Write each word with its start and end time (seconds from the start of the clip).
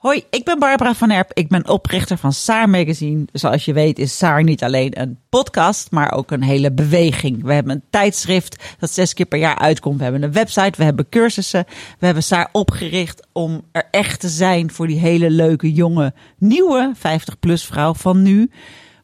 Hoi, 0.00 0.24
ik 0.30 0.44
ben 0.44 0.58
Barbara 0.58 0.94
van 0.94 1.10
Erp. 1.10 1.30
Ik 1.32 1.48
ben 1.48 1.68
oprichter 1.68 2.16
van 2.16 2.32
Saar 2.32 2.68
Magazine. 2.68 3.24
Zoals 3.32 3.64
je 3.64 3.72
weet 3.72 3.98
is 3.98 4.16
Saar 4.16 4.42
niet 4.42 4.62
alleen 4.62 5.00
een 5.00 5.18
podcast, 5.28 5.90
maar 5.90 6.12
ook 6.12 6.30
een 6.30 6.42
hele 6.42 6.72
beweging. 6.72 7.42
We 7.42 7.52
hebben 7.52 7.72
een 7.72 7.82
tijdschrift 7.90 8.76
dat 8.78 8.90
zes 8.90 9.14
keer 9.14 9.26
per 9.26 9.38
jaar 9.38 9.58
uitkomt. 9.58 9.96
We 9.96 10.02
hebben 10.02 10.22
een 10.22 10.32
website, 10.32 10.72
we 10.76 10.84
hebben 10.84 11.08
cursussen. 11.08 11.64
We 11.98 12.06
hebben 12.06 12.22
Saar 12.22 12.48
opgericht 12.52 13.26
om 13.32 13.62
er 13.72 13.88
echt 13.90 14.20
te 14.20 14.28
zijn 14.28 14.70
voor 14.70 14.86
die 14.86 14.98
hele 14.98 15.30
leuke, 15.30 15.72
jonge, 15.72 16.12
nieuwe 16.38 16.92
50-plus 16.96 17.64
vrouw 17.64 17.94
van 17.94 18.22
nu. 18.22 18.50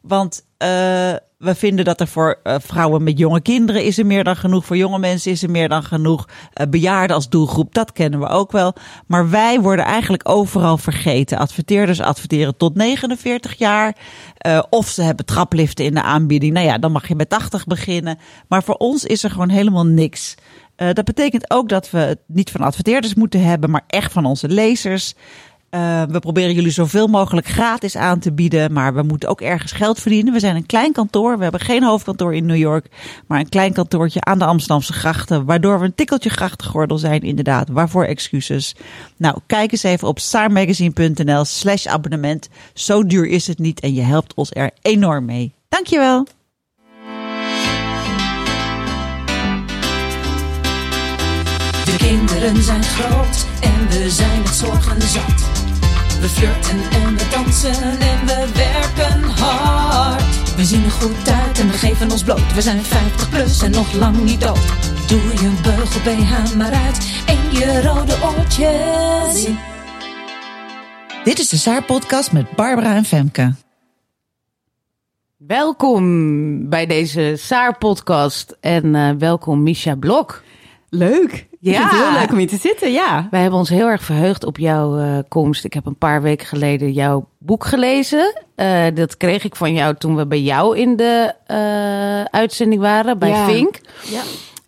Want 0.01 0.45
uh, 0.63 1.13
we 1.37 1.55
vinden 1.55 1.85
dat 1.85 1.99
er 1.99 2.07
voor 2.07 2.39
uh, 2.43 2.55
vrouwen 2.59 3.03
met 3.03 3.17
jonge 3.17 3.41
kinderen 3.41 3.83
is 3.83 3.97
er 3.97 4.05
meer 4.05 4.23
dan 4.23 4.35
genoeg. 4.35 4.65
Voor 4.65 4.77
jonge 4.77 4.99
mensen 4.99 5.31
is 5.31 5.43
er 5.43 5.49
meer 5.49 5.69
dan 5.69 5.83
genoeg. 5.83 6.27
Uh, 6.61 6.67
bejaarden 6.69 7.15
als 7.15 7.29
doelgroep, 7.29 7.73
dat 7.73 7.91
kennen 7.91 8.19
we 8.19 8.27
ook 8.27 8.51
wel. 8.51 8.73
Maar 9.07 9.29
wij 9.29 9.61
worden 9.61 9.85
eigenlijk 9.85 10.29
overal 10.29 10.77
vergeten. 10.77 11.37
Adverteerders 11.37 12.01
adverteren 12.01 12.57
tot 12.57 12.75
49 12.75 13.57
jaar. 13.57 13.95
Uh, 14.47 14.63
of 14.69 14.87
ze 14.87 15.01
hebben 15.01 15.25
trapliften 15.25 15.85
in 15.85 15.93
de 15.93 16.01
aanbieding. 16.01 16.53
Nou 16.53 16.65
ja, 16.65 16.77
dan 16.77 16.91
mag 16.91 17.07
je 17.07 17.15
met 17.15 17.29
80 17.29 17.65
beginnen. 17.65 18.17
Maar 18.47 18.63
voor 18.63 18.75
ons 18.75 19.05
is 19.05 19.23
er 19.23 19.31
gewoon 19.31 19.49
helemaal 19.49 19.85
niks. 19.85 20.35
Dat 20.93 21.05
betekent 21.05 21.51
ook 21.51 21.69
dat 21.69 21.89
we 21.89 21.97
het 21.97 22.19
niet 22.27 22.51
van 22.51 22.61
adverteerders 22.61 23.13
moeten 23.13 23.43
hebben, 23.43 23.69
maar 23.69 23.83
echt 23.87 24.11
van 24.11 24.25
onze 24.25 24.47
lezers. 24.47 25.13
Uh, 25.71 26.03
we 26.03 26.19
proberen 26.19 26.53
jullie 26.53 26.71
zoveel 26.71 27.07
mogelijk 27.07 27.47
gratis 27.47 27.95
aan 27.95 28.19
te 28.19 28.31
bieden, 28.31 28.73
maar 28.73 28.93
we 28.93 29.01
moeten 29.01 29.29
ook 29.29 29.41
ergens 29.41 29.71
geld 29.71 29.99
verdienen. 29.99 30.33
We 30.33 30.39
zijn 30.39 30.55
een 30.55 30.65
klein 30.65 30.91
kantoor, 30.91 31.37
we 31.37 31.43
hebben 31.43 31.61
geen 31.61 31.83
hoofdkantoor 31.83 32.35
in 32.35 32.45
New 32.45 32.57
York, 32.57 32.87
maar 33.27 33.39
een 33.39 33.49
klein 33.49 33.73
kantoortje 33.73 34.21
aan 34.21 34.39
de 34.39 34.45
Amsterdamse 34.45 34.93
grachten, 34.93 35.45
waardoor 35.45 35.79
we 35.79 35.85
een 35.85 35.95
tikkeltje 35.95 36.29
grachtengordel 36.29 36.97
zijn 36.97 37.21
inderdaad. 37.21 37.69
Waarvoor 37.69 38.05
excuses? 38.05 38.75
Nou, 39.17 39.39
kijk 39.45 39.71
eens 39.71 39.83
even 39.83 40.07
op 40.07 40.19
saarmagazine.nl 40.19 41.45
slash 41.45 41.85
abonnement. 41.85 42.49
Zo 42.73 43.05
duur 43.05 43.25
is 43.27 43.47
het 43.47 43.59
niet 43.59 43.79
en 43.79 43.93
je 43.93 44.01
helpt 44.01 44.33
ons 44.33 44.51
er 44.53 44.71
enorm 44.81 45.25
mee. 45.25 45.53
Dankjewel. 45.69 46.27
De 51.85 51.95
kinderen 51.97 52.63
zijn 52.63 52.83
groot 52.83 53.45
en 53.61 53.87
we 53.87 54.09
zijn 54.09 54.43
het 54.43 54.55
zorgen 54.55 55.01
zat. 55.01 55.56
We 56.21 56.29
flirten 56.29 56.79
en 56.91 57.17
we 57.17 57.27
dansen 57.31 57.99
en 57.99 58.25
we 58.25 58.51
werken 58.53 59.23
hard. 59.23 60.55
We 60.55 60.65
zien 60.65 60.83
er 60.83 60.91
goed 60.91 61.29
uit 61.29 61.59
en 61.59 61.67
we 61.67 61.73
geven 61.73 62.11
ons 62.11 62.23
bloot. 62.23 62.53
We 62.53 62.61
zijn 62.61 62.83
50 62.83 63.29
plus 63.29 63.61
en 63.61 63.71
nog 63.71 63.93
lang 63.93 64.23
niet 64.23 64.41
dood. 64.41 64.65
Doe 65.07 65.21
je 65.21 65.59
beugel 65.63 66.01
BH 66.01 66.55
maar 66.55 66.71
uit 66.71 67.23
en 67.25 67.59
je 67.59 67.81
rode 67.81 68.13
oortjes. 68.23 69.47
Dit 71.23 71.39
is 71.39 71.49
de 71.49 71.57
Saar-podcast 71.57 72.31
met 72.31 72.51
Barbara 72.51 72.95
en 72.95 73.05
Femke. 73.05 73.53
Welkom 75.37 76.69
bij 76.69 76.85
deze 76.85 77.33
Saar-podcast 77.37 78.57
en 78.59 78.85
uh, 78.93 79.11
welkom 79.17 79.63
Misha 79.63 79.95
Blok. 79.95 80.43
Leuk. 80.89 81.46
Ja. 81.71 81.83
Ik 81.83 81.89
vind 81.89 82.01
het 82.01 82.09
heel 82.09 82.19
leuk 82.19 82.31
om 82.31 82.37
hier 82.37 82.47
te 82.47 82.57
zitten, 82.57 82.91
ja. 82.91 83.27
Wij 83.31 83.41
hebben 83.41 83.59
ons 83.59 83.69
heel 83.69 83.87
erg 83.87 84.03
verheugd 84.03 84.45
op 84.45 84.57
jouw 84.57 84.99
uh, 84.99 85.17
komst. 85.27 85.65
Ik 85.65 85.73
heb 85.73 85.85
een 85.85 85.97
paar 85.97 86.21
weken 86.21 86.47
geleden 86.47 86.91
jouw 86.91 87.27
boek 87.37 87.65
gelezen. 87.65 88.43
Uh, 88.55 88.85
dat 88.93 89.17
kreeg 89.17 89.43
ik 89.43 89.55
van 89.55 89.73
jou 89.73 89.95
toen 89.97 90.15
we 90.15 90.27
bij 90.27 90.41
jou 90.41 90.77
in 90.77 90.95
de 90.95 91.33
uh, 91.47 92.39
uitzending 92.39 92.81
waren, 92.81 93.19
bij 93.19 93.29
ja. 93.29 93.45
Vink. 93.45 93.79
Ja. 94.09 94.21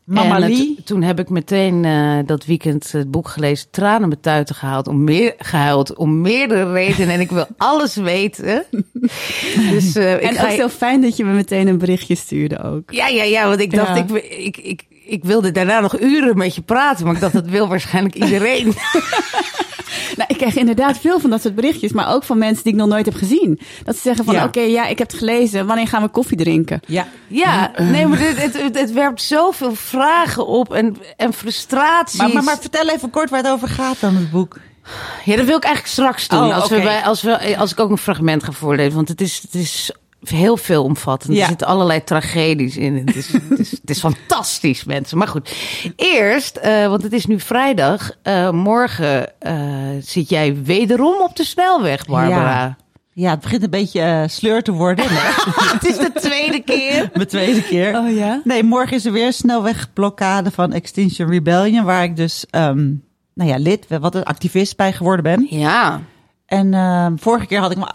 Mama 0.04 0.40
Lee. 0.40 0.78
Toen 0.84 1.02
heb 1.02 1.20
ik 1.20 1.30
meteen 1.30 1.88
dat 2.26 2.46
weekend 2.46 2.92
het 2.92 3.12
boek 3.12 3.28
gelezen, 3.28 3.68
tranen 3.72 4.10
met 4.10 4.24
tuiten 4.24 4.56
gehaald, 4.56 4.88
om 4.88 5.04
meer, 5.04 5.34
gehuild, 5.38 5.96
om 5.96 6.22
meerdere 6.22 6.72
redenen. 6.72 7.14
En 7.14 7.20
ik 7.20 7.30
wil 7.30 7.46
alles 7.58 7.96
weten. 7.96 8.66
dus, 9.70 9.96
en 9.96 10.34
ik 10.34 10.42
ook 10.44 10.50
zo 10.50 10.68
fijn 10.68 11.02
dat 11.02 11.18
je 11.18 11.26
me 11.26 11.34
meteen 11.34 11.68
een 11.68 11.78
berichtje 11.78 12.16
stuurde 12.16 12.64
ook. 12.64 12.92
Ja, 12.92 13.08
ja, 13.08 13.24
ja, 13.24 13.48
want 13.48 13.60
ik 13.60 13.76
dacht, 13.76 13.98
ik, 13.98 14.10
ik, 14.24 14.58
ik 14.58 14.86
ik 15.10 15.24
wilde 15.24 15.52
daarna 15.52 15.80
nog 15.80 16.00
uren 16.00 16.38
met 16.38 16.56
je 16.56 16.62
praten, 16.62 17.06
maar 17.06 17.16
ik 17.16 17.22
dacht, 17.22 17.34
dat 17.34 17.48
wil 17.48 17.68
waarschijnlijk 17.68 18.16
iedereen. 18.16 18.74
nou, 20.18 20.30
ik 20.30 20.38
krijg 20.38 20.56
inderdaad 20.56 20.98
veel 20.98 21.20
van 21.20 21.30
dat 21.30 21.42
soort 21.42 21.56
berichtjes, 21.56 21.92
maar 21.92 22.14
ook 22.14 22.24
van 22.24 22.38
mensen 22.38 22.64
die 22.64 22.74
ik 22.74 22.80
nog 22.80 22.88
nooit 22.88 23.06
heb 23.06 23.16
gezien. 23.16 23.60
Dat 23.84 23.96
ze 23.96 24.02
zeggen 24.02 24.26
van, 24.26 24.34
ja. 24.34 24.46
oké, 24.46 24.60
okay, 24.60 24.72
ja, 24.72 24.88
ik 24.88 24.98
heb 24.98 25.10
het 25.10 25.20
gelezen, 25.20 25.66
wanneer 25.66 25.88
gaan 25.88 26.02
we 26.02 26.10
koffie 26.10 26.38
drinken? 26.38 26.80
Ja, 26.86 27.08
ja 27.28 27.72
nee, 27.78 28.08
maar 28.08 28.20
het, 28.20 28.42
het, 28.42 28.62
het, 28.62 28.80
het 28.80 28.92
werpt 28.92 29.22
zoveel 29.22 29.76
vragen 29.76 30.48
op 30.48 30.74
en, 30.74 30.98
en 31.18 31.34
frustraties. 31.34 32.20
Maar, 32.20 32.34
maar, 32.34 32.44
maar 32.44 32.58
vertel 32.60 32.90
even 32.90 33.10
kort 33.10 33.30
waar 33.30 33.44
het 33.44 33.52
over 33.52 33.68
gaat 33.68 34.00
dan, 34.00 34.16
het 34.16 34.32
boek. 34.32 34.58
Ja, 35.26 35.36
dat 35.36 35.46
wil 35.46 35.58
ik 35.58 35.64
eigenlijk 35.64 35.94
straks 35.94 36.28
doen. 36.28 36.48
Oh, 36.48 36.56
als, 36.56 36.66
okay. 36.66 36.78
we 36.78 36.84
bij, 36.84 37.02
als, 37.02 37.22
we, 37.22 37.58
als 37.58 37.72
ik 37.72 37.80
ook 37.80 37.90
een 37.90 37.98
fragment 37.98 38.44
ga 38.44 38.52
voorlezen, 38.52 38.96
want 38.96 39.08
het 39.08 39.22
is... 39.22 39.40
Het 39.42 39.54
is 39.54 39.92
heel 40.24 40.58
veel 40.58 40.84
omvattend. 40.84 41.36
Ja. 41.36 41.42
Er 41.42 41.48
zitten 41.48 41.68
allerlei 41.68 42.04
tragedies 42.04 42.78
in. 42.78 42.96
Het 42.96 43.16
is, 43.16 43.34
het 43.34 43.60
is, 43.60 43.72
het 43.72 43.90
is 43.90 44.00
fantastisch, 44.00 44.84
mensen. 44.84 45.18
Maar 45.18 45.28
goed, 45.28 45.56
eerst, 45.96 46.60
uh, 46.66 46.88
want 46.88 47.04
het 47.04 47.14
is 47.14 47.26
nu 47.26 47.40
vrijdag. 47.40 48.12
Uh, 48.24 48.50
morgen 48.50 49.32
uh, 49.42 49.54
zit 50.02 50.30
jij 50.30 50.64
wederom 50.64 51.22
op 51.22 51.36
de 51.36 51.44
snelweg, 51.44 52.06
Barbara. 52.06 52.62
Ja. 52.62 52.78
Ja, 53.14 53.30
het 53.30 53.40
begint 53.40 53.64
een 53.64 53.70
beetje 53.70 54.02
uh, 54.02 54.24
sleur 54.28 54.64
te 54.64 54.72
worden. 54.72 55.06
het 55.76 55.86
is 55.86 55.98
de 55.98 56.12
tweede 56.14 56.60
keer. 56.60 57.10
Mijn 57.14 57.28
tweede 57.28 57.64
keer. 57.64 57.98
Oh 57.98 58.16
ja? 58.16 58.42
Nee, 58.44 58.64
morgen 58.64 58.96
is 58.96 59.06
er 59.06 59.12
weer 59.12 59.26
een 59.26 59.34
snelwegblokkade 59.34 60.52
van 60.52 60.74
Extinction 60.74 61.30
Rebellion, 61.30 61.84
waar 61.84 62.04
ik 62.04 62.16
dus, 62.16 62.46
um, 62.52 63.04
nou 63.34 63.50
ja, 63.50 63.58
lid, 63.58 63.86
wat 64.00 64.16
een 64.16 64.24
activist 64.24 64.78
bij 64.78 64.94
geworden 64.94 65.24
ben. 65.24 65.48
Ja. 65.50 66.02
En 66.46 66.74
uh, 66.74 67.08
vorige 67.16 67.46
keer 67.46 67.60
had 67.60 67.72
ik 67.72 67.78
me 67.78 67.88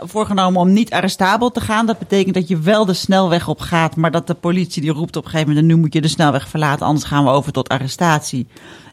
voorgenomen 0.00 0.60
om 0.60 0.72
niet 0.72 0.92
arrestabel 0.92 1.50
te 1.50 1.60
gaan. 1.60 1.86
Dat 1.86 1.98
betekent 1.98 2.34
dat 2.34 2.48
je 2.48 2.58
wel 2.58 2.84
de 2.84 2.94
snelweg 2.94 3.48
op 3.48 3.60
gaat, 3.60 3.96
maar 3.96 4.10
dat 4.10 4.26
de 4.26 4.34
politie 4.34 4.82
die 4.82 4.92
roept 4.92 5.16
op 5.16 5.24
een 5.24 5.30
gegeven 5.30 5.52
moment: 5.52 5.66
nu 5.66 5.76
moet 5.76 5.92
je 5.92 6.00
de 6.00 6.08
snelweg 6.08 6.48
verlaten, 6.48 6.86
anders 6.86 7.06
gaan 7.06 7.24
we 7.24 7.30
over 7.30 7.52
tot 7.52 7.68
arrestatie. 7.68 8.46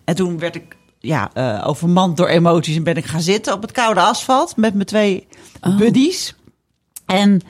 En 0.04 0.16
toen 0.16 0.40
werd 0.40 0.56
ik 0.56 0.78
ja, 1.00 1.30
uh, 1.34 1.68
overmand 1.68 2.18
door 2.18 2.28
emoties 2.28 2.76
en 2.76 2.84
ben 2.84 2.96
ik 2.96 3.06
gaan 3.06 3.22
zitten 3.22 3.54
op 3.54 3.62
het 3.62 3.72
koude 3.72 4.02
asfalt 4.02 4.56
met 4.58 4.74
mijn 4.74 4.86
twee 4.86 5.28
oh. 5.62 5.78
buddies. 5.78 6.36
En 7.06 7.42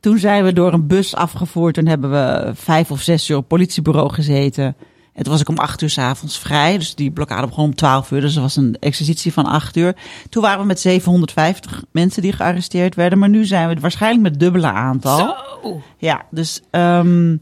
toen 0.00 0.18
zijn 0.18 0.44
we 0.44 0.52
door 0.52 0.72
een 0.72 0.86
bus 0.86 1.14
afgevoerd 1.14 1.78
en 1.78 1.88
hebben 1.88 2.10
we 2.10 2.52
vijf 2.54 2.90
of 2.90 3.00
zes 3.00 3.28
uur 3.28 3.36
op 3.36 3.42
het 3.42 3.58
politiebureau 3.58 4.12
gezeten. 4.12 4.76
En 5.14 5.22
toen 5.22 5.32
was 5.32 5.40
ik 5.40 5.48
om 5.48 5.58
acht 5.58 5.82
uur 5.82 5.90
s'avonds 5.90 6.38
vrij. 6.38 6.78
Dus 6.78 6.94
die 6.94 7.10
blokkade 7.10 7.46
begon 7.46 7.64
om 7.64 7.74
twaalf 7.74 8.10
uur. 8.10 8.20
Dus 8.20 8.36
er 8.36 8.42
was 8.42 8.56
een 8.56 8.76
exercitie 8.80 9.32
van 9.32 9.46
acht 9.46 9.76
uur. 9.76 9.96
Toen 10.28 10.42
waren 10.42 10.60
we 10.60 10.66
met 10.66 10.80
750 10.80 11.84
mensen 11.90 12.22
die 12.22 12.32
gearresteerd 12.32 12.94
werden. 12.94 13.18
Maar 13.18 13.28
nu 13.28 13.44
zijn 13.44 13.68
we 13.68 13.80
waarschijnlijk 13.80 14.22
met 14.22 14.40
dubbele 14.40 14.70
aantal. 14.70 15.18
Zo. 15.18 15.82
Ja, 15.98 16.24
dus 16.30 16.60
um, 16.70 17.40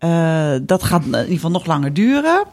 uh, 0.00 0.54
dat 0.62 0.82
gaat 0.82 1.04
in 1.04 1.10
ieder 1.10 1.26
geval 1.26 1.50
nog 1.50 1.66
langer 1.66 1.94
duren. 1.94 2.44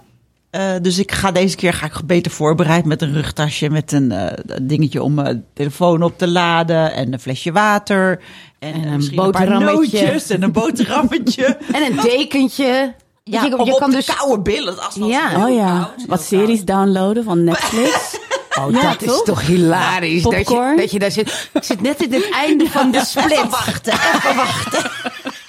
Uh, 0.52 0.72
dus 0.82 1.00
ik 1.00 1.12
ga 1.12 1.32
deze 1.32 1.56
keer 1.56 1.74
ga 1.74 1.86
ik 1.86 2.06
beter 2.06 2.32
voorbereid 2.32 2.86
met 2.86 3.02
een 3.02 3.14
rugtasje, 3.14 3.70
met 3.70 3.92
een 3.92 4.12
uh, 4.12 4.28
dingetje 4.62 5.04
om 5.04 5.14
mijn 5.14 5.46
telefoon 5.54 6.04
op 6.04 6.18
te 6.18 6.28
laden 6.28 6.94
en 6.94 7.14
een 7.14 7.20
flesje 7.20 7.52
water. 7.52 8.22
En, 8.60 8.74
en 8.74 8.88
een 8.88 9.12
boterhammetje. 9.16 10.22
En 10.28 10.44
een 10.44 10.52
boterhammetje. 10.52 11.46
en 11.76 11.84
een 11.84 11.96
dekentje. 11.96 12.94
Ja, 13.24 13.44
je, 13.44 13.62
je 13.64 13.76
kan 13.80 13.92
dus 13.92 14.06
koude 14.06 14.42
billen. 14.42 14.80
Als 14.80 14.96
ja. 14.96 15.46
Oh 15.46 15.56
ja. 15.56 15.80
Koud, 15.96 16.06
Wat 16.08 16.22
series 16.22 16.64
koud. 16.64 16.68
downloaden 16.68 17.24
van 17.24 17.44
Netflix. 17.44 17.94
Oh, 18.60 18.72
ja, 18.72 18.82
dat 18.82 19.00
toch? 19.00 19.16
is 19.18 19.24
toch 19.24 19.42
hilarisch. 19.42 20.24
Dat 20.24 20.48
je, 20.50 20.74
dat 20.78 20.92
je 20.92 21.00
daar 21.00 21.12
zit. 21.12 21.50
Ik 21.54 21.64
zit 21.64 21.82
net 21.82 22.02
in 22.02 22.14
het 22.14 22.30
einde 22.46 22.70
van 22.70 22.92
de 22.92 23.06
split. 23.06 23.32
Even 23.32 23.50
wachten, 23.50 23.94
even 23.94 24.36
wachten. 24.36 24.92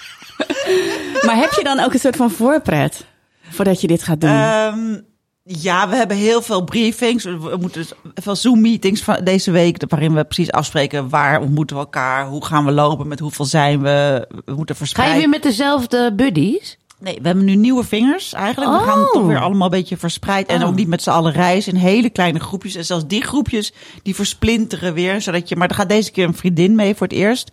maar 1.27 1.37
heb 1.37 1.53
je 1.53 1.65
dan 1.65 1.81
ook 1.81 1.93
een 1.93 1.99
soort 2.01 2.17
van 2.17 2.31
voorpret 2.31 3.05
voordat 3.51 3.81
je 3.81 3.87
dit 3.87 4.03
gaat 4.03 4.21
doen? 4.21 4.31
Um, 4.31 5.07
ja, 5.45 5.89
we 5.89 5.97
hebben 5.97 6.17
heel 6.17 6.43
veel 6.43 6.65
briefings. 6.65 7.25
We 7.25 7.57
moeten 7.61 7.81
dus 7.81 7.93
veel 8.15 8.37
Zoom-meetings 8.37 9.03
van 9.03 9.25
deze 9.25 9.51
week, 9.51 9.85
waarin 9.89 10.15
we 10.15 10.25
precies 10.25 10.53
afspreken 10.53 11.09
waar 11.09 11.41
ontmoeten 11.41 11.77
we 11.77 11.83
elkaar, 11.83 12.27
hoe 12.27 12.45
gaan 12.45 12.65
we 12.65 12.73
lopen, 12.73 13.09
met 13.09 13.19
hoeveel 13.19 13.45
zijn 13.45 13.83
we, 13.83 14.29
we 14.45 14.55
moeten 14.55 14.77
verspreiden. 14.77 15.17
Ga 15.17 15.23
je 15.23 15.29
weer 15.31 15.41
met 15.41 15.51
dezelfde 15.51 16.15
buddies? 16.15 16.79
Nee, 17.03 17.19
we 17.21 17.27
hebben 17.27 17.45
nu 17.45 17.55
nieuwe 17.57 17.85
vingers 17.85 18.33
eigenlijk. 18.33 18.71
We 18.81 18.91
gaan 18.91 19.01
Oh. 19.01 19.11
toch 19.13 19.27
weer 19.27 19.41
allemaal 19.41 19.65
een 19.65 19.79
beetje 19.79 19.97
verspreid. 19.97 20.47
En 20.49 20.63
Oh. 20.63 20.69
ook 20.69 20.75
niet 20.75 20.89
met 20.89 21.03
z'n 21.03 21.11
allen 21.11 21.33
reizen 21.33 21.73
in 21.73 21.79
hele 21.79 22.11
kleine 22.11 22.41
groepjes. 22.41 22.75
En 22.75 22.85
zelfs 22.85 23.07
die 23.07 23.23
groepjes, 23.23 23.73
die 24.03 24.15
versplinteren 24.15 24.95
weer. 24.95 25.21
Zodat 25.21 25.49
je, 25.49 25.57
maar 25.57 25.69
er 25.69 25.75
gaat 25.75 25.89
deze 25.89 26.11
keer 26.11 26.27
een 26.27 26.35
vriendin 26.35 26.75
mee 26.75 26.95
voor 26.95 27.07
het 27.07 27.17
eerst. 27.17 27.51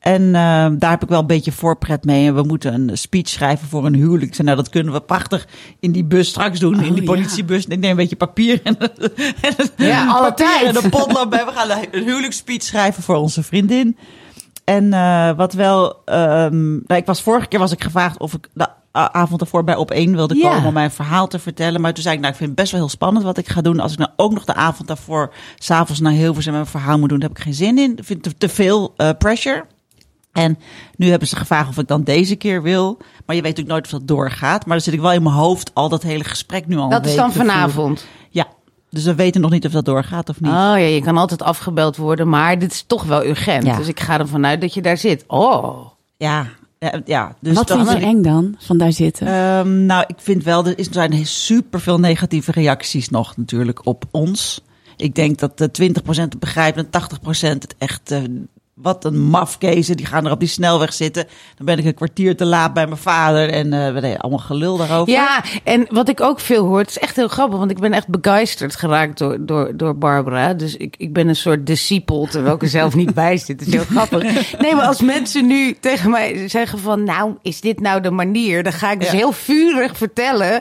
En 0.00 0.22
eh, 0.26 0.66
daar 0.78 0.90
heb 0.90 1.02
ik 1.02 1.08
wel 1.08 1.20
een 1.20 1.26
beetje 1.26 1.52
voorpret 1.52 2.04
mee. 2.04 2.26
En 2.26 2.34
we 2.34 2.42
moeten 2.42 2.74
een 2.74 2.98
speech 2.98 3.28
schrijven 3.28 3.68
voor 3.68 3.86
een 3.86 3.94
huwelijk. 3.94 4.34
Zei, 4.34 4.46
nou, 4.46 4.58
dat 4.60 4.68
kunnen 4.68 4.92
we 4.92 5.00
prachtig 5.00 5.46
in 5.80 5.92
die 5.92 6.04
bus 6.04 6.28
straks 6.28 6.58
doen. 6.58 6.80
in 6.82 6.92
die 6.92 7.02
ja. 7.02 7.12
politiebus. 7.12 7.64
En 7.64 7.70
ik 7.70 7.78
neem 7.78 7.90
een 7.90 7.96
beetje 7.96 8.16
papier 8.16 8.60
en, 8.62 8.78
en 8.78 9.66
Ja, 9.76 10.06
alle 10.08 10.34
tijd. 10.34 10.76
en 10.76 10.84
een 10.84 10.90
potlood 10.90 11.30
bij. 11.30 11.44
We 11.44 11.52
gaan 11.52 11.70
een 11.90 12.02
huwelijksspeech 12.04 12.62
schrijven 12.62 13.02
voor 13.02 13.16
onze 13.16 13.42
vriendin. 13.42 13.96
En 14.64 14.92
eh, 14.92 15.30
wat 15.36 15.52
wel, 15.52 16.04
ehm, 16.04 16.70
nou, 16.70 17.00
ik 17.00 17.06
was 17.06 17.22
vorige 17.22 17.46
keer 17.46 17.58
was 17.58 17.72
ik 17.72 17.82
gevraagd 17.82 18.18
of 18.18 18.32
ik 18.34 18.48
de 18.52 18.68
avond 18.92 19.40
ervoor 19.40 19.64
bij 19.64 19.76
op 19.76 19.90
één 19.90 20.14
wilde 20.14 20.36
Ja. 20.36 20.48
komen 20.52 20.66
om 20.68 20.72
mijn 20.74 20.90
verhaal 20.90 21.28
te 21.28 21.38
vertellen. 21.38 21.80
Maar 21.80 21.94
toen 21.94 22.02
zei 22.02 22.14
ik, 22.14 22.20
nou, 22.20 22.32
ik 22.32 22.38
vind 22.38 22.50
het 22.50 22.58
best 22.58 22.72
wel 22.72 22.80
heel 22.80 22.90
spannend 22.90 23.24
wat 23.24 23.38
ik 23.38 23.48
ga 23.48 23.60
doen. 23.60 23.80
Als 23.80 23.92
ik 23.92 23.98
nou 23.98 24.10
ook 24.16 24.32
nog 24.32 24.44
de 24.44 24.54
avond 24.54 24.88
daarvoor, 24.88 25.32
s'avonds 25.58 26.00
naar 26.00 26.12
Hilversum 26.12 26.52
mijn 26.52 26.66
verhaal 26.66 26.98
moet 26.98 27.08
doen, 27.08 27.18
daar 27.18 27.28
heb 27.28 27.38
ik 27.38 27.44
geen 27.44 27.54
zin 27.54 27.78
in. 27.78 27.96
Ik 27.96 28.04
vind 28.04 28.24
het 28.24 28.40
te, 28.40 28.48
veel 28.48 28.94
eh, 28.96 29.10
pressure. 29.18 29.64
En 30.32 30.58
nu 30.96 31.10
hebben 31.10 31.28
ze 31.28 31.36
gevraagd 31.36 31.68
of 31.68 31.78
ik 31.78 31.88
dan 31.88 32.02
deze 32.02 32.36
keer 32.36 32.62
wil. 32.62 32.96
Maar 33.26 33.36
je 33.36 33.42
weet 33.42 33.56
natuurlijk 33.56 33.68
nooit 33.68 33.84
of 33.84 33.90
dat 33.90 34.08
doorgaat. 34.08 34.66
Maar 34.66 34.76
dan 34.76 34.84
zit 34.84 34.94
ik 34.94 35.00
wel 35.00 35.12
in 35.12 35.22
mijn 35.22 35.34
hoofd 35.34 35.70
al 35.74 35.88
dat 35.88 36.02
hele 36.02 36.24
gesprek 36.24 36.66
nu 36.66 36.76
al 36.76 36.88
Dat 36.88 37.06
is 37.06 37.14
dan 37.14 37.32
vanavond. 37.32 38.06
Ja, 38.30 38.46
dus 38.90 39.04
we 39.04 39.14
weten 39.14 39.40
nog 39.40 39.50
niet 39.50 39.66
of 39.66 39.72
dat 39.72 39.84
doorgaat 39.84 40.28
of 40.28 40.40
niet. 40.40 40.50
Oh 40.50 40.56
ja, 40.56 40.74
je 40.76 41.02
kan 41.02 41.16
altijd 41.16 41.42
afgebeld 41.42 41.96
worden, 41.96 42.28
maar 42.28 42.58
dit 42.58 42.72
is 42.72 42.84
toch 42.86 43.04
wel 43.04 43.24
urgent. 43.24 43.64
Ja. 43.64 43.76
Dus 43.76 43.88
ik 43.88 44.00
ga 44.00 44.18
ervan 44.18 44.46
uit 44.46 44.60
dat 44.60 44.74
je 44.74 44.82
daar 44.82 44.96
zit. 44.96 45.24
Oh. 45.26 45.86
Ja, 46.16 46.46
ja. 47.04 47.36
Dus 47.40 47.54
Wat 47.54 47.68
dan- 47.68 47.86
vind 47.86 47.98
je 48.00 48.06
eng 48.06 48.22
dan, 48.22 48.54
van 48.58 48.78
daar 48.78 48.92
zitten? 48.92 49.26
Ehm, 49.26 49.86
nou, 49.86 50.04
ik 50.06 50.16
vind 50.18 50.44
wel, 50.44 50.66
er 50.66 50.74
zijn 50.90 51.26
super 51.26 51.80
veel 51.80 52.00
negatieve 52.00 52.52
reacties 52.52 53.08
nog 53.08 53.36
natuurlijk 53.36 53.86
op 53.86 54.04
ons. 54.10 54.60
Ik 54.96 55.14
denk 55.14 55.38
dat 55.38 55.58
de 55.58 55.70
20% 55.70 56.32
het 56.32 56.38
begrijpt 56.40 56.76
en 56.78 56.90
80% 56.90 57.62
het 57.62 57.74
echt. 57.78 58.10
eh, 58.10 58.22
wat 58.82 59.04
een 59.04 59.18
mafkezen, 59.20 59.96
die 59.96 60.06
gaan 60.06 60.26
er 60.26 60.32
op 60.32 60.38
die 60.40 60.48
snelweg 60.48 60.92
zitten. 60.92 61.24
Dan 61.56 61.66
ben 61.66 61.78
ik 61.78 61.84
een 61.84 61.94
kwartier 61.94 62.36
te 62.36 62.44
laat 62.44 62.72
bij 62.74 62.86
mijn 62.86 62.98
vader 63.00 63.50
en 63.50 63.72
eh 63.72 63.92
we 63.92 64.00
deden 64.00 64.18
allemaal 64.18 64.38
gelul 64.38 64.76
daarover. 64.76 65.12
Ja, 65.12 65.42
en 65.64 65.86
wat 65.90 66.08
ik 66.08 66.20
ook 66.20 66.40
veel 66.40 66.64
hoor, 66.66 66.78
het 66.78 66.88
is 66.90 66.98
echt 66.98 67.16
heel 67.16 67.28
grappig, 67.28 67.58
want 67.58 67.70
ik 67.70 67.78
ben 67.78 67.92
echt 67.92 68.08
begeisterd 68.08 68.76
geraakt 68.76 69.18
door, 69.18 69.36
door, 69.46 69.76
door 69.76 69.98
Barbara. 69.98 70.54
Dus 70.54 70.76
ik, 70.76 70.94
ik 70.98 71.12
ben 71.12 71.28
een 71.28 71.36
soort 71.36 71.66
discipel, 71.66 72.26
terwijl 72.26 72.54
ik 72.54 72.62
er 72.62 72.68
zelf 72.68 72.94
niet 72.94 73.14
bij 73.14 73.36
zit. 73.36 73.48
Het 73.60 73.68
is 73.68 73.74
heel 73.74 73.84
grappig. 73.84 74.58
Nee, 74.58 74.74
maar 74.74 74.86
als 74.86 75.00
mensen 75.00 75.46
nu 75.46 75.76
tegen 75.80 76.10
mij 76.10 76.48
zeggen 76.48 76.78
van, 76.78 77.04
nou, 77.04 77.34
is 77.42 77.60
dit 77.60 77.80
nou 77.80 78.00
de 78.00 78.10
manier? 78.10 78.62
Dan 78.62 78.72
ga 78.72 78.90
ik 78.90 79.00
dus 79.00 79.10
Ja. 79.10 79.16
heel 79.16 79.32
vurig 79.32 79.96
vertellen 79.96 80.60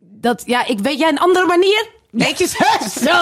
dat, 0.00 0.42
ja, 0.46 0.66
ik 0.66 0.78
weet 0.78 0.98
jij 0.98 1.08
een 1.08 1.18
andere 1.18 1.46
manier? 1.46 1.86
Weet 2.16 2.38
je 2.38 2.46
zo? 2.46 2.88
zo? 3.00 3.18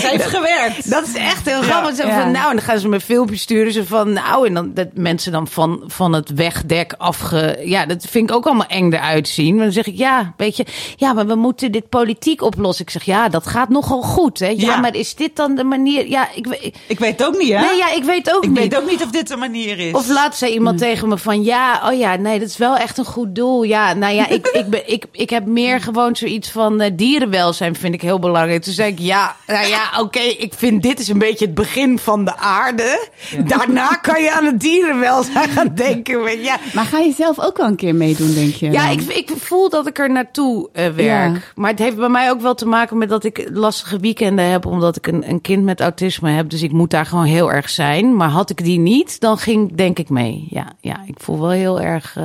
Ze 0.00 0.08
heeft 0.08 0.24
gewerkt. 0.26 0.90
Dat 0.90 1.06
is 1.06 1.14
echt 1.14 1.46
heel 1.50 1.62
grappig. 1.62 1.96
Ja. 1.96 2.20
van, 2.22 2.30
nou, 2.30 2.50
en 2.50 2.56
dan 2.56 2.64
gaan 2.64 2.78
ze 2.78 2.88
me 2.88 3.00
filmpjes 3.00 3.40
sturen. 3.40 3.72
Ze 3.72 3.86
van, 3.86 4.12
nou, 4.12 4.46
en 4.46 4.54
dan 4.54 4.70
dat 4.74 4.88
mensen 4.94 5.32
dan 5.32 5.48
van, 5.48 5.82
van 5.86 6.12
het 6.12 6.34
wegdek 6.34 6.94
afge... 6.98 7.58
Ja, 7.64 7.86
dat 7.86 8.06
vind 8.10 8.30
ik 8.30 8.36
ook 8.36 8.46
allemaal 8.46 8.66
eng 8.66 8.92
eruit 8.92 9.28
zien. 9.28 9.54
Maar 9.54 9.64
dan 9.64 9.72
zeg 9.72 9.86
ik, 9.86 9.96
ja, 9.98 10.34
weet 10.36 10.56
je... 10.56 10.64
Ja, 10.96 11.12
maar 11.12 11.26
we 11.26 11.34
moeten 11.34 11.72
dit 11.72 11.88
politiek 11.88 12.42
oplossen. 12.42 12.84
Ik 12.84 12.90
zeg, 12.90 13.02
ja, 13.02 13.28
dat 13.28 13.46
gaat 13.46 13.68
nogal 13.68 14.02
goed, 14.02 14.38
hè. 14.38 14.46
Ja, 14.48 14.54
Ja. 14.56 14.76
maar 14.76 14.94
is 14.94 15.14
dit 15.14 15.36
dan 15.36 15.54
de 15.54 15.64
manier... 15.64 16.08
Ja, 16.08 16.28
ik, 16.34 16.46
weet- 16.46 16.76
Ik 16.86 16.98
weet 16.98 17.18
het 17.18 17.26
ook 17.28 17.36
niet, 17.38 17.52
hè? 17.52 17.60
nee, 17.60 17.76
ja, 17.76 17.92
ik 17.92 18.04
weet 18.04 18.34
ook 18.34 18.42
ik 18.44 18.48
niet. 18.50 18.58
weet 18.58 18.76
ook 18.76 18.90
niet 18.90 19.02
of 19.02 19.10
dit 19.10 19.28
de 19.28 19.36
manier 19.36 19.78
is. 19.78 19.92
Of 19.92 20.08
laatst 20.08 20.38
zei 20.38 20.52
iemand 20.52 20.78
tegen 20.78 21.08
me 21.08 21.18
van 21.18 21.42
ja, 21.42 21.80
oh 21.90 21.98
ja, 21.98 22.16
nee, 22.16 22.38
dat 22.38 22.48
is 22.48 22.56
wel 22.56 22.76
echt 22.76 22.98
een 22.98 23.04
goed 23.04 23.34
doel. 23.34 23.62
Ja, 23.62 23.92
nou 23.94 24.14
ja, 24.14 24.28
ik, 24.28 24.46
ik, 24.46 24.66
ben, 24.68 24.82
ik, 24.92 25.04
ik 25.12 25.30
heb 25.30 25.46
meer 25.46 25.80
gewoon 25.80 26.16
zoiets 26.16 26.50
van 26.50 26.80
eh, 26.80 26.90
dierenwelzijn 26.94 27.74
vind 27.76 27.94
ik 27.94 28.02
heel 28.02 28.18
belangrijk. 28.22 28.62
Toen 28.62 28.72
zei 28.72 28.92
ik 28.92 28.98
ja, 28.98 29.36
nou 29.46 29.66
ja, 29.66 30.00
oké, 30.00 30.20
ik 30.20 30.54
vind 30.56 30.82
dit 30.82 31.00
is 31.00 31.08
een 31.08 31.18
beetje 31.18 31.44
het 31.44 31.54
begin 31.54 31.98
van 31.98 32.24
de 32.24 32.36
aarde. 32.36 33.08
Daarna 33.46 33.88
kan 33.88 34.22
je 34.22 34.32
aan 34.32 34.44
het 34.44 34.60
dierenwelzijn 34.60 35.48
gaan 35.48 35.74
denken. 35.86 36.22
Maar 36.22 36.36
ja, 36.36 36.58
Maar 36.74 36.84
ga 36.84 36.98
je 36.98 37.12
zelf 37.12 37.40
ook 37.40 37.56
wel 37.56 37.66
een 37.66 37.76
keer 37.76 37.94
meedoen, 37.94 38.34
denk 38.34 38.54
je? 38.54 38.70
ja, 38.70 38.88
ik, 38.88 39.00
ik 39.00 39.30
voel 39.36 39.68
dat 39.68 39.86
ik 39.86 39.98
er 39.98 40.10
naartoe 40.10 40.68
eh, 40.72 40.88
werk. 40.88 41.34
Ja. 41.34 41.40
Maar 41.54 41.70
het 41.70 41.78
heeft 41.78 41.96
bij 41.96 42.08
mij 42.08 42.30
ook 42.30 42.40
wel 42.40 42.54
te 42.54 42.66
maken 42.66 42.98
met 42.98 43.08
dat 43.08 43.24
ik 43.24 43.48
lastige 43.52 43.98
weekenden 43.98 44.44
heb, 44.50 44.66
omdat 44.66 44.96
ik 44.96 45.06
een, 45.06 45.28
een 45.28 45.40
kind 45.40 45.64
met 45.64 45.80
autisme 45.80 46.30
heb. 46.30 46.50
Dus 46.50 46.62
ik 46.62 46.72
moet 46.72 46.90
daar 46.90 47.06
gewoon 47.06 47.24
heel 47.24 47.52
erg 47.52 47.70
zijn. 47.70 48.16
Maar 48.16 48.28
had 48.28 48.50
ik 48.50 48.64
die 48.64 48.78
niet, 48.78 49.20
dan 49.20 49.38
ging 49.38 49.76
denk 49.76 49.98
ik 49.98 50.08
mee. 50.08 50.46
Ja, 50.50 50.72
ja 50.80 51.00
ik 51.06 51.14
voel 51.16 51.40
wel 51.40 51.50
heel 51.50 51.80
erg 51.80 52.16
eh, 52.16 52.24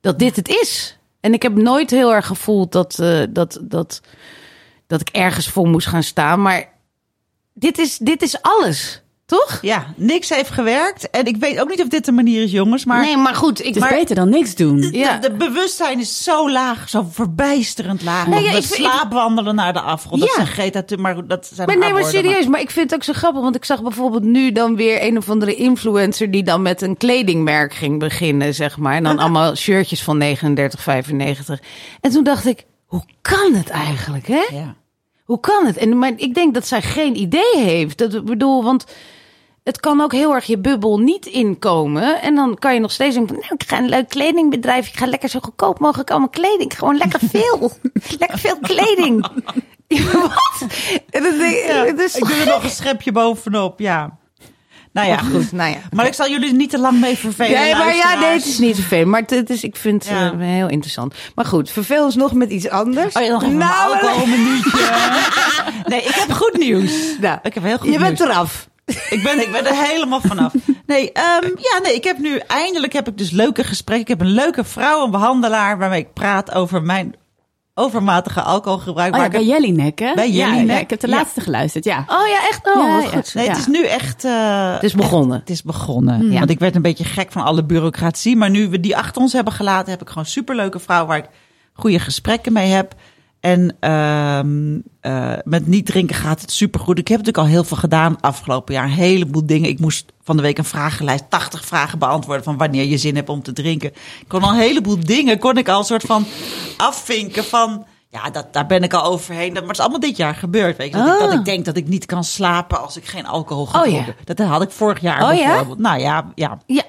dat 0.00 0.18
dit 0.18 0.36
het 0.36 0.48
is. 0.48 0.98
En 1.20 1.32
ik 1.32 1.42
heb 1.42 1.54
nooit 1.54 1.90
heel 1.90 2.14
erg 2.14 2.26
gevoeld 2.26 2.72
dat, 2.72 2.98
eh, 2.98 3.20
dat, 3.30 3.58
dat, 3.62 4.00
dat 4.90 5.00
ik 5.00 5.08
ergens 5.08 5.48
voor 5.48 5.66
moest 5.68 5.86
gaan 5.86 6.02
staan. 6.02 6.42
Maar 6.42 6.68
dit 7.54 7.78
is, 7.78 7.98
dit 7.98 8.22
is 8.22 8.42
alles, 8.42 9.02
toch? 9.26 9.58
Ja, 9.62 9.86
niks 9.96 10.28
heeft 10.28 10.50
gewerkt. 10.50 11.10
En 11.10 11.24
ik 11.26 11.36
weet 11.36 11.60
ook 11.60 11.68
niet 11.68 11.80
of 11.82 11.88
dit 11.88 12.04
de 12.04 12.12
manier 12.12 12.42
is, 12.42 12.50
jongens. 12.50 12.84
Maar 12.84 13.00
nee, 13.00 13.16
maar 13.16 13.34
goed. 13.34 13.58
Ik, 13.58 13.66
Het 13.66 13.74
is 13.76 13.82
maar, 13.82 13.90
beter 13.90 14.14
dan 14.14 14.28
niks 14.28 14.54
doen. 14.54 14.80
Ja. 14.92 15.16
de, 15.16 15.28
de 15.28 15.34
bewustzijn 15.36 16.00
is 16.00 16.22
zo 16.22 16.50
laag, 16.50 16.88
zo 16.88 17.06
verbijsterend 17.10 18.02
laag. 18.02 18.26
Nee, 18.26 18.42
ja, 18.42 18.50
we 18.50 18.56
ik- 18.56 18.64
ik- 18.64 18.74
slaapwandelen 18.74 19.54
naar 19.54 19.72
de 19.72 19.80
afgrond. 19.80 20.20
Dat 20.20 20.28
Ja. 20.28 20.34
zijn 20.34 20.46
Greta 20.46 20.96
maar 20.96 21.14
goed, 21.14 21.28
dat 21.28 21.50
zijn 21.54 21.66
Maar 21.68 21.78
nee, 21.78 21.92
maar 21.92 22.04
serieus, 22.04 22.46
maar 22.46 22.60
ik 22.60 22.70
vind 22.70 22.90
het 22.90 22.98
ook 22.98 23.04
zo 23.04 23.12
grappig. 23.20 23.42
Want 23.42 23.56
ik 23.56 23.64
zag 23.64 23.82
bijvoorbeeld 23.82 24.22
nu 24.24 24.52
dan 24.52 24.76
weer 24.76 25.02
een 25.06 25.16
of 25.16 25.30
andere 25.30 25.54
influencer... 25.54 26.30
die 26.30 26.42
dan 26.42 26.62
met 26.62 26.82
een 26.82 26.96
kledingmerk 26.96 27.74
ging 27.74 27.98
beginnen, 27.98 28.54
zeg 28.54 28.76
maar. 28.78 28.94
En 28.94 29.02
dan 29.02 29.18
allemaal 29.18 29.54
shirtjes 29.56 30.02
van 30.02 30.18
39,95. 30.18 31.60
En 32.00 32.10
toen 32.10 32.24
dacht 32.24 32.46
ik, 32.46 32.64
hoe 32.86 33.04
kan 33.22 33.54
het 33.54 33.68
eigenlijk, 33.68 34.26
hè? 34.26 34.42
Ja. 34.50 34.74
Hoe 35.30 35.40
kan 35.40 35.66
het? 35.66 35.76
En 35.76 35.98
maar 35.98 36.12
ik 36.16 36.34
denk 36.34 36.54
dat 36.54 36.66
zij 36.66 36.82
geen 36.82 37.16
idee 37.16 37.56
heeft. 37.56 37.98
Dat, 37.98 38.24
bedoel, 38.24 38.64
want 38.64 38.86
het 39.64 39.80
kan 39.80 40.00
ook 40.00 40.12
heel 40.12 40.34
erg 40.34 40.44
je 40.44 40.58
bubbel 40.58 40.98
niet 40.98 41.26
inkomen. 41.26 42.22
En 42.22 42.34
dan 42.34 42.58
kan 42.58 42.74
je 42.74 42.80
nog 42.80 42.90
steeds 42.90 43.14
denken, 43.14 43.34
van, 43.34 43.44
nou, 43.44 43.54
ik 43.54 43.68
ga 43.68 43.78
een 43.78 43.88
leuk 43.88 44.08
kledingbedrijf. 44.08 44.88
Ik 44.88 44.96
ga 44.96 45.06
lekker 45.06 45.28
zo 45.28 45.40
goedkoop 45.40 45.78
mogelijk 45.78 46.10
allemaal 46.10 46.28
kleding. 46.28 46.78
Gewoon 46.78 46.96
lekker 46.96 47.20
veel. 47.22 47.70
lekker 48.18 48.38
veel 48.38 48.58
kleding. 48.60 49.26
Wat? 50.12 50.66
Ja, 51.10 51.84
het 51.84 52.00
is 52.00 52.16
ik 52.16 52.26
doe 52.26 52.36
er 52.36 52.46
nog 52.46 52.62
een 52.62 52.70
schepje 52.70 53.12
bovenop, 53.12 53.80
ja. 53.80 54.18
Nou 54.92 55.08
ja, 55.08 55.16
goed. 55.16 55.52
Nou 55.52 55.70
ja. 55.70 55.76
Maar 55.90 56.06
ik 56.06 56.14
zal 56.14 56.28
jullie 56.30 56.52
niet 56.52 56.70
te 56.70 56.78
lang 56.78 57.00
mee 57.00 57.16
vervelen. 57.16 57.60
Nee, 57.60 57.74
maar 57.74 57.86
ja, 57.86 57.92
nee, 57.92 57.96
luisteraars. 58.02 58.44
het 58.44 58.52
is 58.52 58.58
niet 58.58 58.74
vervelend. 58.74 59.06
Maar 59.08 59.22
het, 59.26 59.50
is, 59.50 59.62
ik 59.64 59.76
vind 59.76 60.04
het 60.04 60.12
Ja. 60.12 60.32
eh, 60.32 60.38
heel 60.38 60.68
interessant. 60.68 61.14
Maar 61.34 61.44
goed, 61.44 61.70
verveel 61.70 62.04
ons 62.04 62.14
nog 62.14 62.32
met 62.32 62.50
iets 62.50 62.68
anders. 62.68 63.14
Oh 63.14 63.22
ja, 63.22 63.28
nog 63.30 63.42
even 63.42 63.56
Nou, 63.56 63.92
een 63.92 63.98
alcoholminuutje. 64.00 64.90
nee, 65.90 66.00
ik 66.02 66.14
heb 66.14 66.30
goed 66.32 66.58
nieuws. 66.58 66.92
Nou, 67.20 67.38
Ik 67.42 67.54
heb 67.54 67.62
heel 67.62 67.76
goed 67.76 67.84
je 67.92 67.98
nieuws. 67.98 68.02
bent 68.02 68.20
eraf. 68.20 68.68
Ik 69.10 69.22
ben, 69.22 69.40
ik 69.40 69.52
ben 69.52 69.66
er 69.66 69.74
helemaal 69.84 70.20
vanaf. 70.20 70.52
Nee, 70.86 71.12
ehm, 71.12 71.46
ja, 71.56 71.78
nee, 71.82 71.94
ik 71.94 72.04
heb 72.04 72.18
nu 72.18 72.36
eindelijk 72.46 72.92
heb 72.92 73.08
ik 73.08 73.18
dus 73.18 73.30
leuke 73.30 73.64
gesprekken. 73.64 74.12
Ik 74.12 74.18
heb 74.18 74.26
een 74.28 74.34
leuke 74.34 74.64
vrouw, 74.64 75.04
een 75.04 75.10
behandelaar, 75.10 75.78
waarmee 75.78 76.00
ik 76.00 76.12
praat 76.12 76.54
over 76.54 76.82
mijn 76.82 77.14
overmatige 77.80 78.42
alcoholgebruik. 78.42 79.14
Oh 79.14 79.20
ja, 79.22 79.28
bij 79.28 79.44
Jellinek, 79.44 79.98
hè? 79.98 80.14
Bij 80.14 80.30
Jellinek, 80.30 80.68
ja, 80.70 80.78
ik 80.78 80.90
heb 80.90 81.00
de 81.00 81.08
ja. 81.08 81.16
laatste 81.16 81.40
geluisterd, 81.40 81.84
ja. 81.84 81.98
Oh 82.08 82.26
ja, 82.28 82.48
echt? 82.50 82.66
Oh, 82.66 82.82
Ja, 82.84 82.94
wat 82.94 83.02
ja. 83.02 83.08
goed. 83.10 83.34
Nee, 83.34 83.44
Ja. 83.44 83.50
het 83.50 83.60
is 83.60 83.66
nu 83.66 83.84
echt. 83.84 84.24
eh, 84.24 84.72
Het 84.74 84.82
is 84.82 84.94
begonnen. 84.94 85.38
Het 85.38 85.50
is 85.50 85.62
begonnen. 85.62 86.32
Want 86.32 86.50
ik 86.50 86.58
werd 86.58 86.74
een 86.74 86.82
beetje 86.82 87.04
gek 87.04 87.32
van 87.32 87.42
alle 87.42 87.64
bureaucratie. 87.64 88.36
Maar 88.36 88.50
nu 88.50 88.68
we 88.68 88.80
die 88.80 88.96
achter 88.96 89.22
ons 89.22 89.32
hebben 89.32 89.52
gelaten, 89.52 89.90
heb 89.90 90.00
ik 90.00 90.08
gewoon 90.08 90.24
een 90.24 90.30
superleuke 90.30 90.78
vrouw 90.78 91.06
waar 91.06 91.16
ik 91.18 91.28
goede 91.72 91.98
gesprekken 91.98 92.52
mee 92.52 92.70
heb. 92.70 92.94
En 93.40 93.76
ehm, 93.80 94.78
eh, 95.00 95.32
met 95.44 95.66
niet 95.66 95.86
drinken 95.86 96.16
gaat 96.16 96.40
het 96.40 96.52
supergoed. 96.52 96.98
Ik 96.98 97.08
heb 97.08 97.18
natuurlijk 97.18 97.46
al 97.46 97.52
heel 97.52 97.64
veel 97.64 97.76
gedaan 97.76 98.20
afgelopen 98.20 98.74
jaar. 98.74 98.84
Een 98.84 98.90
heleboel 98.90 99.46
dingen. 99.46 99.68
Ik 99.68 99.78
moest 99.80 100.12
van 100.22 100.36
de 100.36 100.42
week 100.42 100.58
een 100.58 100.64
vragenlijst, 100.64 101.24
80 101.28 101.64
vragen 101.64 101.98
beantwoorden 101.98 102.44
van 102.44 102.56
wanneer 102.56 102.84
je 102.84 102.98
zin 102.98 103.16
hebt 103.16 103.28
om 103.28 103.42
te 103.42 103.52
drinken. 103.52 103.88
Ik 104.20 104.24
kon 104.28 104.42
al 104.42 104.50
een 104.50 104.58
heleboel 104.58 105.00
dingen, 105.04 105.38
kon 105.38 105.56
ik 105.56 105.68
al 105.68 105.78
een 105.78 105.84
soort 105.84 106.02
van 106.02 106.26
afvinken 106.76 107.44
van... 107.44 107.84
Ja, 108.08 108.30
dat, 108.30 108.52
daar 108.52 108.66
ben 108.66 108.82
ik 108.82 108.94
al 108.94 109.04
overheen. 109.04 109.48
Dat, 109.48 109.54
maar 109.54 109.62
het 109.62 109.70
is 109.78 109.80
allemaal 109.80 110.00
dit 110.00 110.16
jaar 110.16 110.34
gebeurd. 110.34 110.76
Weet 110.76 110.90
je? 110.92 110.96
Dat, 110.96 111.06
ik, 111.14 111.18
dat 111.20 111.28
Ah. 111.28 111.38
ik 111.38 111.44
denk 111.44 111.64
dat 111.64 111.76
ik 111.76 111.88
niet 111.88 112.06
kan 112.06 112.24
slapen 112.24 112.82
als 112.82 112.96
ik 112.96 113.04
geen 113.06 113.26
alcohol 113.26 113.64
Oh, 113.64 113.72
ja. 113.72 113.80
gedronken. 113.82 114.14
Dat 114.24 114.38
had 114.46 114.62
ik 114.62 114.70
vorig 114.70 115.00
jaar 115.00 115.30
Oh, 115.32 115.38
ja? 115.38 115.46
bijvoorbeeld. 115.46 115.78
Nou 115.78 116.00
ja, 116.00 116.32
ja. 116.34 116.58
Ja. 116.66 116.82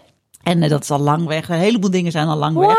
En 0.44 0.64
eh, 0.64 0.70
dat 0.70 0.84
is 0.84 0.92
al 0.92 1.00
lang 1.00 1.28
weg. 1.28 1.50
Een 1.50 1.58
heleboel 1.58 1.90
dingen 1.90 2.12
zijn 2.12 2.28
al 2.28 2.38
lang 2.38 2.58
weg. 2.58 2.78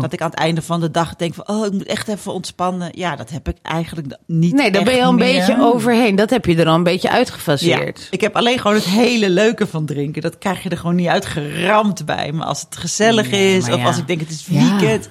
Dat 0.00 0.12
ik 0.12 0.20
aan 0.20 0.30
het 0.30 0.38
einde 0.38 0.62
van 0.62 0.80
de 0.80 0.90
dag 0.90 1.16
denk 1.16 1.34
van, 1.34 1.48
oh, 1.48 1.66
ik 1.66 1.72
moet 1.72 1.86
echt 1.86 2.08
even 2.08 2.32
ontspannen. 2.32 2.88
Ja, 2.92 3.16
dat 3.16 3.30
heb 3.30 3.48
ik 3.48 3.56
eigenlijk 3.62 4.16
niet 4.26 4.54
Nee, 4.54 4.70
daar 4.70 4.84
ben 4.84 4.94
je 4.94 5.02
al 5.04 5.08
een 5.10 5.14
meer. 5.14 5.38
beetje 5.46 5.62
overheen. 5.62 6.16
Dat 6.16 6.30
heb 6.30 6.44
je 6.44 6.56
er 6.56 6.66
al 6.66 6.74
een 6.74 6.82
beetje 6.82 7.08
Ja, 7.08 7.14
uitgefaseerd. 7.14 8.08
ik 8.10 8.20
heb 8.20 8.36
alleen 8.36 8.58
gewoon 8.58 8.76
het 8.76 8.84
hele 8.84 9.30
leuke 9.30 9.66
van 9.66 9.86
drinken. 9.86 10.22
Dat 10.22 10.38
krijg 10.38 10.62
je 10.62 10.68
er 10.68 10.76
gewoon 10.76 10.94
niet 10.94 11.08
uitgeramd 11.08 12.04
bij. 12.06 12.32
Maar 12.32 12.46
als 12.46 12.60
het 12.60 12.76
gezellig 12.76 13.30
is, 13.30 13.68
of 13.72 13.84
als 13.84 13.98
ik 13.98 14.06
denk 14.06 14.20
het 14.20 14.30
is 14.30 14.46
weekend. 14.46 15.08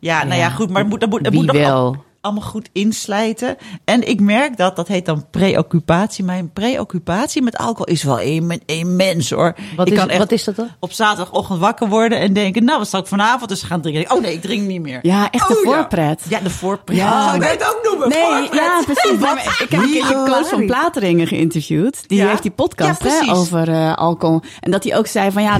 Ja, 0.00 0.24
nou 0.24 0.40
ja, 0.40 0.50
goed, 0.50 0.70
maar 0.70 0.82
het 0.82 0.90
moet, 1.10 1.20
Wie 1.22 1.30
moet 1.32 1.46
nog... 1.46 1.56
wel? 1.56 2.04
Allemaal 2.24 2.42
goed 2.48 2.68
inslijten. 2.72 3.56
En 3.84 4.08
ik 4.08 4.20
merk 4.20 4.56
dat, 4.56 4.76
dat 4.76 4.88
heet 4.88 5.06
dan 5.06 5.24
preoccupatie. 5.30 6.24
Mijn 6.24 6.50
preoccupatie 6.52 7.42
met 7.42 7.56
alcohol 7.56 7.84
is 7.86 8.02
wel 8.02 8.18
im- 8.20 8.58
immens 8.66 9.30
hoor. 9.30 9.54
Wat 9.76 9.86
ik 9.86 9.92
is- 9.92 9.98
kan 9.98 10.08
echt 10.08 10.18
wat 10.18 10.32
is 10.32 10.44
dat 10.44 10.56
dan? 10.56 10.68
Op 10.78 10.92
zaterdagochtend 10.92 11.58
wakker 11.58 11.88
worden 11.88 12.18
en 12.18 12.32
denken, 12.32 12.64
nou 12.64 12.78
wat 12.78 12.88
zal 12.88 13.00
ik 13.00 13.06
vanavond 13.06 13.48
dus 13.48 13.62
gaan 13.62 13.80
drinken? 13.80 14.14
Oh 14.16 14.20
nee, 14.22 14.32
ik 14.32 14.40
drink 14.42 14.66
niet 14.66 14.80
meer. 14.80 14.98
Ja, 15.02 15.30
echt 15.30 15.48
de 15.48 15.54
Oh, 15.56 15.62
voorpret. 15.64 16.22
Ja, 16.28 16.40
de 16.40 16.50
voorpret. 16.50 16.96
Ja. 16.96 17.04
Ja, 17.04 17.34
ik 17.34 17.40
weet 17.40 17.50
het 17.50 17.74
ook 17.76 17.80
noemen. 17.90 18.08
Nee, 18.08 18.22
voorpret. 18.24 18.54
ja, 18.60 18.82
precies. 18.84 19.18
Maar 19.24 19.56
ik 19.60 19.70
heb 19.70 19.82
een 19.82 19.90
keertje 19.90 20.22
Koos 20.26 20.48
van. 20.48 20.66
Plateringen 20.66 21.26
geïnterviewd. 21.26 22.08
Die 22.08 22.18
Ja? 22.18 22.28
heeft 22.28 22.42
die 22.42 22.50
podcast 22.50 23.02
Ja, 23.04 23.24
hè, 23.24 23.32
over 23.32 23.68
eh, 23.68 23.94
alcohol. 23.94 24.40
En 24.60 24.70
dat 24.70 24.84
hij 24.84 24.96
ook 24.96 25.06
zei 25.06 25.30
van 25.30 25.42
ja, 25.42 25.58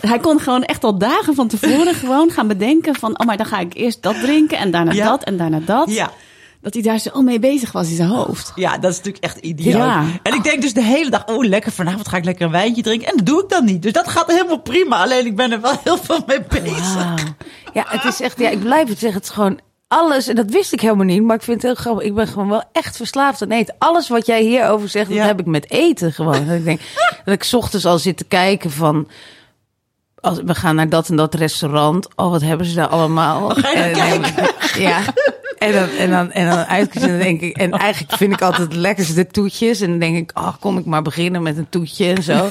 hij 0.00 0.18
kon 0.18 0.40
gewoon 0.40 0.62
echt 0.64 0.84
al 0.84 0.98
dagen 0.98 1.34
van 1.34 1.48
tevoren 1.48 1.94
gewoon 1.94 2.30
gaan 2.30 2.48
bedenken 2.48 2.94
van... 2.94 3.18
oh, 3.20 3.26
maar 3.26 3.36
dan 3.36 3.46
ga 3.46 3.58
ik 3.58 3.74
eerst 3.74 4.02
dat 4.02 4.20
drinken 4.20 4.58
en 4.58 4.70
daarna 4.70 4.92
Ja. 4.92 5.04
dat 5.08 5.24
en 5.24 5.36
daarna 5.36 5.60
dat. 5.64 5.90
Ja. 5.90 6.10
Dat 6.62 6.74
hij 6.74 6.82
daar 6.82 6.98
zo 6.98 7.22
mee 7.22 7.38
bezig 7.38 7.72
was 7.72 7.88
in 7.88 7.96
zijn 7.96 8.08
hoofd. 8.08 8.52
Ja, 8.54 8.78
dat 8.78 8.90
is 8.90 8.96
natuurlijk 8.96 9.24
echt 9.24 9.38
ideaal. 9.38 9.78
Ja. 9.86 10.04
En 10.22 10.34
ik 10.34 10.42
denk 10.44 10.62
dus 10.62 10.72
de 10.74 10.82
hele 10.82 11.10
dag, 11.10 11.26
oh 11.26 11.44
lekker, 11.44 11.72
vanavond 11.72 12.08
ga 12.08 12.16
ik 12.16 12.24
lekker 12.24 12.44
een 12.44 12.50
wijntje 12.52 12.82
drinken. 12.82 13.08
En 13.08 13.16
dat 13.16 13.26
doe 13.26 13.42
ik 13.42 13.48
dan 13.48 13.64
niet. 13.64 13.82
Dus 13.82 13.92
dat 13.92 14.08
gaat 14.08 14.26
helemaal 14.30 14.60
prima. 14.60 15.02
Alleen 15.02 15.26
ik 15.26 15.36
ben 15.36 15.52
er 15.52 15.60
wel 15.60 15.80
heel 15.84 15.96
veel 15.98 16.18
mee 16.26 16.40
bezig. 16.48 17.14
Ja, 17.74 17.84
het 17.88 18.04
is 18.04 18.20
echt, 18.20 18.38
ja, 18.38 18.48
ik 18.48 18.60
blijf 18.60 18.88
het 18.88 18.98
zeggen, 18.98 19.18
het 19.20 19.28
is 19.28 19.34
gewoon 19.34 19.60
alles, 19.88 20.28
en 20.28 20.34
dat 20.34 20.50
wist 20.50 20.72
ik 20.72 20.80
helemaal 20.80 21.04
niet, 21.04 21.22
maar 21.22 21.36
ik 21.36 21.42
vind 21.42 21.62
het 21.62 21.66
heel 21.72 21.82
grappig. 21.82 22.04
Ik 22.04 22.14
ben 22.14 22.26
gewoon 22.26 22.48
wel 22.48 22.62
echt 22.72 22.96
verslaafd 22.96 23.42
aan 23.42 23.50
eten. 23.50 23.74
Alles 23.78 24.08
wat 24.08 24.26
jij 24.26 24.42
hierover 24.42 24.88
zegt, 24.88 25.10
Ja. 25.10 25.16
dat 25.16 25.26
heb 25.26 25.40
ik 25.40 25.46
met 25.46 25.70
eten 25.70 26.12
gewoon. 26.12 26.46
Dat 26.46 26.56
ik 26.56 26.64
denk, 26.64 26.80
dat 27.24 27.34
ik 27.34 27.42
's 27.42 27.52
ochtends 27.54 27.86
al 27.86 27.98
zit 27.98 28.16
te 28.16 28.24
kijken 28.24 28.70
van, 28.70 29.08
als, 30.20 30.38
we 30.44 30.54
gaan 30.54 30.74
naar 30.74 30.88
dat 30.88 31.08
en 31.08 31.16
dat 31.16 31.34
restaurant. 31.34 32.08
Oh, 32.16 32.30
wat 32.30 32.40
hebben 32.40 32.66
ze 32.66 32.74
daar 32.74 32.86
allemaal? 32.86 33.50
ga 33.50 33.70
je 33.70 33.94
naar 33.94 34.08
En 34.08 34.24
ik, 34.24 34.54
Ja. 34.88 35.00
En 35.58 35.72
dan, 35.72 35.88
en 35.88 36.10
dan, 36.10 36.32
en 36.32 36.48
dan 36.48 36.58
uitkiezen, 36.58 37.18
denk 37.18 37.40
ik, 37.40 37.56
en 37.56 37.70
eigenlijk 37.70 38.16
vind 38.16 38.32
ik 38.32 38.42
altijd 38.42 38.68
het 38.68 38.76
lekkerste 38.76 39.14
de 39.14 39.26
toetjes. 39.26 39.80
En 39.80 39.90
dan 39.90 39.98
denk 39.98 40.16
ik, 40.16 40.38
oh, 40.38 40.52
kom 40.60 40.78
ik 40.78 40.84
maar 40.84 41.02
beginnen 41.02 41.42
met 41.42 41.56
een 41.56 41.68
toetje 41.68 42.12
en 42.12 42.22
zo. 42.22 42.48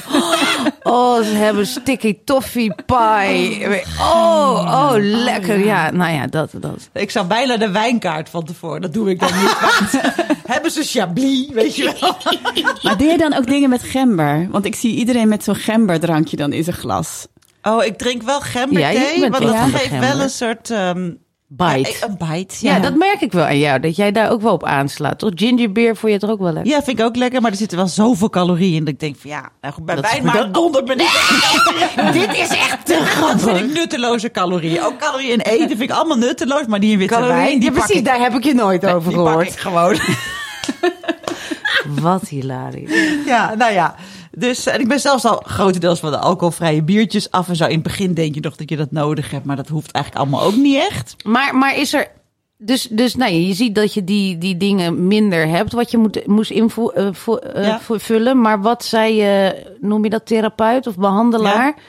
Oh, 0.82 1.22
ze 1.22 1.34
hebben 1.34 1.66
sticky 1.66 2.18
toffee 2.24 2.74
pie. 2.86 3.66
Oh, 3.98 4.58
oh, 4.66 4.92
lekker. 4.96 5.64
Ja, 5.64 5.90
nou 5.90 6.12
ja, 6.12 6.26
dat, 6.26 6.50
dat. 6.60 6.88
Ik 6.92 7.10
zou 7.10 7.26
bijna 7.26 7.56
de 7.56 7.70
wijnkaart 7.70 8.28
van 8.28 8.44
tevoren. 8.44 8.80
Dat 8.80 8.92
doe 8.92 9.10
ik 9.10 9.20
dan 9.20 9.30
niet. 9.40 9.56
Hebben 10.52 10.70
ze 10.70 10.82
Chablis, 10.82 11.48
weet 11.52 11.76
je 11.76 11.96
wel? 12.00 12.16
Maar 12.82 12.96
deed 12.96 13.10
je 13.10 13.18
dan 13.18 13.34
ook 13.34 13.46
dingen 13.46 13.70
met 13.70 13.82
gember? 13.82 14.48
Want 14.50 14.64
ik 14.64 14.74
zie 14.74 14.94
iedereen 14.94 15.28
met 15.28 15.44
zo'n 15.44 15.54
gemberdrankje 15.54 16.36
dan 16.36 16.52
in 16.52 16.64
zijn 16.64 16.76
glas. 16.76 17.26
Oh, 17.62 17.84
ik 17.84 17.98
drink 17.98 18.22
wel 18.22 18.38
Ja, 18.38 18.44
gemberthee. 18.44 19.20
bent 19.20 19.38
want 19.38 19.52
dat 19.52 19.80
geeft 19.80 19.98
wel 19.98 20.20
een 20.20 20.30
soort... 20.30 20.70
ehm, 20.70 21.10
Bite. 21.52 21.90
ja, 22.00 22.06
een 22.08 22.16
bite, 22.18 22.54
Ja, 22.60 22.74
ja. 22.74 22.80
dat 22.80 22.94
merk 22.94 23.20
ik 23.20 23.32
wel 23.32 23.44
aan 23.44 23.58
jou. 23.58 23.80
Dat 23.80 23.96
jij 23.96 24.12
daar 24.12 24.30
ook 24.30 24.40
wel 24.42 24.52
op 24.52 24.64
aanslaat. 24.64 25.18
Toch? 25.18 25.30
Gingerbeer 25.34 25.96
vond 25.96 26.12
je 26.12 26.18
het 26.18 26.30
ook 26.30 26.38
wel 26.40 26.52
lekker? 26.52 26.72
Ja, 26.72 26.82
vind 26.82 26.98
ik 26.98 27.04
ook 27.04 27.16
lekker, 27.16 27.40
maar 27.40 27.50
er 27.50 27.56
zitten 27.56 27.78
wel 27.78 27.86
zoveel 27.86 28.30
calorieën 28.30 28.74
in. 28.76 28.84
Dat 28.84 28.94
ik 28.94 29.00
denk 29.00 29.16
van 29.18 29.30
ja, 29.30 29.48
nou 29.60 29.74
goed, 29.74 29.84
bij 29.84 29.94
Dat 29.94 30.10
wijn 30.10 30.24
maar 30.24 30.52
donder 30.52 30.84
ben 30.84 30.98
ik. 31.00 31.10
Dit 32.12 32.32
is 32.36 32.48
echt 32.48 32.86
te 32.86 32.92
Dat 32.98 33.02
grappig. 33.08 33.40
vind 33.42 33.56
ik 33.70 33.72
nutteloze 33.76 34.30
calorieën. 34.30 34.82
Ook 34.84 34.98
calorieën 34.98 35.32
in 35.32 35.40
eten 35.40 35.68
vind 35.68 35.80
ik 35.80 35.90
allemaal 35.90 36.16
nutteloos, 36.18 36.66
maar 36.66 36.80
die 36.80 36.92
in 36.92 36.98
witte 36.98 37.14
Calorieën, 37.14 37.38
wijn, 37.38 37.58
die 37.60 37.62
ja, 37.62 37.70
pak 37.70 37.78
precies, 37.78 37.96
ik, 37.96 38.04
daar 38.04 38.20
heb 38.20 38.34
ik 38.34 38.44
je 38.44 38.54
nooit 38.54 38.86
over 38.86 39.08
die 39.08 39.18
pak 39.18 39.26
gehoord. 39.28 39.46
ik 39.52 39.58
gewoon. 39.58 39.98
Wat 42.02 42.28
hilarisch. 42.28 42.90
ja, 43.26 43.54
nou 43.54 43.72
ja. 43.72 43.94
Dus 44.30 44.66
en 44.66 44.80
ik 44.80 44.88
ben 44.88 45.00
zelfs 45.00 45.24
al 45.24 45.42
grotendeels 45.46 46.00
van 46.00 46.10
de 46.10 46.18
alcoholvrije 46.18 46.82
biertjes 46.82 47.30
af 47.30 47.48
en 47.48 47.56
zo. 47.56 47.64
In 47.64 47.74
het 47.74 47.82
begin 47.82 48.14
denk 48.14 48.34
je 48.34 48.40
nog 48.40 48.56
dat 48.56 48.70
je 48.70 48.76
dat 48.76 48.90
nodig 48.90 49.30
hebt, 49.30 49.44
maar 49.44 49.56
dat 49.56 49.68
hoeft 49.68 49.90
eigenlijk 49.90 50.24
allemaal 50.24 50.46
ook 50.46 50.56
niet 50.56 50.76
echt. 50.76 51.16
Maar, 51.24 51.56
maar 51.56 51.76
is 51.76 51.94
er... 51.94 52.08
Dus, 52.62 52.88
dus 52.90 53.14
nou, 53.14 53.32
ja, 53.32 53.46
je 53.46 53.54
ziet 53.54 53.74
dat 53.74 53.94
je 53.94 54.04
die, 54.04 54.38
die 54.38 54.56
dingen 54.56 55.06
minder 55.06 55.48
hebt, 55.48 55.72
wat 55.72 55.90
je 55.90 55.98
moet, 55.98 56.26
moest 56.26 56.50
invullen. 56.50 57.14
Ja. 57.54 57.80
vullen. 57.80 58.40
Maar 58.40 58.60
wat 58.62 58.84
zei 58.84 59.14
je, 59.14 59.62
noem 59.80 60.04
je 60.04 60.10
dat 60.10 60.26
therapeut 60.26 60.86
of 60.86 60.96
behandelaar? 60.96 61.66
Ja. 61.66 61.82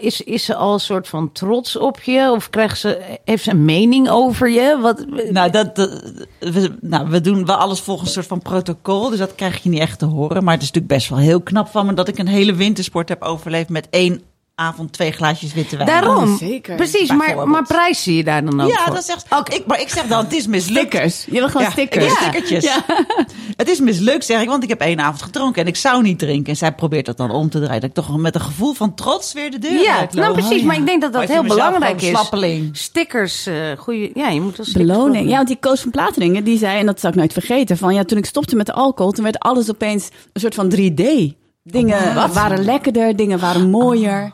Is, 0.00 0.20
is 0.20 0.44
ze 0.44 0.54
al 0.54 0.72
een 0.72 0.80
soort 0.80 1.08
van 1.08 1.32
trots 1.32 1.76
op 1.76 2.00
je? 2.02 2.30
Of 2.34 2.50
krijgt 2.50 2.78
ze, 2.78 3.18
heeft 3.24 3.42
ze 3.42 3.50
een 3.50 3.64
mening 3.64 4.08
over 4.10 4.50
je? 4.50 4.78
Wat, 4.80 5.06
Nou, 5.30 5.50
dat, 5.50 5.74
dat- 5.76 6.02
we, 6.40 6.76
nou, 6.80 7.08
we 7.10 7.20
doen 7.20 7.46
wel 7.46 7.56
alles 7.56 7.80
volgens 7.80 8.08
een 8.08 8.14
soort 8.14 8.26
van 8.26 8.42
protocol. 8.42 9.08
Dus 9.10 9.18
dat 9.18 9.34
krijg 9.34 9.62
je 9.62 9.68
niet 9.68 9.80
echt 9.80 9.98
te 9.98 10.04
horen. 10.06 10.44
Maar 10.44 10.54
het 10.54 10.62
is 10.62 10.68
natuurlijk 10.68 10.94
best 10.94 11.08
wel 11.08 11.18
heel 11.18 11.40
knap 11.40 11.68
van 11.68 11.86
me 11.86 11.92
dat 11.94 12.08
ik 12.08 12.18
een 12.18 12.26
hele 12.28 12.54
wintersport 12.54 13.08
heb 13.08 13.22
overleefd 13.22 13.68
met 13.68 13.86
één 13.90 14.22
avond 14.58 14.92
twee 14.92 15.12
glaasjes 15.12 15.54
witte 15.54 15.76
wijn. 15.76 15.88
Daarom. 15.88 16.22
Oh, 16.32 16.36
zeker. 16.36 16.76
Precies, 16.76 17.10
maar, 17.12 17.48
maar 17.48 17.62
prijs 17.62 18.02
zie 18.02 18.16
je 18.16 18.24
daar 18.24 18.44
dan 18.44 18.60
ook 18.60 18.68
Ja, 18.70 18.84
voor? 18.84 18.94
dat 18.94 19.08
echt. 19.08 19.26
Ook, 19.30 19.48
ik, 19.48 19.66
maar 19.66 19.80
ik 19.80 19.88
zeg 19.88 20.06
dan, 20.06 20.24
het 20.24 20.32
is 20.34 20.46
mislukt. 20.46 20.86
Stickers. 20.88 21.24
Je 21.24 21.30
wil 21.30 21.46
gewoon 21.46 21.62
Ja, 21.62 21.70
stickers. 21.70 22.04
Ja. 22.04 22.10
stickertjes. 22.20 22.70
Het 23.56 23.68
is 23.68 23.80
mislukt, 23.80 24.24
zeg 24.24 24.40
ik, 24.42 24.48
want 24.48 24.62
ik 24.62 24.68
heb 24.68 24.80
één 24.80 25.00
avond 25.00 25.22
gedronken 25.22 25.62
en 25.62 25.68
ik 25.68 25.76
zou 25.76 26.02
niet 26.02 26.18
drinken. 26.18 26.50
En 26.52 26.56
zij 26.56 26.72
probeert 26.72 27.06
dat 27.06 27.16
dan 27.16 27.30
om 27.30 27.50
te 27.50 27.58
draaien. 27.60 27.80
Dat 27.80 27.88
ik 27.90 27.94
toch 27.96 28.16
met 28.16 28.34
een 28.34 28.40
gevoel 28.40 28.72
van 28.72 28.94
trots 28.94 29.32
weer 29.32 29.50
de 29.50 29.58
deur 29.58 29.80
Ja, 29.82 29.98
uitloop. 29.98 30.24
nou 30.24 30.36
precies. 30.38 30.62
Maar 30.62 30.76
ik 30.76 30.86
denk 30.86 31.02
dat 31.02 31.12
dat 31.12 31.28
heel 31.28 31.42
belangrijk 31.42 32.02
is. 32.02 32.08
slappeling. 32.08 32.76
Stickers, 32.76 33.46
eh 33.46 33.54
goeie, 33.78 34.10
ja, 34.14 34.28
je 34.28 34.40
moet 34.40 34.56
wel 34.56 34.66
stickers 34.66 34.86
Beloning. 34.96 35.28
Ja, 35.28 35.36
want 35.36 35.48
die 35.48 35.56
Koos 35.60 35.80
van 35.80 35.90
Plateringen, 35.90 36.44
die 36.44 36.58
zei, 36.58 36.78
en 36.78 36.86
dat 36.86 37.00
zal 37.00 37.10
ik 37.10 37.16
nooit 37.16 37.32
vergeten, 37.32 37.76
van 37.76 37.94
ja, 37.94 38.04
toen 38.04 38.18
ik 38.18 38.26
stopte 38.26 38.56
met 38.56 38.66
de 38.66 38.72
alcohol, 38.72 39.12
toen 39.12 39.24
werd 39.24 39.38
alles 39.38 39.70
opeens 39.70 40.08
een 40.32 40.40
soort 40.40 40.54
van 40.54 40.72
3D. 40.76 41.02
Dingen 41.62 42.14
Wat? 42.14 42.32
waren 42.34 42.64
lekkerder, 42.64 43.16
dingen 43.16 43.38
waren 43.38 43.70
mooier. 43.70 44.32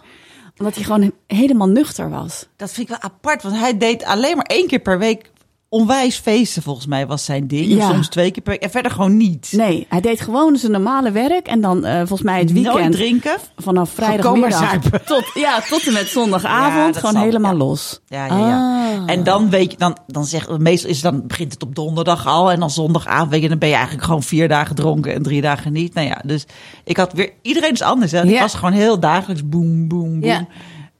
Omdat 0.63 0.77
hij 0.77 0.85
gewoon 0.85 1.13
helemaal 1.27 1.69
nuchter 1.69 2.11
was. 2.11 2.47
Dat 2.57 2.73
vind 2.73 2.91
ik 2.91 3.01
wel 3.01 3.11
apart, 3.11 3.43
want 3.43 3.57
hij 3.57 3.79
deed 3.79 4.05
alleen 4.05 4.37
maar 4.37 4.47
één 4.47 4.67
keer 4.67 4.79
per 4.79 4.99
week 4.99 5.31
onwijs 5.73 6.17
feesten, 6.17 6.63
volgens 6.63 6.87
mij 6.87 7.07
was 7.07 7.25
zijn 7.25 7.47
ding. 7.47 7.67
Ja. 7.67 7.91
Soms 7.91 8.09
twee 8.09 8.31
keer 8.31 8.43
per 8.43 8.53
week 8.53 8.63
en 8.63 8.71
verder 8.71 8.91
gewoon 8.91 9.17
niet. 9.17 9.53
Nee, 9.53 9.87
hij 9.89 10.01
deed 10.01 10.21
gewoon 10.21 10.57
zijn 10.57 10.73
normale 10.73 11.11
werk 11.11 11.47
en 11.47 11.61
dan 11.61 11.85
eh, 11.85 11.97
volgens 11.97 12.23
mij 12.23 12.39
het 12.39 12.53
Nooit 12.53 12.67
weekend 12.67 12.93
drinken. 12.93 13.37
vanaf 13.57 13.91
vrijdagmiddag 13.91 14.79
tot, 15.05 15.31
ja, 15.35 15.61
tot 15.61 15.87
en 15.87 15.93
met 15.93 16.09
zondagavond 16.09 16.97
gewoon 16.97 17.13
zal, 17.13 17.23
helemaal 17.23 17.53
ja. 17.53 17.59
los. 17.59 18.01
Ja, 18.07 18.27
ja, 18.27 18.39
ja. 18.39 18.81
Ah. 18.97 19.03
En 19.07 19.25
dan 19.25 19.51
weet 19.51 19.71
je, 19.71 19.77
dan, 19.77 19.97
dan 20.07 20.25
zegt, 20.25 20.59
meestal 20.59 20.91
is 20.91 21.01
dan, 21.01 21.27
begint 21.27 21.53
het 21.53 21.63
op 21.63 21.75
donderdag 21.75 22.27
al. 22.27 22.51
En 22.51 22.61
dan 22.61 22.71
zondagavond, 22.71 23.31
weet 23.31 23.43
je, 23.43 23.49
dan 23.49 23.59
ben 23.59 23.69
je 23.69 23.75
eigenlijk 23.75 24.05
gewoon 24.05 24.23
vier 24.23 24.49
dagen 24.49 24.75
dronken 24.75 25.15
en 25.15 25.23
drie 25.23 25.41
dagen 25.41 25.73
niet. 25.73 25.95
Nou 25.95 26.07
ja, 26.07 26.21
dus 26.25 26.47
ik 26.85 26.97
had 26.97 27.13
weer, 27.13 27.33
iedereen 27.43 27.73
is 27.73 27.83
anders. 27.83 28.13
Hè? 28.13 28.25
Ik 28.25 28.41
was 28.41 28.55
gewoon 28.55 28.73
heel 28.73 29.01
dagelijks 29.01 29.49
boem, 29.49 29.89
boem, 29.89 30.21
boem. 30.21 30.49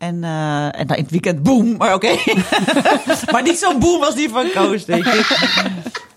En, 0.03 0.25
eh, 0.25 0.65
en 0.81 0.87
dan 0.87 0.97
in 0.97 1.03
het 1.03 1.11
weekend 1.11 1.43
boem, 1.43 1.77
maar 1.77 1.95
oké. 1.95 2.17
maar 3.33 3.43
niet 3.43 3.59
zo'n 3.59 3.79
boem 3.79 4.03
als 4.03 4.15
die 4.15 4.29
van 4.29 4.47
Koos, 4.55 4.85
denk 4.85 5.07
ik. 5.07 5.37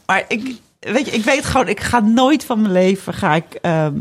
maar 0.05 0.25
ik, 0.27 0.55
weet 0.79 1.05
je, 1.05 1.11
ik 1.11 1.23
weet 1.23 1.45
gewoon, 1.45 1.67
ik 1.67 1.79
ga 1.79 1.99
nooit 1.99 2.45
van 2.45 2.61
mijn 2.61 2.73
leven, 2.73 3.13
ga 3.13 3.35
ik... 3.35 3.53
ehm, 3.61 3.93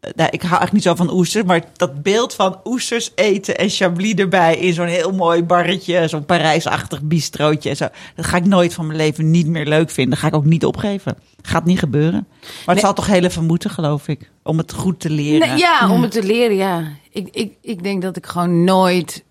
nou, 0.00 0.28
ik 0.30 0.40
hou 0.42 0.58
eigenlijk 0.58 0.72
niet 0.72 0.82
zo 0.82 0.94
van 0.94 1.10
oesters, 1.12 1.44
maar 1.44 1.62
dat 1.76 2.02
beeld 2.02 2.34
van 2.34 2.60
oesters 2.64 3.10
eten 3.14 3.58
en 3.58 3.68
chablis 3.70 4.14
erbij 4.14 4.56
in 4.56 4.72
zo'n 4.72 4.86
heel 4.86 5.12
mooi 5.12 5.42
barretje, 5.44 6.08
zo'n 6.08 6.24
Parijsachtig 6.24 7.02
bistrootje 7.02 7.68
en 7.70 7.76
zo. 7.76 7.86
Dat 8.14 8.26
ga 8.26 8.36
ik 8.36 8.46
nooit 8.46 8.74
van 8.74 8.86
mijn 8.86 8.98
leven 8.98 9.30
niet 9.30 9.46
meer 9.46 9.66
leuk 9.66 9.90
vinden. 9.90 10.10
Dat 10.12 10.20
ga 10.20 10.26
ik 10.26 10.34
ook 10.34 10.44
niet 10.44 10.64
opgeven. 10.64 11.16
Gaat 11.42 11.64
niet 11.64 11.78
gebeuren. 11.78 12.26
Maar 12.40 12.48
het 12.58 12.66
Nee. 12.66 12.78
zal 12.78 12.92
toch 12.94 13.06
heel 13.06 13.24
even 13.24 13.44
moeten, 13.46 13.70
geloof 13.70 14.08
ik, 14.08 14.30
om 14.42 14.58
het 14.58 14.72
goed 14.72 15.00
te 15.00 15.10
leren. 15.10 15.48
Nee, 15.48 15.58
ja, 15.58 15.90
om 15.90 16.02
het 16.02 16.10
te 16.10 16.22
leren, 16.22 16.56
ja. 16.56 16.82
Ik, 17.10 17.28
ik, 17.30 17.52
ik 17.62 17.82
denk 17.82 18.02
dat 18.02 18.16
ik 18.16 18.26
gewoon 18.26 18.64
nooit 18.64 19.24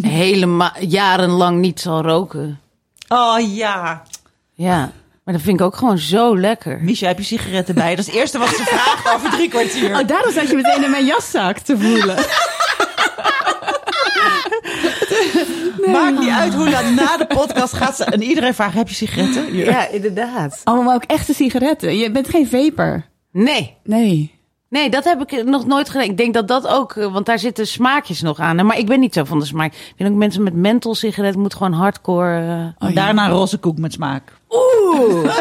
helemaal 0.00 0.72
jarenlang 0.80 1.58
niet 1.60 1.80
zal 1.80 2.02
roken. 2.02 2.60
Oh 3.08 3.54
ja. 3.54 4.02
Ja, 4.54 4.92
maar 5.24 5.34
dat 5.34 5.42
vind 5.42 5.60
ik 5.60 5.66
ook 5.66 5.76
gewoon 5.76 5.98
zo 5.98 6.38
lekker. 6.38 6.80
Misha, 6.82 7.06
heb 7.06 7.18
je 7.18 7.24
sigaretten 7.24 7.74
bij? 7.74 7.90
Dat 7.90 7.98
is 7.98 8.06
het 8.06 8.14
eerste 8.14 8.38
wat 8.38 8.48
ze 8.48 8.62
vraagt 8.64 9.14
over 9.14 9.30
drie 9.30 9.48
kwartier. 9.48 9.98
Oh, 10.00 10.06
daarom 10.06 10.32
zat 10.32 10.48
je 10.48 10.56
meteen 10.56 10.84
in 10.84 10.90
mijn 10.90 11.04
jaszak 11.04 11.58
te 11.58 11.78
voelen. 11.78 12.16
Maakt 15.92 16.18
niet 16.18 16.28
uit 16.30 16.54
hoe 16.54 16.70
laat 16.70 16.90
na 16.90 17.16
de 17.16 17.26
podcast 17.26 17.72
gaat 17.72 17.96
ze 17.96 18.04
en 18.04 18.22
iedereen 18.22 18.54
vraagt, 18.54 18.74
heb 18.74 18.88
je 18.88 18.94
sigaretten? 18.94 19.54
Ja, 19.56 19.88
inderdaad. 19.88 20.60
Oh, 20.64 20.84
maar 20.84 20.94
ook 20.94 21.04
echte 21.04 21.34
sigaretten. 21.34 21.96
Je 21.96 22.10
bent 22.10 22.28
geen 22.28 22.48
vaper. 22.48 23.06
Nee, 23.32 23.76
Nee. 23.84 24.34
Nee, 24.68 24.90
dat 24.90 25.04
heb 25.04 25.20
ik 25.32 25.44
nog 25.44 25.66
nooit 25.66 25.88
gedaan. 25.90 26.08
Ik 26.08 26.16
denk 26.16 26.34
dat 26.34 26.48
dat 26.48 26.66
ook, 26.66 26.92
eh, 26.96 27.12
want 27.12 27.26
daar 27.26 27.38
zitten 27.38 27.66
smaakjes 27.66 28.20
nog 28.22 28.38
aan. 28.38 28.58
hè. 28.58 28.64
Maar 28.64 28.78
ik 28.78 28.86
ben 28.86 29.00
niet 29.00 29.14
zo 29.14 29.24
van 29.24 29.38
de 29.38 29.44
smaak. 29.44 29.72
Ik 29.72 29.92
vind 29.96 30.10
ook 30.10 30.16
mensen 30.16 30.42
met 30.42 30.54
menthol 30.54 30.94
sigaret 30.94 31.36
moet 31.36 31.54
gewoon 31.54 31.72
hardcore. 31.72 32.38
eh, 32.78 32.86
Oh, 32.88 32.88
ja. 32.88 32.94
Daarna 32.94 33.28
roze 33.28 33.58
koek 33.58 33.78
met 33.78 33.92
smaak. 33.92 34.32
Oeh. 34.50 35.34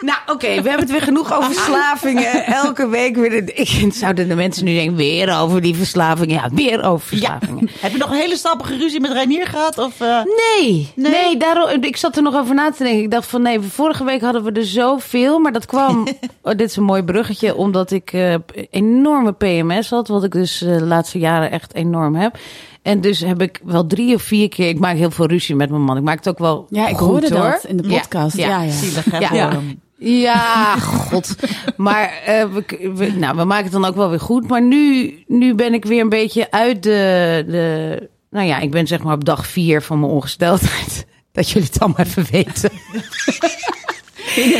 nou, 0.00 0.18
oké, 0.26 0.46
we 0.46 0.68
hebben 0.68 0.78
het 0.78 0.90
weer 0.90 1.02
genoeg 1.02 1.32
over 1.36 1.52
verslavingen. 1.52 2.44
Elke 2.46 2.88
week 2.88 3.16
weer. 3.16 3.58
Ik 3.58 3.92
zouden 3.92 4.28
de 4.28 4.34
mensen 4.34 4.64
nu 4.64 4.74
denken, 4.74 4.96
weer 4.96 5.38
over 5.40 5.60
die 5.60 5.74
verslavingen. 5.74 6.34
Ja, 6.34 6.48
weer 6.52 6.82
over 6.84 7.06
verslavingen. 7.06 7.70
Heb 7.80 7.92
je 7.92 7.98
nog 7.98 8.10
een 8.10 8.16
hele 8.16 8.36
stappige 8.36 8.76
ruzie 8.76 9.00
met 9.00 9.12
Reinier 9.12 9.46
gehad? 9.46 9.78
Of, 9.78 10.00
eh? 10.00 10.20
Nee, 10.58 10.92
nee, 10.94 11.10
Nee? 11.12 11.36
daarom, 11.36 11.82
ik 11.82 11.96
zat 11.96 12.16
er 12.16 12.22
nog 12.22 12.34
over 12.36 12.54
na 12.54 12.70
te 12.70 12.82
denken. 12.82 13.02
Ik 13.02 13.10
dacht 13.10 13.26
van 13.28 13.42
nee, 13.42 13.60
vorige 13.60 14.04
week 14.04 14.20
hadden 14.20 14.42
we 14.44 14.52
er 14.52 14.64
zoveel. 14.66 15.38
Maar 15.38 15.52
dat 15.52 15.66
kwam, 15.66 16.06
oh, 16.42 16.52
dit 16.56 16.68
is 16.70 16.76
een 16.76 16.82
mooi 16.82 17.02
bruggetje, 17.02 17.54
omdat 17.56 17.90
ik 17.90 18.12
eh, 18.12 18.34
enorme 18.70 19.32
PMS 19.32 19.90
had. 19.90 20.08
Wat 20.08 20.24
ik 20.24 20.32
dus 20.32 20.62
eh, 20.62 20.78
de 20.78 20.84
laatste 20.84 21.18
jaren 21.18 21.50
echt 21.50 21.74
enorm 21.74 22.14
heb. 22.14 22.36
En 22.84 23.00
dus 23.00 23.20
heb 23.20 23.42
ik 23.42 23.60
wel 23.64 23.86
drie 23.86 24.14
of 24.14 24.22
vier 24.22 24.48
keer, 24.48 24.68
ik 24.68 24.78
maak 24.78 24.96
heel 24.96 25.10
veel 25.10 25.26
ruzie 25.26 25.54
met 25.56 25.70
mijn 25.70 25.82
man. 25.82 25.96
Ik 25.96 26.02
maak 26.02 26.16
het 26.16 26.28
ook 26.28 26.38
wel 26.38 26.66
Ja, 26.68 26.88
ik 26.88 26.96
goed, 26.96 27.08
hoorde 27.08 27.34
hoor. 27.34 27.50
dat 27.50 27.64
in 27.64 27.76
de 27.76 27.88
podcast. 27.88 28.36
Ja, 28.36 28.62
ja. 28.62 28.70
Zielig, 28.70 29.04
hè? 29.04 29.18
Ja. 29.18 29.28
voor 29.28 29.36
Ja. 29.36 29.50
hem. 29.50 29.80
Ja, 29.98 30.76
god. 30.78 31.34
Maar 31.76 32.12
eh, 32.26 32.44
we, 32.52 32.90
we- 32.94 33.12
nou, 33.16 33.36
we 33.36 33.44
maken 33.44 33.64
het 33.64 33.72
dan 33.72 33.84
ook 33.84 33.94
wel 33.96 34.10
weer 34.10 34.20
goed. 34.20 34.48
Maar 34.48 34.62
nu, 34.62 35.14
nu 35.26 35.54
ben 35.54 35.74
ik 35.74 35.84
weer 35.84 36.00
een 36.00 36.08
beetje 36.08 36.50
uit 36.50 36.82
de, 36.82 37.44
de... 37.48 38.08
Nou 38.30 38.46
ja, 38.46 38.58
ik 38.58 38.70
ben 38.70 38.86
zeg 38.86 39.02
maar 39.02 39.14
op 39.14 39.24
dag 39.24 39.46
vier 39.46 39.82
van 39.82 40.00
mijn 40.00 40.12
ongesteldheid. 40.12 41.06
Dat 41.32 41.50
jullie 41.50 41.68
het 41.72 41.80
allemaal 41.80 42.06
even 42.06 42.26
weten. 42.30 42.70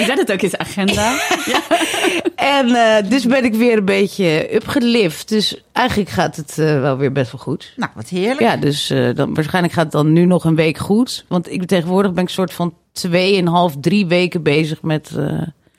Zet 0.07 0.19
het 0.19 0.33
ook 0.33 0.43
in 0.43 0.49
zijn 0.49 0.63
agenda. 0.63 1.13
En 2.35 2.69
eh, 2.69 3.11
dus 3.11 3.27
ben 3.27 3.45
ik 3.45 3.55
weer 3.55 3.79
een 3.79 3.85
beetje 3.85 4.55
upgelift. 4.55 5.29
Dus 5.29 5.63
eigenlijk 5.73 6.11
gaat 6.11 6.37
het 6.37 6.59
eh, 6.59 6.81
wel 6.81 6.97
weer 6.97 7.13
best 7.13 7.33
wel 7.33 7.41
goed. 7.41 7.73
Nou, 7.77 7.91
wat 7.95 8.09
heerlijk. 8.09 8.41
Ja, 8.41 8.57
dus 8.57 8.91
eh, 8.91 9.15
dan, 9.15 9.35
waarschijnlijk 9.35 9.75
gaat 9.75 9.85
het 9.85 9.93
dan 9.93 10.13
nu 10.13 10.25
nog 10.25 10.45
een 10.45 10.55
week 10.55 10.79
goed. 10.79 11.25
Want 11.29 11.51
ik 11.51 11.67
tegenwoordig 11.67 12.13
ben 12.13 12.23
ik 12.23 12.29
soort 12.29 12.53
van 12.53 12.75
tweeënhalf, 12.93 13.75
drie 13.81 14.07
weken 14.07 14.43
bezig 14.43 14.83
met... 14.83 15.11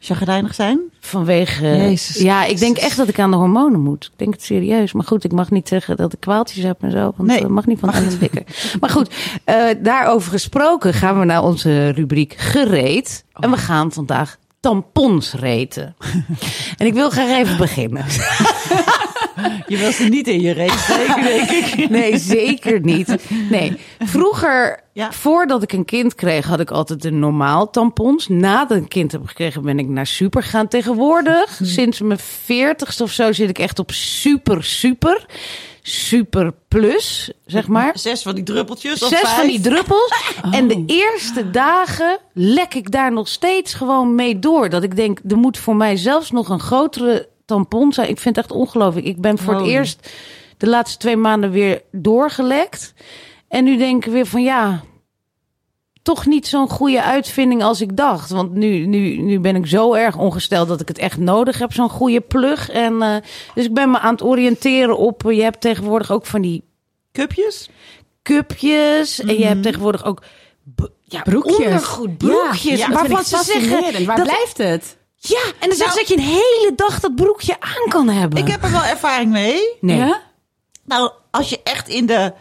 eh, 0.10 0.16
Chagrijnig 0.18 0.56
zijn? 0.56 0.80
Vanwege. 1.00 1.68
Jezus 1.68 2.18
ja, 2.22 2.46
ik 2.46 2.60
denk 2.60 2.78
echt 2.78 2.98
dat 2.98 3.08
ik 3.08 3.20
aan 3.20 3.32
de 3.32 3.38
hormonen 3.38 3.80
moet. 3.80 4.06
Ik 4.06 4.20
denk 4.20 4.34
het 4.34 4.44
serieus. 4.44 4.94
Maar 4.94 5.06
goed, 5.06 5.24
ik 5.24 5.32
mag 5.32 5.52
niet 5.52 5.68
zeggen 5.68 5.98
dat 5.98 6.14
ik 6.14 6.20
kwaaltjes 6.20 6.64
heb 6.64 6.78
en 6.84 6.92
zo. 6.92 7.14
Want 7.16 7.30
Nee. 7.30 7.42
dat 7.42 7.50
mag 7.50 7.66
niet 7.66 7.80
van 7.80 7.94
dikker. 8.20 8.44
Maar 8.80 8.90
goed, 8.90 9.10
eh, 9.44 9.56
daarover 9.80 10.32
gesproken 10.32 10.94
gaan 10.94 11.20
we 11.20 11.26
naar 11.26 11.44
onze 11.44 11.90
rubriek 11.90 12.34
gereed. 12.38 13.26
En 13.34 13.52
we 13.52 13.58
gaan 13.58 13.92
vandaag 13.92 14.38
tampons 14.60 15.34
reten. 15.34 15.96
en 16.78 16.86
ik 16.86 16.94
wil 16.94 17.10
graag 17.10 17.30
even 17.38 17.58
beginnen. 17.58 18.06
Je 19.68 19.78
wil 19.78 19.92
ze 19.92 20.04
niet 20.04 20.28
in 20.28 20.42
je 20.42 20.70
steken, 20.78 21.24
denk 21.24 21.50
ik. 21.50 21.90
Nee, 21.90 22.18
zeker 22.18 22.80
niet. 22.80 23.16
Nee, 23.50 23.78
vroeger, 24.00 24.80
Ja. 24.94 25.12
voordat 25.12 25.64
ik 25.64 25.72
een 25.74 25.86
kind 25.86 26.16
kreeg, 26.16 26.46
had 26.46 26.60
ik 26.60 26.72
altijd 26.72 27.06
een 27.06 27.20
normaal 27.20 27.70
tampons. 27.70 28.28
Nadat 28.28 28.78
ik 28.78 28.84
een 28.84 28.88
kind 28.90 29.12
heb 29.12 29.26
gekregen, 29.28 29.62
ben 29.62 29.80
ik 29.80 29.88
naar 29.88 30.08
super 30.08 30.44
gegaan. 30.44 30.68
Tegenwoordig, 30.68 31.60
sinds 31.76 32.02
mijn 32.02 32.20
veertigste 32.20 33.04
of 33.04 33.12
zo, 33.12 33.32
zit 33.32 33.50
ik 33.50 33.60
echt 33.60 33.80
op 33.80 33.92
super, 33.92 34.64
super. 34.64 35.26
Super 35.88 36.54
plus, 36.68 37.32
zeg 37.46 37.68
maar. 37.68 37.92
Zes 38.00 38.22
van 38.22 38.36
die 38.36 38.44
druppeltjes 38.44 39.00
Zes 39.00 39.10
vijf? 39.20 39.36
van 39.36 39.48
die 39.48 39.60
druppels. 39.60 40.14
En 40.52 40.68
de 40.68 40.84
eerste 40.88 41.50
dagen 41.52 42.18
lek 42.34 42.74
ik 42.74 42.92
daar 42.92 43.12
nog 43.12 43.28
steeds 43.28 43.74
gewoon 43.74 44.16
mee 44.16 44.40
door. 44.40 44.70
Dat 44.70 44.84
ik 44.84 44.96
denk, 44.96 45.20
er 45.28 45.38
moet 45.38 45.58
voor 45.58 45.76
mij 45.76 45.96
zelfs 45.98 46.32
nog 46.32 46.50
een 46.50 46.60
grotere 46.60 47.28
tampon 47.46 47.94
zijn. 47.94 48.10
Ik 48.10 48.20
vind 48.20 48.36
het 48.36 48.46
echt 48.46 48.56
ongelooflijk. 48.56 49.06
Ik 49.06 49.22
ben 49.22 49.38
voor 49.38 49.56
het 49.56 49.66
eerst 49.66 50.12
de 50.58 50.68
laatste 50.68 50.98
twee 50.98 51.18
maanden 51.18 51.52
weer 51.52 51.82
doorgelekt. 51.92 52.94
En 53.48 53.64
nu 53.64 53.78
denk 53.78 54.06
ik 54.06 54.12
weer 54.12 54.26
van 54.26 54.44
ja, 54.44 54.84
toch 56.02 56.26
niet 56.26 56.48
zo'n 56.48 56.70
goede 56.70 57.04
uitvinding 57.04 57.64
als 57.64 57.82
ik 57.82 57.98
dacht. 57.98 58.30
Want 58.30 58.54
nu, 58.54 58.86
nu, 58.86 59.18
nu 59.18 59.40
ben 59.40 59.56
ik 59.56 59.68
zo 59.68 59.94
erg 59.94 60.18
ongesteld 60.18 60.68
dat 60.68 60.82
ik 60.82 60.88
het 60.88 60.98
echt 60.98 61.18
nodig 61.18 61.60
heb, 61.60 61.74
zo'n 61.74 61.90
goede 61.90 62.22
plug. 62.22 62.70
En, 62.70 63.02
eh, 63.02 63.16
dus 63.54 63.66
ik 63.66 63.74
ben 63.74 63.92
me 63.92 64.00
aan 64.00 64.14
het 64.14 64.24
oriënteren 64.24 64.98
op, 64.98 65.26
eh, 65.26 65.36
je 65.36 65.44
hebt 65.44 65.62
tegenwoordig 65.62 66.12
ook 66.12 66.26
van 66.26 66.42
die 66.42 66.64
Cupjes? 67.12 67.70
cupjes. 68.26 69.20
En 69.20 69.38
je 69.38 69.46
hebt 69.46 69.64
tegenwoordig 69.64 70.06
ook 70.06 70.22
ja, 71.04 71.22
Broekjes. 71.22 71.66
ondergoed, 71.66 72.18
broekjes. 72.18 72.80
Ja, 72.80 72.88
ja, 72.88 72.94
waarvan 72.94 73.24
ze 73.24 73.44
zeggen. 73.44 74.06
Waar 74.06 74.16
dat, 74.16 74.26
blijft 74.26 74.58
het? 74.58 74.98
Ja, 75.28 75.44
en 75.60 75.70
dan 75.70 75.78
ze 75.78 75.84
dat 75.96 76.08
je 76.08 76.14
een 76.18 76.24
hele 76.24 76.72
dag 76.76 77.00
dat 77.00 77.16
broekje 77.16 77.56
aan 77.60 77.90
kan 77.90 78.08
hebben. 78.10 78.40
Ik 78.40 78.48
heb 78.48 78.64
er 78.64 78.72
wel 78.72 78.84
ervaring 78.84 79.32
mee. 79.32 79.60
nee. 79.82 79.98
Ja? 79.98 80.22
Nou, 80.86 81.12
als 81.32 81.50
je 81.50 81.60
echt 81.64 81.88
in 81.90 82.06
de 82.06 82.34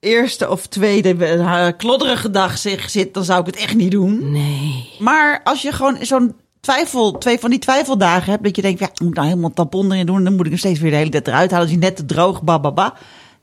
eerste 0.00 0.50
of 0.50 0.66
tweede 0.66 1.26
eh, 1.26 1.66
klodderige 1.76 2.30
dag 2.30 2.58
zich 2.58 2.90
zit, 2.90 3.14
dan 3.14 3.24
zou 3.24 3.40
ik 3.40 3.46
het 3.46 3.56
echt 3.56 3.74
niet 3.74 3.90
doen. 3.90 4.32
Nee. 4.32 4.90
Maar 4.98 5.40
als 5.44 5.62
je 5.62 5.72
gewoon 5.72 5.96
zo'n 6.00 6.34
twijfel, 6.60 7.18
twee 7.18 7.38
van 7.38 7.50
die 7.50 7.58
twijfeldagen 7.58 8.30
hebt, 8.30 8.44
dat 8.44 8.56
je 8.56 8.62
denkt, 8.62 8.78
ja, 8.80 8.86
ik 8.86 9.00
moet 9.00 9.14
nou 9.14 9.26
helemaal 9.28 9.52
tampon 9.52 9.92
erin 9.92 10.06
doen, 10.06 10.24
dan 10.24 10.32
moet 10.32 10.44
ik 10.44 10.50
hem 10.50 10.58
steeds 10.58 10.80
weer 10.80 10.90
de 10.90 10.96
hele 10.96 11.10
tijd 11.10 11.26
eruit 11.28 11.50
halen, 11.50 11.66
als 11.66 11.76
hij 11.76 11.86
net 11.86 11.96
te 11.96 12.04
droog, 12.04 12.42
bababa. 12.42 12.94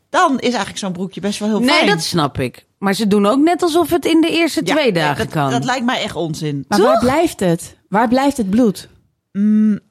Dan 0.09 0.35
is 0.35 0.47
eigenlijk 0.49 0.77
zo'n 0.77 0.91
broekje 0.91 1.21
best 1.21 1.39
wel 1.39 1.47
heel 1.49 1.59
Nee, 1.59 1.69
fijn. 1.69 1.87
dat 1.87 2.01
snap 2.03 2.39
ik. 2.39 2.65
Maar 2.77 2.93
ze 2.93 3.07
doen 3.07 3.25
ook 3.25 3.39
net 3.39 3.61
alsof 3.63 3.89
het 3.89 4.05
in 4.05 4.21
de 4.21 4.29
eerste 4.29 4.61
Ja, 4.63 4.73
twee 4.75 4.91
dagen 4.91 5.25
dat, 5.25 5.33
kan. 5.33 5.51
Dat 5.51 5.63
lijkt 5.65 5.85
mij 5.85 6.01
echt 6.01 6.15
onzin. 6.15 6.65
Maar 6.67 6.79
Toch? 6.79 6.87
waar 6.87 6.99
blijft 6.99 7.39
het? 7.39 7.77
Waar 7.89 8.07
blijft 8.07 8.37
het 8.37 8.49
bloed? 8.49 8.89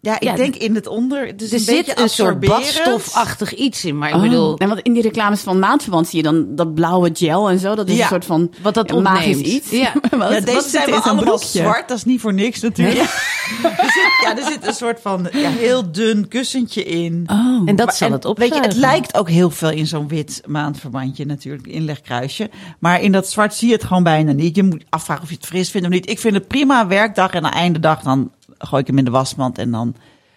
Ja, 0.01 0.15
ik 0.15 0.23
Ja, 0.23 0.35
denk 0.37 0.57
in 0.57 0.75
het 0.75 0.87
onder. 0.87 1.19
Er 1.27 1.35
een 1.39 1.49
zit 1.49 1.67
beetje 1.67 2.01
een 2.01 2.09
soort 2.09 2.41
badstofachtig 2.41 3.55
iets 3.55 3.85
in. 3.85 3.99
Maar 3.99 4.09
ik 4.09 4.15
Oh. 4.15 4.21
bedoel, 4.23 4.57
En 4.59 4.69
want 4.69 4.81
in 4.81 4.93
die 4.93 5.03
reclames 5.03 5.41
van 5.41 5.59
maandverband 5.59 6.09
zie 6.09 6.17
je 6.17 6.23
dan 6.23 6.55
dat 6.55 6.75
blauwe 6.75 7.11
gel 7.13 7.49
en 7.51 7.59
zo. 7.59 7.75
Dat 7.75 7.89
is 7.89 7.97
Ja, 7.97 8.03
een 8.03 8.09
soort 8.09 8.25
van 8.25 8.53
wat 8.63 8.75
dat 8.75 8.91
ja, 8.91 9.01
magisch 9.01 9.37
iets. 9.41 9.71
Ja. 9.71 9.93
Wat- 10.11 10.31
Ja, 10.33 10.41
deze 10.41 10.53
wat 10.53 10.65
zijn 10.65 10.91
wel 10.91 11.01
allemaal 11.01 11.25
broekje? 11.25 11.47
zwart. 11.59 11.89
Dat 11.89 11.97
is 11.97 12.05
niet 12.05 12.21
voor 12.21 12.35
niks 12.35 12.61
natuurlijk. 12.61 12.99
er, 13.63 13.91
zit, 13.93 14.13
ja, 14.25 14.37
er 14.37 14.45
zit 14.53 14.67
een 14.67 14.75
soort 14.75 15.01
van 15.01 15.29
ja, 15.33 15.51
heel 15.51 15.93
dun 15.93 16.29
kussentje 16.29 16.85
in. 16.85 17.25
Oh. 17.31 17.63
en 17.69 17.77
dat 17.77 17.87
Maar- 17.87 17.95
zal 17.97 18.07
en 18.07 18.13
het 18.13 18.23
Weet 18.25 18.33
opzuigen. 18.33 18.63
je, 18.63 18.69
het 18.69 18.77
lijkt 18.77 19.15
ook 19.17 19.29
heel 19.29 19.51
veel 19.51 19.71
in 19.71 19.87
zo'n 19.87 20.09
wit 20.09 20.43
maandverbandje 20.47 21.25
natuurlijk, 21.27 21.67
inlegkruisje. 21.67 22.51
Maar 22.79 23.01
in 23.03 23.13
dat 23.13 23.29
zwart 23.31 23.55
zie 23.55 23.69
je 23.69 23.75
het 23.75 23.85
gewoon 23.85 24.03
bijna 24.03 24.33
niet. 24.33 24.57
Je 24.57 24.63
moet 24.63 24.85
afvragen 24.89 25.23
of 25.23 25.29
je 25.29 25.35
het 25.37 25.47
fris 25.47 25.71
vindt 25.71 25.87
of 25.87 25.93
niet. 25.93 26.11
Ik 26.11 26.19
vind 26.19 26.35
het 26.35 26.49
prima 26.49 26.87
werkdag 26.87 27.31
en 27.33 27.45
aan 27.45 27.53
einde 27.53 27.79
dag 27.81 28.03
dan 28.03 28.31
gooi 28.59 28.83
ik 28.83 28.89
hem 28.89 28.99
in 28.99 29.05
de 29.05 29.11
wasmand 29.11 29.59
en 29.59 29.71
dan... 29.71 29.95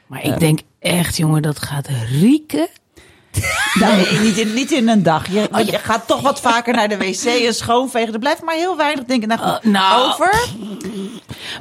Maar 0.07 0.23
ik 0.23 0.39
denk 0.39 0.59
echt, 0.79 1.17
jongen, 1.17 1.41
dat 1.41 1.59
gaat 1.59 1.87
rieken. 2.09 2.67
Nee, 3.73 4.05
niet, 4.25 4.37
in, 4.37 4.53
niet 4.53 4.71
in 4.71 4.89
een 4.89 5.03
dag. 5.03 5.27
Je, 5.27 5.49
je 5.65 5.77
gaat 5.77 6.07
toch 6.07 6.21
wat 6.21 6.39
vaker 6.41 6.73
naar 6.73 6.89
de 6.89 6.97
wc 6.97 7.23
en 7.23 7.53
schoonvegen. 7.53 8.13
Er 8.13 8.19
blijft 8.19 8.41
maar 8.43 8.55
heel 8.55 8.77
weinig 8.77 9.05
denk 9.05 9.23
ik 9.23 9.27
nou, 9.27 9.39
goed, 9.39 9.65
Oh, 9.65 9.71
nou. 9.71 10.11
over. 10.11 10.47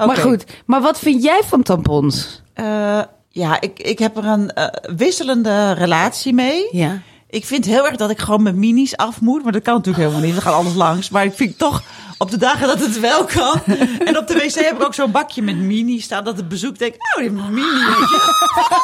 Maar 0.07 0.16
goed, 0.16 0.44
maar 0.66 0.81
wat 0.81 0.99
vind 0.99 1.23
jij 1.23 1.40
van 1.44 1.62
tampons? 1.62 2.42
Eh, 2.53 3.01
ja, 3.29 3.61
ik, 3.61 3.79
ik 3.79 3.99
heb 3.99 4.16
er 4.16 4.25
een 4.25 4.53
eh, 4.53 4.96
wisselende 4.96 5.73
relatie 5.73 6.35
mee. 6.35 6.68
Ja. 6.70 7.01
Ik 7.30 7.44
vind 7.44 7.64
heel 7.64 7.86
erg 7.86 7.96
dat 7.96 8.10
ik 8.10 8.18
gewoon 8.18 8.42
mijn 8.42 8.58
minis 8.58 8.96
af 8.96 9.20
moet. 9.20 9.42
Maar 9.42 9.52
dat 9.52 9.62
kan 9.62 9.74
natuurlijk 9.74 10.04
helemaal 10.04 10.26
niet. 10.26 10.34
We 10.34 10.40
gaan 10.40 10.54
alles 10.54 10.74
langs. 10.74 11.10
Maar 11.10 11.24
ik 11.24 11.34
vind 11.34 11.58
toch 11.58 11.82
op 12.18 12.30
de 12.30 12.36
dagen 12.36 12.66
dat 12.66 12.80
het 12.80 13.00
wel 13.00 13.24
kan. 13.24 13.60
En 14.08 14.18
op 14.18 14.26
de 14.26 14.34
wc 14.34 14.64
heb 14.64 14.76
ik 14.76 14.82
ook 14.82 14.94
zo'n 14.94 15.10
bakje 15.10 15.42
met 15.42 15.56
mini 15.56 16.00
staan. 16.00 16.24
Dat 16.24 16.36
het 16.36 16.48
bezoek 16.48 16.78
denkt, 16.78 16.96
oh, 16.96 17.22
die 17.22 17.30
mini. 17.30 17.86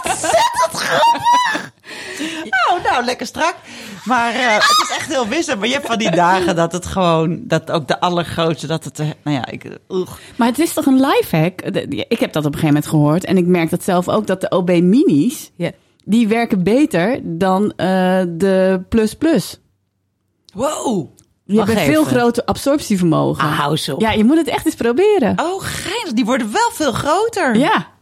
Ontzettend 0.05 0.73
grappig. 0.73 1.73
Nou, 2.51 2.83
nou, 2.83 3.05
lekker 3.05 3.27
strak. 3.27 3.55
Maar 4.05 4.35
eh, 4.35 4.55
het 4.55 4.89
is 4.89 4.97
echt 4.97 5.09
heel 5.09 5.29
wisselend. 5.29 5.59
Maar 5.59 5.69
je 5.69 5.75
hebt 5.75 5.87
van 5.87 5.99
die 5.99 6.11
dagen 6.11 6.57
dat 6.57 6.73
het 6.73 6.87
gewoon, 6.87 7.41
dat 7.43 7.71
ook 7.71 7.89
de 7.89 8.01
allergrootste, 8.01 8.67
dat 8.67 8.85
het, 8.85 8.99
eh, 8.99 9.07
nou 9.25 9.37
ja, 9.37 9.47
ik, 9.47 9.79
oeg. 9.89 10.19
Maar 10.37 10.49
het 10.49 10.59
is 10.59 10.73
toch 10.73 10.87
een 10.87 11.01
lifehack? 11.01 11.61
Ik 12.09 12.21
heb 12.21 12.33
dat 12.33 12.45
op 12.45 12.53
een 12.53 12.59
gegeven 12.59 12.67
moment 12.67 12.87
gehoord. 12.87 13.25
En 13.25 13.37
ik 13.37 13.47
merk 13.47 13.71
dat 13.71 13.85
zelf 13.85 14.09
ook, 14.09 14.27
dat 14.27 14.41
de 14.41 14.51
OB 14.51 14.69
minis, 14.69 15.51
Ja. 15.57 15.71
Die 16.09 16.29
werken 16.29 16.63
beter 16.63 17.21
dan 17.23 17.71
eh, 17.77 18.23
de 18.29 18.83
plus 18.89 19.15
plus. 19.15 19.61
Wow. 20.55 21.09
Die 21.45 21.57
Wacht 21.57 21.73
hebben 21.75 21.93
veel 21.95 22.05
groter 22.05 22.45
absorptievermogen. 22.45 23.45
Ah, 23.45 23.59
hou. 23.59 23.79
Ja, 23.99 24.11
je 24.13 24.25
moet 24.25 24.37
het 24.37 24.47
echt 24.49 24.67
eens 24.67 24.75
proberen. 24.75 25.41
Oh, 25.41 25.63
geinig. 25.63 26.13
Die 26.13 26.25
worden 26.25 26.53
wel 26.53 26.71
veel 26.73 26.93
groter. 26.93 27.57
Ja, 27.57 27.95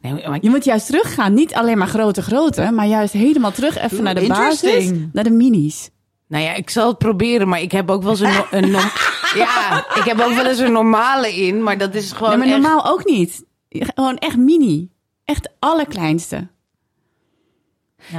Nee, 0.00 0.28
maar 0.28 0.38
je 0.40 0.50
moet 0.50 0.64
juist 0.64 0.86
teruggaan. 0.86 1.34
Niet 1.34 1.54
alleen 1.54 1.78
maar 1.78 1.86
groter, 1.88 2.22
groter, 2.22 2.74
maar 2.74 2.86
juist 2.86 3.12
helemaal 3.12 3.50
terug 3.52 3.78
even 3.78 4.02
naar 4.02 4.14
de 4.14 4.26
basis, 4.26 4.90
naar 5.12 5.24
de 5.24 5.30
minis. 5.30 5.90
Nou 6.28 6.44
ja, 6.44 6.54
ik 6.54 6.70
zal 6.70 6.88
het 6.88 6.98
proberen, 6.98 7.48
maar 7.48 7.60
ik 7.60 7.72
heb 7.72 7.90
ook 7.90 8.02
wel 8.02 8.10
eens 8.10 8.20
een, 8.20 8.32
no- 8.32 8.46
een 8.50 8.70
ja, 9.42 9.86
ik 9.94 10.02
heb 10.04 10.20
ook 10.20 10.32
wel 10.34 10.46
eens 10.46 10.58
een 10.58 10.72
normale 10.72 11.34
in, 11.36 11.62
maar 11.62 11.78
dat 11.78 11.94
is 11.94 12.12
gewoon 12.12 12.28
Nee, 12.28 12.38
maar 12.38 12.46
echt- 12.48 12.56
normaal 12.58 12.86
ook 12.92 13.04
niet. 13.04 13.44
Gewoon 13.68 14.16
echt 14.18 14.36
mini. 14.36 14.90
Echt 15.24 15.48
de 15.60 16.46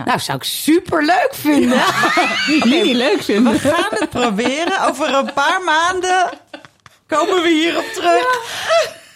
Nou, 0.05 0.19
zou 0.19 0.37
ik 0.37 0.43
super 0.43 1.05
leuk 1.05 1.29
vinden. 1.31 1.81
Mini 2.63 2.95
leuk 3.05 3.23
vinden. 3.23 3.53
We 3.53 3.59
gaan 3.59 3.89
het 3.89 4.09
proberen. 4.09 4.87
Over 4.87 5.13
een 5.13 5.33
paar 5.33 5.61
maanden 5.65 6.29
komen 7.07 7.41
we 7.41 7.49
hierop 7.49 7.85
terug. 7.93 8.25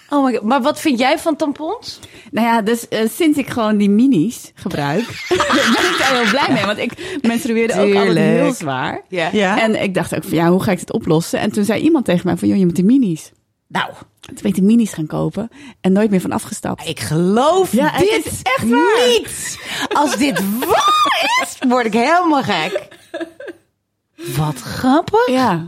Oh 0.10 0.26
my 0.26 0.34
God. 0.34 0.44
Maar 0.44 0.62
wat 0.62 0.80
vind 0.80 1.00
jij 1.00 1.20
van 1.20 1.36
tampons? 1.36 2.00
Nou 2.32 2.48
ja, 2.48 2.62
dus 2.62 2.88
eh, 2.88 3.00
sinds 3.10 3.38
ik 3.38 3.50
gewoon 3.50 3.78
die 3.78 3.90
minis 3.90 4.52
gebruik, 4.56 5.06
ben 5.30 5.92
ik 5.92 5.96
daar 6.00 6.16
heel 6.16 6.30
blij 6.30 6.48
mee. 6.54 6.66
Want 6.66 6.78
ik 6.78 7.18
menstrueerde 7.22 7.74
ook 7.74 7.96
altijd 7.96 8.18
heel 8.18 8.54
zwaar. 8.54 9.02
Ja. 9.08 9.30
Ja. 9.32 9.62
En 9.62 9.84
ik 9.84 9.94
dacht 9.94 10.16
ook 10.16 10.24
van, 10.24 10.34
ja, 10.34 10.50
hoe 10.50 10.64
ga 10.64 10.72
ik 10.72 10.80
dit 10.80 10.92
oplossen? 10.92 11.40
En 11.40 11.52
toen 11.52 11.64
zei 11.64 11.82
iemand 11.82 12.06
tegen 12.06 12.22
mij 12.26 12.38
van, 12.38 12.48
joh, 12.48 12.58
je 12.58 12.66
moet 12.66 12.76
de 12.76 12.84
minis. 12.84 13.32
Nou, 13.72 13.90
Toen 14.20 14.36
ben 14.42 14.46
ik 14.46 14.56
de 14.56 14.62
minis 14.62 14.94
gaan 14.94 15.06
kopen 15.08 15.50
en 15.82 15.92
nooit 15.92 16.10
meer 16.10 16.22
van 16.22 16.32
afgestapt. 16.32 16.88
Ik 16.88 17.00
geloof 17.00 17.72
Ja, 17.72 17.90
het 17.92 18.00
dit 18.10 18.26
is 18.26 18.40
echt 18.42 18.70
waar. 18.70 19.08
niet. 19.08 19.60
Als 19.94 20.18
dit 20.18 20.42
waar 20.60 21.40
is, 21.42 21.58
word 21.70 21.86
ik 21.86 21.94
helemaal 21.94 22.44
gek. 22.44 22.88
Wat 24.38 24.56
grappig. 24.62 25.28
Ja. 25.28 25.66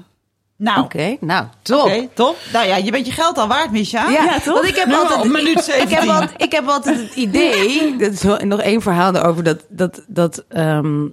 nou. 0.56 0.82
Oké, 0.84 1.18
nou, 1.20 1.46
top. 1.62 1.86
Oké, 1.86 2.08
top. 2.13 2.38
Nou 2.54 2.68
ja, 2.68 2.76
je 2.76 2.92
bent 2.92 3.06
je 3.06 3.12
geld 3.12 3.38
al 3.38 3.48
waard, 3.48 3.72
Misha. 3.72 4.10
Ja, 4.10 4.39
toch? 4.39 4.54
Want 4.54 4.66
ik 4.68 4.76
heb 4.76 4.88
Nu 4.88 4.96
altijd 4.96 5.24
minuut 5.32 5.58
ik, 5.68 5.74
heb 5.74 5.89
17. 5.89 6.10
altijd, 6.10 6.42
ik 6.42 6.52
heb 6.52 6.68
altijd 6.68 6.98
het 7.00 7.16
idee. 7.16 7.96
Dat 7.98 8.12
is 8.12 8.22
wel- 8.24 8.39
nog 8.46 8.60
één 8.62 8.82
verhaal 8.82 9.16
erover 9.16 9.44
dat 9.44 9.66
dat 9.70 10.04
dat. 10.08 10.44
ehm, 10.50 11.06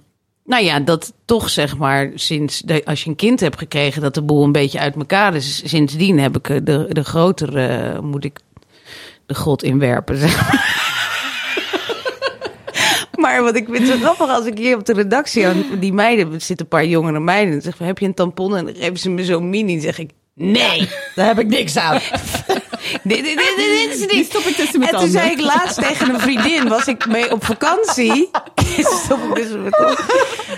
nou 0.43 0.63
ja, 0.63 0.79
dat 0.79 1.13
toch 1.25 1.49
zeg 1.49 1.77
maar 1.77 2.11
sinds 2.15 2.63
als 2.83 3.03
je 3.03 3.09
een 3.09 3.15
kind 3.15 3.39
hebt 3.39 3.57
gekregen, 3.57 4.01
dat 4.01 4.13
de 4.13 4.21
boel 4.21 4.43
een 4.43 4.51
beetje 4.51 4.79
uit 4.79 4.95
elkaar 4.95 5.35
is. 5.35 5.69
Sindsdien 5.69 6.19
heb 6.19 6.37
ik 6.37 6.49
eh, 6.49 6.57
de, 6.63 6.85
de 6.89 7.03
grotere, 7.03 7.67
eh, 7.67 7.99
moet 7.99 8.23
ik 8.23 8.39
de 9.25 9.35
god 9.35 9.63
inwerpen. 9.63 10.17
Zeg 10.17 10.35
maar. 10.35 10.69
Maar 13.21 13.43
wat 13.43 13.55
ik 13.55 13.67
vind 13.69 13.87
zo 13.87 13.97
grappig 13.97 14.29
als 14.29 14.45
ik 14.45 14.57
hier 14.57 14.77
op 14.77 14.85
de 14.85 14.93
redactie 14.93 15.47
aan 15.47 15.63
die 15.79 15.93
meiden, 15.93 16.31
zitten 16.31 16.59
een 16.59 16.67
paar 16.67 16.85
jongere 16.85 17.19
meiden, 17.19 17.53
en 17.53 17.61
zeg 17.61 17.77
heb 17.77 17.97
je 17.97 18.05
een 18.05 18.13
tampon? 18.13 18.55
En 18.55 18.65
dan 18.65 18.75
geven 18.75 18.97
ze 18.97 19.09
me 19.09 19.25
zo'n 19.25 19.49
mini, 19.49 19.79
zeg 19.79 19.99
ik, 19.99 20.11
nee. 20.41 20.89
Daar 21.15 21.25
heb 21.27 21.39
ik 21.39 21.47
niks 21.47 21.77
aan. 21.77 21.93
Dit, 21.93 22.03
dit, 23.03 23.23
dit, 23.23 23.23
dit, 23.25 23.55
dit 23.57 23.89
is 23.93 23.97
Die 24.07 24.15
niet. 24.17 24.25
stop 24.25 24.41
ik 24.43 24.55
tussen 24.55 24.79
mijn 24.79 24.91
En 24.91 24.97
toen 24.99 25.09
tanden. 25.11 25.21
zei 25.21 25.31
ik 25.31 25.41
laatst 25.41 25.81
tegen 25.81 26.09
een 26.13 26.19
vriendin, 26.19 26.67
was 26.67 26.87
ik 26.87 27.07
mee 27.07 27.31
op 27.31 27.45
vakantie. 27.45 28.29
Stop 29.03 29.19
ik 29.19 29.33
met 29.33 29.59
mijn 29.59 29.71
tanden. 29.71 30.05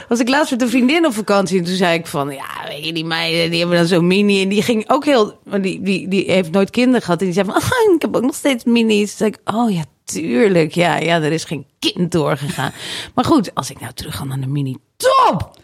Was 0.07 0.19
ik 0.19 0.29
laatst 0.29 0.51
met 0.51 0.61
een 0.61 0.69
vriendin 0.69 1.05
op 1.05 1.13
vakantie 1.13 1.57
en 1.59 1.65
toen 1.65 1.75
zei 1.75 1.97
ik 1.97 2.07
van, 2.07 2.29
ja, 2.31 2.45
weet 2.67 2.85
je, 2.85 2.93
die 2.93 3.05
meiden, 3.05 3.49
die 3.49 3.59
hebben 3.59 3.77
dan 3.77 3.87
zo'n 3.87 4.07
mini. 4.07 4.41
En 4.41 4.49
die 4.49 4.61
ging 4.61 4.89
ook 4.89 5.05
heel, 5.05 5.39
die, 5.61 5.81
die, 5.81 6.07
die 6.07 6.31
heeft 6.31 6.51
nooit 6.51 6.69
kinderen 6.69 7.01
gehad. 7.01 7.19
En 7.19 7.25
die 7.25 7.33
zei 7.33 7.45
van, 7.45 7.55
ah, 7.55 7.93
ik 7.95 8.01
heb 8.01 8.15
ook 8.15 8.21
nog 8.23 8.35
steeds 8.35 8.63
minis. 8.63 9.09
Toen 9.09 9.17
zei 9.17 9.29
ik, 9.29 9.53
oh 9.55 9.71
ja, 9.73 9.83
tuurlijk. 10.03 10.73
Ja, 10.75 10.97
ja, 10.97 11.21
er 11.21 11.31
is 11.31 11.43
geen 11.43 11.65
kind 11.79 12.11
doorgegaan. 12.11 12.71
Maar 13.15 13.25
goed, 13.25 13.55
als 13.55 13.69
ik 13.69 13.79
nou 13.79 13.93
terug 13.93 14.15
ga 14.15 14.23
naar 14.23 14.39
de 14.39 14.47
mini, 14.47 14.77
top! 14.97 15.57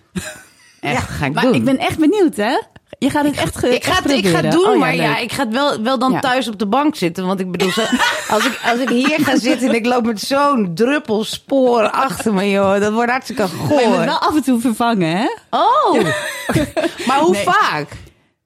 Echt, 0.80 1.10
ga 1.10 1.26
ik 1.26 1.34
Maar 1.34 1.44
doen. 1.44 1.54
ik 1.54 1.64
ben 1.64 1.78
echt 1.78 1.98
benieuwd, 1.98 2.36
hè? 2.36 2.60
Je 3.00 3.10
gaat 3.10 3.26
het 3.26 3.36
echt 3.38 3.58
ge- 3.58 3.76
Ik 3.76 3.84
ga, 3.84 4.02
het, 4.02 4.12
ik 4.12 4.28
ga 4.28 4.42
het 4.42 4.52
doen, 4.52 4.66
Oh, 4.70 4.78
maar 4.80 4.96
ja, 4.96 5.18
ik 5.18 5.32
ga 5.32 5.44
het 5.44 5.54
wel, 5.54 5.82
wel 5.82 6.00
dan 6.00 6.12
Ja. 6.12 6.20
thuis 6.20 6.48
op 6.48 6.60
de 6.60 6.66
bank 6.68 6.96
zitten. 6.96 7.26
Want 7.26 7.40
ik 7.40 7.52
bedoel, 7.52 7.72
zo, 7.72 7.82
als, 8.34 8.46
ik, 8.46 8.60
als 8.72 8.80
ik 8.80 8.90
hier 8.90 9.18
ga 9.20 9.38
zitten 9.38 9.68
en 9.70 9.76
ik 9.76 9.86
loop 9.86 10.06
met 10.06 10.20
zo'n 10.20 10.72
druppel 10.74 11.24
spoor 11.24 11.90
achter 11.90 12.34
me, 12.34 12.50
joh. 12.50 12.80
Dat 12.80 12.94
wordt 12.94 13.12
hartstikke 13.12 13.42
Maar 13.68 13.82
je 13.82 13.88
moet 13.88 13.96
goor. 13.96 14.06
wel 14.06 14.18
af 14.20 14.36
en 14.36 14.44
toe 14.44 14.60
vervangen, 14.60 15.18
hè? 15.18 15.28
Oh, 15.50 15.94
maar 17.08 17.20
hoe 17.20 17.32
Nee. 17.32 17.44
vaak? 17.44 17.88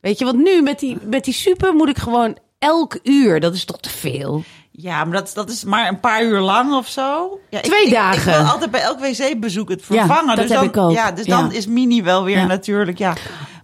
Weet 0.01 0.19
je, 0.19 0.25
want 0.25 0.37
nu 0.43 0.61
met 0.61 0.79
die, 0.79 0.97
met 1.09 1.23
die 1.23 1.33
super 1.33 1.73
moet 1.73 1.89
ik 1.89 1.97
gewoon 1.97 2.37
elk 2.59 2.99
uur. 3.03 3.39
Dat 3.39 3.53
is 3.53 3.65
toch 3.65 3.79
te 3.79 3.89
veel? 3.89 4.43
Ja, 4.71 5.03
maar 5.03 5.17
dat, 5.17 5.31
dat 5.33 5.49
is 5.49 5.63
maar 5.63 5.87
een 5.87 5.99
paar 5.99 6.23
uur 6.23 6.39
lang 6.39 6.73
of 6.73 6.87
zo. 6.87 7.39
Ja, 7.49 7.57
ik- 7.57 7.63
Twee 7.65 7.79
ik, 7.81 7.87
Ik, 7.87 7.93
dagen. 7.93 8.31
wil 8.41 8.51
altijd 8.51 8.71
bij 8.71 8.81
elk 8.81 8.99
wc-bezoek 8.99 9.69
het 9.69 9.83
Ja, 9.89 10.05
vervangen. 10.05 10.27
dat 10.27 10.35
dus 10.35 10.49
heb 10.49 10.57
dan, 10.59 10.67
ik 10.67 10.77
ook. 10.77 10.91
Ja, 10.91 11.11
dus 11.11 11.25
Ja. 11.25 11.37
dan 11.37 11.51
is 11.51 11.67
mini 11.67 12.03
wel 12.03 12.23
weer 12.23 12.45
natuurlijk, 12.45 12.97
ja. 12.97 13.13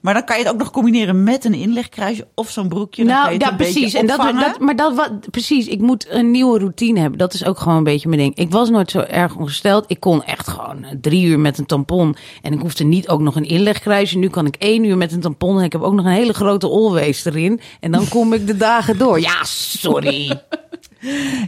Maar 0.02 0.14
dan 0.14 0.24
kan 0.24 0.38
je 0.38 0.44
het 0.44 0.52
ook 0.52 0.60
nog 0.60 0.72
combineren 0.72 1.24
met 1.24 1.46
een 1.46 1.54
inlegkruisje 1.54 2.28
of 2.36 2.50
zo'n 2.50 2.68
broekje. 2.68 3.06
Dan 3.06 3.14
nou, 3.14 3.36
ja, 3.38 3.52
precies. 3.52 3.94
En 3.94 4.08
dat, 4.08 4.18
dat, 4.18 4.60
maar 4.60 4.76
dat 4.76 4.96
wat, 4.96 5.30
precies. 5.32 5.68
Ik 5.68 5.80
moet 5.80 6.06
een 6.10 6.32
nieuwe 6.32 6.60
routine 6.60 7.00
hebben. 7.00 7.20
Dat 7.20 7.34
is 7.34 7.46
ook 7.46 7.60
gewoon 7.60 7.78
een 7.78 7.84
beetje 7.84 8.10
mijn 8.10 8.22
ding. 8.22 8.36
Ik 8.36 8.52
was 8.52 8.70
nooit 8.70 8.92
zo 8.92 9.00
erg 9.00 9.36
ongesteld. 9.36 9.86
Ik 9.88 10.00
kon 10.00 10.24
echt 10.24 10.48
gewoon 10.48 10.84
eh, 10.84 10.92
drie 11.02 11.26
uur 11.26 11.40
met 11.40 11.58
een 11.58 11.66
tampon. 11.66 12.16
En 12.42 12.54
ik 12.54 12.60
hoefde 12.60 12.84
niet 12.84 13.08
ook 13.08 13.20
nog 13.20 13.36
een 13.36 13.48
inlegkruisje. 13.48 14.18
Nu 14.18 14.30
kan 14.30 14.46
ik 14.46 14.56
één 14.56 14.84
uur 14.84 14.98
met 14.98 15.12
een 15.12 15.22
tampon. 15.22 15.58
En 15.58 15.64
ik 15.64 15.72
heb 15.72 15.82
ook 15.82 15.94
nog 15.94 16.06
een 16.06 16.12
hele 16.12 16.34
grote 16.34 16.68
always 16.68 17.26
erin. 17.26 17.60
En 17.80 17.92
dan 17.92 18.08
kom 18.08 18.34
ik 18.34 18.48
de 18.48 18.58
dagen 18.58 18.98
door. 18.98 19.20
Ja, 19.20 19.44
sorry. 19.44 20.32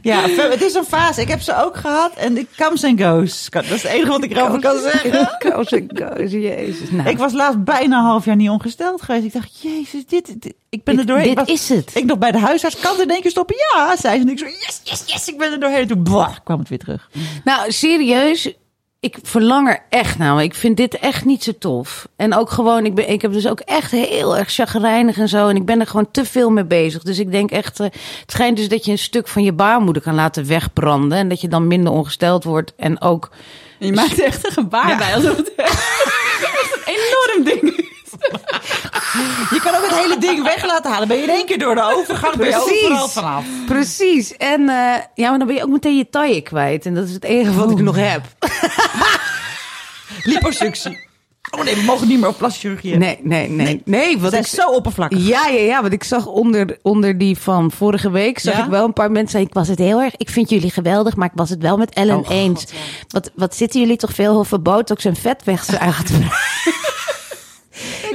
Ja, 0.02 0.22
het 0.28 0.62
is 0.62 0.74
een 0.74 0.84
fase. 0.84 1.22
Ik 1.22 1.28
heb 1.28 1.42
ze 1.42 1.64
ook 1.64 1.78
gehad 1.78 2.14
en 2.16 2.38
ik 2.38 2.48
comes 2.58 2.84
and 2.84 3.02
goes. 3.02 3.50
Dat 3.50 3.64
is 3.64 3.70
het 3.70 3.92
enige 3.92 4.10
wat 4.10 4.24
ik 4.24 4.32
erover 4.32 4.60
kan 4.60 4.80
zeggen. 4.80 5.36
Koos 5.52 5.72
en 5.72 5.88
koos, 5.88 6.32
jezus. 6.32 6.92
Nou, 6.92 7.10
Ik 7.10 7.18
was 7.18 7.34
laatst 7.34 7.64
bijna 7.64 7.98
een 7.98 8.06
half 8.06 8.26
jaar 8.26 8.36
niet 8.42 8.50
ongesteld 8.50 9.02
geweest. 9.02 9.26
Ik 9.26 9.34
dacht, 9.34 9.62
jezus, 9.62 10.06
dit, 10.06 10.42
dit- 10.42 10.54
ik 10.70 10.84
ben 10.84 11.00
er 11.00 11.06
doorheen. 11.06 11.28
dit 11.28 11.36
was- 11.36 11.48
is 11.48 11.70
het. 11.70 11.92
Ik 11.96 12.06
nog 12.06 12.18
bij 12.18 12.32
de 12.32 12.40
huisarts, 12.40 12.80
kan 12.80 13.02
in 13.02 13.10
één 13.10 13.22
keer 13.22 13.32
stoppen? 13.32 13.56
Ja, 13.74 13.96
zei 13.98 14.16
ze. 14.16 14.22
En 14.26 14.30
ik 14.30 14.40
zo, 14.40 14.46
yes, 14.46 14.82
yes, 14.84 15.04
yes, 15.06 15.28
ik 15.28 15.38
ben 15.38 15.52
er 15.52 15.60
doorheen. 15.60 15.82
En 15.82 15.88
toen 15.88 16.04
blah, 16.04 16.36
kwam 16.44 16.60
het 16.60 16.70
weer 16.70 16.80
terug. 16.80 17.10
Nou, 17.44 17.72
serieus. 17.72 18.54
Ik 19.00 19.18
verlang 19.24 19.68
er 19.70 19.84
echt 19.90 20.18
naar. 20.18 20.34
maar 20.34 20.44
Ik 20.44 20.56
vind 20.56 20.78
dit 20.78 21.00
echt 21.00 21.26
niet 21.26 21.44
zo 21.44 21.52
tof. 21.60 22.08
En 22.16 22.36
ook 22.36 22.50
gewoon, 22.50 22.86
ik, 22.86 22.94
ben, 22.96 23.10
ik 23.10 23.22
heb 23.22 23.32
dus 23.34 23.48
ook 23.48 23.60
echt 23.60 23.92
heel 23.92 24.38
erg 24.38 24.52
chagrijnig 24.52 25.18
en 25.18 25.30
zo. 25.30 25.48
En 25.48 25.56
ik 25.56 25.66
ben 25.66 25.80
er 25.80 25.88
gewoon 25.88 26.12
te 26.12 26.26
veel 26.26 26.50
mee 26.50 26.66
bezig. 26.66 27.04
Dus 27.04 27.20
ik 27.20 27.32
denk 27.32 27.52
echt, 27.52 27.80
eh, 27.80 27.86
het 28.20 28.32
schijnt 28.32 28.58
dus 28.58 28.68
dat 28.70 28.86
je 28.86 28.92
een 28.92 28.98
stuk 28.98 29.28
van 29.28 29.44
je 29.44 29.54
baarmoeder 29.54 30.02
kan 30.02 30.16
laten 30.16 30.48
wegbranden. 30.48 31.18
En 31.18 31.28
dat 31.28 31.42
je 31.42 31.48
dan 31.48 31.68
minder 31.68 31.94
ongesteld 31.94 32.44
wordt. 32.44 32.74
En 32.78 33.02
ook, 33.02 33.30
Je 33.80 33.92
maakt 33.92 34.22
echt 34.22 34.46
een 34.46 34.52
gebaar 34.52 34.98
bij. 34.98 35.16
Alsof 35.16 35.38
het 35.38 35.52
een 35.58 36.94
enorm 36.96 37.44
ding. 37.44 37.81
Je 39.50 39.60
kan 39.64 39.76
ook 39.76 39.86
het 39.90 39.96
hele 40.00 40.18
ding 40.18 40.44
weg 40.44 40.66
laten 40.66 40.92
halen. 40.92 41.08
Ben 41.08 41.18
je 41.18 41.24
in 41.24 41.30
één 41.30 41.46
keer 41.46 41.60
door 41.60 41.76
de 41.76 41.94
overgang, 41.98 42.36
ben 42.36 42.48
je 42.48 42.54
Precies. 42.66 43.12
vanaf. 43.14 43.44
precies. 43.66 44.38
En 44.38 44.70
eh, 44.70 44.96
ja, 45.16 45.30
maar 45.30 45.38
dan 45.38 45.48
ben 45.48 45.56
je 45.56 45.64
ook 45.64 45.70
meteen 45.70 45.98
je 45.98 46.10
taille 46.10 46.42
kwijt. 46.42 46.86
En 46.86 46.94
dat 46.94 47.08
is 47.08 47.14
het 47.14 47.24
enige 47.24 47.54
wat 47.54 47.72
ik 47.72 47.80
nog 47.80 47.96
heb. 47.96 48.22
Liposuctie. 50.24 51.10
Oh 51.58 51.64
nee, 51.64 51.76
we 51.76 51.82
mogen 51.84 52.08
niet 52.08 52.20
meer 52.20 52.28
op 52.30 52.38
plastische 52.38 52.68
chirurgie. 52.68 52.98
Nee, 52.98 53.20
nee, 53.24 53.50
nee. 53.50 53.82
Nee, 53.86 54.20
wat 54.20 54.34
ik 54.34 54.48
zo 54.48 54.70
oppervlakkig. 54.70 55.28
Ja, 55.28 55.48
ja, 55.48 55.60
ja, 55.60 55.82
want 55.82 55.94
ik 55.94 56.04
zag 56.04 56.26
onder, 56.26 56.78
onder 56.82 57.18
die 57.18 57.38
van 57.38 57.72
vorige 57.72 58.12
week, 58.12 58.40
zag 58.40 58.58
Ja? 58.58 58.64
ik 58.64 58.70
wel 58.70 58.86
een 58.86 58.94
paar 58.94 59.12
mensen 59.12 59.30
zeggen, 59.32 59.50
ik 59.50 59.56
was 59.56 59.68
het 59.68 59.80
heel 59.80 60.02
erg, 60.02 60.14
ik 60.18 60.30
vind 60.30 60.50
jullie 60.50 60.72
geweldig, 60.72 61.16
maar 61.16 61.28
ik 61.28 61.36
was 61.36 61.50
het 61.50 61.62
wel 61.62 61.78
met 61.78 61.94
Ellen 61.94 62.18
Oh, 62.18 62.24
God, 62.28 62.32
eens. 62.32 62.66
Wat, 63.08 63.32
wat 63.36 63.56
zitten 63.56 63.80
jullie 63.80 63.98
toch 63.98 64.14
veel 64.14 64.38
over 64.38 64.62
botox 64.62 65.06
en 65.06 65.16
vet 65.16 65.44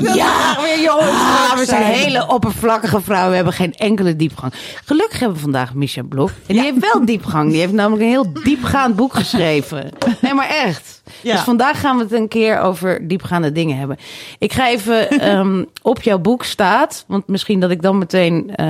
te 0.05 0.15
Ja, 0.15 0.57
weer 0.63 0.81
jongens. 0.81 1.11
ah, 1.11 1.57
we 1.57 1.65
zijn 1.65 1.83
hele 1.83 2.27
oppervlakkige 2.29 3.01
vrouwen. 3.01 3.31
We 3.31 3.37
hebben 3.37 3.53
geen 3.53 3.75
enkele 3.75 4.17
diepgang. 4.17 4.53
Gelukkig 4.85 5.19
hebben 5.19 5.37
we 5.37 5.43
vandaag 5.43 5.75
Misha 5.75 6.03
Blok. 6.03 6.29
En 6.29 6.55
die 6.55 6.61
heeft 6.63 6.93
wel 6.93 7.05
diepgang. 7.05 7.51
Die 7.51 7.61
heeft 7.61 7.73
namelijk 7.73 8.03
een 8.03 8.09
heel 8.09 8.33
diepgaand 8.45 8.97
boek 8.97 9.15
geschreven. 9.15 9.91
Nee, 10.21 10.35
maar 10.35 10.49
echt. 10.49 11.03
Dus 11.23 11.41
vandaag 11.41 11.81
gaan 11.81 11.97
we 11.97 12.03
het 12.03 12.13
een 12.13 12.29
keer 12.29 12.61
over 12.61 13.09
diepgaande 13.09 13.53
dingen 13.53 13.79
hebben. 13.79 13.97
Ik 14.39 14.53
ga 14.53 14.69
even 14.69 15.11
ehm, 15.21 15.65
op 15.83 16.03
jouw 16.03 16.19
boek 16.19 16.45
staat. 16.45 17.05
Want 17.07 17.29
misschien 17.29 17.61
dat 17.61 17.71
ik 17.71 17.83
dan 17.83 17.99
meteen 17.99 18.55
eh, 18.55 18.67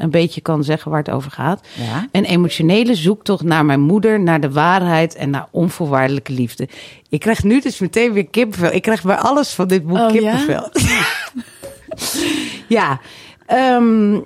een 0.00 0.10
beetje 0.10 0.40
kan 0.40 0.64
zeggen 0.64 0.90
waar 0.90 1.00
het 1.00 1.10
over 1.10 1.30
gaat. 1.30 1.60
Ja. 1.74 2.08
Een 2.12 2.24
emotionele 2.24 2.94
zoektocht 2.94 3.42
naar 3.42 3.64
mijn 3.64 3.80
moeder, 3.80 4.20
naar 4.20 4.40
de 4.40 4.50
waarheid 4.50 5.14
en 5.14 5.30
naar 5.30 5.46
onvoorwaardelijke 5.50 6.32
liefde. 6.32 6.68
Ik 7.08 7.20
krijg 7.20 7.42
nu 7.42 7.60
dus 7.60 7.78
meteen 7.78 8.12
weer 8.12 8.26
kippenvel. 8.26 8.72
Ik 8.72 8.82
krijg 8.82 9.02
bij 9.02 9.16
alles 9.16 9.50
van 9.52 9.68
dit 9.68 9.86
boek 9.86 9.98
Oh, 9.98 10.14
ja? 10.14 10.61
Ja, 12.68 13.00
ehm, 13.46 14.20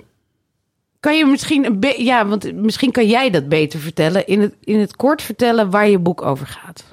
kan 0.99 1.17
je 1.17 1.25
misschien 1.25 1.65
een 1.65 2.03
ja, 2.03 2.25
want 2.27 2.53
misschien 2.55 2.91
kan 2.91 3.07
jij 3.07 3.29
dat 3.29 3.49
beter 3.49 3.79
vertellen. 3.79 4.27
In 4.27 4.41
het, 4.41 4.53
in 4.63 4.79
het 4.79 4.95
kort 4.95 5.21
vertellen 5.21 5.69
waar 5.69 5.89
je 5.89 5.99
boek 5.99 6.21
over 6.21 6.47
gaat. 6.47 6.83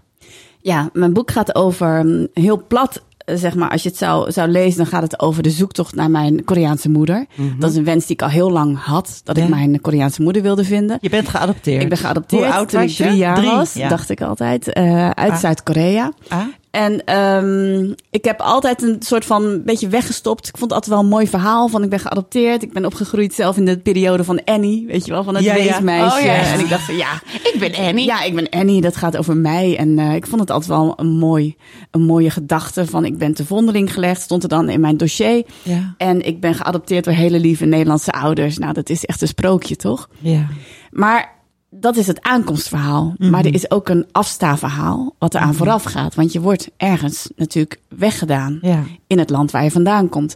Ja, 0.61 0.91
mijn 0.93 1.13
boek 1.13 1.31
gaat 1.31 1.55
over 1.55 2.05
mm, 2.07 2.27
heel 2.33 2.65
plat. 2.67 3.03
eh, 3.19 3.37
Zeg 3.37 3.55
maar, 3.55 3.71
als 3.71 3.83
je 3.83 3.89
het 3.89 3.99
zou, 3.99 4.33
zou 4.33 4.49
lezen, 4.49 4.77
dan 4.77 4.87
gaat 4.87 5.03
het 5.03 5.21
over 5.21 5.43
de 5.43 5.51
zoektocht 5.51 5.95
naar 5.95 6.11
mijn 6.11 6.45
Koreaanse 6.45 6.91
moeder. 6.91 7.27
Dat 7.59 7.71
is 7.71 7.77
een 7.77 7.85
wens 7.85 8.07
die 8.07 8.17
ik 8.17 8.23
al 8.23 8.29
heel 8.29 8.51
lang 8.51 8.79
had, 8.83 9.21
dat 9.25 9.37
ik 9.37 9.43
Mhm. 9.43 9.53
Mijn 9.53 9.81
Koreaanse 9.81 10.23
moeder 10.23 10.43
wilde 10.43 10.65
vinden. 10.65 10.99
Je 11.01 11.09
bent 11.11 11.29
geadopteerd. 11.29 11.83
Ik 11.83 11.89
ben 11.89 11.99
geadopteerd 11.99 12.45
Hoe 12.45 12.53
oud 12.53 12.69
toen 12.69 12.81
was 12.81 12.91
ik 12.91 12.97
je? 12.97 13.05
drie 13.05 13.17
jaar 13.17 13.37
Drie, 13.37 13.51
was, 13.51 13.73
ja. 13.75 13.89
dacht 13.89 14.11
ik 14.11 14.21
altijd, 14.23 14.73
eh, 14.73 15.11
uit 15.11 15.33
Ah. 15.33 15.39
Zuid-Korea. 15.39 16.13
Ah? 16.29 16.41
En 16.75 17.05
ehm, 17.05 17.93
ik 18.11 18.25
heb 18.25 18.41
altijd 18.41 18.83
een 18.83 18.97
soort 18.99 19.25
van 19.25 19.63
beetje 19.65 19.89
weggestopt. 19.89 20.49
Ik 20.49 20.57
vond 20.57 20.71
het 20.71 20.73
altijd 20.73 20.93
wel 20.93 21.03
een 21.03 21.11
mooi 21.11 21.27
verhaal 21.29 21.69
van 21.69 21.83
ik 21.83 21.89
ben 21.91 21.99
geadopteerd. 21.99 22.63
Ik 22.63 22.73
ben 22.73 22.85
opgegroeid 22.85 23.35
zelf 23.35 23.57
in 23.57 23.65
de 23.65 23.79
periode 23.79 24.25
van 24.25 24.45
Annie, 24.45 24.87
weet 24.87 25.05
je 25.05 25.11
wel, 25.13 25.25
van 25.25 25.35
het 25.35 25.45
Ja, 25.45 25.55
ja. 25.55 25.65
weesmeisje. 25.65 26.17
Oh, 26.19 26.25
ja. 26.25 26.35
En 26.53 26.61
ik 26.61 26.69
dacht 26.69 26.83
van 26.85 26.97
ja, 26.97 27.13
Ik 27.53 27.57
ben 27.59 27.75
Annie. 27.87 28.05
ja, 28.05 28.23
ik 28.23 28.35
ben 28.35 28.49
Annie, 28.49 28.81
dat 28.81 28.97
gaat 28.97 29.17
over 29.17 29.37
mij. 29.37 29.77
En 29.79 29.99
eh, 29.99 30.15
ik 30.15 30.27
vond 30.27 30.41
het 30.41 30.51
altijd 30.51 30.71
wel 30.71 30.93
een, 30.97 31.19
mooi, 31.19 31.57
een 31.91 32.03
mooie 32.03 32.31
gedachte 32.31 32.87
van 32.87 33.05
ik 33.05 33.19
ben 33.19 33.35
te 33.35 33.45
vondeling 33.47 33.93
gelegd, 33.93 34.21
stond 34.23 34.43
er 34.43 34.49
dan 34.49 34.69
in 34.69 34.81
mijn 34.81 34.97
dossier. 34.97 35.43
Ja. 35.63 35.95
En 35.99 36.27
ik 36.27 36.41
ben 36.41 36.55
geadopteerd 36.55 37.05
door 37.05 37.15
hele 37.15 37.39
lieve 37.39 37.65
Nederlandse 37.65 38.13
ouders. 38.13 38.59
Nou, 38.59 38.73
dat 38.73 38.89
is 38.89 39.05
echt 39.05 39.23
een 39.23 39.29
sprookje, 39.29 39.77
toch? 39.77 40.09
Ja. 40.19 40.47
Maar 40.91 41.33
dat 41.81 41.97
is 41.97 42.07
het 42.07 42.23
aankomstverhaal. 42.23 43.15
Maar 43.19 43.45
er 43.45 43.55
is 43.55 43.71
ook 43.71 43.89
een 43.89 44.07
afstaverhaal 44.13 45.15
wat 45.19 45.35
eraan 45.35 45.55
vooraf 45.55 45.83
gaat. 45.83 46.15
Want 46.15 46.33
je 46.33 46.41
wordt 46.41 46.71
ergens 46.77 47.31
natuurlijk 47.37 47.81
weggedaan 47.89 48.59
Ja. 48.63 48.83
in 49.07 49.19
het 49.19 49.31
land 49.31 49.51
waar 49.51 49.65
je 49.65 49.71
vandaan 49.71 50.09
komt. 50.09 50.35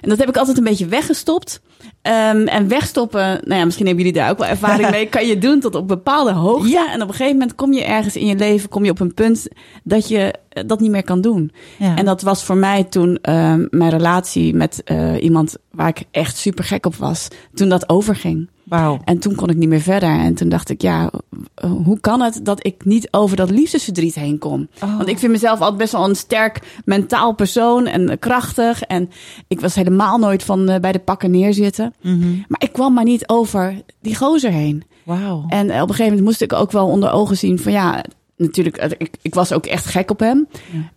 En 0.00 0.08
dat 0.08 0.18
heb 0.18 0.28
ik 0.28 0.36
altijd 0.36 0.58
een 0.58 0.64
beetje 0.64 0.86
weggestopt. 0.86 1.60
Ehm, 2.02 2.46
en 2.46 2.68
wegstoppen, 2.68 3.20
nou 3.44 3.54
ja, 3.60 3.64
misschien 3.64 3.86
hebben 3.86 4.04
jullie 4.04 4.20
daar 4.20 4.30
ook 4.30 4.38
wel 4.38 4.48
ervaring 4.48 4.90
mee, 4.96 5.06
kan 5.08 5.26
je 5.26 5.38
doen 5.38 5.60
tot 5.60 5.74
op 5.74 5.88
bepaalde 5.88 6.32
hoogte. 6.32 6.68
Ja. 6.68 6.92
En 6.92 7.02
op 7.02 7.08
een 7.08 7.14
gegeven 7.14 7.38
moment 7.38 7.54
kom 7.54 7.72
je 7.72 7.84
ergens 7.84 8.16
in 8.16 8.26
je 8.26 8.36
leven, 8.36 8.68
kom 8.68 8.84
je 8.84 8.90
op 8.90 9.00
een 9.00 9.14
punt 9.14 9.48
dat 9.84 10.08
je 10.08 10.34
eh, 10.48 10.62
dat 10.66 10.80
niet 10.80 10.90
meer 10.90 11.04
kan 11.04 11.20
doen. 11.20 11.52
Ja. 11.78 11.96
En 11.96 12.04
dat 12.04 12.22
was 12.22 12.44
voor 12.44 12.56
mij 12.56 12.84
toen 12.84 13.18
ehm, 13.22 13.66
mijn 13.70 13.90
relatie 13.90 14.54
met 14.54 14.82
eh, 14.84 15.22
iemand 15.22 15.56
waar 15.70 15.88
ik 15.88 16.02
echt 16.10 16.36
super 16.36 16.64
gek 16.64 16.86
op 16.86 16.94
was, 16.96 17.28
toen 17.54 17.68
dat 17.68 17.88
overging. 17.88 18.48
Wauw. 18.70 18.98
En 19.04 19.18
toen 19.18 19.34
kon 19.34 19.48
ik 19.48 19.56
niet 19.56 19.68
meer 19.68 19.80
verder. 19.80 20.08
En 20.08 20.34
toen 20.34 20.48
dacht 20.48 20.70
ik, 20.70 20.82
ja, 20.82 21.10
eh, 21.54 21.70
hoe 21.84 22.00
kan 22.00 22.20
het 22.20 22.40
dat 22.42 22.66
ik 22.66 22.84
niet 22.84 23.08
over 23.10 23.36
dat 23.36 23.50
liefdesverdriet 23.50 24.14
heen 24.14 24.38
kom? 24.38 24.68
Oh. 24.82 24.96
Want 24.96 25.08
ik 25.08 25.18
vind 25.18 25.32
mezelf 25.32 25.60
altijd 25.60 25.78
best 25.78 25.92
wel 25.92 26.08
een 26.08 26.16
sterk 26.16 26.80
mentaal 26.84 27.34
persoon 27.34 27.86
en 27.86 28.18
krachtig. 28.18 28.82
En 28.82 29.10
ik 29.48 29.60
was 29.60 29.74
helemaal 29.74 30.18
nooit 30.18 30.42
van 30.42 30.68
eh, 30.68 30.80
bij 30.80 30.92
de 30.92 30.98
pakken 30.98 31.30
neerzitten. 31.30 31.94
Mhm. 32.00 32.36
Maar 32.48 32.62
ik 32.62 32.72
kwam 32.72 32.94
maar 32.94 33.04
niet 33.04 33.28
over 33.28 33.82
die 34.00 34.16
gozer 34.16 34.50
heen. 34.52 34.82
Wauw. 35.04 35.44
En 35.48 35.66
op 35.66 35.70
een 35.70 35.80
gegeven 35.80 36.04
moment 36.04 36.24
moest 36.24 36.40
ik 36.40 36.52
ook 36.52 36.72
wel 36.72 36.88
onder 36.88 37.10
ogen 37.10 37.36
zien 37.36 37.58
van 37.58 37.72
ja, 37.72 38.04
natuurlijk, 38.36 38.76
eh, 38.76 38.90
ik, 38.98 39.16
ik 39.22 39.34
was 39.34 39.52
ook 39.52 39.66
echt 39.66 39.86
gek 39.86 40.10
op 40.10 40.20
hem. 40.20 40.48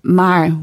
Maar 0.01 0.57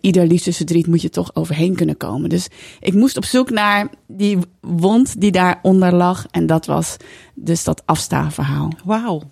ieder 0.00 0.26
liefdesverdriet 0.26 0.86
moet 0.86 1.02
je 1.02 1.10
toch 1.10 1.30
overheen 1.34 1.74
kunnen 1.76 1.96
komen. 1.96 2.28
Dus 2.28 2.48
ik 2.80 2.94
moest 2.94 3.16
op 3.16 3.24
zoek 3.24 3.50
naar 3.50 3.88
die 4.06 4.38
wond 4.60 5.20
die 5.20 5.30
daaronder 5.32 5.94
lag. 5.94 6.26
En 6.30 6.46
dat 6.46 6.66
was 6.66 6.96
dus 7.34 7.64
dat 7.64 7.82
afstaanverhaal. 7.84 8.72
Wauw. 8.84 9.22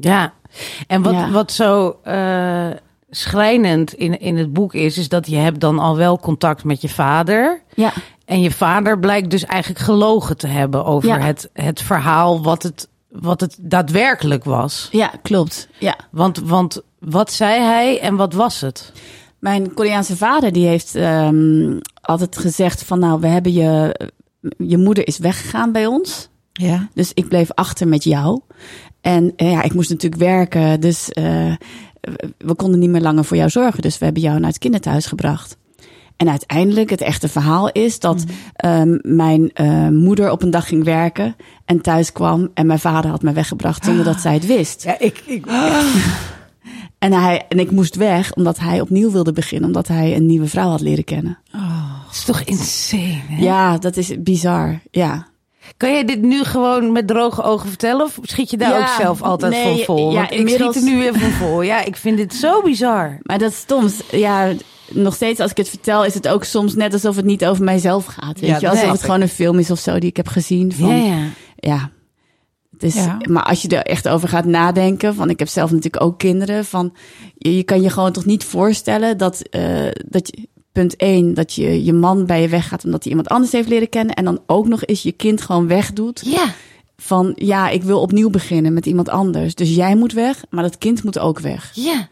Ja, 0.00 0.32
en 0.86 1.02
wat, 1.02 1.12
Ja. 1.12 1.30
wat 1.30 1.52
zo 1.52 1.98
eh, 2.02 2.68
schrijnend 3.10 3.92
in, 3.94 4.20
in 4.20 4.36
het 4.36 4.52
boek 4.52 4.74
is, 4.74 4.98
is 4.98 5.08
dat 5.08 5.26
je 5.26 5.36
hebt 5.36 5.60
dan 5.60 5.78
al 5.78 5.96
wel 5.96 6.18
contact 6.18 6.64
met 6.64 6.80
je 6.80 6.88
vader. 6.88 7.62
Ja, 7.74 7.92
En 8.24 8.40
je 8.40 8.50
vader 8.50 8.98
blijkt 8.98 9.30
dus 9.30 9.44
eigenlijk 9.44 9.84
gelogen 9.84 10.36
te 10.36 10.46
hebben 10.46 10.84
over 10.84 11.08
Ja. 11.08 11.18
het, 11.18 11.50
het 11.52 11.82
verhaal 11.82 12.42
wat 12.42 12.62
het, 12.62 12.88
wat 13.08 13.40
het 13.40 13.56
daadwerkelijk 13.60 14.44
was. 14.44 14.88
ja 14.92 15.10
klopt. 15.22 15.68
Ja. 15.78 15.96
Want, 16.10 16.38
want 16.38 16.82
wat 16.98 17.32
zei 17.32 17.60
hij 17.62 18.00
en 18.00 18.16
wat 18.16 18.32
was 18.32 18.60
het? 18.60 18.92
Mijn 19.40 19.74
Koreaanse 19.74 20.16
vader 20.16 20.52
die 20.52 20.66
heeft 20.66 20.94
ehm, 20.94 21.78
altijd 22.00 22.36
gezegd 22.36 22.84
van 22.84 22.98
nou, 22.98 23.20
we 23.20 23.26
hebben 23.26 23.52
je, 23.52 24.00
je 24.58 24.78
moeder 24.78 25.06
is 25.06 25.18
weggegaan 25.18 25.72
bij 25.72 25.86
ons. 25.86 26.28
Ja. 26.52 26.88
Dus 26.94 27.10
ik 27.14 27.28
bleef 27.28 27.50
achter 27.54 27.88
met 27.88 28.04
jou. 28.04 28.40
En 29.00 29.32
eh, 29.36 29.50
ja, 29.50 29.62
ik 29.62 29.74
moest 29.74 29.90
natuurlijk 29.90 30.22
werken. 30.22 30.80
Dus 30.80 31.10
eh, 31.10 31.54
we 32.38 32.54
konden 32.54 32.80
niet 32.80 32.90
meer 32.90 33.00
langer 33.00 33.24
voor 33.24 33.36
jou 33.36 33.50
zorgen. 33.50 33.82
Dus 33.82 33.98
we 33.98 34.04
hebben 34.04 34.22
jou 34.22 34.38
naar 34.38 34.48
het 34.48 34.58
kinderthuis 34.58 35.06
gebracht. 35.06 35.56
En 36.16 36.28
uiteindelijk, 36.28 36.90
het 36.90 37.00
echte 37.00 37.28
verhaal 37.28 37.70
is 37.70 37.98
dat 37.98 38.24
ehm, 38.54 38.98
mijn 39.02 39.50
eh, 39.52 39.88
moeder 39.88 40.30
op 40.30 40.42
een 40.42 40.50
dag 40.50 40.68
ging 40.68 40.84
werken 40.84 41.36
en 41.64 41.80
thuis 41.80 42.12
kwam. 42.12 42.50
En 42.54 42.66
mijn 42.66 42.78
vader 42.78 43.10
had 43.10 43.22
me 43.22 43.32
weggebracht 43.32 43.84
zonder 43.84 44.04
dat 44.04 44.20
zij 44.20 44.34
het 44.34 44.46
wist. 44.46 44.82
Ja, 44.82 44.98
ik, 44.98 45.22
ik, 45.26 45.46
En, 47.00 47.12
hij, 47.12 47.44
en 47.48 47.58
ik 47.58 47.70
moest 47.70 47.94
weg 47.96 48.34
omdat 48.34 48.58
hij 48.58 48.80
opnieuw 48.80 49.10
wilde 49.10 49.32
beginnen. 49.32 49.66
Omdat 49.68 49.88
hij 49.88 50.16
een 50.16 50.26
nieuwe 50.26 50.46
vrouw 50.46 50.68
had 50.68 50.80
leren 50.80 51.04
kennen. 51.04 51.38
het 52.06 52.16
is 52.16 52.24
toch 52.24 52.40
insane, 52.42 53.20
hè? 53.28 53.42
Ja, 53.44 53.78
dat 53.78 53.96
is 53.96 54.22
bizar. 54.22 54.80
Ja. 54.90 55.26
Kan 55.76 55.92
jij 55.92 56.04
dit 56.04 56.22
nu 56.22 56.44
gewoon 56.44 56.92
met 56.92 57.06
droge 57.06 57.42
ogen 57.42 57.68
vertellen? 57.68 58.06
Of 58.06 58.18
schiet 58.22 58.50
je 58.50 58.56
daar 58.56 58.70
Ja, 58.70 58.80
ook 58.80 59.00
zelf 59.00 59.22
altijd 59.22 59.52
nee, 59.52 59.62
van 59.76 59.96
vol? 59.96 60.12
ja, 60.12 60.18
Want 60.18 60.32
ik 60.32 60.48
schiet 60.48 60.76
er 60.76 60.82
nu 60.82 60.98
weer 60.98 61.14
van 61.18 61.30
vol. 61.30 61.62
Ja, 61.62 61.84
ik 61.84 61.96
vind 61.96 62.16
dit 62.16 62.34
zo 62.34 62.62
bizar. 62.62 63.18
Maar 63.22 63.38
dat 63.38 63.50
is 63.50 63.64
soms, 63.66 64.00
ja, 64.10 64.52
nog 64.90 65.14
steeds 65.14 65.40
als 65.40 65.50
ik 65.50 65.56
het 65.56 65.68
vertel, 65.68 66.04
is 66.04 66.14
het 66.14 66.28
ook 66.28 66.44
soms 66.44 66.74
net 66.74 66.92
alsof 66.92 67.16
het 67.16 67.24
niet 67.24 67.44
over 67.46 67.64
mijzelf 67.64 68.04
gaat. 68.04 68.40
Weet 68.40 68.50
Ja, 68.50 68.54
je, 68.54 68.60
dat 68.60 68.70
alsof 68.70 68.90
het 68.90 69.02
gewoon 69.02 69.20
een 69.20 69.28
film 69.28 69.58
is 69.58 69.70
of 69.70 69.78
zo 69.78 69.98
die 69.98 70.08
ik 70.10 70.16
heb 70.16 70.28
gezien. 70.28 70.72
Van, 70.72 70.88
Ja, 70.96 71.04
ja. 71.04 71.18
ja. 71.56 71.90
Dus, 72.80 72.94
Ja. 72.94 73.18
Maar 73.28 73.42
als 73.42 73.62
je 73.62 73.68
er 73.68 73.82
echt 73.82 74.08
over 74.08 74.28
gaat 74.28 74.44
nadenken, 74.44 75.14
van 75.14 75.30
ik 75.30 75.38
heb 75.38 75.48
zelf 75.48 75.70
natuurlijk 75.70 76.02
ook 76.02 76.18
kinderen, 76.18 76.64
van 76.64 76.92
je, 77.36 77.56
je 77.56 77.62
kan 77.62 77.82
je 77.82 77.90
gewoon 77.90 78.12
toch 78.12 78.24
niet 78.24 78.44
voorstellen 78.44 79.18
dat, 79.18 79.40
eh, 79.40 79.88
dat 80.08 80.28
je, 80.28 80.48
punt 80.72 80.96
één, 80.96 81.34
dat 81.34 81.54
je 81.54 81.84
je 81.84 81.92
man 81.92 82.26
bij 82.26 82.40
je 82.40 82.48
weggaat 82.48 82.84
omdat 82.84 83.02
hij 83.02 83.12
iemand 83.12 83.28
anders 83.28 83.52
heeft 83.52 83.68
leren 83.68 83.88
kennen 83.88 84.14
en 84.14 84.24
dan 84.24 84.40
ook 84.46 84.68
nog 84.68 84.84
eens 84.84 85.02
je 85.02 85.12
kind 85.12 85.40
gewoon 85.40 85.66
wegdoet. 85.66 86.22
Ja. 86.24 86.54
Van 86.96 87.32
ja, 87.36 87.68
ik 87.68 87.82
wil 87.82 88.00
opnieuw 88.00 88.30
beginnen 88.30 88.72
met 88.72 88.86
iemand 88.86 89.08
anders. 89.08 89.54
Dus 89.54 89.74
jij 89.74 89.96
moet 89.96 90.12
weg, 90.12 90.44
maar 90.50 90.62
dat 90.62 90.78
kind 90.78 91.04
moet 91.04 91.18
ook 91.18 91.40
weg. 91.40 91.70
Ja. 91.74 92.08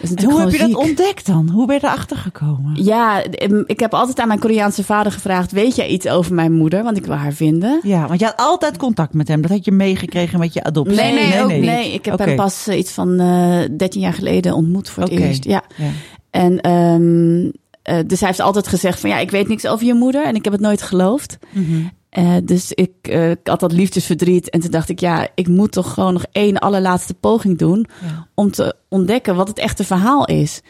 En 0.00 0.24
hoe 0.24 0.40
heb 0.40 0.50
je 0.50 0.58
dat 0.58 0.68
ziek. 0.68 0.78
ontdekt 0.78 1.26
dan? 1.26 1.48
Hoe 1.48 1.66
ben 1.66 1.74
je 1.74 1.84
erachter 1.84 2.16
gekomen? 2.16 2.84
Ja, 2.84 3.22
ik 3.66 3.80
heb 3.80 3.94
altijd 3.94 4.20
aan 4.20 4.28
mijn 4.28 4.40
Koreaanse 4.40 4.84
vader 4.84 5.12
gevraagd: 5.12 5.52
Weet 5.52 5.76
jij 5.76 5.88
iets 5.88 6.08
over 6.08 6.34
mijn 6.34 6.52
moeder? 6.52 6.82
Want 6.82 6.96
ik 6.96 7.06
wil 7.06 7.14
haar 7.14 7.32
vinden. 7.32 7.80
Ja, 7.82 8.06
want 8.06 8.20
je 8.20 8.26
had 8.26 8.36
altijd 8.36 8.76
contact 8.76 9.14
met 9.14 9.28
hem. 9.28 9.42
Dat 9.42 9.50
had 9.50 9.64
je 9.64 9.72
meegekregen 9.72 10.38
met 10.38 10.52
je 10.52 10.64
adoptie. 10.64 10.96
Nee, 10.96 11.12
nee, 11.12 11.42
ook 11.42 11.50
niet. 11.50 11.60
Nee, 11.64 11.92
ik 11.92 12.04
heb 12.04 12.14
Oké. 12.14 12.22
hem 12.22 12.36
pas 12.36 12.66
eh, 12.66 12.78
iets 12.78 12.90
van 12.92 13.20
eh 13.20 13.58
13 13.76 14.00
jaar 14.00 14.12
geleden 14.12 14.54
ontmoet 14.54 14.88
voor 14.90 15.02
het 15.02 15.12
eerst. 15.12 15.44
Ja. 15.44 15.62
Ja. 15.76 15.90
En 16.30 16.60
ehm, 16.60 17.50
eh, 17.82 18.06
dus 18.06 18.18
hij 18.20 18.28
heeft 18.28 18.40
altijd 18.40 18.68
gezegd: 18.68 19.00
van 19.00 19.10
ja, 19.10 19.18
ik 19.18 19.30
weet 19.30 19.48
niks 19.48 19.66
over 19.66 19.86
je 19.86 19.94
moeder 19.94 20.24
en 20.24 20.34
ik 20.34 20.44
heb 20.44 20.52
het 20.52 20.62
nooit 20.62 20.82
geloofd. 20.82 21.38
Mhm. 21.52 21.80
Eh, 22.12 22.36
dus 22.44 22.72
ik, 22.72 22.92
eh, 23.00 23.30
ik 23.30 23.38
had 23.44 23.60
dat 23.60 23.72
liefdesverdriet. 23.72 24.50
En 24.50 24.60
toen 24.60 24.70
dacht 24.70 24.88
ik, 24.88 25.00
ja, 25.00 25.28
ik 25.34 25.48
moet 25.48 25.72
toch 25.72 25.94
gewoon 25.94 26.12
nog 26.12 26.24
één 26.32 26.58
allerlaatste 26.58 27.14
poging 27.14 27.58
doen. 27.58 27.86
Ja. 28.02 28.26
Om 28.34 28.50
te 28.50 28.74
ontdekken 28.88 29.36
wat 29.36 29.48
het 29.48 29.58
echte 29.58 29.84
verhaal 29.84 30.24
is. 30.24 30.60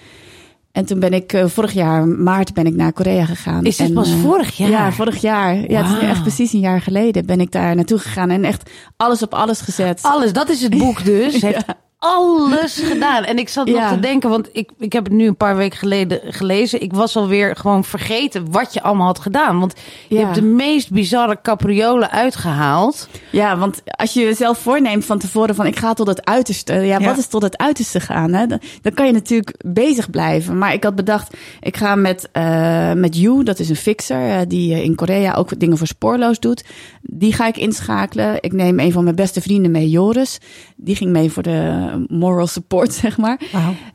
En 0.73 0.85
toen 0.85 1.01
ben 1.01 1.13
ik 1.13 1.33
eh, 1.33 1.47
vorig 1.47 1.73
jaar, 1.73 2.07
maart, 2.07 2.55
ben 2.55 2.67
ik 2.67 2.75
naar 2.75 2.93
Korea 2.93 3.25
gegaan. 3.25 3.65
Is 3.65 3.79
En, 3.79 3.93
pas 3.93 4.11
vorig 4.11 4.57
jaar? 4.57 4.71
Ja, 4.71 4.93
vorig 4.93 5.21
jaar. 5.21 5.71
Ja, 5.71 5.83
het 5.83 5.97
is 5.97 6.03
nu 6.03 6.09
echt 6.09 6.23
precies 6.23 6.53
een 6.53 6.61
jaar 6.61 6.81
geleden 6.81 7.27
ben 7.27 7.41
ik 7.41 7.53
daar 7.53 7.75
naartoe 7.75 7.99
gegaan. 7.99 8.31
En 8.31 8.45
echt 8.45 8.71
alles 8.97 9.23
op 9.23 9.35
alles 9.35 9.61
gezet. 9.61 10.03
Alles, 10.03 10.33
dat 10.33 10.49
is 10.49 10.63
het 10.63 10.79
boek 10.79 11.05
dus. 11.05 11.41
Heeft 11.43 11.65
alles 12.03 12.81
gedaan. 12.85 13.25
En 13.25 13.39
ik 13.39 13.49
zat 13.49 13.67
nog 13.67 13.89
te 13.89 14.01
denken, 14.01 14.31
want 14.31 14.49
ik, 14.53 14.71
ik 14.79 14.93
heb 14.93 15.05
het 15.05 15.13
nu 15.13 15.27
een 15.27 15.37
paar 15.37 15.57
weken 15.57 15.79
geleden 15.79 16.21
gelezen. 16.25 16.83
Ik 16.83 16.93
was 16.93 17.17
alweer 17.17 17.57
gewoon 17.57 17.85
vergeten 17.85 18.51
wat 18.51 18.75
je 18.75 18.83
allemaal 18.83 19.07
had 19.07 19.19
gedaan. 19.19 19.59
Want 19.61 19.75
je 20.09 20.15
Ja. 20.17 20.21
hebt 20.23 20.35
de 20.35 20.43
meest 20.43 20.91
bizarre 20.91 21.39
capriolen 21.43 22.11
uitgehaald. 22.11 23.09
Ja, 23.31 23.57
want 23.59 23.83
als 23.87 24.13
je 24.13 24.21
jezelf 24.21 24.59
voorneemt 24.59 25.05
van 25.05 25.19
tevoren 25.19 25.55
van 25.55 25.67
ik 25.67 25.79
ga 25.79 25.93
tot 25.93 26.07
het 26.07 26.25
uiterste. 26.25 26.73
Ja, 26.73 26.81
Ja. 26.99 27.01
wat 27.01 27.19
is 27.19 27.27
tot 27.27 27.43
het 27.43 27.57
uiterste 27.59 28.01
gaan? 28.01 28.33
Hè? 28.33 28.47
Dan, 28.47 28.61
dan 28.83 28.93
kan 28.95 29.07
je 29.07 29.13
natuurlijk 29.13 29.55
bezig 29.67 30.11
blijven. 30.11 30.59
Maar 30.59 30.73
ik 30.73 30.85
had 30.85 30.95
bedacht, 30.95 31.37
ik 31.61 31.77
ga 31.77 31.95
met, 31.95 32.29
eh 32.33 32.93
met 32.93 33.17
You, 33.17 33.43
dat 33.43 33.59
is 33.59 33.69
een 33.69 33.77
fixer 33.77 34.29
eh, 34.31 34.41
die 34.49 34.75
eh, 34.75 34.85
in 34.85 34.95
Korea 34.95 35.35
ook 35.35 35.59
dingen 35.61 35.79
voor 35.79 35.87
spoorloos 35.87 36.41
doet. 36.41 36.65
Die 37.03 37.33
ga 37.33 37.47
ik 37.47 37.57
inschakelen. 37.57 38.37
Ik 38.41 38.53
neem 38.53 38.79
een 38.79 38.93
van 38.93 39.05
mijn 39.05 39.17
beste 39.17 39.41
vrienden 39.41 39.71
mee, 39.71 39.89
Joris. 39.91 40.39
Die 40.77 40.97
ging 40.97 41.11
mee 41.11 41.31
voor 41.31 41.43
de 41.43 41.91
moral 42.09 42.47
support, 42.47 42.95
zeg 43.05 43.19
maar. 43.19 43.41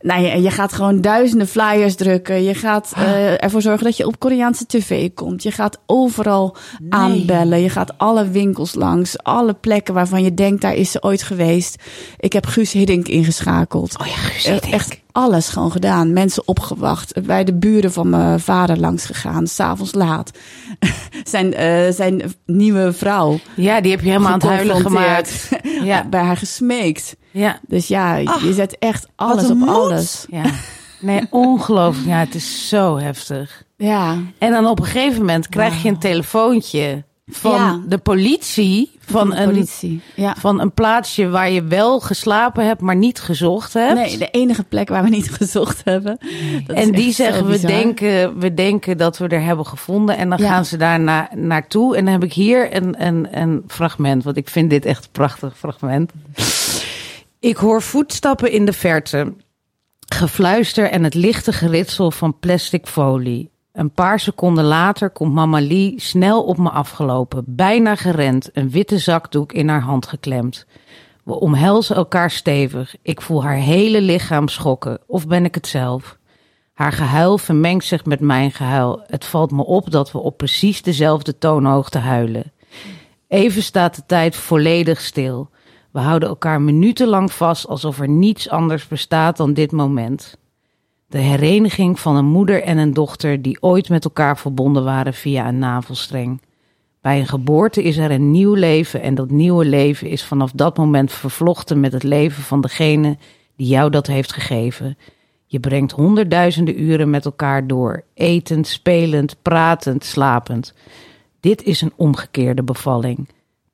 Nou, 0.02 0.22
je, 0.22 0.42
je 0.42 0.52
gaat 0.52 0.74
gewoon 0.74 1.02
duizenden 1.02 1.48
flyers 1.48 1.96
drukken. 1.96 2.44
Je 2.44 2.54
gaat 2.54 2.94
eh, 2.96 3.44
ervoor 3.44 3.62
zorgen 3.62 3.84
dat 3.84 3.98
je 3.98 4.08
op 4.08 4.20
Koreaanse 4.20 4.66
tv 4.66 5.10
komt. 5.14 5.44
Je 5.44 5.52
gaat 5.52 5.80
overal 5.86 6.56
aanbellen. 6.90 7.62
Je 7.62 7.70
gaat 7.70 7.98
alle 7.98 8.30
winkels 8.30 8.74
langs. 8.74 9.24
Alle 9.24 9.54
plekken 9.54 9.94
waarvan 9.94 10.24
je 10.24 10.34
denkt, 10.34 10.62
daar 10.62 10.76
is 10.76 10.92
ze 10.92 11.04
ooit 11.04 11.24
geweest. 11.24 11.84
Ik 12.18 12.34
heb 12.34 12.46
Guus 12.46 12.72
Hiddink 12.72 13.08
ingeschakeld. 13.08 14.00
Oh 14.00 14.08
ja, 14.08 14.14
Guus 14.14 14.46
Eh, 14.46 14.52
Hiddink. 14.52 14.74
Echt 14.74 15.00
alles 15.12 15.50
gewoon 15.50 15.72
gedaan. 15.72 16.14
Mensen 16.14 16.48
opgewacht. 16.48 17.26
Bij 17.26 17.44
de 17.44 17.54
buren 17.54 17.92
van 17.92 18.10
mijn 18.10 18.40
vader 18.40 18.80
langs 18.80 19.06
gegaan. 19.06 19.48
S'avonds 19.48 19.94
laat. 19.94 20.32
zijn, 21.24 21.54
eh, 21.54 21.92
zijn 21.92 22.34
nieuwe 22.46 22.94
vrouw. 22.94 23.40
Ja, 23.56 23.82
die 23.82 23.92
heb 23.92 24.02
je 24.02 24.08
helemaal 24.08 24.32
aan 24.32 24.40
het 24.40 24.48
huilen 24.48 24.82
gemaakt. 24.82 25.50
Ja. 25.84 26.06
Bij 26.10 26.22
haar 26.22 26.38
gesmeekt. 26.38 27.16
Ja, 27.38 27.60
Dus 27.68 27.88
ja, 27.88 28.16
je 28.16 28.54
zet 28.54 28.78
echt 28.80 29.08
alles 29.16 29.50
op 29.50 29.58
moed. 29.58 29.70
alles. 29.70 30.26
ja. 30.30 30.44
Nee, 31.00 31.22
ongelooflijk. 31.30 32.08
Ja, 32.08 32.18
het 32.20 32.36
is 32.36 32.70
zo 32.70 32.98
heftig. 32.98 33.64
Ja. 33.76 34.16
En 34.38 34.52
dan 34.52 34.66
op 34.68 34.80
een 34.80 34.86
gegeven 34.86 35.20
moment 35.20 35.50
krijg 35.50 35.84
je 35.84 35.90
een 35.90 35.98
telefoontje 36.00 37.04
van 37.28 37.52
Ja. 37.52 37.80
de 37.88 37.98
politie. 37.98 38.92
Van 39.00 39.30
de 39.30 39.38
een. 39.82 40.02
Ja. 40.16 40.36
van 40.40 40.62
een 40.62 40.72
plaatsje 40.74 41.30
waar 41.30 41.50
je 41.50 41.64
wel 41.64 42.00
geslapen 42.00 42.66
hebt, 42.66 42.82
maar 42.82 42.96
niet 42.96 43.20
gezocht 43.20 43.74
hebt. 43.74 43.94
Nee, 43.94 44.18
de 44.18 44.30
enige 44.30 44.64
plek 44.64 44.90
waar 44.90 45.04
we 45.04 45.10
niet 45.10 45.32
gezocht 45.40 45.82
hebben. 45.84 46.18
Dat 46.68 46.76
en 46.76 46.92
die 46.92 47.12
zeggen, 47.14 47.46
we 47.46 47.60
denken, 47.60 48.40
we 48.40 48.54
denken 48.54 48.98
dat 48.98 49.18
we 49.18 49.28
er 49.28 49.44
hebben 49.44 49.66
gevonden. 49.66 50.18
En 50.18 50.30
dan 50.30 50.38
Ja. 50.38 50.48
gaan 50.50 50.66
ze 50.66 50.78
daar 50.78 51.00
na, 51.00 51.30
naartoe. 51.36 51.96
En 51.98 52.04
dan 52.04 52.14
heb 52.14 52.24
ik 52.24 52.34
hier 52.34 52.76
een, 52.76 53.06
een, 53.06 53.28
een 53.32 53.64
fragment, 53.68 54.24
want 54.24 54.38
ik 54.38 54.50
vind 54.50 54.70
dit 54.70 54.86
echt 54.86 55.04
een 55.04 55.12
prachtig 55.12 55.58
fragment. 55.58 56.12
Ik 57.40 57.58
hoor 57.58 57.82
voetstappen 57.82 58.52
in 58.52 58.66
de 58.66 58.74
verte. 58.74 59.34
Gefluister 60.14 60.90
en 60.90 61.04
het 61.04 61.14
lichte 61.14 61.54
geritsel 61.54 62.12
van 62.12 62.40
plastic 62.40 62.88
folie. 62.88 63.52
Een 63.72 63.92
paar 63.92 64.20
seconden 64.20 64.64
later 64.64 65.10
komt 65.10 65.34
mama 65.34 65.62
Lee 65.62 65.94
snel 65.96 66.44
op 66.44 66.58
me 66.58 66.70
afgelopen, 66.70 67.44
bijna 67.48 67.96
gerend, 67.96 68.50
een 68.54 68.70
witte 68.70 68.98
zakdoek 68.98 69.54
in 69.54 69.70
haar 69.70 69.82
hand 69.82 70.08
geklemd. 70.08 70.66
We 71.24 71.40
omhelzen 71.40 71.96
elkaar 71.96 72.32
stevig. 72.32 72.96
Ik 73.02 73.22
voel 73.22 73.44
haar 73.44 73.56
hele 73.56 74.02
lichaam 74.02 74.48
schokken. 74.48 75.00
Of 75.08 75.28
ben 75.28 75.46
ik 75.46 75.56
het 75.56 75.68
zelf? 75.68 76.18
Haar 76.74 76.92
gehuil 76.92 77.38
vermengt 77.38 77.86
zich 77.86 78.06
met 78.06 78.20
mijn 78.20 78.52
gehuil. 78.52 79.04
Het 79.08 79.26
valt 79.26 79.52
me 79.52 79.66
op 79.66 79.92
dat 79.92 80.12
we 80.12 80.18
op 80.18 80.38
precies 80.38 80.82
dezelfde 80.82 81.38
toonhoogte 81.38 81.98
huilen. 81.98 82.52
Even 83.28 83.64
staat 83.64 83.96
de 83.96 84.04
tijd 84.06 84.36
volledig 84.36 85.02
stil. 85.02 85.50
We 85.98 86.04
houden 86.04 86.30
elkaar 86.30 86.62
minutenlang 86.62 87.34
vast 87.34 87.68
alsof 87.68 88.00
er 88.00 88.10
niets 88.10 88.50
anders 88.50 88.88
bestaat 88.88 89.38
dan 89.38 89.54
dit 89.54 89.72
moment. 89.72 90.38
De 91.08 91.18
hereniging 91.18 92.00
van 92.00 92.16
een 92.16 92.26
moeder 92.26 92.64
en 92.64 92.78
een 92.78 92.94
dochter 92.94 93.42
die 93.42 93.62
ooit 93.62 93.90
met 93.90 94.04
elkaar 94.04 94.38
verbonden 94.38 94.84
waren 94.84 95.14
via 95.14 95.48
een 95.48 95.60
navelstreng. 95.60 96.42
Bij 97.02 97.20
een 97.20 97.28
geboorte 97.28 97.84
is 97.84 97.98
er 97.98 98.12
een 98.12 98.32
nieuw 98.32 98.54
leven 98.54 99.02
en 99.02 99.16
dat 99.16 99.30
nieuwe 99.30 99.66
leven 99.66 100.08
is 100.08 100.24
vanaf 100.24 100.52
dat 100.52 100.78
moment 100.78 101.12
vervlochten 101.12 101.80
met 101.80 101.94
het 101.94 102.04
leven 102.04 102.44
van 102.44 102.62
degene 102.62 103.18
die 103.56 103.68
jou 103.68 103.90
dat 103.90 104.08
heeft 104.08 104.34
gegeven. 104.34 104.98
Je 105.46 105.60
brengt 105.60 105.92
honderdduizenden 105.92 106.82
uren 106.82 107.10
met 107.10 107.26
elkaar 107.26 107.68
door, 107.68 108.04
etend, 108.14 108.68
spelend, 108.68 109.36
pratend, 109.42 110.04
slapend. 110.04 110.74
Dit 111.40 111.64
is 111.64 111.82
een 111.82 111.94
omgekeerde 111.96 112.64
bevalling. 112.64 113.28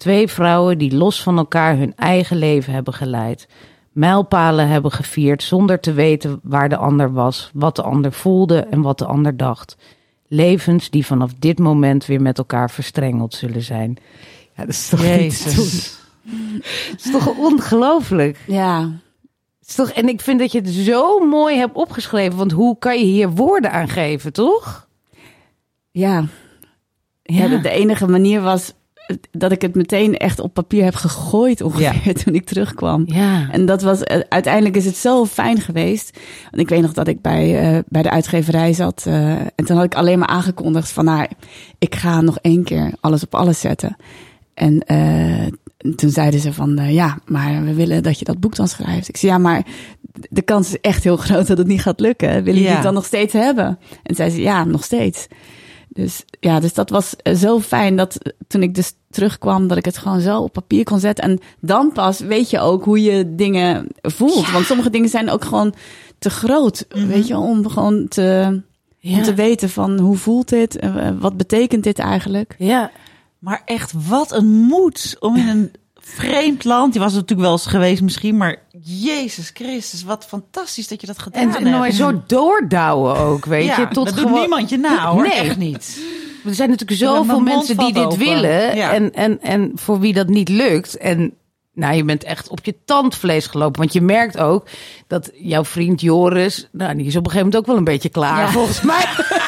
Twee 0.03 0.27
vrouwen 0.27 0.77
die 0.77 0.95
los 0.95 1.23
van 1.23 1.37
elkaar 1.37 1.77
hun 1.77 1.95
eigen 1.95 2.37
leven 2.37 2.73
hebben 2.73 2.93
geleid. 2.93 3.47
Mijlpalen 3.91 4.67
hebben 4.67 4.91
gevierd 4.91 5.43
zonder 5.43 5.79
te 5.79 5.93
weten 5.93 6.39
waar 6.43 6.69
de 6.69 6.77
ander 6.77 7.13
was, 7.13 7.49
wat 7.53 7.75
de 7.75 7.81
ander 7.81 8.11
voelde 8.11 8.59
en 8.59 8.81
wat 8.81 8.97
de 8.97 9.05
ander 9.05 9.37
dacht. 9.37 9.77
Levens 10.27 10.89
die 10.89 11.05
vanaf 11.05 11.33
dit 11.39 11.59
moment 11.59 12.05
weer 12.05 12.21
met 12.21 12.37
elkaar 12.37 12.71
verstrengeld 12.71 13.33
zullen 13.33 13.61
zijn. 13.61 13.97
Ja, 14.55 14.65
dat 14.65 14.73
is 14.73 14.89
toch. 14.89 15.01
Jezus. 15.01 15.97
Het 16.91 17.05
is 17.05 17.11
toch 17.11 17.37
ongelooflijk? 17.37 18.37
Ja, 18.47 18.81
Het 19.59 19.69
is 19.69 19.75
toch, 19.75 19.89
en 19.89 20.07
ik 20.07 20.21
vind 20.21 20.39
dat 20.39 20.51
je 20.51 20.59
het 20.59 20.69
zo 20.69 21.19
mooi 21.19 21.57
hebt 21.57 21.75
opgeschreven. 21.75 22.37
Want 22.37 22.51
hoe 22.51 22.77
kan 22.77 22.99
je 22.99 23.05
hier 23.05 23.29
woorden 23.29 23.71
aan 23.71 23.89
geven, 23.89 24.33
toch? 24.33 24.87
ja. 25.91 26.25
ja. 27.23 27.47
de, 27.47 27.61
de 27.61 27.69
enige 27.69 28.07
manier 28.07 28.41
was 28.41 28.73
dat 29.31 29.51
ik 29.51 29.61
het 29.61 29.75
meteen 29.75 30.17
echt 30.17 30.39
op 30.39 30.53
papier 30.53 30.83
heb 30.83 30.95
gegooid 30.95 31.61
ongeveer 31.61 32.13
toen 32.23 32.35
ik 32.35 32.45
terugkwam. 32.45 33.03
Ja. 33.05 33.47
En 33.51 33.65
dat 33.65 33.81
was, 33.81 34.03
eh, 34.03 34.19
uiteindelijk 34.29 34.75
is 34.75 34.85
het 34.85 34.95
zo 34.97 35.25
fijn 35.25 35.61
geweest. 35.61 36.19
Want 36.43 36.61
ik 36.61 36.69
weet 36.69 36.81
nog 36.81 36.93
dat 36.93 37.07
ik 37.07 37.21
bij, 37.21 37.59
eh, 37.75 37.79
bij 37.87 38.01
de 38.01 38.09
uitgeverij 38.09 38.73
zat. 38.73 39.03
eh, 39.07 39.31
en 39.31 39.65
toen 39.65 39.75
had 39.75 39.85
ik 39.85 39.95
alleen 39.95 40.19
maar 40.19 40.27
aangekondigd 40.27 40.91
van, 40.91 41.05
nou, 41.05 41.27
ik 41.79 41.95
ga 41.95 42.21
nog 42.21 42.37
één 42.41 42.63
keer 42.63 42.91
alles 42.99 43.23
op 43.23 43.35
alles 43.35 43.59
zetten. 43.59 43.95
En 44.53 44.83
toen 45.95 46.09
zeiden 46.09 46.39
ze 46.39 46.53
van, 46.53 46.79
ja, 46.93 47.17
maar 47.25 47.63
we 47.63 47.73
willen 47.73 48.03
dat 48.03 48.19
je 48.19 48.25
dat 48.25 48.39
boek 48.39 48.55
dan 48.55 48.67
schrijft. 48.67 49.07
Ik 49.07 49.17
zei, 49.17 49.31
ja, 49.31 49.37
maar 49.37 49.65
de 50.29 50.41
kans 50.41 50.67
is 50.67 50.79
echt 50.81 51.03
heel 51.03 51.17
groot 51.17 51.47
dat 51.47 51.57
het 51.57 51.67
niet 51.67 51.81
gaat 51.81 51.99
lukken. 51.99 52.27
Willen 52.29 52.43
jullie 52.53 52.63
Ja. 52.63 52.73
het 52.73 52.83
dan 52.83 52.93
nog 52.93 53.05
steeds 53.05 53.33
hebben? 53.33 53.79
En 54.03 54.15
zei 54.15 54.29
ze, 54.29 54.41
ja, 54.41 54.63
nog 54.63 54.83
steeds. 54.83 55.27
Dus 55.93 56.23
ja, 56.39 56.59
dus 56.59 56.73
dat 56.73 56.89
was 56.89 57.15
eh, 57.15 57.35
zo 57.35 57.59
fijn 57.59 57.95
dat 57.95 58.15
eh, 58.15 58.33
toen 58.47 58.63
ik 58.63 58.75
dus 58.75 58.93
terugkwam, 59.09 59.67
dat 59.67 59.77
ik 59.77 59.85
het 59.85 59.97
gewoon 59.97 60.19
zo 60.21 60.39
op 60.41 60.53
papier 60.53 60.83
kon 60.83 60.99
zetten. 60.99 61.23
En 61.23 61.39
dan 61.59 61.91
pas 61.91 62.19
weet 62.19 62.49
je 62.49 62.59
ook 62.59 62.85
hoe 62.85 63.01
je 63.01 63.35
dingen 63.35 63.87
voelt. 64.01 64.51
Want 64.51 64.65
sommige 64.65 64.89
dingen 64.89 65.09
zijn 65.09 65.29
ook 65.29 65.45
gewoon 65.45 65.73
te 66.19 66.29
groot, 66.29 66.85
weet 66.89 67.27
je, 67.27 67.37
om 67.37 67.69
gewoon 67.69 68.07
te, 68.07 68.61
Ja. 68.99 69.17
om 69.17 69.23
te 69.23 69.33
weten 69.33 69.69
van 69.69 69.99
hoe 69.99 70.17
voelt 70.17 70.49
dit, 70.49 70.75
Eh, 70.77 71.09
wat 71.19 71.37
betekent 71.37 71.83
dit 71.83 71.99
eigenlijk. 71.99 72.55
Ja. 72.57 72.91
Maar 73.39 73.61
echt, 73.65 73.93
wat 74.07 74.31
een 74.31 74.47
moed 74.49 75.15
om 75.19 75.35
in 75.35 75.47
een 75.47 75.71
vreemd 76.05 76.63
land. 76.63 76.93
Je 76.93 76.99
was 76.99 77.11
er 77.11 77.15
natuurlijk 77.19 77.47
wel 77.47 77.51
eens 77.57 77.65
geweest 77.65 78.01
misschien, 78.01 78.37
maar 78.37 78.57
Jezus 78.81 79.51
Christus, 79.53 80.03
wat 80.03 80.25
fantastisch 80.25 80.87
dat 80.87 81.01
je 81.01 81.07
dat 81.07 81.19
gedaan 81.19 81.41
En 81.41 81.49
hebt. 81.49 81.63
nooit 81.63 81.93
zo 81.93 82.21
doordouwen 82.27 83.17
ook, 83.17 83.45
weet 83.45 83.65
ja, 83.65 83.79
je. 83.79 83.87
Tot 83.87 84.05
dat 84.05 84.13
gewoon... 84.13 84.31
doet 84.31 84.39
niemand 84.39 84.69
je 84.69 84.77
na 84.77 85.05
hoor, 85.11 85.21
Nee. 85.27 85.31
echt 85.31 85.57
niet. 85.57 85.99
Er 86.45 86.53
zijn 86.55 86.69
natuurlijk 86.69 86.99
zoveel 86.99 87.39
mensen 87.39 87.77
die 87.77 87.93
dit 87.93 88.03
open. 88.03 88.17
willen. 88.19 88.75
Ja. 88.75 88.91
En, 88.93 89.13
en, 89.13 89.41
en 89.41 89.71
voor 89.75 89.99
wie 89.99 90.13
dat 90.13 90.27
niet 90.27 90.49
lukt. 90.49 90.97
En 90.97 91.33
nou, 91.73 91.95
je 91.95 92.03
bent 92.03 92.23
echt 92.23 92.49
op 92.49 92.65
je 92.65 92.75
tandvlees 92.85 93.47
gelopen. 93.47 93.79
Want 93.79 93.93
je 93.93 94.01
merkt 94.01 94.37
ook 94.37 94.67
dat 95.07 95.31
jouw 95.33 95.65
vriend 95.65 96.01
Joris... 96.01 96.67
Nou, 96.71 96.95
die 96.95 97.05
is 97.05 97.15
op 97.15 97.25
een 97.25 97.31
gegeven 97.31 97.45
moment 97.45 97.55
ook 97.55 97.65
wel 97.65 97.77
een 97.77 97.83
beetje 97.93 98.09
klaar, 98.09 98.39
Ja. 98.41 98.49
volgens 98.51 98.81
mij. 98.81 99.05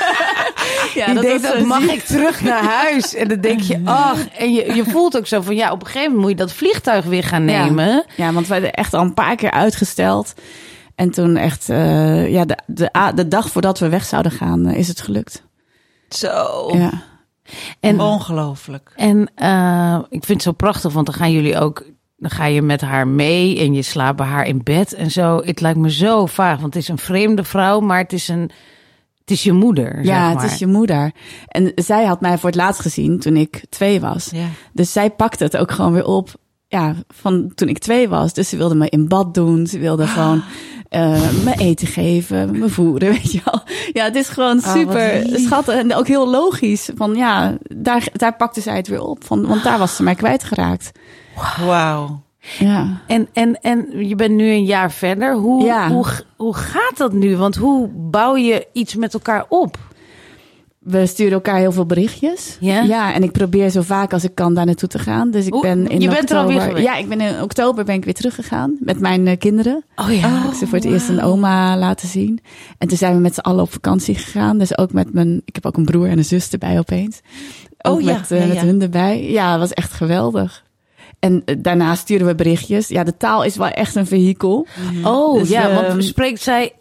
Ja, 0.96 1.14
die 1.14 1.34
ook, 1.34 1.46
zo 1.46 1.66
mag 1.66 1.82
ik 1.82 2.02
terug 2.04 2.42
naar 2.42 2.64
huis? 2.64 3.16
En 3.16 3.28
dan 3.28 3.42
denk 3.42 3.60
je, 3.60 3.82
ach. 4.10 4.28
En 4.28 4.54
je, 4.54 4.74
je 4.76 4.84
voelt 4.84 5.18
ook 5.18 5.28
zo 5.28 5.42
van, 5.42 5.56
ja, 5.56 5.72
op 5.72 5.80
een 5.80 5.86
gegeven 5.86 6.12
moment 6.12 6.22
moet 6.22 6.40
je 6.40 6.46
dat 6.46 6.54
vliegtuig 6.54 7.06
weer 7.06 7.24
gaan 7.24 7.46
nemen. 7.46 8.06
Ja, 8.18 8.34
want 8.34 8.48
we 8.48 8.54
hadden 8.54 8.74
echt 8.74 8.94
al 8.94 9.02
een 9.02 9.14
paar 9.14 9.36
keer 9.36 9.52
uitgesteld. 9.52 10.34
En 10.96 11.12
toen 11.12 11.36
echt, 11.38 11.70
eh, 11.70 12.32
ja, 12.32 12.46
de, 12.46 12.58
de, 12.66 13.12
de 13.16 13.28
dag 13.28 13.50
voordat 13.50 13.80
we 13.80 13.90
weg 13.90 14.06
zouden 14.06 14.32
gaan, 14.32 14.68
eh, 14.68 14.78
is 14.78 14.88
het 14.88 15.02
gelukt. 15.02 15.44
Zo, 16.10 16.70
Ja. 16.74 16.92
En, 17.80 18.02
ongelooflijk. 18.02 18.92
en 18.96 19.32
eh, 19.36 20.00
ik 20.10 20.26
vind 20.26 20.28
het 20.28 20.42
zo 20.42 20.52
prachtig, 20.52 20.94
want 20.94 21.06
dan 21.06 21.16
gaan 21.16 21.32
jullie 21.32 21.60
ook... 21.60 21.84
Dan 22.18 22.30
ga 22.30 22.46
je 22.46 22.62
met 22.62 22.82
haar 22.82 23.08
mee 23.08 23.60
en 23.60 23.74
je 23.74 23.82
slaapt 23.82 24.18
bij 24.18 24.26
haar 24.26 24.48
in 24.48 24.64
bed 24.64 24.94
en 24.94 25.12
zo. 25.12 25.42
Het 25.44 25.62
lijkt 25.62 25.80
me 25.80 25.92
zo 25.92 26.26
vaag, 26.26 26.60
want 26.60 26.74
het 26.74 26.84
is 26.84 26.90
een 26.90 26.98
vreemde 26.98 27.44
vrouw, 27.44 27.80
maar 27.80 27.98
het 27.98 28.14
is, 28.14 28.28
een, 28.28 28.52
het 29.26 29.34
is 29.34 29.44
je 29.44 29.54
moeder. 29.54 29.98
Ja, 29.98 30.04
zeg 30.04 30.34
maar. 30.34 30.44
het 30.44 30.52
is 30.52 30.60
je 30.60 30.68
moeder. 30.68 31.12
En 31.48 31.72
zij 31.76 32.06
had 32.06 32.22
mij 32.22 32.38
voor 32.38 32.50
het 32.50 32.58
laatst 32.58 32.82
gezien 32.82 33.20
toen 33.20 33.38
ik 33.38 33.62
twee 33.70 34.00
was. 34.00 34.30
Ja. 34.32 34.48
Dus 34.74 34.92
zij 34.92 35.10
pakte 35.10 35.44
het 35.44 35.58
ook 35.58 35.72
gewoon 35.72 35.94
weer 35.94 36.06
op. 36.06 36.30
Ja, 36.68 36.96
van 37.08 37.52
toen 37.56 37.68
ik 37.70 37.78
twee 37.78 38.10
was. 38.10 38.34
Dus 38.34 38.50
ze 38.50 38.58
wilde 38.58 38.76
me 38.76 38.90
in 38.90 39.08
bad 39.08 39.34
doen. 39.34 39.68
Ze 39.68 39.80
wilde 39.80 40.08
gewoon 40.08 40.44
eh, 40.90 41.32
me 41.44 41.54
eten 41.58 41.88
geven, 41.88 42.60
me 42.60 42.70
voeren, 42.70 43.10
weet 43.22 43.32
je 43.32 43.42
wel. 43.46 43.62
Ja, 43.92 44.04
het 44.04 44.16
is 44.16 44.28
gewoon 44.28 44.58
Oh, 44.58 44.74
super 44.74 45.28
schattig 45.34 45.76
en 45.76 45.96
ook 45.96 46.08
heel 46.08 46.30
logisch. 46.30 46.90
Van 46.96 47.16
ja, 47.16 47.58
daar, 47.76 48.08
daar 48.14 48.36
pakte 48.36 48.62
zij 48.62 48.76
het 48.76 48.88
weer 48.88 49.02
op. 49.02 49.24
Van, 49.24 49.48
want 49.48 49.64
daar 49.64 49.78
was 49.78 49.96
ze 49.96 50.04
mij 50.04 50.16
kwijtgeraakt. 50.16 50.92
Wauw. 51.66 52.24
Ja. 52.60 53.02
En, 53.08 53.28
en, 53.34 53.60
en 53.62 54.08
je 54.08 54.16
bent 54.16 54.36
nu 54.36 54.50
een 54.50 54.66
jaar 54.66 54.92
verder. 54.92 55.36
Hoe, 55.36 55.64
Ja. 55.64 55.90
hoe, 55.90 56.06
hoe 56.36 56.54
gaat 56.56 56.98
dat 56.98 57.14
nu? 57.14 57.38
Want 57.38 57.56
hoe 57.56 57.88
bouw 57.88 58.36
je 58.36 58.68
iets 58.74 58.96
met 58.96 59.14
elkaar 59.14 59.46
op? 59.50 59.78
We 60.80 61.06
sturen 61.06 61.34
elkaar 61.34 61.58
heel 61.58 61.72
veel 61.72 61.86
berichtjes. 61.86 62.58
Ja? 62.60 62.82
Ja, 62.82 63.14
en 63.14 63.24
ik 63.24 63.32
probeer 63.32 63.70
zo 63.70 63.82
vaak 63.82 64.14
als 64.14 64.24
ik 64.24 64.36
kan 64.36 64.54
daar 64.54 64.66
naartoe 64.66 64.90
te 64.90 65.00
gaan. 65.00 65.32
Dus 65.32 65.46
ik 65.46 65.62
ben 65.62 65.88
in 65.88 66.02
je 66.02 66.10
bent 66.10 66.32
er 66.32 66.38
oktober, 66.38 66.68
alweer? 66.68 66.82
Ja, 66.82 66.96
ik 66.96 67.10
ben 67.10 67.22
in 67.22 67.42
oktober 67.42 67.86
ben 67.86 67.96
ik 67.96 68.04
weer 68.06 68.14
teruggegaan 68.14 68.78
met 68.80 69.00
mijn 69.00 69.28
eh, 69.28 69.38
kinderen. 69.38 69.84
Oh 69.96 70.14
ja. 70.14 70.28
Heb 70.30 70.52
ik 70.52 70.58
ze 70.58 70.68
voor 70.68 70.78
het 70.78 70.88
eerst 70.88 71.10
een 71.10 71.22
oma 71.22 71.78
laten 71.78 72.08
zien. 72.08 72.40
En 72.78 72.88
toen 72.88 72.98
zijn 72.98 73.14
we 73.16 73.20
met 73.20 73.34
z'n 73.34 73.40
allen 73.40 73.62
op 73.64 73.72
vakantie 73.72 74.16
gegaan. 74.16 74.58
Dus 74.58 74.78
ook 74.78 74.94
met 74.94 75.14
mijn, 75.14 75.42
ik 75.46 75.56
heb 75.56 75.66
ook 75.66 75.78
een 75.78 75.86
broer 75.86 76.08
en 76.08 76.18
een 76.18 76.26
zus 76.26 76.50
erbij 76.50 76.80
opeens. 76.80 77.20
Ook 77.82 77.96
Oh 77.96 78.02
ja, 78.02 78.14
met, 78.18 78.30
ja, 78.30 78.46
met 78.46 78.58
hun 78.58 78.82
erbij. 78.82 79.32
Ja, 79.32 79.52
het 79.52 79.60
was 79.60 79.74
echt 79.74 79.92
geweldig. 79.92 80.64
En 81.20 81.42
eh, 81.46 81.56
daarna 81.60 81.96
sturen 81.96 82.28
we 82.28 82.36
berichtjes. 82.36 82.88
Ja, 82.88 83.04
de 83.04 83.18
taal 83.18 83.44
is 83.44 83.56
wel 83.56 83.68
echt 83.68 83.96
een 83.96 84.08
vehikel. 84.08 84.68
Oh 85.04 85.40
Dus, 85.40 85.50
ja, 85.50 85.70
ehm, 85.70 85.88
want 85.88 86.04
spreekt 86.04 86.42
zij... 86.42 86.74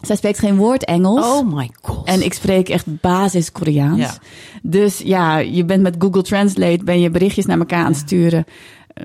Zij 0.00 0.16
spreekt 0.16 0.38
geen 0.38 0.56
woord 0.56 0.84
Engels. 0.84 1.26
Oh 1.26 1.54
my 1.54 1.70
god. 1.82 2.06
En 2.06 2.24
ik 2.24 2.32
spreek 2.34 2.68
echt 2.68 3.00
basis 3.00 3.52
Koreaans. 3.52 3.98
Ja. 3.98 4.14
Dus 4.62 4.98
ja, 4.98 5.38
je 5.38 5.64
bent 5.64 5.82
met 5.82 5.94
Google 5.98 6.22
Translate 6.22 6.84
ben 6.84 7.00
je 7.00 7.10
berichtjes 7.10 7.46
naar 7.46 7.58
elkaar 7.58 7.84
aan 7.84 7.92
het 7.92 7.96
sturen. 7.96 8.44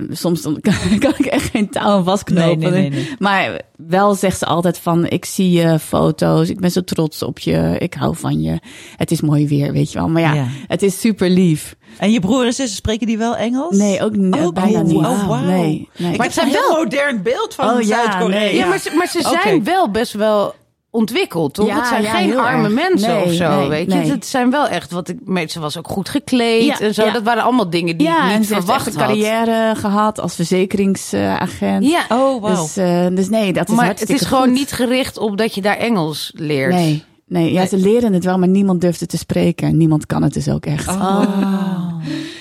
Soms 0.10 0.42
dan 0.42 0.60
kan, 0.62 0.74
kan 1.00 1.14
ik 1.18 1.26
echt 1.26 1.50
geen 1.50 1.70
touw 1.70 2.04
vastknopen. 2.04 2.60
Nee, 2.60 2.72
nee, 2.72 2.90
nee, 2.90 3.00
nee. 3.04 3.16
Maar 3.20 3.62
wel 3.78 4.16
zegt 4.16 4.38
ze 4.40 4.46
altijd 4.46 4.78
van, 4.78 5.08
ik 5.08 5.26
zie 5.26 5.52
je 5.52 5.80
foto's, 5.80 6.50
ik 6.50 6.60
ben 6.60 6.72
zo 6.72 6.84
trots 6.84 7.24
op 7.24 7.40
je, 7.40 7.76
ik 7.80 7.94
hou 7.94 8.16
van 8.16 8.42
je. 8.42 8.60
Het 8.98 9.12
is 9.12 9.22
mooi 9.22 9.48
weer, 9.48 9.72
weet 9.72 9.92
je 9.92 10.00
wel. 10.00 10.10
Maar 10.10 10.22
ja, 10.22 10.34
Ja. 10.34 10.46
het 10.68 10.82
is 10.82 11.00
super 11.00 11.30
lief. 11.30 11.76
En 11.98 12.12
je 12.12 12.20
broer 12.20 12.46
en 12.46 12.54
zussen, 12.54 12.78
spreken 12.78 13.08
die 13.08 13.18
wel 13.18 13.36
Engels? 13.36 13.78
Nee, 13.78 14.04
ook 14.04 14.16
Oh, 14.16 14.52
bijna 14.54 14.80
oh, 14.80 14.86
niet. 14.86 14.96
Oh, 14.96 15.28
wauw. 15.28 15.44
Nee, 15.46 15.58
nee. 15.58 15.88
Ik 15.88 16.00
Maar 16.00 16.12
heb 16.12 16.20
het 16.20 16.26
een 16.28 16.32
zijn 16.34 16.48
heel 16.48 16.74
wel- 16.74 16.84
modern 16.84 17.22
beeld 17.22 17.54
van 17.56 17.70
Oh, 17.70 17.82
Zuid-Korea. 17.82 18.42
ja, 18.42 18.68
maar 18.68 18.80
ze, 18.80 18.92
maar 18.98 19.08
ze 19.08 19.38
zijn 19.44 19.64
wel 19.64 19.92
best 19.92 20.14
wel 20.14 20.56
ontwikkeld, 20.92 21.54
toch? 21.54 21.68
Ja, 21.68 21.76
het 21.76 21.88
zijn 21.88 22.02
ja, 22.04 22.12
geen 22.12 22.30
heel 22.30 22.40
arme 22.42 22.64
erg. 22.64 22.74
mensen 22.74 23.10
Nee, 23.16 23.24
of 23.24 23.32
zo, 23.32 23.60
nee, 23.60 23.68
weet 23.70 23.92
je. 23.92 23.98
Het 23.98 24.26
zijn 24.26 24.52
wel 24.52 24.68
echt 24.68 24.92
wat 24.92 25.08
ik... 25.10 25.50
Ze 25.50 25.60
was 25.60 25.78
ook 25.78 25.88
goed 25.88 26.10
gekleed 26.10 26.66
Ja, 26.66 26.80
en 26.80 26.94
zo. 26.94 27.06
ja. 27.06 27.12
Dat 27.12 27.24
waren 27.24 27.44
allemaal 27.44 27.70
dingen 27.70 27.98
die 27.98 28.08
ja, 28.08 28.26
ik 28.26 28.32
en 28.32 28.38
niet 28.40 28.48
ze 28.48 28.54
heeft 28.54 28.70
echt 28.70 28.82
verwacht 28.84 28.96
een 28.96 29.02
had. 29.02 29.10
carrière 29.10 29.76
gehad 29.76 30.20
als 30.20 30.36
verzekeringsagent. 30.36 31.86
Ja, 31.86 32.06
Oh, 32.10 32.42
wauw. 32.42 32.62
Dus, 32.64 32.78
eh, 32.78 33.08
dus 33.12 33.30
nee, 33.30 33.54
dat 33.54 33.70
is 33.70 33.76
maar 33.76 33.88
het 33.88 34.10
is 34.10 34.22
gewoon 34.26 34.44
goed. 34.44 34.54
niet 34.54 34.72
gericht 34.72 35.18
op 35.18 35.38
dat 35.38 35.56
je 35.56 35.62
daar 35.62 35.78
Engels 35.78 36.32
leert. 36.36 36.74
Nee, 36.74 37.04
nee, 37.30 37.52
ja, 37.54 37.66
ze 37.68 37.78
leren 37.78 38.14
het 38.14 38.24
wel, 38.24 38.38
maar 38.38 38.48
niemand 38.48 38.82
durft 38.82 39.00
het 39.00 39.10
te 39.10 39.18
spreken. 39.18 39.78
Niemand 39.78 40.06
kan 40.06 40.24
het 40.24 40.34
dus 40.34 40.50
ook 40.50 40.66
echt. 40.66 40.88
Oh. 40.88 41.96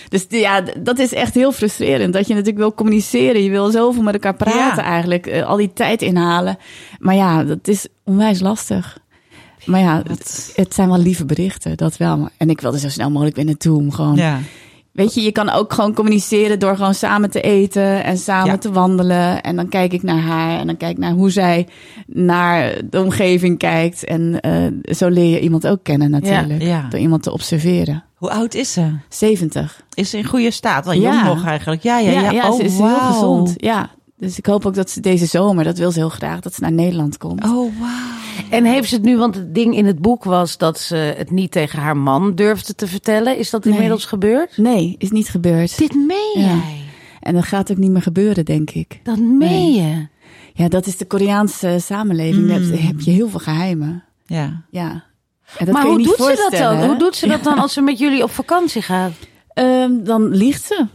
Dus 0.09 0.25
d- 0.27 0.33
ja, 0.33 0.63
dat 0.83 0.99
is 0.99 1.13
echt 1.13 1.35
heel 1.35 1.53
frustrerend. 1.53 2.13
Dat 2.13 2.27
je 2.27 2.33
natuurlijk 2.33 2.59
wil 2.59 2.75
communiceren. 2.75 3.43
Je 3.43 3.51
wil 3.51 3.71
zoveel 3.71 4.03
met 4.03 4.15
elkaar 4.15 4.35
praten 4.35 4.85
Ja. 4.85 4.91
eigenlijk. 4.91 5.27
eh, 5.27 5.47
al 5.47 5.57
die 5.57 5.73
tijd 5.73 6.03
inhalen. 6.03 6.57
Maar 6.99 7.15
ja, 7.15 7.45
dat 7.45 7.69
is 7.69 7.87
onwijs 8.05 8.41
lastig. 8.41 8.99
Maar 9.65 9.81
ja, 9.81 10.03
het, 10.09 10.53
het 10.57 10.75
zijn 10.75 10.89
wel 10.89 10.99
lieve 10.99 11.25
berichten, 11.25 11.77
dat 11.77 11.97
wel. 11.97 12.29
En 12.37 12.51
ik 12.51 12.61
wilde 12.61 12.79
zo 12.79 12.89
snel 12.89 13.11
mogelijk 13.11 13.37
weer 13.37 13.45
naartoe 13.45 13.77
om 13.79 13.93
gewoon... 13.93 14.17
Ja. 14.17 14.39
Weet 14.93 15.15
je, 15.15 15.23
je 15.23 15.33
kan 15.33 15.51
ook 15.51 15.73
gewoon 15.73 15.95
communiceren 15.95 16.59
door 16.59 16.77
gewoon 16.77 16.95
samen 16.95 17.31
te 17.31 17.41
eten 17.41 18.05
en 18.05 18.19
samen 18.19 18.51
Ja. 18.51 18.59
te 18.59 18.73
wandelen. 18.73 19.43
En 19.43 19.57
dan 19.57 19.69
kijk 19.69 19.93
ik 19.93 20.03
naar 20.03 20.21
haar 20.21 20.59
en 20.59 20.67
dan 20.67 20.77
kijk 20.77 20.91
ik 20.91 20.99
naar 20.99 21.13
hoe 21.13 21.31
zij 21.31 21.67
naar 22.07 22.81
de 22.91 23.01
omgeving 23.03 23.59
kijkt. 23.59 24.05
En 24.05 24.41
eh, 24.41 24.95
zo 24.95 25.09
leer 25.09 25.31
je 25.31 25.41
iemand 25.41 25.67
ook 25.67 25.83
kennen 25.83 26.11
natuurlijk. 26.11 26.63
Ja. 26.63 26.87
Door 26.91 27.01
iemand 27.01 27.23
te 27.23 27.33
observeren. 27.33 28.05
Hoe 28.15 28.31
oud 28.31 28.55
is 28.55 28.73
ze? 28.73 28.87
70. 29.09 29.83
Is 29.95 30.11
ze 30.11 30.19
in 30.19 30.25
goede 30.25 30.51
staat? 30.51 30.85
Wel 30.85 30.95
Ja. 30.95 31.01
jong 31.13 31.25
nog 31.25 31.47
eigenlijk. 31.47 31.83
Ja, 31.83 31.99
ja, 31.99 32.11
ja. 32.11 32.31
ja, 32.31 32.49
oh, 32.51 32.57
ze 32.57 32.63
is 32.63 32.77
wauw. 32.79 32.89
heel 32.99 33.07
gezond. 33.13 33.53
Ja. 33.57 33.91
Dus 34.19 34.39
ik 34.39 34.47
hoop 34.47 34.67
ook 34.67 34.75
dat 34.75 34.91
ze 34.91 35.01
deze 35.01 35.27
zomer, 35.27 35.65
dat 35.65 35.79
wil 35.79 35.91
ze 35.91 35.99
heel 35.99 36.09
graag, 36.09 36.41
dat 36.41 36.55
ze 36.55 36.61
naar 36.61 36.73
Nederland 36.73 37.17
komt. 37.19 37.45
Oh, 37.45 37.51
wauw. 37.81 38.17
En 38.51 38.65
heeft 38.65 38.89
ze 38.89 38.95
het 38.95 39.05
nu, 39.05 39.17
want 39.17 39.35
het 39.35 39.55
ding 39.55 39.77
in 39.77 39.87
het 39.87 39.99
boek 39.99 40.25
was 40.25 40.57
dat 40.57 40.79
ze 40.81 40.97
het 40.97 41.31
niet 41.31 41.51
tegen 41.51 41.79
haar 41.79 41.97
man 41.97 42.35
durfde 42.35 42.75
te 42.75 42.87
vertellen. 42.87 43.39
Is 43.39 43.51
dat 43.51 43.65
Nee. 43.65 43.75
inmiddels 43.75 44.05
gebeurd? 44.05 44.57
Nee, 44.57 44.95
is 44.99 45.11
niet 45.11 45.29
gebeurd. 45.29 45.79
Dit 45.79 45.95
meen 45.95 46.33
Ja. 46.35 46.41
jij? 46.41 46.81
En 47.21 47.35
dat 47.35 47.45
gaat 47.45 47.71
ook 47.71 47.77
niet 47.77 47.91
meer 47.91 48.03
gebeuren, 48.03 48.45
denk 48.45 48.71
ik. 48.71 49.01
Dat 49.03 49.19
meen 49.19 49.73
je? 49.73 50.07
Ja, 50.55 50.69
dat 50.69 50.87
is 50.87 50.97
de 50.97 51.05
Koreaanse 51.05 51.77
samenleving. 51.81 52.49
Daar 52.49 52.61
heb, 52.61 52.81
heb 52.81 53.01
je 53.01 53.11
heel 53.11 53.29
veel 53.29 53.41
geheimen. 53.41 54.05
Ja. 54.27 54.63
Ja. 54.71 55.05
En 55.57 55.65
dat 55.67 55.75
maar 55.75 55.83
kun 55.83 55.91
je 55.93 55.97
hoe 55.99 56.07
niet 56.07 56.17
doet 56.17 56.27
ze 56.27 56.49
dat 56.51 56.61
dan? 56.61 56.77
hè? 56.77 56.87
Hoe 56.87 56.97
doet 56.99 57.17
ze 57.17 57.27
dat 57.27 57.45
dan 57.45 57.59
als 57.59 57.73
ze 57.73 57.81
met 57.81 57.99
jullie 57.99 58.23
op 58.23 58.31
vakantie 58.31 58.83
gaat? 58.83 59.13
Ehm, 59.55 59.91
dan 60.05 60.29
liegt 60.29 60.65
ze. 60.65 60.87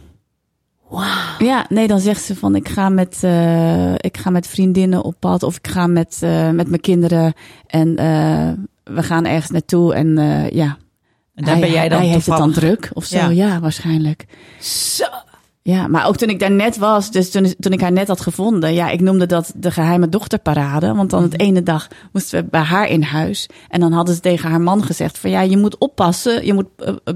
Ja, 1.38 1.66
nee, 1.68 1.86
dan 1.86 2.00
zegt 2.00 2.22
ze 2.22 2.36
van 2.36 2.54
ik 2.54 2.68
ga 2.68 2.88
met, 2.88 3.18
eh, 3.20 3.92
ik 3.94 4.16
ga 4.16 4.30
met 4.30 4.46
vriendinnen 4.46 5.02
op 5.02 5.14
pad 5.18 5.42
of 5.42 5.56
ik 5.56 5.68
ga 5.68 5.86
met, 5.86 6.18
eh, 6.20 6.50
met 6.50 6.68
mijn 6.68 6.80
kinderen 6.80 7.32
en 7.66 7.96
eh, 7.96 8.50
we 8.94 9.02
gaan 9.02 9.24
ergens 9.24 9.50
naartoe 9.50 9.94
en 9.94 10.16
ja. 10.52 10.76
En 11.34 11.44
daar 11.44 11.54
hij, 11.54 11.62
ben 11.62 11.72
jij 11.72 11.88
dan 11.88 11.98
hij 11.98 12.08
heeft 12.08 12.26
het 12.26 12.36
dan 12.36 12.52
druk 12.52 12.90
of 12.92 13.04
zo, 13.04 13.16
Ja. 13.16 13.28
ja, 13.28 13.60
waarschijnlijk. 13.60 14.26
Zo. 14.60 15.04
Ja, 15.62 15.88
maar 15.88 16.06
ook 16.06 16.16
toen 16.16 16.28
ik 16.28 16.38
daar 16.38 16.50
net 16.50 16.78
was, 16.78 17.10
dus 17.10 17.30
toen, 17.30 17.54
toen 17.58 17.72
ik 17.72 17.80
haar 17.80 17.92
net 17.92 18.08
had 18.08 18.20
gevonden, 18.20 18.74
ja, 18.74 18.90
ik 18.90 19.00
noemde 19.00 19.26
dat 19.26 19.52
de 19.56 19.70
geheime 19.70 20.08
dochterparade. 20.08 20.94
Want 20.94 21.10
dan 21.10 21.22
het 21.22 21.40
ene 21.40 21.62
dag 21.62 21.88
moesten 22.12 22.42
we 22.42 22.50
bij 22.50 22.60
haar 22.60 22.88
in 22.88 23.02
huis. 23.02 23.48
En 23.68 23.80
dan 23.80 23.92
hadden 23.92 24.14
ze 24.14 24.20
tegen 24.20 24.50
haar 24.50 24.60
man 24.60 24.84
gezegd 24.84 25.18
van 25.18 25.30
ja, 25.30 25.40
je 25.40 25.56
moet 25.56 25.78
oppassen, 25.78 26.46
je 26.46 26.52
moet 26.52 26.66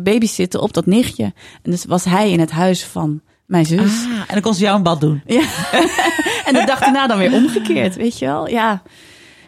babysitten 0.02 0.62
op 0.62 0.72
dat 0.72 0.86
nichtje. 0.86 1.24
En 1.62 1.70
dus 1.70 1.84
was 1.84 2.04
hij 2.04 2.30
in 2.30 2.40
het 2.40 2.50
huis 2.50 2.84
van 2.84 3.20
mijn 3.48 3.66
zus. 3.66 4.04
Ah, 4.04 4.18
en 4.20 4.26
dan 4.32 4.40
kon 4.40 4.54
ze 4.54 4.60
jou 4.62 4.76
een 4.76 4.82
bad 4.82 5.00
doen. 5.00 5.22
Ja. 5.26 5.40
en 6.46 6.54
de 6.54 6.62
dag 6.66 6.78
daarna 6.80 7.06
dan 7.06 7.18
weer 7.18 7.32
omgekeerd, 7.32 7.96
weet 7.96 8.18
je 8.18 8.26
wel? 8.26 8.48
Ja, 8.48 8.82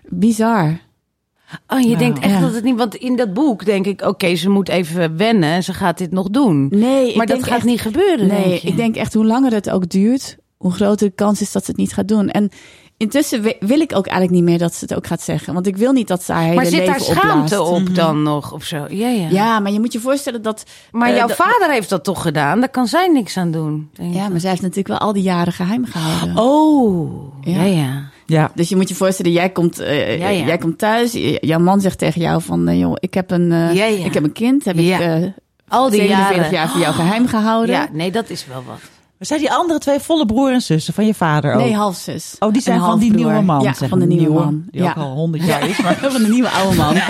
bizar. 0.09 0.79
Oh, 1.67 1.81
je 1.81 1.87
Wauw. 1.87 1.99
denkt 1.99 2.19
echt 2.19 2.33
Ja. 2.35 2.41
dat 2.41 2.55
het 2.55 2.65
niet... 2.65 2.77
Want 2.77 2.95
in 2.95 3.17
dat 3.17 3.35
boek 3.35 3.65
denk 3.65 3.87
ik, 3.87 4.03
oké, 4.03 4.35
ze 4.35 4.49
moet 4.51 4.69
even 4.69 5.17
wennen 5.17 5.49
en 5.51 5.63
ze 5.63 5.73
gaat 5.75 5.99
dit 5.99 6.11
nog 6.13 6.29
doen. 6.31 6.67
Nee, 6.71 7.17
maar 7.17 7.27
dat 7.27 7.45
gaat 7.45 7.57
echt- 7.57 7.65
niet 7.65 7.81
gebeuren, 7.81 8.27
Nee, 8.27 8.43
denk 8.49 8.61
je? 8.61 8.69
ik 8.69 8.77
denk 8.77 8.97
echt 8.97 9.15
hoe 9.15 9.27
langer 9.27 9.53
het 9.53 9.71
ook 9.71 9.89
duurt, 9.89 10.37
hoe 10.57 10.73
groter 10.73 11.09
de 11.09 11.15
kans 11.15 11.41
is 11.41 11.53
dat 11.53 11.65
ze 11.65 11.71
het 11.71 11.81
niet 11.81 11.93
gaat 11.93 12.09
doen. 12.09 12.29
En 12.31 12.51
intussen 13.01 13.43
wi- 13.43 13.57
wil 13.61 13.81
ik 13.81 13.97
ook 13.97 14.07
eigenlijk 14.07 14.31
niet 14.41 14.51
meer 14.51 14.59
dat 14.59 14.75
ze 14.75 14.85
het 14.85 14.95
ook 14.95 15.07
gaat 15.07 15.23
zeggen. 15.23 15.55
Want 15.55 15.67
ik 15.67 15.77
wil 15.77 15.93
niet 15.93 16.09
dat 16.09 16.23
ze 16.23 16.33
haar 16.33 16.43
hele 16.43 16.55
maar 16.55 16.65
zit 16.67 16.75
leven 16.75 16.87
daar 16.93 17.01
schaamte 17.01 17.63
opblaast. 17.63 17.89
op 17.89 17.95
dan 17.95 18.23
nog 18.23 18.53
of 18.53 18.65
zo? 18.65 18.87
Ja, 18.89 19.09
ja. 19.09 19.29
Ja, 19.31 19.59
maar 19.61 19.73
je 19.73 19.81
moet 19.81 19.93
je 19.93 20.01
voorstellen 20.01 20.43
dat... 20.43 20.65
Maar 20.91 21.09
eh, 21.11 21.17
jouw 21.17 21.27
dat- 21.27 21.37
vader 21.37 21.71
heeft 21.71 21.89
dat 21.89 22.05
toch 22.05 22.23
gedaan? 22.23 22.61
Daar 22.61 22.69
kan 22.69 22.87
zij 22.87 23.09
niks 23.09 23.37
aan 23.37 23.51
doen. 23.51 23.91
denk 23.93 24.15
Ja, 24.15 24.29
maar 24.29 24.41
zij 24.41 24.51
heeft 24.51 24.63
natuurlijk 24.63 24.89
wel 24.89 24.99
al 24.99 25.13
die 25.13 25.23
jaren 25.23 25.53
geheim 25.53 25.85
gehouden. 25.85 26.37
Oh, 26.45 27.33
ja, 27.41 27.63
Ja. 27.63 27.65
ja. 27.65 28.09
Ja. 28.27 28.51
Dus 28.55 28.69
je 28.69 28.77
moet 28.77 28.89
je 28.89 28.95
voorstellen, 28.95 29.33
jij 29.33 29.51
komt, 29.51 29.79
eh, 29.79 30.19
Ja, 30.19 30.29
ja. 30.29 30.45
jij 30.47 30.59
komt 30.59 30.79
thuis. 30.79 31.13
Jouw 31.41 31.59
man 31.59 31.81
zegt 31.81 31.99
tegen 31.99 32.21
jou 32.21 32.43
van, 32.43 32.69
eh, 32.69 32.79
joh, 32.79 32.93
ik 33.01 33.15
heb 33.15 33.31
een, 33.31 33.49
Ja, 33.51 33.71
ja. 33.71 33.85
ik 34.05 34.15
heb 34.15 34.25
een 34.25 34.33
kind. 34.33 34.65
Heb 34.65 34.79
Ja. 34.79 34.99
ik 34.99 35.01
eh 35.23 35.29
Al 35.69 35.91
die 35.91 36.01
47 36.01 36.37
jaren. 36.37 36.51
jaar 36.53 36.69
voor 36.69 36.81
jou 36.81 36.95
geheim 36.95 37.27
gehouden. 37.27 37.75
Ja, 37.75 37.89
nee, 37.93 38.11
dat 38.11 38.31
is 38.31 38.47
wel 38.47 38.63
wat. 38.67 38.81
Maar 39.21 39.29
zijn 39.29 39.41
die 39.41 39.53
andere 39.53 39.79
twee 39.79 39.99
volle 39.99 40.27
broer 40.27 40.53
en 40.53 40.61
zussen 40.61 40.95
van 40.95 41.07
je 41.07 41.15
vader 41.15 41.55
ook? 41.55 41.61
Nee, 41.61 41.75
halfzus. 41.75 42.37
Oh, 42.39 42.53
die 42.53 42.63
zijn 42.63 42.81
van 42.81 42.99
die 42.99 43.13
nieuwe 43.15 43.41
man. 43.41 43.63
Ja, 43.63 43.73
zeg 43.73 43.89
van 43.89 43.99
de 43.99 44.07
nieuwe 44.07 44.33
man. 44.33 44.65
Die 44.71 44.83
ja. 44.83 44.91
ook 44.91 44.97
al 44.97 45.13
honderd 45.13 45.45
jaar 45.45 45.69
is. 45.69 45.81
Maar... 45.81 45.97
van 46.11 46.23
de 46.23 46.29
nieuwe 46.29 46.51
oude 46.51 46.77
man. 46.77 46.97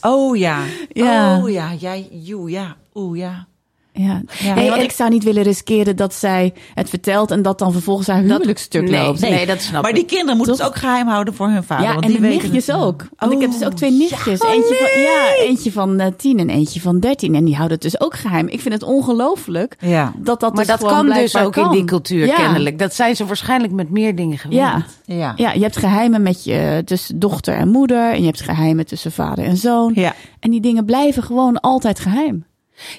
Oh 0.00 0.36
ja. 0.36 0.58
Ja. 0.88 1.38
Oh 1.38 1.50
ja, 1.50 1.74
jij, 1.74 2.08
joe, 2.10 2.50
ja. 2.50 2.76
Oeh, 2.94 3.18
ja. 3.18 3.46
Ja. 3.94 4.22
Ja. 4.38 4.54
Hey, 4.54 4.68
want 4.70 4.82
ik 4.82 4.90
zou 4.92 5.10
niet 5.10 5.24
willen 5.24 5.42
riskeren 5.42 5.96
dat 5.96 6.14
zij 6.14 6.52
het 6.74 6.88
vertelt 6.88 7.30
en 7.30 7.42
dat 7.42 7.58
dan 7.58 7.72
vervolgens 7.72 8.06
haar 8.06 8.20
huwelijksstuk 8.22 8.82
nee, 8.90 9.02
loopt. 9.02 9.20
nee, 9.20 9.46
dat 9.46 9.60
snap 9.62 9.82
Maar 9.82 9.90
ik. 9.90 9.96
die 9.96 10.04
kinderen 10.04 10.36
moeten 10.36 10.56
Toch? 10.56 10.64
het 10.66 10.74
ook 10.74 10.80
geheim 10.82 11.06
houden 11.06 11.34
voor 11.34 11.48
hun 11.48 11.64
vader. 11.64 11.84
Ja, 11.86 11.92
want 11.92 12.04
en 12.04 12.10
die 12.10 12.20
de 12.20 12.26
weten 12.26 12.50
nichtjes 12.52 12.74
ook. 12.76 13.06
Want 13.16 13.32
ik 13.32 13.40
heb 13.40 13.50
dus 13.50 13.64
ook 13.64 13.72
twee 13.72 13.90
nichtjes. 13.90 14.40
ja. 14.40 14.48
eentje, 14.52 14.74
van, 14.74 14.86
Oh, 14.86 15.02
ja, 15.02 15.44
eentje 15.44 15.72
van 15.72 16.00
eh, 16.00 16.06
tien 16.16 16.38
en 16.38 16.50
eentje 16.50 16.80
van 16.80 17.00
dertien. 17.00 17.34
En 17.34 17.44
die 17.44 17.54
houden 17.56 17.78
het 17.80 17.90
dus 17.90 18.00
ook 18.00 18.14
geheim. 18.16 18.48
Ik 18.48 18.60
vind 18.60 18.74
het 18.74 18.82
ongelooflijk 18.82 19.76
Ja. 19.80 20.12
dat 20.16 20.40
dat 20.40 20.54
maar 20.54 20.64
dus 20.66 20.76
dat 20.76 20.88
gewoon 20.88 21.06
kan 21.08 21.16
dus 21.18 21.36
ook 21.36 21.56
in 21.56 21.70
die 21.70 21.84
cultuur 21.84 22.26
Ja. 22.26 22.34
kennelijk. 22.34 22.78
Dat 22.78 22.94
zijn 22.94 23.16
ze 23.16 23.26
waarschijnlijk 23.26 23.72
met 23.72 23.90
meer 23.90 24.14
dingen 24.16 24.38
gewend. 24.38 24.60
Ja. 24.60 24.84
Ja. 25.04 25.32
ja, 25.36 25.52
je 25.52 25.60
hebt 25.62 25.76
geheimen 25.76 26.22
met 26.22 26.44
je, 26.44 26.82
tussen 26.84 27.18
dochter 27.18 27.54
en 27.54 27.68
moeder. 27.68 28.12
En 28.12 28.20
je 28.20 28.26
hebt 28.26 28.40
geheimen 28.40 28.86
tussen 28.86 29.12
vader 29.12 29.44
en 29.44 29.56
zoon. 29.56 29.92
Ja. 29.94 30.14
En 30.40 30.50
die 30.50 30.60
dingen 30.60 30.84
blijven 30.84 31.22
gewoon 31.22 31.60
altijd 31.60 32.00
geheim. 32.00 32.44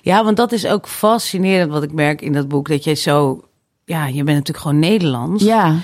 Ja, 0.02 0.24
want 0.24 0.38
dat 0.38 0.52
is 0.52 0.66
ook 0.66 0.88
fascinerend 0.88 1.72
wat 1.72 1.84
ik 1.84 1.92
merk 1.92 2.22
in 2.22 2.34
dat 2.34 2.48
boek. 2.48 2.68
Dat 2.70 2.84
jij 2.84 2.96
zo... 2.96 3.42
Ja, 3.86 4.06
je 4.06 4.14
bent 4.24 4.38
natuurlijk 4.38 4.58
gewoon 4.66 4.80
Nederlands. 4.80 5.44
Ja, 5.44 5.76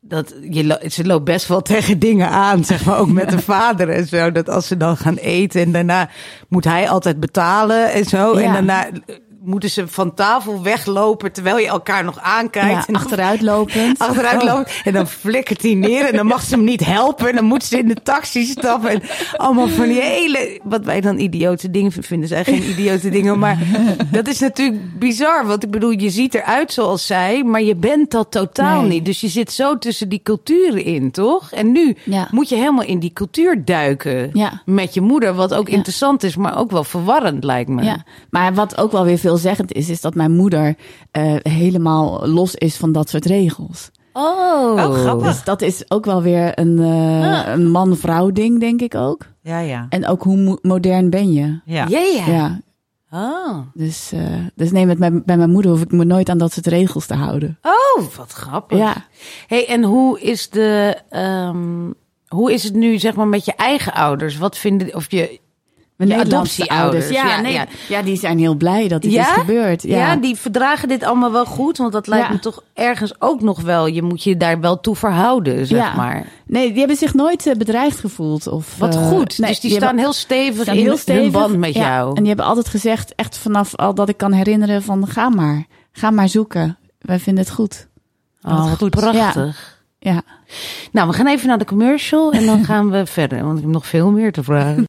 Dat 0.00 0.34
je, 0.50 0.80
ze 0.90 1.04
loopt 1.06 1.24
best 1.24 1.46
wel 1.48 1.62
tegen 1.62 1.98
dingen 1.98 2.28
aan, 2.28 2.64
zeg 2.64 2.84
maar. 2.84 2.98
Ook 2.98 3.10
met 3.12 3.30
de 3.36 3.38
vader 3.38 3.88
en 3.88 4.06
zo. 4.06 4.32
Dat 4.32 4.48
als 4.48 4.66
ze 4.66 4.76
dan 4.76 4.96
gaan 4.96 5.16
eten 5.16 5.60
en 5.62 5.72
daarna 5.72 6.10
moet 6.48 6.64
hij 6.64 6.88
altijd 6.88 7.20
betalen 7.20 7.92
en 7.92 8.04
zo. 8.04 8.32
En 8.34 8.42
Ja. 8.42 8.52
daarna 8.52 8.86
eh, 8.86 9.16
moeten 9.46 9.70
ze 9.70 9.88
van 9.88 10.14
tafel 10.14 10.62
weglopen 10.62 11.32
terwijl 11.32 11.58
je 11.58 11.66
elkaar 11.66 12.04
nog 12.04 12.18
aankijkt. 12.20 12.86
ja 12.88 12.94
achteruitlopend. 12.94 13.98
achteruit 14.08 14.42
Oh. 14.46 14.60
En 14.84 14.92
dan 14.92 15.06
flikkert 15.06 15.62
hij 15.62 15.74
neer 15.74 16.04
en 16.04 16.16
dan 16.16 16.26
mag 16.26 16.42
ze 16.42 16.54
hem 16.54 16.64
niet 16.64 16.84
helpen. 16.84 17.28
En 17.28 17.34
dan 17.34 17.44
moet 17.44 17.64
ze 17.64 17.78
in 17.78 17.88
de 17.88 18.02
taxi 18.02 18.44
stappen. 18.44 18.90
En 18.90 19.02
allemaal 19.36 19.68
van 19.68 19.88
die 19.88 20.00
hele, 20.00 20.60
wat 20.62 20.84
wij 20.84 21.00
dan 21.00 21.18
idiote 21.18 21.70
dingen 21.70 21.92
vinden. 21.92 22.28
zijn 22.28 22.44
geen 22.44 22.62
idiote 22.70 23.08
dingen. 23.08 23.38
Maar 23.38 23.58
dat 24.10 24.26
is 24.28 24.38
natuurlijk 24.38 24.98
bizar. 24.98 25.46
Want 25.46 25.62
ik 25.64 25.70
bedoel, 25.70 25.90
je 25.90 26.10
ziet 26.10 26.34
eruit 26.34 26.72
zoals 26.72 27.06
zij. 27.06 27.44
Maar 27.44 27.62
je 27.62 27.74
bent 27.76 28.10
dat 28.10 28.30
totaal 28.30 28.80
Nee. 28.80 28.90
niet. 28.90 29.04
Dus 29.04 29.20
je 29.20 29.28
zit 29.28 29.52
zo 29.52 29.78
tussen 29.78 30.08
die 30.08 30.20
culturen 30.22 30.84
in, 30.84 31.10
toch? 31.10 31.52
En 31.52 31.72
nu 31.72 31.96
Ja. 32.04 32.28
moet 32.30 32.48
je 32.48 32.56
helemaal 32.56 32.84
in 32.84 32.98
die 32.98 33.12
cultuur 33.12 33.64
duiken. 33.64 34.30
Ja. 34.32 34.62
Met 34.64 34.94
je 34.94 35.00
moeder. 35.00 35.34
Wat 35.34 35.54
ook 35.54 35.68
interessant 35.68 36.22
is, 36.22 36.36
maar 36.36 36.58
ook 36.58 36.70
wel 36.70 36.84
verwarrend 36.84 37.44
lijkt 37.44 37.68
me. 37.70 37.82
Ja, 37.82 38.04
maar 38.30 38.54
wat 38.54 38.78
ook 38.78 38.92
wel 38.92 39.04
weer 39.04 39.18
veelzeggend 39.38 39.72
is, 39.72 39.88
is 39.88 40.00
dat 40.00 40.14
mijn 40.14 40.32
moeder 40.32 40.74
eh, 41.10 41.34
helemaal 41.42 42.28
los 42.28 42.54
is 42.54 42.76
van 42.76 42.92
dat 42.92 43.08
soort 43.08 43.24
regels. 43.24 43.90
Oh, 44.12 44.72
Oh, 44.72 44.92
grappig. 44.94 45.26
Dus 45.26 45.44
dat 45.44 45.62
is 45.62 45.90
ook 45.90 46.04
wel 46.04 46.22
weer 46.22 46.58
een, 46.58 46.78
eh, 46.78 47.32
Ah. 47.40 47.52
een 47.52 47.70
man-vrouw 47.70 48.30
ding, 48.30 48.60
denk 48.60 48.80
ik 48.80 48.94
ook. 48.94 49.26
Ja, 49.42 49.58
ja. 49.58 49.86
En 49.88 50.06
ook 50.06 50.22
hoe 50.22 50.36
mo- 50.36 50.58
modern 50.62 51.10
ben 51.10 51.32
je? 51.32 51.60
Ja. 51.64 51.86
Ja, 51.88 51.98
ja. 52.00 52.26
Ja, 52.26 52.60
Oh. 53.12 53.58
dus, 53.74 54.12
eh, 54.12 54.20
dus 54.54 54.70
nee, 54.72 54.86
met 54.86 54.98
mijn, 54.98 55.22
bij 55.24 55.36
mijn 55.36 55.50
moeder 55.50 55.70
hoef 55.70 55.80
ik 55.80 55.92
me 55.92 56.04
nooit 56.04 56.28
aan 56.28 56.38
dat 56.38 56.52
soort 56.52 56.66
regels 56.66 57.06
te 57.06 57.14
houden. 57.14 57.58
oh, 57.62 58.04
wat 58.16 58.32
grappig. 58.32 58.78
Ja, 58.78 58.94
Hey, 59.46 59.68
en 59.68 59.82
hoe 59.82 60.20
is 60.20 60.50
de, 60.50 60.96
ehm, 61.10 61.90
hoe 62.28 62.52
is 62.52 62.62
het 62.62 62.74
nu, 62.74 62.98
zeg 62.98 63.14
maar, 63.14 63.28
met 63.28 63.44
je 63.44 63.54
eigen 63.56 63.92
ouders? 63.92 64.38
Wat 64.38 64.56
vinden, 64.58 64.94
of 64.94 65.10
je, 65.10 65.40
mijn 65.96 66.10
Nederlandse 66.10 66.62
adoptieouders, 66.68 67.02
ouders. 67.04 67.22
Ja, 67.22 67.36
ja, 67.36 67.40
nee, 67.40 67.52
ja. 67.52 67.66
ja. 67.88 68.02
die 68.02 68.16
zijn 68.16 68.38
heel 68.38 68.54
blij 68.54 68.88
dat 68.88 69.02
dit 69.02 69.12
Ja? 69.12 69.20
is 69.20 69.40
gebeurd. 69.40 69.82
ja. 69.82 69.96
Ja, 69.96 70.16
die 70.16 70.36
verdragen 70.36 70.88
dit 70.88 71.02
allemaal 71.04 71.32
wel 71.32 71.44
goed? 71.44 71.76
Want 71.78 71.92
dat 71.92 72.06
lijkt 72.06 72.26
Ja. 72.26 72.32
me 72.32 72.38
toch 72.38 72.62
ergens 72.74 73.14
ook 73.20 73.40
nog 73.42 73.60
wel, 73.60 73.86
je 73.86 74.02
moet 74.02 74.22
je 74.22 74.36
daar 74.36 74.60
wel 74.60 74.80
toe 74.80 74.96
verhouden, 74.96 75.66
zeg 75.66 75.78
Ja. 75.78 75.94
maar. 75.94 76.26
Nee, 76.46 76.68
die 76.68 76.78
hebben 76.78 76.96
zich 76.96 77.14
nooit 77.14 77.46
eh, 77.46 77.54
bedreigd 77.54 78.00
gevoeld. 78.00 78.46
Of, 78.46 78.78
Wat 78.78 78.94
eh, 78.94 79.08
goed. 79.08 79.38
nee, 79.38 79.50
dus 79.50 79.60
die, 79.60 79.70
staan 79.70 79.98
heel 79.98 80.12
stevig 80.12 80.62
staan 80.62 80.76
in 80.76 80.82
heel 80.82 80.98
hun 81.04 81.30
band 81.30 81.56
met 81.58 81.74
Ja, 81.74 81.80
jou. 81.88 82.08
En 82.08 82.14
die 82.14 82.26
hebben 82.26 82.44
altijd 82.46 82.68
gezegd, 82.68 83.14
echt 83.14 83.38
vanaf 83.38 83.74
al 83.76 83.94
dat 83.94 84.08
ik 84.08 84.16
kan 84.16 84.32
herinneren 84.32 84.82
van 84.82 85.06
ga 85.08 85.28
maar. 85.28 85.64
Ga 85.92 86.10
maar 86.10 86.28
zoeken. 86.28 86.78
Wij 86.98 87.18
vinden 87.18 87.44
het 87.44 87.52
goed. 87.52 87.88
oh, 88.42 88.68
wat 88.68 88.78
goed. 88.78 88.90
prachtig. 88.90 89.78
Ja. 89.98 90.22
Nou, 90.92 91.08
we 91.08 91.14
gaan 91.14 91.26
even 91.26 91.48
naar 91.48 91.58
de 91.58 91.64
commercial 91.64 92.32
en 92.32 92.46
dan 92.46 92.64
gaan 92.70 92.90
we 92.90 93.06
verder, 93.06 93.44
want 93.44 93.56
ik 93.56 93.62
heb 93.64 93.72
nog 93.72 93.86
veel 93.86 94.10
meer 94.10 94.32
te 94.32 94.42
vragen. 94.42 94.84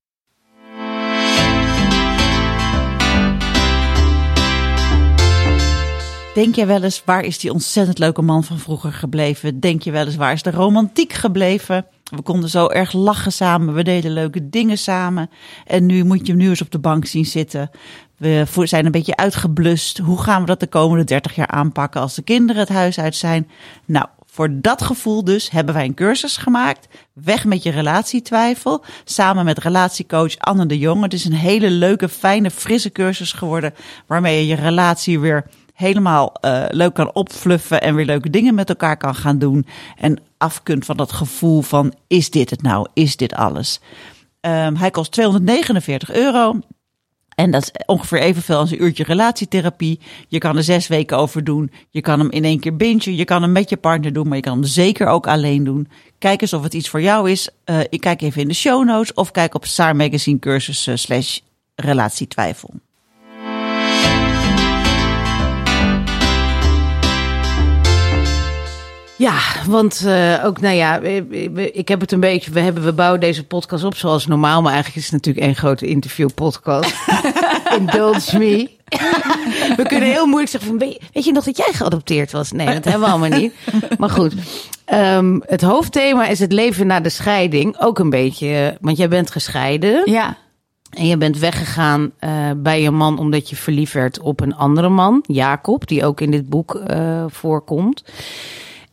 Denk 6.37 6.55
je 6.55 6.65
wel 6.65 6.83
eens, 6.83 7.01
waar 7.05 7.23
is 7.23 7.39
die 7.39 7.53
ontzettend 7.53 7.99
leuke 7.99 8.21
man 8.21 8.43
van 8.43 8.59
vroeger 8.59 8.93
gebleven? 8.93 9.59
Denk 9.59 9.81
je 9.81 9.91
wel 9.91 10.05
eens, 10.05 10.15
waar 10.15 10.33
is 10.33 10.43
de 10.43 10.51
romantiek 10.51 11.13
gebleven? 11.13 11.85
We 12.03 12.21
konden 12.21 12.49
zo 12.49 12.67
erg 12.67 12.93
lachen 12.93 13.31
samen, 13.31 13.73
we 13.73 13.83
deden 13.83 14.11
leuke 14.11 14.49
dingen 14.49 14.77
samen. 14.77 15.29
En 15.65 15.85
nu 15.85 16.03
moet 16.03 16.25
je 16.27 16.31
hem 16.31 16.41
nu 16.41 16.49
eens 16.49 16.61
op 16.61 16.71
de 16.71 16.79
bank 16.79 17.05
zien 17.05 17.25
zitten. 17.25 17.69
We 18.17 18.45
zijn 18.63 18.85
een 18.85 18.91
beetje 18.91 19.15
uitgeblust. 19.15 19.97
Hoe 19.97 20.21
gaan 20.21 20.41
we 20.41 20.47
dat 20.47 20.59
de 20.59 20.67
komende 20.67 21.03
30 21.03 21.35
jaar 21.35 21.47
aanpakken 21.47 22.01
als 22.01 22.15
de 22.15 22.21
kinderen 22.21 22.61
het 22.61 22.71
huis 22.71 22.99
uit 22.99 23.15
zijn? 23.15 23.49
Nou, 23.85 24.05
Voor 24.25 24.49
dat 24.61 24.81
gevoel 24.81 25.23
dus 25.23 25.49
hebben 25.49 25.73
wij 25.73 25.85
een 25.85 25.93
cursus 25.93 26.37
gemaakt. 26.37 26.87
Weg 27.13 27.45
met 27.45 27.63
je 27.63 27.71
relatietwijfel. 27.71 28.83
Samen 29.03 29.45
met 29.45 29.59
relatiecoach 29.59 30.37
Anne 30.37 30.65
de 30.65 30.77
Jonge. 30.77 31.03
Het 31.03 31.13
is 31.13 31.25
een 31.25 31.33
hele 31.33 31.69
leuke, 31.69 32.09
fijne, 32.09 32.51
frisse 32.51 32.91
cursus 32.91 33.31
geworden. 33.31 33.73
Waarmee 34.07 34.37
je 34.39 34.47
je 34.47 34.61
relatie 34.61 35.19
weer 35.19 35.45
helemaal 35.77 36.33
eh, 36.33 36.63
leuk 36.69 36.93
kan 36.93 37.13
opfluffen. 37.13 37.81
En 37.81 37.95
weer 37.95 38.05
leuke 38.05 38.29
dingen 38.29 38.55
met 38.55 38.69
elkaar 38.69 38.97
kan 38.97 39.15
gaan 39.15 39.39
doen. 39.39 39.65
En 39.97 40.19
af 40.37 40.63
kunt 40.63 40.85
van 40.85 40.97
dat 40.97 41.11
gevoel 41.11 41.61
van 41.61 41.93
is 42.07 42.29
dit 42.29 42.49
het 42.49 42.61
nou? 42.61 42.87
Is 42.93 43.17
dit 43.17 43.33
alles? 43.33 43.79
Ehm, 44.39 44.75
hij 44.75 44.91
kost 44.91 45.11
249 45.11 46.11
euro. 46.11 46.59
En 47.35 47.51
dat 47.51 47.61
is 47.61 47.71
ongeveer 47.85 48.19
evenveel 48.19 48.57
als 48.57 48.71
een 48.71 48.83
uurtje 48.83 49.03
relatietherapie. 49.03 49.99
Je 50.27 50.37
kan 50.37 50.57
er 50.57 50.63
zes 50.63 50.87
weken 50.87 51.17
over 51.17 51.43
doen. 51.43 51.71
Je 51.89 52.01
kan 52.01 52.19
hem 52.19 52.31
in 52.31 52.43
één 52.43 52.59
keer 52.59 52.75
bingen. 52.75 53.15
Je 53.15 53.25
kan 53.25 53.41
hem 53.41 53.51
met 53.51 53.69
je 53.69 53.77
partner 53.77 54.13
doen, 54.13 54.27
maar 54.27 54.37
je 54.37 54.43
kan 54.43 54.53
hem 54.53 54.63
zeker 54.63 55.07
ook 55.07 55.27
alleen 55.27 55.63
doen. 55.63 55.87
Kijk 56.17 56.41
eens 56.41 56.53
of 56.53 56.63
het 56.63 56.73
iets 56.73 56.89
voor 56.89 57.01
jou 57.01 57.31
is. 57.31 57.49
Eh, 57.63 57.79
ik 57.89 58.01
kijk 58.01 58.21
even 58.21 58.41
in 58.41 58.47
de 58.47 58.53
show 58.53 58.85
notes 58.85 59.13
of 59.13 59.31
kijk 59.31 59.55
op 59.55 59.65
Saar 59.65 59.95
Magazine 59.95 60.39
cursus 60.39 60.87
eh, 60.87 60.95
slash 60.95 61.39
relatietwijfel. 61.75 62.73
Ja, 69.17 69.39
want 69.67 70.03
uh, 70.05 70.45
ook, 70.45 70.61
nou 70.61 70.75
ja, 70.75 70.99
ik 71.73 71.87
heb 71.87 72.01
het 72.01 72.11
een 72.11 72.19
beetje, 72.19 72.51
we, 72.51 72.59
hebben, 72.59 72.83
we 72.83 72.93
bouwen 72.93 73.19
deze 73.19 73.45
podcast 73.45 73.83
op 73.83 73.95
zoals 73.95 74.27
normaal, 74.27 74.61
maar 74.61 74.73
eigenlijk 74.73 75.05
is 75.05 75.11
het 75.11 75.13
natuurlijk 75.13 75.45
één 75.45 75.55
grote 75.55 75.87
interviewpodcast. 75.87 76.95
Indulge 77.79 78.37
me. 78.37 78.69
we 79.77 79.83
kunnen 79.87 80.09
heel 80.09 80.25
moeilijk 80.25 80.51
zeggen 80.51 80.69
van, 80.69 80.79
weet 81.13 81.25
je 81.25 81.31
nog 81.31 81.43
dat 81.43 81.57
jij 81.57 81.73
geadopteerd 81.73 82.31
was? 82.31 82.51
Nee, 82.51 82.65
dat 82.65 82.83
hebben 82.83 83.01
we 83.01 83.07
allemaal 83.07 83.39
niet. 83.39 83.53
Maar 83.97 84.09
goed, 84.09 84.33
um, 84.93 85.41
het 85.45 85.61
hoofdthema 85.61 86.27
is 86.27 86.39
het 86.39 86.51
leven 86.51 86.87
na 86.87 86.99
de 86.99 87.09
scheiding. 87.09 87.79
Ook 87.79 87.99
een 87.99 88.09
beetje, 88.09 88.77
want 88.81 88.97
jij 88.97 89.07
bent 89.07 89.31
gescheiden. 89.31 90.11
Ja. 90.11 90.37
En 90.89 91.07
je 91.07 91.17
bent 91.17 91.37
weggegaan 91.37 92.11
uh, 92.19 92.51
bij 92.57 92.81
je 92.81 92.91
man 92.91 93.19
omdat 93.19 93.49
je 93.49 93.55
verliefd 93.55 93.93
werd 93.93 94.19
op 94.19 94.39
een 94.39 94.55
andere 94.55 94.89
man, 94.89 95.23
Jacob, 95.25 95.87
die 95.87 96.05
ook 96.05 96.21
in 96.21 96.31
dit 96.31 96.49
boek 96.49 96.81
uh, 96.89 97.25
voorkomt. 97.27 98.03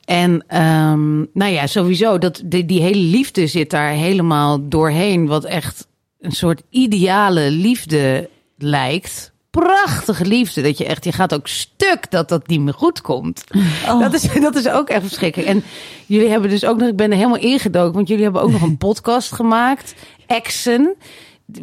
En 0.05 0.61
um, 0.63 1.29
nou 1.33 1.53
ja, 1.53 1.67
sowieso, 1.67 2.19
dat, 2.19 2.43
die, 2.45 2.65
die 2.65 2.81
hele 2.81 2.99
liefde 2.99 3.47
zit 3.47 3.71
daar 3.71 3.91
helemaal 3.91 4.69
doorheen. 4.69 5.27
Wat 5.27 5.45
echt 5.45 5.87
een 6.21 6.33
soort 6.33 6.63
ideale 6.71 7.51
liefde 7.51 8.31
lijkt. 8.59 9.33
Prachtige 9.51 10.25
liefde. 10.25 10.63
Dat 10.63 10.79
je 10.79 10.85
echt, 10.85 11.05
je 11.05 11.13
gaat 11.13 11.35
ook 11.35 11.49
stuk 11.49 12.11
dat 12.11 12.29
dat 12.29 12.47
niet 12.47 12.61
meer 12.61 12.75
goed 12.75 13.01
komt. 13.01 13.45
Oh. 13.87 14.01
Dat, 14.01 14.15
is, 14.15 14.29
dat 14.41 14.55
is 14.55 14.69
ook 14.69 14.89
echt 14.89 15.03
verschrikkelijk. 15.03 15.51
En 15.51 15.63
jullie 16.07 16.29
hebben 16.29 16.51
dus 16.51 16.65
ook 16.65 16.79
nog, 16.79 16.89
ik 16.89 16.97
ben 16.97 17.11
er 17.11 17.17
helemaal 17.17 17.39
ingedoken, 17.39 17.95
want 17.95 18.09
jullie 18.09 18.25
hebben 18.25 18.43
ook 18.43 18.51
nog 18.51 18.63
een 18.63 18.77
podcast 18.89 19.33
gemaakt. 19.33 19.95
Exen. 20.27 20.95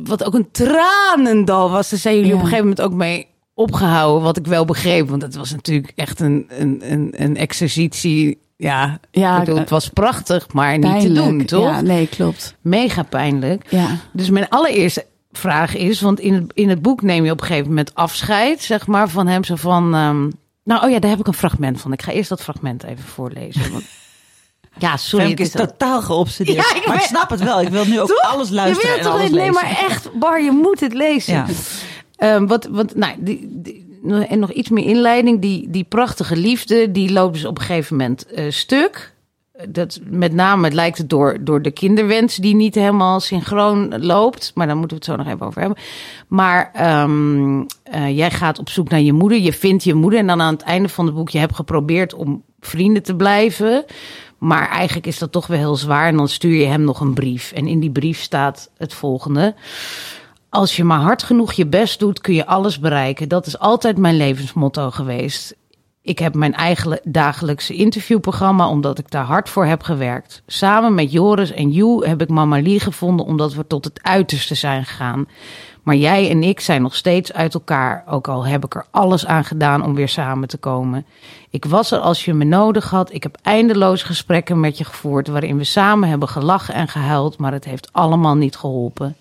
Wat 0.04 0.24
ook 0.24 0.34
een 0.34 0.52
tranendal 0.52 1.70
was. 1.70 1.90
Daar 1.90 2.00
zijn 2.00 2.16
jullie 2.16 2.30
ja. 2.30 2.36
op 2.36 2.42
een 2.42 2.48
gegeven 2.48 2.70
moment 2.70 2.86
ook 2.86 2.98
mee 2.98 3.28
opgehouden, 3.62 4.24
wat 4.24 4.38
ik 4.38 4.48
wel 4.48 4.66
begreep. 4.66 5.10
Want 5.10 5.22
het 5.22 5.36
was 5.36 5.52
natuurlijk 5.52 5.92
echt 5.96 6.20
een, 6.20 6.46
een, 6.50 6.82
een, 6.84 7.14
een 7.16 7.38
exercitie. 7.38 8.40
Ja, 8.58 9.00
ja 9.12 9.40
bedoel, 9.40 9.58
het 9.58 9.70
was 9.70 9.90
prachtig, 9.90 10.54
maar 10.54 10.80
pijnlijk. 10.80 10.94
niet 10.94 11.16
te 11.16 11.22
doen, 11.22 11.46
toch? 11.46 11.64
Ja, 11.64 11.82
nee, 11.82 12.08
klopt. 12.08 12.56
Mega 12.62 13.04
pijnlijk. 13.04 13.66
Ja. 13.70 13.98
Dus 14.14 14.30
mijn 14.30 14.50
allereerste 14.50 15.06
vraag 15.32 15.76
is, 15.76 16.02
want 16.02 16.20
in 16.20 16.34
het, 16.34 16.44
in 16.54 16.70
het 16.70 16.82
boek 16.82 17.02
neem 17.02 17.26
je 17.26 17.32
op 17.32 17.42
een 17.42 17.48
gegeven 17.48 17.68
moment 17.68 17.96
afscheid, 17.96 18.62
zeg 18.62 18.88
maar, 18.88 19.10
van 19.10 19.28
hem. 19.28 19.44
Zo 19.44 19.56
van, 19.56 19.96
um, 19.96 20.32
nou, 20.64 20.86
oh 20.86 20.90
ja, 20.90 21.00
daar 21.00 21.10
heb 21.10 21.20
ik 21.20 21.28
een 21.28 21.34
fragment 21.34 21.82
van. 21.82 21.94
Ik 21.94 22.02
ga 22.02 22.12
eerst 22.12 22.30
dat 22.30 22.42
fragment 22.42 22.84
even 22.84 23.04
voorlezen. 23.04 23.72
Want... 23.72 23.84
Ja, 24.78 24.98
sorry. 24.98 25.26
Femke 25.26 25.42
is 25.42 25.52
totaal 25.52 26.02
geobsedeerd. 26.02 26.58
Ja, 26.58 26.76
ik 26.76 26.88
maar 26.88 26.96
ik 26.96 27.02
snap 27.02 27.30
het 27.30 27.44
wel. 27.44 27.62
Ik 27.62 27.68
wil 27.68 27.86
nu 27.86 28.02
ook 28.02 28.08
toch? 28.08 28.22
alles 28.22 28.50
luisteren 28.50 28.96
je 28.96 29.02
en 29.02 29.06
alles 29.06 29.22
toch, 29.22 29.32
Nee, 29.32 29.40
lezen. 29.40 29.54
maar 29.54 29.78
echt, 29.90 30.20
Bar, 30.20 30.42
je 30.42 30.52
moet 30.52 30.80
het 30.80 30.94
lezen. 30.94 31.34
Ja. 31.34 31.46
Um, 32.24 32.48
wat, 32.48 32.68
wat, 32.72 32.96
nou, 32.96 33.14
en 34.28 34.40
nog 34.40 34.52
iets 34.52 34.70
meer 34.70 34.86
inleiding. 34.86 35.42
Die, 35.42 35.70
die 35.70 35.84
prachtige 35.84 36.36
liefde, 36.36 36.92
die 36.92 37.12
loopt 37.12 37.34
dus 37.34 37.46
op 37.46 37.58
een 37.58 37.66
gegeven 37.66 37.98
moment 37.98 38.26
uh, 38.36 38.46
stuk. 38.50 39.14
Dat, 39.70 40.00
met 40.04 40.34
name 40.34 40.64
het 40.64 40.74
lijkt 40.74 40.98
het 40.98 41.10
door, 41.10 41.38
door 41.42 41.62
de 41.62 41.72
kinderwens 41.72 42.36
die 42.36 42.56
niet 42.56 42.76
helemaal 42.76 43.20
synchroon 43.20 44.00
loopt. 44.00 44.52
Maar 44.56 44.68
daar 44.68 44.78
moeten 44.78 44.98
we 44.98 45.04
het 45.04 45.14
zo 45.14 45.24
nog 45.24 45.34
even 45.34 45.46
over 45.46 45.60
hebben. 45.60 45.78
Maar 46.28 46.72
um, 47.04 47.60
uh, 47.96 48.18
jij 48.18 48.32
gaat 48.32 48.60
op 48.60 48.70
zoek 48.70 48.90
naar 48.90 49.02
je 49.02 49.14
moeder. 49.14 49.40
Je 49.40 49.54
vindt 49.54 49.84
je 49.84 49.94
moeder. 49.94 50.20
En 50.20 50.28
dan 50.28 50.42
aan 50.42 50.54
het 50.54 50.64
einde 50.64 50.90
van 50.90 51.06
het 51.06 51.16
boek, 51.16 51.30
je 51.30 51.38
hebt 51.38 51.56
geprobeerd 51.56 52.14
om 52.14 52.44
vrienden 52.60 53.04
te 53.04 53.16
blijven. 53.16 53.86
Maar 54.38 54.70
eigenlijk 54.70 55.08
is 55.08 55.20
dat 55.20 55.32
toch 55.32 55.48
wel 55.48 55.58
heel 55.58 55.76
zwaar. 55.76 56.08
En 56.08 56.18
dan 56.18 56.28
stuur 56.28 56.56
je 56.56 56.66
hem 56.66 56.84
nog 56.84 57.00
een 57.00 57.14
brief. 57.14 57.52
En 57.52 57.68
in 57.68 57.80
die 57.80 57.92
brief 57.92 58.22
staat 58.22 58.72
het 58.78 58.94
volgende. 58.94 59.56
Als 60.52 60.76
je 60.76 60.84
maar 60.84 61.00
hard 61.00 61.24
genoeg 61.24 61.54
je 61.54 61.66
best 61.66 62.00
doet, 62.00 62.22
kun 62.22 62.34
je 62.34 62.46
alles 62.46 62.80
bereiken. 62.80 63.28
Dat 63.28 63.46
is 63.46 63.60
altijd 63.60 63.98
mijn 63.98 64.18
levensmotto 64.18 64.92
geweest. 64.92 65.56
Ik 66.02 66.20
heb 66.20 66.36
mijn 66.36 66.54
eigen 66.54 67.00
dagelijkse 67.04 67.74
interviewprogramma 67.74 68.70
omdat 68.70 69.00
ik 69.00 69.12
daar 69.12 69.24
hard 69.24 69.50
voor 69.50 69.66
heb 69.66 69.84
gewerkt. 69.84 70.42
Samen 70.48 70.94
met 70.94 71.12
Joris 71.12 71.52
en 71.52 71.70
Joe 71.70 72.08
heb 72.08 72.22
ik 72.22 72.30
Mama 72.30 72.62
Lee 72.62 72.80
gevonden 72.80 73.26
omdat 73.26 73.54
we 73.54 73.68
tot 73.68 73.86
het 73.86 74.00
uiterste 74.04 74.56
zijn 74.56 74.86
gegaan. 74.86 75.28
Maar 75.84 75.96
jij 75.96 76.30
en 76.30 76.44
ik 76.44 76.60
zijn 76.60 76.82
nog 76.82 76.96
steeds 76.96 77.34
uit 77.34 77.54
elkaar, 77.54 78.04
ook 78.08 78.28
al 78.28 78.46
heb 78.46 78.66
ik 78.66 78.76
er 78.76 78.86
alles 78.92 79.26
aan 79.26 79.46
gedaan 79.46 79.84
om 79.84 79.96
weer 79.96 80.10
samen 80.10 80.48
te 80.48 80.58
komen. 80.58 81.06
Ik 81.50 81.66
was 81.66 81.92
er 81.92 82.00
als 82.00 82.26
je 82.26 82.34
me 82.34 82.44
nodig 82.44 82.90
had. 82.90 83.14
Ik 83.14 83.24
heb 83.24 83.38
eindeloos 83.42 84.04
gesprekken 84.04 84.60
met 84.60 84.78
je 84.78 84.84
gevoerd 84.84 85.28
waarin 85.28 85.58
we 85.58 85.64
samen 85.64 86.10
hebben 86.10 86.30
gelachen 86.30 86.74
en 86.74 86.88
gehuild, 86.88 87.38
maar 87.38 87.52
het 87.52 87.66
heeft 87.66 87.90
allemaal 87.92 88.36
niet 88.36 88.56
geholpen. 88.56 89.16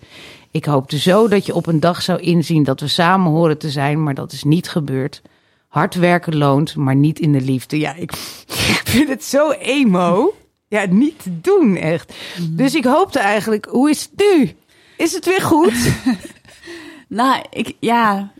Ik 0.51 0.65
hoopte 0.65 0.99
zo 0.99 1.27
dat 1.27 1.45
je 1.45 1.55
op 1.55 1.67
een 1.67 1.79
dag 1.79 2.01
zou 2.01 2.19
inzien 2.19 2.63
dat 2.63 2.79
we 2.79 2.87
samen 2.87 3.31
horen 3.31 3.57
te 3.57 3.69
zijn, 3.69 4.03
maar 4.03 4.13
dat 4.13 4.31
is 4.31 4.43
niet 4.43 4.69
gebeurd. 4.69 5.21
Hard 5.67 5.95
werken 5.95 6.37
loont, 6.37 6.75
maar 6.75 6.95
niet 6.95 7.19
in 7.19 7.31
de 7.31 7.41
liefde. 7.41 7.79
Ja, 7.79 7.93
ik 7.93 8.13
vind 8.93 9.09
het 9.09 9.23
zo 9.23 9.51
emo. 9.51 10.33
Ja, 10.67 10.85
niet 10.85 11.23
te 11.23 11.41
doen, 11.41 11.75
echt. 11.75 12.13
Dus 12.49 12.75
ik 12.75 12.83
hoopte 12.83 13.19
eigenlijk, 13.19 13.65
hoe 13.65 13.89
is 13.89 14.01
het 14.01 14.11
nu? 14.15 14.55
Is 14.97 15.13
het 15.13 15.25
weer 15.25 15.41
goed? 15.41 15.93
nou, 17.07 17.43
ik, 17.49 17.75
ja, 17.79 18.31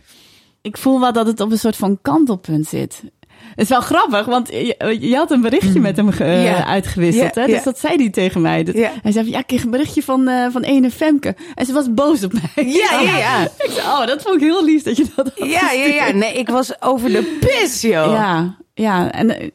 ik 0.60 0.76
voel 0.76 1.00
wel 1.00 1.12
dat 1.12 1.26
het 1.26 1.40
op 1.40 1.50
een 1.50 1.58
soort 1.58 1.76
van 1.76 1.98
kantelpunt 2.02 2.66
zit. 2.66 3.02
Het 3.48 3.60
is 3.64 3.68
wel 3.68 3.80
grappig, 3.80 4.26
want 4.26 4.48
je, 4.48 4.96
je 5.00 5.16
had 5.16 5.30
een 5.30 5.40
berichtje 5.40 5.80
met 5.80 5.96
hem 5.96 6.10
ge, 6.10 6.24
ja. 6.24 6.66
uitgewisseld. 6.66 7.34
Hè? 7.34 7.46
Dus 7.46 7.62
dat 7.62 7.78
zei 7.78 7.96
hij 7.96 8.10
tegen 8.10 8.40
mij. 8.40 8.64
Dat, 8.64 8.74
Hij 8.74 9.12
zei 9.12 9.24
van, 9.24 9.32
ja, 9.32 9.38
ik 9.38 9.46
kreeg 9.46 9.62
een 9.62 9.70
berichtje 9.70 10.02
van, 10.02 10.28
uh, 10.28 10.46
van 10.50 10.62
ene 10.62 10.90
Femke. 10.90 11.36
En 11.54 11.66
ze 11.66 11.72
was 11.72 11.94
boos 11.94 12.24
op 12.24 12.32
mij. 12.32 12.66
Ja, 12.66 13.00
ja, 13.00 13.18
ja. 13.18 13.42
ik 13.66 13.70
zei, 13.70 13.86
oh, 13.86 14.06
dat 14.06 14.22
vond 14.22 14.34
ik 14.34 14.40
heel 14.40 14.64
lief 14.64 14.82
dat 14.82 14.96
je 14.96 15.06
dat 15.16 15.32
had 15.36 15.48
Ja, 15.48 15.72
ja, 15.72 15.86
ja. 15.86 16.12
Nee, 16.12 16.32
ik 16.32 16.48
was 16.48 16.82
over 16.82 17.10
de 17.10 17.38
pis, 17.40 17.80
joh. 17.80 18.12
Ja, 18.12 18.56
ja. 18.74 19.12
En 19.12 19.30
uh, 19.30 19.50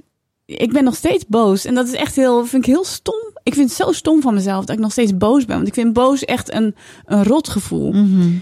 ik 0.46 0.72
ben 0.72 0.84
nog 0.84 0.96
steeds 0.96 1.26
boos. 1.28 1.66
En 1.66 1.76
dat 1.76 1.88
is 1.88 1.94
echt 1.94 2.16
heel, 2.16 2.46
vind 2.46 2.68
ik 2.68 2.74
heel 2.74 2.86
stom. 2.86 3.36
Ik 3.44 3.54
vind 3.54 3.70
het 3.70 3.78
zo 3.78 3.92
stom 3.92 4.22
van 4.22 4.34
mezelf 4.34 4.66
dat 4.66 4.76
ik 4.76 4.82
nog 4.82 4.92
steeds 4.92 5.18
boos 5.18 5.46
ben. 5.46 5.56
Want 5.56 5.68
ik 5.68 5.74
vind 5.74 5.94
boos 5.94 6.26
echt 6.26 6.54
een, 6.54 6.76
een 7.06 7.24
rotgevoel. 7.24 7.92
Mm 7.92 8.20
-hmm. 8.20 8.42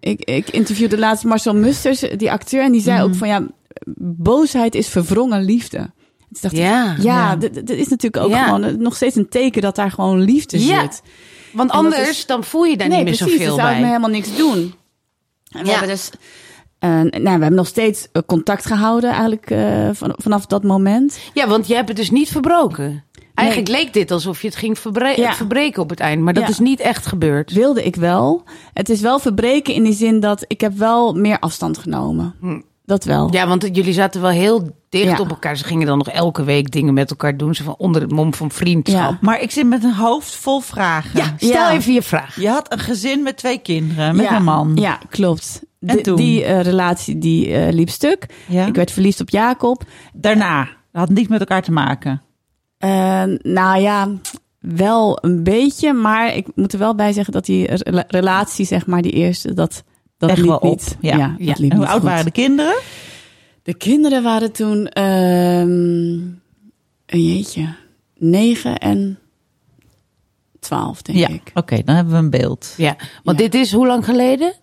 ik, 0.00 0.24
ik 0.24 0.50
interviewde 0.50 0.98
laatst 0.98 1.24
Marcel 1.24 1.54
Musters, 1.54 2.04
die 2.16 2.30
acteur. 2.30 2.62
En 2.62 2.72
die 2.72 2.80
zei 2.80 2.96
mm 2.96 3.02
-hmm. 3.02 3.12
ook 3.12 3.18
van, 3.18 3.28
ja 3.28 3.46
boosheid 3.96 4.74
is 4.74 4.88
verwrongen 4.88 5.44
liefde. 5.44 5.90
Dus 6.28 6.40
dacht 6.40 6.56
ja, 6.56 6.92
ik, 6.96 7.02
ja, 7.02 7.30
ja. 7.30 7.36
dat 7.36 7.68
is 7.68 7.88
natuurlijk 7.88 8.24
ook 8.24 8.30
ja. 8.30 8.44
gewoon 8.44 8.82
nog 8.82 8.96
steeds 8.96 9.16
een 9.16 9.28
teken 9.28 9.62
dat 9.62 9.76
daar 9.76 9.90
gewoon 9.90 10.20
liefde 10.20 10.64
ja. 10.64 10.80
zit. 10.80 11.02
Want 11.52 11.70
anders 11.70 12.08
is, 12.08 12.26
dan 12.26 12.44
voel 12.44 12.64
je 12.64 12.76
daar 12.76 12.88
nee, 12.88 12.96
niet 12.96 13.06
meer 13.06 13.16
precies, 13.16 13.32
zoveel 13.32 13.56
dan 13.56 13.56
zou 13.56 13.68
bij. 13.68 13.76
ik 13.76 13.80
me 13.80 13.86
helemaal 13.86 14.10
niks 14.10 14.36
doen. 14.36 14.74
En 15.48 15.64
we 15.64 15.70
hebben 15.70 15.88
dus, 15.88 16.10
uh, 16.80 16.90
nou, 16.90 17.22
we 17.22 17.28
hebben 17.28 17.54
nog 17.54 17.66
steeds 17.66 18.08
contact 18.26 18.66
gehouden 18.66 19.10
eigenlijk 19.10 19.50
uh, 19.50 19.88
van, 19.92 20.14
vanaf 20.16 20.46
dat 20.46 20.62
moment. 20.62 21.18
Ja, 21.34 21.48
want 21.48 21.66
je 21.66 21.74
hebt 21.74 21.88
het 21.88 21.96
dus 21.96 22.10
niet 22.10 22.28
verbroken. 22.28 23.04
Eigenlijk 23.34 23.68
nee. 23.68 23.82
leek 23.82 23.92
dit 23.92 24.10
alsof 24.10 24.40
je 24.40 24.46
het 24.46 24.56
ging 24.56 24.78
verbre 24.78 25.20
ja. 25.20 25.34
verbreken 25.34 25.82
op 25.82 25.90
het 25.90 26.00
eind, 26.00 26.22
maar 26.22 26.34
dat 26.34 26.42
ja. 26.42 26.48
is 26.48 26.58
niet 26.58 26.80
echt 26.80 27.06
gebeurd. 27.06 27.52
Wilde 27.52 27.84
ik 27.84 27.96
wel. 27.96 28.44
Het 28.72 28.88
is 28.88 29.00
wel 29.00 29.18
verbreken 29.18 29.74
in 29.74 29.82
die 29.82 29.92
zin 29.92 30.20
dat 30.20 30.44
ik 30.46 30.60
heb 30.60 30.72
wel 30.72 31.14
meer 31.14 31.38
afstand 31.38 31.78
genomen. 31.78 32.34
Hm. 32.40 32.60
Dat 32.84 33.04
wel. 33.04 33.32
Ja, 33.32 33.48
want 33.48 33.68
jullie 33.72 33.92
zaten 33.92 34.20
wel 34.20 34.30
heel 34.30 34.76
dicht 34.88 35.04
ja. 35.04 35.18
op 35.18 35.28
elkaar. 35.28 35.56
Ze 35.56 35.64
gingen 35.64 35.86
dan 35.86 35.98
nog 35.98 36.08
elke 36.08 36.44
week 36.44 36.70
dingen 36.70 36.94
met 36.94 37.10
elkaar 37.10 37.36
doen. 37.36 37.54
Ze 37.54 37.62
van 37.62 37.74
onder 37.78 38.02
het 38.02 38.10
mom 38.10 38.34
van 38.34 38.50
vriendschap. 38.50 39.10
Ja. 39.10 39.18
Maar 39.20 39.40
ik 39.40 39.50
zit 39.50 39.66
met 39.66 39.84
een 39.84 39.94
hoofd 39.94 40.34
vol 40.34 40.60
vragen. 40.60 41.20
Ja, 41.20 41.34
stel 41.36 41.50
ja. 41.50 41.72
even 41.72 41.92
je 41.92 42.02
vraag. 42.02 42.40
Je 42.40 42.48
had 42.48 42.72
een 42.72 42.78
gezin 42.78 43.22
met 43.22 43.36
twee 43.36 43.58
kinderen, 43.58 44.16
met 44.16 44.26
ja. 44.26 44.36
een 44.36 44.44
man. 44.44 44.72
Ja, 44.74 44.98
klopt. 45.08 45.62
En 45.80 45.96
De, 45.96 46.02
toen? 46.02 46.16
Die 46.16 46.40
uh, 46.42 46.60
relatie 46.60 47.18
die 47.18 47.48
uh, 47.48 47.68
liep 47.70 47.88
stuk. 47.88 48.26
Ja. 48.48 48.66
Ik 48.66 48.74
werd 48.74 48.90
verliefd 48.90 49.20
op 49.20 49.30
Jacob. 49.30 49.82
Daarna? 50.12 50.58
Dat 50.64 51.00
had 51.00 51.08
niets 51.08 51.28
met 51.28 51.40
elkaar 51.40 51.62
te 51.62 51.72
maken? 51.72 52.22
Uh, 52.84 53.22
nou 53.38 53.80
ja, 53.80 54.08
wel 54.58 55.18
een 55.20 55.42
beetje. 55.42 55.92
Maar 55.92 56.34
ik 56.34 56.46
moet 56.54 56.72
er 56.72 56.78
wel 56.78 56.94
bij 56.94 57.12
zeggen 57.12 57.32
dat 57.32 57.44
die 57.44 57.66
re 57.74 58.04
relatie, 58.08 58.66
zeg 58.66 58.86
maar, 58.86 59.02
die 59.02 59.12
eerste... 59.12 59.54
dat 59.54 59.84
dat 60.28 60.30
Echt 60.30 60.46
wel 60.46 60.56
op. 60.56 60.62
niet. 60.70 60.96
Ja. 61.00 61.34
ja, 61.38 61.54
en 61.54 61.72
hoe 61.76 61.86
oud 61.86 61.94
goed. 61.94 62.02
waren 62.02 62.24
de 62.24 62.30
kinderen? 62.30 62.74
De 63.62 63.74
kinderen 63.74 64.22
waren 64.22 64.52
toen. 64.52 65.02
Um, 65.02 66.40
een 67.06 67.24
jeetje, 67.34 67.74
9 68.18 68.78
en 68.78 69.18
12, 70.60 71.02
denk 71.02 71.18
Ja, 71.18 71.28
ik. 71.28 71.50
oké, 71.54 71.82
dan 71.84 71.94
hebben 71.94 72.12
we 72.14 72.18
een 72.18 72.30
beeld. 72.30 72.74
Ja, 72.76 72.96
want 73.22 73.38
Ja. 73.38 73.44
dit 73.48 73.54
is 73.54 73.72
hoe 73.72 73.86
lang 73.86 74.04
geleden? 74.04 74.54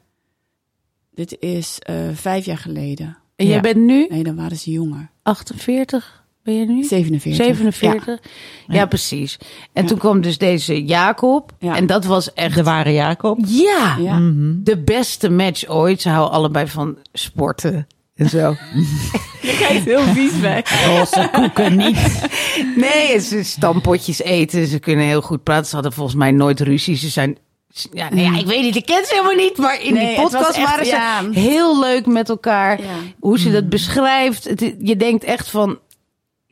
Dit 1.12 1.38
is 1.40 1.80
eh, 1.80 1.96
vijf 2.14 2.46
jaar 2.46 2.58
geleden. 2.58 3.18
En 3.36 3.46
jij 3.46 3.56
Ja. 3.56 3.62
bent 3.62 3.78
nu 3.78 4.08
Nee, 4.10 4.24
dan 4.24 4.36
waren 4.36 4.58
ze 4.58 4.72
jonger. 4.72 5.10
48? 5.24 6.19
Ben 6.50 6.58
je 6.58 6.66
nu? 6.66 6.84
47. 6.84 7.46
47? 7.46 8.20
Ja, 8.68 8.86
precies. 8.86 9.38
En 9.74 9.86
toen 9.86 9.98
kwam 9.98 10.22
dus 10.22 10.38
deze 10.38 10.84
Jacob. 10.86 11.52
Ja. 11.60 11.76
En 11.76 11.88
dat 11.88 12.06
was 12.06 12.34
echt... 12.34 12.56
De 12.56 12.64
ware 12.64 12.94
Jacob. 12.94 13.40
Ja, 13.46 13.96
Ja. 14.00 14.18
Mhm. 14.18 14.54
de 14.64 14.78
beste 14.78 15.30
match 15.30 15.68
ooit. 15.68 16.02
Ze 16.02 16.10
houden 16.10 16.32
allebei 16.38 16.68
van 16.68 16.98
sporten 17.14 17.88
en 18.16 18.30
zo. 18.30 18.56
Je 19.42 19.56
kijkt 19.60 19.86
heel 19.86 20.02
vies 20.04 20.40
bij. 20.40 20.64
Roze 20.86 21.30
koeken 21.32 21.76
niet. 21.78 22.22
Nee, 22.76 23.20
ze 23.20 23.44
stampotjes 23.44 24.22
eten. 24.22 24.68
Ze 24.68 24.80
kunnen 24.80 25.06
heel 25.06 25.22
goed 25.22 25.44
praten. 25.44 25.66
Ze 25.66 25.74
hadden 25.74 25.94
volgens 25.94 26.16
mij 26.16 26.32
nooit 26.32 26.60
ruzie. 26.60 26.96
Ze 26.96 27.10
zijn... 27.10 27.38
Ja, 27.92 28.10
nee, 28.14 28.24
ja, 28.26 28.38
ik 28.38 28.46
weet 28.46 28.62
niet, 28.62 28.76
ik 28.76 28.86
ken 28.86 29.06
ze 29.06 29.14
helemaal 29.14 29.46
niet. 29.46 29.58
Maar 29.58 29.82
in 29.84 29.94
Nee, 29.94 30.08
die 30.08 30.22
podcast 30.22 30.58
echt, 30.58 30.66
waren 30.70 30.86
ze 30.86 30.92
ja. 30.92 31.30
heel 31.32 31.80
leuk 31.80 32.06
met 32.06 32.30
elkaar. 32.30 32.82
Ja. 32.82 32.88
Hoe 33.20 33.40
ze 33.40 33.52
dat 33.52 33.70
beschrijft. 33.70 34.44
Het, 34.44 34.76
je 34.80 34.96
denkt 34.98 35.24
echt 35.24 35.50
van... 35.50 35.80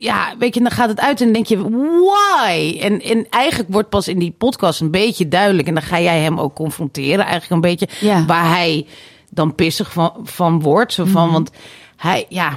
Ja, 0.00 0.34
weet 0.38 0.54
je, 0.54 0.60
dan 0.60 0.70
gaat 0.70 0.88
het 0.88 1.00
uit 1.00 1.18
en 1.20 1.24
dan 1.24 1.32
denk 1.32 1.46
je, 1.46 1.58
why? 2.04 2.78
En, 2.80 3.00
en 3.02 3.26
eigenlijk 3.30 3.72
wordt 3.72 3.88
pas 3.88 4.08
in 4.08 4.18
die 4.18 4.34
podcast 4.38 4.80
een 4.80 4.90
beetje 4.90 5.28
duidelijk. 5.28 5.68
En 5.68 5.74
dan 5.74 5.82
ga 5.82 6.00
jij 6.00 6.20
hem 6.20 6.38
ook 6.40 6.54
confronteren, 6.54 7.24
eigenlijk 7.24 7.50
een 7.50 7.60
beetje. 7.60 7.88
Ja. 8.00 8.24
Waar 8.26 8.48
hij 8.50 8.86
dan 9.30 9.54
pissig 9.54 9.92
van, 9.92 10.12
van 10.24 10.60
wordt. 10.60 10.92
Zo 10.92 11.04
van, 11.04 11.32
want 11.32 11.50
hij, 11.96 12.26
ja, 12.28 12.52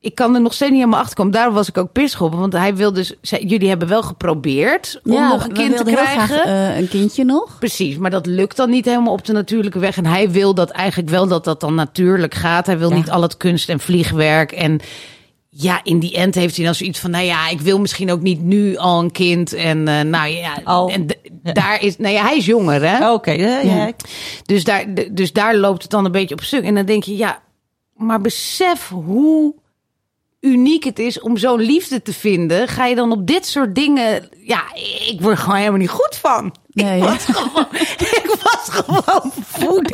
ik 0.00 0.14
kan 0.14 0.34
er 0.34 0.40
nog 0.40 0.52
steeds 0.54 0.70
niet 0.70 0.80
helemaal 0.80 1.00
achter 1.00 1.16
komen. 1.16 1.32
Daarom 1.32 1.54
was 1.54 1.68
ik 1.68 1.78
ook 1.78 1.92
pissig 1.92 2.20
op. 2.22 2.34
Want 2.34 2.52
hij 2.52 2.74
wil 2.76 2.92
dus, 2.92 3.14
zij- 3.20 3.42
jullie 3.42 3.68
hebben 3.68 3.88
wel 3.88 4.02
geprobeerd 4.02 5.00
om 5.04 5.12
nog 5.28 5.44
een 5.44 5.52
kind 5.52 5.76
te 5.76 5.84
krijgen. 5.84 6.20
graag, 6.20 6.44
eh, 6.44 6.78
een 6.78 6.88
kindje 6.88 7.24
nog. 7.24 7.58
Precies, 7.58 7.96
maar 7.96 8.10
dat 8.10 8.26
lukt 8.26 8.56
dan 8.56 8.70
niet 8.70 8.84
helemaal 8.84 9.12
op 9.12 9.24
de 9.24 9.32
natuurlijke 9.32 9.78
weg. 9.78 9.96
En 9.96 10.06
hij 10.06 10.30
wil 10.30 10.54
dat 10.54 10.70
eigenlijk 10.70 11.10
wel 11.10 11.26
dat 11.28 11.44
dat 11.44 11.60
dan 11.60 11.74
natuurlijk 11.74 12.34
gaat. 12.34 12.66
Hij 12.66 12.78
wil 12.78 12.90
Ja. 12.90 12.96
niet 12.96 13.10
al 13.10 13.22
het 13.22 13.36
kunst- 13.36 13.68
en 13.68 13.80
vliegwerk. 13.80 14.52
En 14.52 14.80
ja, 15.58 15.80
in 15.82 15.98
die 15.98 16.16
end 16.16 16.34
heeft 16.34 16.56
hij 16.56 16.64
dan 16.64 16.74
zoiets 16.74 16.98
van... 16.98 17.10
nou 17.10 17.24
ja, 17.24 17.48
ik 17.48 17.60
wil 17.60 17.80
misschien 17.80 18.10
ook 18.10 18.20
niet 18.20 18.42
nu 18.42 18.76
al 18.76 19.00
een 19.00 19.10
kind. 19.10 19.52
En 19.52 19.88
eh, 19.88 20.00
nou 20.00 20.28
ja, 20.28 20.60
Al. 20.64 20.90
en 20.90 21.06
daar 21.42 21.82
is... 21.82 21.96
Nou 21.96 22.14
ja, 22.14 22.22
hij 22.22 22.36
is 22.36 22.46
jonger, 22.46 22.88
hè? 22.88 23.12
Oké, 23.12 23.30
ja, 23.30 23.60
ja. 23.60 23.76
Ja. 23.76 23.92
Dus, 24.44 24.64
daar, 24.64 24.84
dus 25.12 25.32
daar 25.32 25.56
loopt 25.56 25.82
het 25.82 25.90
dan 25.90 26.04
een 26.04 26.12
beetje 26.12 26.34
op 26.34 26.42
stuk. 26.42 26.64
En 26.64 26.74
dan 26.74 26.86
denk 26.86 27.02
je, 27.02 27.16
ja, 27.16 27.42
maar 27.94 28.20
besef 28.20 28.88
hoe 28.88 29.54
uniek 30.40 30.84
het 30.84 30.98
is 30.98 31.20
om 31.20 31.36
zo'n 31.36 31.60
liefde 31.60 32.02
te 32.02 32.12
vinden. 32.12 32.68
Ga 32.68 32.86
je 32.86 32.94
dan 32.94 33.12
op 33.12 33.26
dit 33.26 33.46
soort 33.46 33.74
dingen... 33.74 34.28
Ja, 34.40 34.62
ik 35.06 35.16
word 35.20 35.38
gewoon 35.38 35.56
helemaal 35.56 35.78
niet 35.78 35.90
goed 35.90 36.16
van. 36.16 36.54
Nee. 36.68 36.96
Ik, 37.02 37.04
was 37.04 37.24
gewoon, 37.24 37.66
ik 37.98 38.36
was 38.42 38.68
gewoon. 38.68 39.86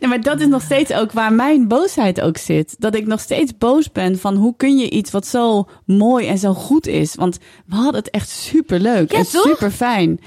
Nee, 0.00 0.08
maar 0.08 0.20
dat 0.20 0.40
is 0.40 0.46
nog 0.46 0.62
steeds 0.62 0.92
ook 0.92 1.12
waar 1.12 1.32
mijn 1.32 1.68
boosheid 1.68 2.20
ook 2.20 2.36
zit. 2.36 2.74
Dat 2.78 2.94
ik 2.94 3.06
nog 3.06 3.20
steeds 3.20 3.58
boos 3.58 3.92
ben 3.92 4.18
van 4.18 4.34
hoe 4.36 4.54
kun 4.56 4.76
je 4.76 4.90
iets 4.90 5.10
wat 5.10 5.26
zo 5.26 5.68
mooi 5.84 6.26
en 6.26 6.38
zo 6.38 6.54
goed 6.54 6.86
is. 6.86 7.14
Want 7.14 7.38
we 7.66 7.74
hadden 7.74 7.94
het 7.94 8.10
echt 8.10 8.28
super 8.28 8.80
leuk 8.80 9.12
Ja, 9.12 9.18
en 9.18 9.24
super 9.24 9.70
fijn. 9.70 10.20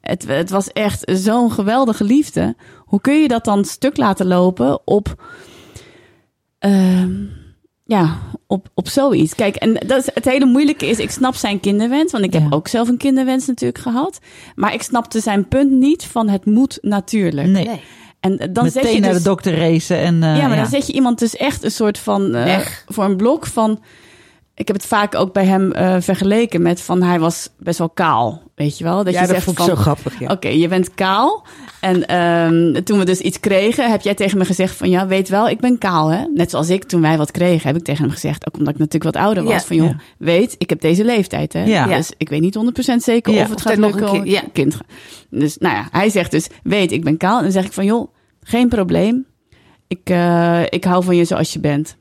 Het, 0.00 0.26
het 0.26 0.50
was 0.50 0.72
echt 0.72 1.02
zo'n 1.04 1.52
geweldige 1.52 2.04
liefde. 2.04 2.56
Hoe 2.78 3.00
kun 3.00 3.22
je 3.22 3.28
dat 3.28 3.44
dan 3.44 3.64
stuk 3.64 3.96
laten 3.96 4.26
lopen 4.26 4.86
op, 4.86 5.24
ehm, 6.58 7.14
ja, 7.84 8.18
op, 8.46 8.68
op 8.74 8.88
zoiets? 8.88 9.34
Kijk, 9.34 9.56
en 9.56 9.74
dat 9.74 9.98
is, 9.98 10.08
het 10.14 10.24
hele 10.24 10.44
moeilijke 10.46 10.86
is, 10.86 10.98
ik 10.98 11.10
snap 11.10 11.34
zijn 11.34 11.60
kinderwens. 11.60 12.12
Want 12.12 12.24
ik 12.24 12.32
heb 12.32 12.42
Ja. 12.42 12.48
ook 12.50 12.68
zelf 12.68 12.88
een 12.88 12.96
kinderwens 12.96 13.46
natuurlijk 13.46 13.82
gehad. 13.82 14.18
Maar 14.54 14.74
ik 14.74 14.82
snapte 14.82 15.20
zijn 15.20 15.48
punt 15.48 15.70
niet 15.70 16.04
van 16.04 16.28
het 16.28 16.44
moet 16.44 16.78
natuurlijk. 16.80 17.48
Nee. 17.48 17.64
Nee. 17.64 17.80
En 18.20 18.36
dan 18.36 18.64
Meteen 18.64 18.82
zet 18.82 18.92
je 18.92 19.00
naar 19.00 19.12
dus, 19.12 19.22
de 19.22 19.28
dokter 19.28 19.58
racen. 19.58 19.98
En, 19.98 20.22
eh, 20.22 20.36
ja, 20.36 20.46
maar 20.46 20.56
dan 20.56 20.66
zet 20.66 20.86
je 20.86 20.92
iemand 20.92 21.18
dus 21.18 21.36
echt 21.36 21.64
een 21.64 21.70
soort 21.70 21.98
van 21.98 22.34
eh, 22.34 22.66
voor 22.86 23.04
een 23.04 23.16
blok 23.16 23.46
van. 23.46 23.80
Ik 24.56 24.66
heb 24.66 24.76
het 24.76 24.86
vaak 24.86 25.14
ook 25.14 25.32
bij 25.32 25.44
hem 25.44 25.72
eh, 25.72 25.96
vergeleken 26.00 26.62
met 26.62 26.80
van 26.80 27.02
hij 27.02 27.20
was 27.20 27.50
best 27.58 27.78
wel 27.78 27.90
kaal, 27.90 28.42
weet 28.54 28.78
je 28.78 28.84
wel? 28.84 29.04
Dat 29.04 29.12
je 29.14 29.26
zegt 29.26 29.44
van, 29.44 29.76
grappig. 29.76 30.18
Ja. 30.20 30.30
Oké, 30.30 30.48
je 30.48 30.68
bent 30.68 30.94
kaal. 30.94 31.46
En 31.80 32.06
ehm, 32.06 32.82
toen 32.82 32.98
we 32.98 33.04
dus 33.04 33.20
iets 33.20 33.40
kregen, 33.40 33.90
heb 33.90 34.00
jij 34.02 34.14
tegen 34.14 34.38
me 34.38 34.44
gezegd 34.44 34.76
van 34.76 34.90
ja, 34.90 35.06
weet 35.06 35.28
wel, 35.28 35.48
ik 35.48 35.60
ben 35.60 35.78
kaal, 35.78 36.08
hè? 36.08 36.24
Net 36.34 36.50
zoals 36.50 36.70
ik 36.70 36.84
toen 36.84 37.00
wij 37.00 37.16
wat 37.16 37.30
kregen, 37.30 37.66
heb 37.66 37.76
ik 37.76 37.84
tegen 37.84 38.02
hem 38.04 38.12
gezegd, 38.12 38.46
ook 38.46 38.56
omdat 38.58 38.74
ik 38.74 38.78
natuurlijk 38.80 39.14
wat 39.14 39.24
ouder 39.24 39.42
was, 39.44 39.52
Ja, 39.52 39.60
van 39.60 39.76
joh, 39.76 39.86
ja. 39.88 39.96
weet, 40.18 40.54
ik 40.58 40.68
heb 40.70 40.80
deze 40.80 41.04
leeftijd, 41.04 41.52
hè? 41.52 41.64
Ja. 41.64 41.86
Dus 41.86 42.12
ik 42.16 42.28
weet 42.28 42.40
niet 42.40 42.54
100% 42.92 42.94
zeker 42.96 43.32
Ja, 43.32 43.42
of 43.42 43.48
het 43.48 43.56
of 43.56 43.62
gaat 43.62 43.72
er 43.72 43.78
nog 43.78 43.94
lukken 43.94 44.14
een 44.14 44.22
kind- 44.22 44.34
ja. 44.34 44.42
kind. 44.52 44.76
Dus 45.30 45.58
nou 45.58 45.74
ja, 45.74 45.88
hij 45.90 46.08
zegt 46.10 46.30
dus, 46.30 46.46
weet, 46.62 46.92
ik 46.92 47.04
ben 47.04 47.16
kaal. 47.16 47.36
En 47.36 47.42
dan 47.42 47.52
zeg 47.52 47.64
ik 47.64 47.72
van 47.72 47.84
joh, 47.84 48.08
geen 48.42 48.68
probleem. 48.68 49.26
Ik, 49.88 50.00
eh, 50.10 50.62
ik 50.68 50.84
hou 50.84 51.04
van 51.04 51.16
je 51.16 51.24
zoals 51.24 51.52
je 51.52 51.60
bent. 51.60 51.96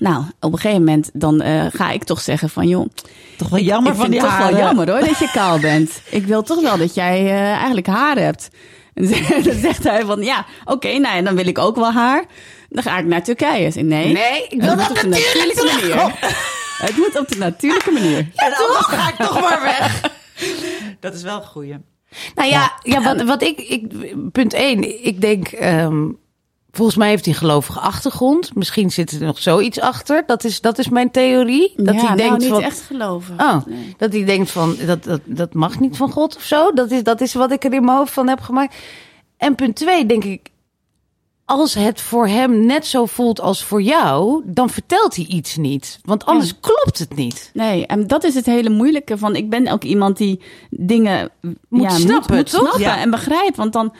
Nou, 0.00 0.24
op 0.40 0.52
een 0.52 0.58
gegeven 0.58 0.84
moment 0.84 1.10
dan 1.12 1.40
eh, 1.40 1.66
ga 1.72 1.90
ik 1.90 2.04
toch 2.04 2.20
zeggen 2.20 2.48
van 2.48 2.68
joh, 2.68 2.86
Toch 3.36 3.48
wel 3.48 3.60
jammer 3.60 3.92
ik 3.92 3.98
van 3.98 4.06
vind 4.06 4.20
die 4.20 4.20
het 4.20 4.30
toch 4.30 4.38
haren. 4.38 4.56
wel 4.56 4.64
jammer 4.66 4.90
hoor 4.90 5.00
dat 5.00 5.18
je 5.18 5.30
kaal 5.32 5.58
bent. 5.58 6.00
Ik 6.10 6.26
wil 6.26 6.42
toch 6.42 6.60
wel 6.60 6.76
dat 6.78 6.94
jij 6.94 7.18
eh, 7.26 7.52
eigenlijk 7.52 7.86
haar 7.86 8.16
hebt. 8.16 8.48
En 8.94 9.02
dan 9.44 9.54
zegt 9.54 9.84
hij 9.84 10.04
van 10.04 10.22
ja, 10.22 10.46
oké, 10.64 10.98
nou 10.98 11.16
ja, 11.16 11.22
dan 11.22 11.34
wil 11.36 11.46
ik 11.46 11.58
ook 11.58 11.76
wel 11.76 11.92
haar. 11.92 12.24
Dan 12.68 12.82
ga 12.82 12.98
ik 12.98 13.04
naar 13.04 13.22
Turkije. 13.22 13.66
Ik 13.66 13.72
zeg, 13.72 13.82
nee, 13.82 14.12
Nee, 14.12 14.46
ik 14.48 14.60
wil 14.60 14.70
het 14.70 14.78
dat 14.78 14.90
op 14.90 14.98
de 15.00 15.06
natuurlijke 15.08 15.64
manier. 15.80 16.14
Het 16.86 16.96
moet 16.96 17.18
op 17.18 17.28
de 17.28 17.36
natuurlijke 17.38 17.90
manier. 17.90 18.18
En 18.34 18.52
anders 18.56 18.86
ga 18.86 19.08
ik 19.08 19.14
toch 19.16 19.40
maar 19.40 19.62
weg. 19.62 20.00
Dat 21.00 21.14
is 21.14 21.22
wel 21.22 21.36
een 21.36 21.46
goeie. 21.46 21.76
Nou 22.34 22.48
ja, 22.48 22.72
ja 22.82 23.02
wat, 23.02 23.22
wat 23.22 23.42
ik, 23.42 23.58
ik... 23.58 23.92
Punt 24.32 24.52
één, 24.54 25.04
ik 25.06 25.20
denk... 25.20 25.48
ehm, 25.48 26.08
volgens 26.72 26.96
mij 26.96 27.08
heeft 27.08 27.24
hij 27.24 27.34
een 27.34 27.40
gelovige 27.40 27.80
achtergrond. 27.80 28.54
Misschien 28.54 28.90
zit 28.90 29.10
er 29.10 29.20
nog 29.20 29.38
zoiets 29.38 29.80
achter. 29.80 30.22
Dat 30.26 30.44
is, 30.44 30.60
dat 30.60 30.78
is 30.78 30.88
mijn 30.88 31.10
theorie. 31.10 31.72
Dat 31.76 31.94
ja, 31.94 32.00
hij 32.00 32.02
nou, 32.02 32.16
denkt 32.16 32.38
niet 32.38 32.48
van... 32.48 32.62
echt 32.62 32.80
geloven. 32.80 33.34
Oh, 33.40 33.66
Nee. 33.66 33.94
dat 33.96 34.12
hij 34.12 34.24
denkt 34.24 34.50
van, 34.50 34.76
dat, 34.86 35.04
dat, 35.04 35.20
dat 35.24 35.54
mag 35.54 35.80
niet 35.80 35.96
van 35.96 36.10
God 36.10 36.36
of 36.36 36.42
zo. 36.42 36.72
Dat 36.72 36.90
is, 36.90 37.02
dat 37.02 37.20
is 37.20 37.34
wat 37.34 37.52
ik 37.52 37.64
er 37.64 37.72
in 37.72 37.84
mijn 37.84 37.96
hoofd 37.96 38.12
van 38.12 38.28
heb 38.28 38.40
gemaakt. 38.40 38.74
En 39.36 39.54
punt 39.54 39.76
twee, 39.76 40.06
denk 40.06 40.24
ik, 40.24 40.50
als 41.44 41.74
het 41.74 42.00
voor 42.00 42.26
hem 42.26 42.66
net 42.66 42.86
zo 42.86 43.06
voelt 43.06 43.40
als 43.40 43.64
voor 43.64 43.82
jou, 43.82 44.42
dan 44.46 44.70
vertelt 44.70 45.16
hij 45.16 45.24
iets 45.24 45.56
niet. 45.56 45.98
Want 46.04 46.24
anders 46.24 46.60
klopt 46.60 46.98
het 46.98 47.16
niet. 47.16 47.50
Nee, 47.54 47.86
en 47.86 48.06
dat 48.06 48.24
is 48.24 48.34
het 48.34 48.46
hele 48.46 48.70
moeilijke 48.70 49.18
van. 49.18 49.36
Ik 49.36 49.50
ben 49.50 49.68
ook 49.68 49.82
iemand 49.84 50.16
die 50.16 50.40
dingen 50.70 51.30
Moet 51.68 51.92
snappen, 51.92 52.36
moet, 52.36 52.50
toch? 52.50 52.60
snappen 52.60 52.80
Ja. 52.80 52.98
en 52.98 53.10
begrijpt. 53.10 53.56
Want 53.56 53.72
dan, 53.72 53.92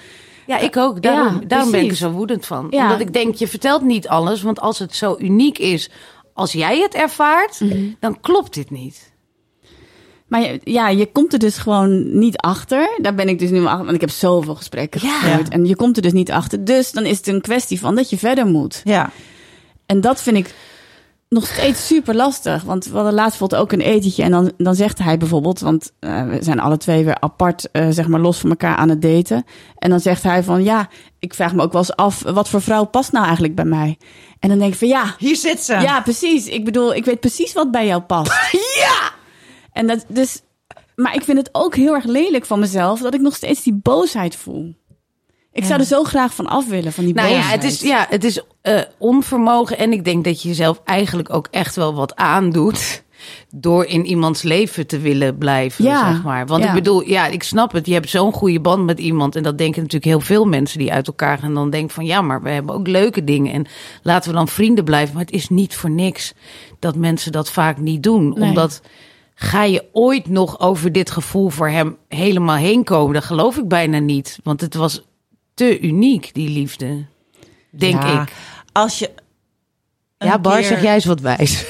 Ja, 0.51 0.59
ik 0.59 0.77
ook. 0.77 1.03
Daarom, 1.03 1.41
Ja, 1.41 1.47
daarom 1.47 1.71
ben 1.71 1.83
ik 1.85 1.91
er 1.91 1.97
zo 1.97 2.11
woedend 2.11 2.47
van. 2.47 2.67
Ja. 2.71 2.83
Omdat 2.83 3.01
ik 3.01 3.13
denk, 3.13 3.35
je 3.35 3.49
vertelt 3.49 3.83
niet 3.83 4.09
alles. 4.09 4.43
Want 4.43 4.61
als 4.61 4.79
het 4.79 4.95
zo 4.97 5.17
uniek 5.19 5.59
is 5.59 5.91
als 6.35 6.53
jij 6.53 6.79
het 6.81 6.95
ervaart, 6.95 7.61
Mhm. 7.61 7.79
dan 8.01 8.21
klopt 8.21 8.55
dit 8.55 8.71
niet. 8.71 9.13
maar 10.27 10.41
je, 10.41 10.61
ja, 10.65 10.89
je 10.89 11.07
komt 11.13 11.33
er 11.33 11.39
dus 11.39 11.59
gewoon 11.59 12.19
niet 12.19 12.37
achter. 12.37 12.99
Daar 13.03 13.15
ben 13.15 13.29
ik 13.29 13.39
dus 13.39 13.51
nu 13.51 13.65
achter, 13.65 13.83
want 13.85 13.95
ik 13.95 14.01
heb 14.01 14.11
zoveel 14.11 14.55
gesprekken 14.55 15.01
Ja. 15.03 15.19
gevoerd. 15.19 15.49
En 15.49 15.65
je 15.67 15.77
komt 15.77 15.97
er 15.97 16.03
dus 16.03 16.13
niet 16.13 16.31
achter. 16.33 16.65
Dus 16.65 16.93
dan 16.93 17.05
is 17.05 17.17
het 17.17 17.27
een 17.27 17.41
kwestie 17.41 17.79
van 17.81 17.95
dat 17.95 18.11
je 18.11 18.19
verder 18.19 18.47
moet. 18.47 18.81
Ja. 18.85 19.11
En 19.87 20.01
dat 20.01 20.23
vind 20.23 20.37
ik 20.37 20.55
nog 21.31 21.47
steeds 21.47 21.87
super 21.87 22.15
lastig. 22.15 22.63
Want 22.63 22.85
we 22.85 22.95
hadden 22.95 23.15
laatst 23.15 23.39
bijvoorbeeld 23.39 23.63
ook 23.63 23.73
een 23.73 23.95
etentje. 23.95 24.23
En 24.23 24.31
dan, 24.31 24.53
dan 24.57 24.75
zegt 24.75 24.99
hij 24.99 25.17
bijvoorbeeld, 25.17 25.61
want 25.61 25.93
eh, 25.99 26.29
we 26.29 26.39
zijn 26.43 26.61
alle 26.61 26.77
twee 26.77 27.05
weer 27.05 27.21
apart, 27.21 27.71
eh, 27.71 27.87
zeg 27.91 28.09
maar 28.09 28.21
los 28.21 28.39
van 28.39 28.51
elkaar 28.51 28.77
aan 28.77 28.89
het 28.89 29.03
daten. 29.03 29.45
En 29.79 29.91
dan 29.91 30.01
zegt 30.01 30.23
hij 30.23 30.43
van, 30.43 30.63
ja, 30.63 30.89
ik 31.19 31.35
vraag 31.35 31.55
me 31.55 31.63
ook 31.63 31.73
wel 31.73 31.81
eens 31.81 31.97
af, 31.97 32.23
wat 32.23 32.49
voor 32.49 32.63
vrouw 32.63 32.85
past 32.85 33.13
nou 33.13 33.25
eigenlijk 33.25 33.55
bij 33.55 33.65
mij? 33.65 33.99
En 34.39 34.49
dan 34.49 34.59
denk 34.59 34.73
ik 34.73 34.79
van, 34.79 34.89
ja, 34.89 35.15
Hier 35.19 35.37
zit 35.37 35.61
ze. 35.61 35.73
ja, 35.73 36.01
precies. 36.01 36.47
Ik 36.47 36.65
bedoel, 36.65 36.95
ik 36.95 37.05
weet 37.05 37.21
precies 37.21 37.53
wat 37.53 37.71
bij 37.71 37.87
jou 37.87 38.03
past. 38.03 38.33
Ja! 38.81 39.11
En 39.73 39.87
dat 39.87 40.05
dus, 40.09 40.41
maar 40.95 41.15
ik 41.15 41.23
vind 41.23 41.39
het 41.39 41.49
ook 41.53 41.75
heel 41.75 41.95
erg 41.95 42.05
lelijk 42.05 42.47
van 42.47 42.59
mezelf 42.59 43.01
dat 43.01 43.15
ik 43.15 43.21
nog 43.21 43.35
steeds 43.35 43.63
die 43.63 43.81
boosheid 43.83 44.37
voel. 44.37 44.75
Ik 45.53 45.65
zou 45.65 45.81
er 45.81 45.87
zo 45.87 46.05
graag 46.05 46.35
van 46.35 46.47
af 46.47 46.69
willen, 46.69 46.93
van 46.93 47.05
die 47.05 47.15
Nou 47.15 47.29
ja, 47.29 47.35
boosheid. 47.35 47.63
het 47.63 47.73
is, 47.73 47.81
ja, 47.81 48.07
het 48.09 48.25
is 48.25 48.41
eh, 48.63 48.81
onvermogen. 48.99 49.79
En 49.79 49.93
ik 49.93 50.05
denk 50.05 50.25
dat 50.25 50.43
je 50.43 50.49
jezelf 50.49 50.81
eigenlijk 50.85 51.35
ook 51.35 51.49
echt 51.51 51.77
wel 51.77 51.95
wat 51.95 52.17
aandoet. 52.17 53.03
Door 53.51 53.85
in 53.85 54.07
iemands 54.07 54.43
leven 54.43 54.87
te 54.87 54.99
willen 54.99 55.39
blijven, 55.39 55.85
Ja, 55.85 56.13
zeg 56.13 56.23
maar. 56.23 56.47
Want 56.47 56.63
ja. 56.63 56.69
ik 56.69 56.75
bedoel, 56.75 57.09
ja, 57.09 57.27
ik 57.27 57.43
snap 57.43 57.73
het. 57.73 57.87
Je 57.87 57.93
hebt 57.93 58.09
zo'n 58.11 58.33
goede 58.33 58.61
band 58.61 58.85
met 58.85 58.99
iemand. 58.99 59.37
En 59.37 59.43
dat 59.43 59.59
denken 59.59 59.83
natuurlijk 59.83 60.11
heel 60.11 60.21
veel 60.21 60.45
mensen 60.45 60.79
die 60.79 60.93
uit 60.93 61.07
elkaar 61.07 61.39
gaan. 61.39 61.55
Dan 61.55 61.71
denken 61.71 61.95
van, 61.95 62.05
ja, 62.05 62.23
maar 62.23 62.43
we 62.43 62.51
hebben 62.51 62.75
ook 62.75 62.87
leuke 62.87 63.25
dingen. 63.25 63.53
En 63.53 63.67
laten 64.03 64.31
we 64.31 64.37
dan 64.37 64.49
vrienden 64.49 64.85
blijven. 64.85 65.15
Maar 65.15 65.25
het 65.25 65.35
is 65.35 65.49
niet 65.49 65.75
voor 65.75 65.91
niks 65.91 66.33
dat 66.79 66.97
mensen 66.97 67.33
dat 67.33 67.51
vaak 67.51 67.79
niet 67.79 68.03
doen. 68.03 68.29
Nee. 68.29 68.49
Omdat 68.49 68.81
ga 69.35 69.65
je 69.65 69.85
ooit 69.93 70.29
nog 70.29 70.61
over 70.61 70.93
dit 70.93 71.11
gevoel 71.11 71.49
voor 71.49 71.69
hem 71.69 71.97
helemaal 72.09 72.57
heen 72.57 72.85
komen? 72.85 73.15
Dat 73.15 73.25
geloof 73.25 73.57
ik 73.57 73.69
bijna 73.69 73.99
niet. 73.99 74.39
Want 74.43 74.61
het 74.61 74.75
was 74.75 75.03
te 75.69 75.81
uniek, 75.81 76.31
die 76.35 76.49
liefde. 76.49 77.05
Denk 77.71 78.03
Ja, 78.03 78.23
ik. 78.23 78.33
Als 78.73 78.99
je. 78.99 79.11
Ja, 80.19 80.39
Bar, 80.39 80.57
keer- 80.59 80.65
zeg 80.65 80.83
jij 80.83 80.95
eens 80.95 81.05
wat 81.05 81.21
wijs. 81.21 81.65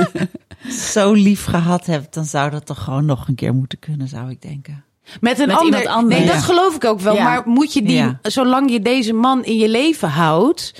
zo 0.92 1.12
lief 1.12 1.44
gehad 1.44 1.86
hebt, 1.86 2.14
dan 2.14 2.24
zou 2.24 2.50
dat 2.50 2.66
toch 2.66 2.84
gewoon 2.84 3.04
nog 3.04 3.28
een 3.28 3.34
keer 3.34 3.54
moeten 3.54 3.78
kunnen, 3.78 4.08
zou 4.08 4.30
ik 4.30 4.42
denken. 4.42 4.84
Met 5.20 5.38
een 5.38 5.46
Met 5.46 5.56
ander. 5.56 5.86
anders. 5.86 6.20
Nee, 6.20 6.28
dat 6.32 6.42
geloof 6.42 6.74
ik 6.76 6.84
ook 6.84 7.00
wel. 7.00 7.14
Ja. 7.14 7.22
Maar 7.24 7.42
moet 7.48 7.72
je 7.72 7.82
die, 7.82 8.16
zolang 8.22 8.70
je 8.70 8.80
deze 8.80 9.12
man 9.12 9.44
in 9.44 9.56
je 9.56 9.68
leven 9.68 10.08
houdt, 10.08 10.74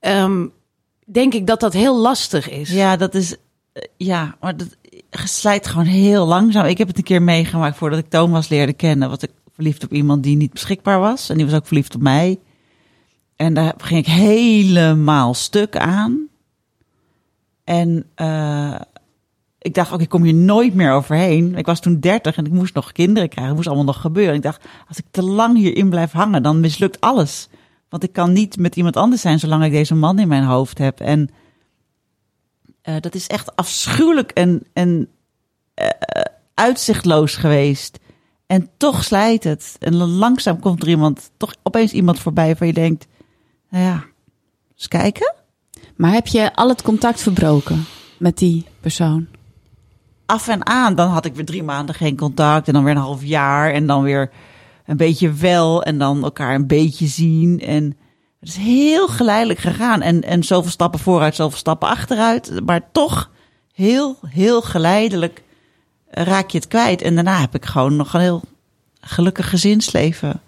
ehm, 0.00 0.46
denk 1.06 1.34
ik 1.34 1.46
dat 1.46 1.60
dat 1.60 1.72
heel 1.72 1.96
lastig 1.96 2.48
is. 2.50 2.70
Ja, 2.70 2.96
dat 2.96 3.14
is. 3.14 3.34
eh, 3.72 3.82
Ja, 3.96 4.36
maar 4.40 4.56
dat 4.56 4.68
slijt 5.10 5.66
gewoon 5.66 5.86
heel 5.86 6.26
langzaam. 6.26 6.64
Ik 6.66 6.78
heb 6.78 6.88
het 6.88 6.96
een 6.96 7.02
keer 7.02 7.22
meegemaakt 7.22 7.76
voordat 7.76 7.98
ik 7.98 8.08
Thomas 8.10 8.48
leerde 8.48 8.72
kennen. 8.72 9.08
Was 9.08 9.18
ik 9.18 9.30
verliefd 9.52 9.84
op 9.84 9.92
iemand 9.92 10.22
die 10.22 10.36
niet 10.36 10.52
beschikbaar 10.52 11.00
was. 11.00 11.28
En 11.28 11.36
die 11.36 11.46
was 11.46 11.54
ook 11.54 11.66
verliefd 11.66 11.94
op 11.94 12.00
mij. 12.00 12.38
En 13.36 13.54
daar 13.54 13.74
ging 13.76 14.00
ik 14.00 14.12
helemaal 14.12 15.34
stuk 15.34 15.76
aan. 15.76 16.28
En 17.64 18.06
eh, 18.14 18.80
ik 19.58 19.74
dacht, 19.74 19.92
oké, 19.92 20.02
ik 20.02 20.08
kom 20.08 20.22
hier 20.22 20.34
nooit 20.34 20.74
meer 20.74 20.92
overheen. 20.92 21.54
Ik 21.54 21.66
was 21.66 21.80
toen 21.80 22.00
30 22.00 22.36
en 22.36 22.46
ik 22.46 22.52
moest 22.52 22.74
nog 22.74 22.92
kinderen 22.92 23.28
krijgen. 23.28 23.46
Het 23.46 23.56
moest 23.56 23.68
allemaal 23.68 23.92
nog 23.92 24.00
gebeuren. 24.00 24.34
Ik 24.34 24.42
dacht, 24.42 24.64
als 24.88 24.98
ik 24.98 25.04
te 25.10 25.22
lang 25.22 25.56
hierin 25.56 25.90
blijf 25.90 26.12
hangen, 26.12 26.42
dan 26.42 26.60
mislukt 26.60 27.00
alles. 27.00 27.48
Want 27.88 28.04
ik 28.04 28.12
kan 28.12 28.32
niet 28.32 28.56
met 28.56 28.76
iemand 28.76 28.96
anders 28.96 29.20
zijn 29.20 29.38
zolang 29.38 29.64
ik 29.64 29.70
deze 29.70 29.94
man 29.94 30.18
in 30.18 30.28
mijn 30.28 30.44
hoofd 30.44 30.78
heb. 30.78 31.00
En 31.00 31.30
eh, 32.82 32.96
dat 33.00 33.14
is 33.14 33.26
echt 33.26 33.56
afschuwelijk 33.56 34.30
en, 34.30 34.62
en 34.72 35.08
eh, 35.74 35.88
uitzichtloos 36.54 37.36
geweest. 37.36 37.98
En 38.52 38.68
toch 38.76 39.04
slijt 39.04 39.44
het. 39.44 39.76
En 39.78 39.94
langzaam 39.94 40.60
komt 40.60 40.82
er 40.82 40.88
iemand, 40.88 41.30
toch 41.36 41.54
opeens 41.62 41.92
iemand 41.92 42.18
voorbij 42.18 42.56
waar 42.58 42.68
je 42.68 42.74
denkt, 42.74 43.06
nou 43.70 43.84
ja, 43.84 44.04
eens 44.74 44.88
kijken. 44.88 45.34
Maar 45.96 46.12
heb 46.12 46.26
je 46.26 46.54
al 46.54 46.68
het 46.68 46.82
contact 46.82 47.22
verbroken 47.22 47.84
met 48.18 48.38
die 48.38 48.66
persoon? 48.80 49.26
Af 50.26 50.48
en 50.48 50.66
aan, 50.66 50.94
dan 50.94 51.08
had 51.08 51.24
ik 51.24 51.34
weer 51.34 51.44
drie 51.44 51.62
maanden 51.62 51.94
geen 51.94 52.16
contact 52.16 52.66
en 52.66 52.72
dan 52.72 52.84
weer 52.84 52.94
een 52.94 53.00
half 53.00 53.24
jaar 53.24 53.72
en 53.72 53.86
dan 53.86 54.02
weer 54.02 54.30
een 54.86 54.96
beetje 54.96 55.32
wel 55.32 55.82
en 55.82 55.98
dan 55.98 56.24
elkaar 56.24 56.54
een 56.54 56.66
beetje 56.66 57.06
zien. 57.06 57.60
En 57.60 57.96
het 58.40 58.48
is 58.48 58.56
heel 58.56 59.08
geleidelijk 59.08 59.60
gegaan 59.60 60.00
en, 60.00 60.22
en 60.22 60.42
zoveel 60.42 60.70
stappen 60.70 61.00
vooruit, 61.00 61.34
zoveel 61.34 61.58
stappen 61.58 61.88
achteruit. 61.88 62.60
Maar 62.64 62.90
toch 62.92 63.30
heel, 63.72 64.18
heel 64.26 64.62
geleidelijk 64.62 65.42
raak 66.12 66.50
je 66.50 66.58
het 66.58 66.68
kwijt. 66.68 67.02
En 67.02 67.14
daarna 67.14 67.40
heb 67.40 67.54
ik 67.54 67.64
gewoon 67.64 67.96
nog 67.96 68.14
een 68.14 68.20
heel 68.20 68.42
gelukkig 69.00 69.48
gezinsleven 69.50 70.40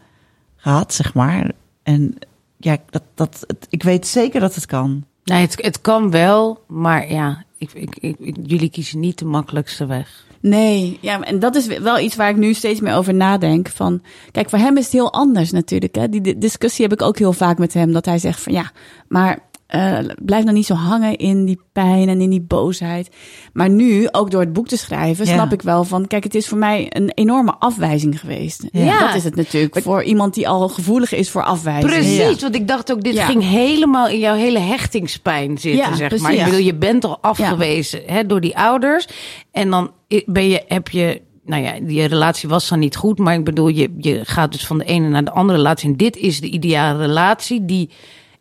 gehad, 0.56 0.94
zeg 0.94 1.14
maar. 1.14 1.50
En 1.82 2.14
ja, 2.56 2.76
dat, 2.90 3.02
dat, 3.14 3.44
het- 3.46 3.66
ik 3.70 3.82
weet 3.82 4.06
zeker 4.06 4.40
dat 4.40 4.54
het 4.54 4.66
kan. 4.66 5.04
Nee, 5.24 5.40
het, 5.40 5.56
het 5.62 5.80
kan 5.80 6.10
wel, 6.10 6.64
maar 6.68 7.12
ja, 7.12 7.44
ik, 7.58 7.72
ik, 7.72 7.96
ik, 8.00 8.16
ik- 8.18 8.36
jullie 8.42 8.70
kiezen 8.70 9.00
niet 9.00 9.18
de 9.18 9.24
makkelijkste 9.24 9.86
weg. 9.86 10.24
Nee, 10.40 10.98
ja, 11.00 11.20
en 11.20 11.38
dat 11.38 11.54
is 11.54 11.66
wel 11.66 11.98
iets 11.98 12.16
waar 12.16 12.28
ik 12.30 12.36
nu 12.36 12.54
steeds 12.54 12.80
meer 12.80 12.94
over 12.94 13.14
nadenk. 13.14 13.68
Van, 13.68 14.02
kijk, 14.32 14.50
voor 14.50 14.58
hem 14.58 14.76
is 14.76 14.84
het 14.84 14.92
heel 14.92 15.12
anders 15.12 15.50
natuurlijk. 15.50 15.94
Hè? 15.94 16.08
Die 16.08 16.20
di- 16.20 16.38
discussie 16.38 16.84
heb 16.84 16.92
ik 16.92 17.02
ook 17.06 17.18
heel 17.18 17.32
vaak 17.32 17.58
met 17.58 17.74
hem. 17.74 17.92
Dat 17.92 18.04
hij 18.04 18.18
zegt 18.18 18.40
van 18.40 18.52
ja, 18.52 18.70
maar 19.08 19.38
eh, 19.66 19.98
blijf 20.24 20.44
nou 20.44 20.56
niet 20.56 20.66
zo 20.66 20.74
hangen 20.74 21.16
in 21.16 21.44
die 21.44 21.60
pijn 21.72 22.08
en 22.08 22.20
in 22.20 22.30
die 22.30 22.40
boosheid. 22.40 23.08
Maar 23.52 23.70
nu, 23.70 24.08
ook 24.10 24.30
door 24.30 24.40
het 24.40 24.52
boek 24.52 24.68
te 24.68 24.76
schrijven, 24.76 25.26
Ja. 25.26 25.32
snap 25.32 25.52
ik 25.52 25.62
wel 25.62 25.84
van... 25.84 26.06
Kijk, 26.06 26.24
het 26.24 26.34
is 26.34 26.48
voor 26.48 26.58
mij 26.58 26.86
een 26.88 27.10
enorme 27.14 27.54
afwijzing 27.58 28.20
geweest. 28.20 28.64
Ja. 28.72 29.06
Dat 29.06 29.14
is 29.14 29.24
het 29.24 29.36
natuurlijk. 29.36 29.78
Voor 29.82 30.02
iemand 30.02 30.34
die 30.34 30.48
al 30.48 30.68
gevoelig 30.68 31.12
is 31.12 31.30
voor 31.30 31.42
afwijzing. 31.42 31.92
Precies, 31.92 32.16
Ja. 32.16 32.34
want 32.40 32.54
ik 32.54 32.68
dacht 32.68 32.92
ook, 32.92 33.02
dit 33.02 33.18
ging 33.18 33.42
helemaal 33.42 34.08
in 34.08 34.18
jouw 34.18 34.34
hele 34.36 34.58
hechtingspijn 34.58 35.58
zitten, 35.58 35.90
Ja, 35.90 35.94
zeg 35.96 36.10
maar. 36.10 36.18
precies. 36.20 36.38
Ik 36.38 36.44
bedoel, 36.44 36.60
je 36.66 36.74
bent 36.74 37.04
al 37.04 37.18
afgewezen 37.20 38.00
hè, 38.06 38.26
door 38.26 38.40
die 38.40 38.56
ouders. 38.58 39.08
En 39.50 39.70
dan 39.70 39.90
ben 40.26 40.48
je, 40.48 40.62
heb 40.68 40.88
je, 40.88 41.20
nou 41.44 41.62
ja, 41.62 41.72
die 41.82 42.04
relatie 42.06 42.48
was 42.48 42.68
dan 42.68 42.78
niet 42.78 42.96
goed. 42.96 43.18
Maar 43.18 43.34
ik 43.34 43.44
bedoel, 43.44 43.68
je, 43.68 43.94
je 43.98 44.20
gaat 44.24 44.52
dus 44.52 44.66
van 44.66 44.78
de 44.78 44.84
ene 44.84 45.08
naar 45.08 45.24
de 45.24 45.30
andere 45.30 45.58
relatie. 45.58 45.88
En 45.90 45.96
dit 45.96 46.16
is 46.16 46.40
de 46.40 46.50
ideale 46.50 46.98
relatie 47.06 47.64
die... 47.64 47.90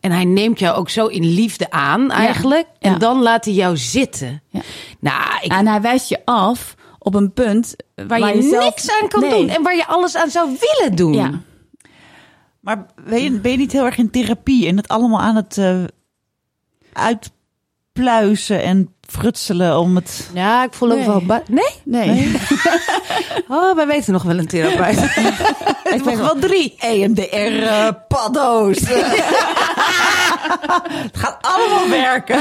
En 0.03 0.11
hij 0.11 0.25
neemt 0.25 0.59
jou 0.59 0.75
ook 0.77 0.89
zo 0.89 1.07
in 1.07 1.25
liefde 1.25 1.71
aan, 1.71 2.11
eigenlijk. 2.11 2.67
En 2.79 2.91
Ja. 2.91 2.97
dan 2.97 3.21
laat 3.21 3.45
hij 3.45 3.53
jou 3.53 3.77
zitten. 3.77 4.41
Ja. 4.49 4.61
Nou, 4.99 5.37
ik, 5.41 5.51
En 5.51 5.67
hij 5.67 5.81
wijst 5.81 6.09
je 6.09 6.19
af 6.25 6.75
op 6.99 7.15
een 7.15 7.33
punt 7.33 7.75
waar, 7.95 8.19
waar 8.19 8.35
je 8.35 8.41
zelf- 8.41 8.63
niks 8.63 8.89
aan 9.01 9.07
kan 9.07 9.21
Nee. 9.21 9.29
doen. 9.29 9.49
En 9.49 9.63
waar 9.63 9.75
je 9.75 9.85
alles 9.87 10.15
aan 10.15 10.29
zou 10.29 10.57
willen 10.59 10.95
doen. 10.95 11.13
Ja. 11.13 11.31
Maar 12.59 12.85
ben 13.07 13.23
je, 13.23 13.31
ben 13.31 13.51
je 13.51 13.57
niet 13.57 13.71
heel 13.71 13.85
erg 13.85 13.97
in 13.97 14.09
therapie 14.11 14.67
en 14.67 14.77
het 14.77 14.87
allemaal 14.87 15.19
aan 15.21 15.35
het 15.35 15.57
eh, 15.57 15.83
uitpluizen 16.93 18.63
en 18.63 18.93
frutselen 19.19 19.79
om 19.79 19.95
het... 19.95 20.29
Ja, 20.33 20.63
ik 20.63 20.73
voel 20.73 20.91
ook 20.91 20.97
Nee. 20.97 21.05
wel... 21.07 21.21
ba- 21.25 21.43
Nee? 21.47 21.69
Nee. 21.83 22.31
Oh, 23.47 23.75
wij 23.75 23.87
weten 23.87 24.13
nog 24.13 24.23
wel 24.23 24.37
een 24.37 24.47
therapeut. 24.47 24.97
ik 25.95 26.03
ben 26.03 26.17
wel 26.17 26.35
drie. 26.39 26.75
EMDR-paddo's. 26.79 28.79
het 31.07 31.17
gaat 31.17 31.37
allemaal 31.41 31.89
werken. 31.89 32.39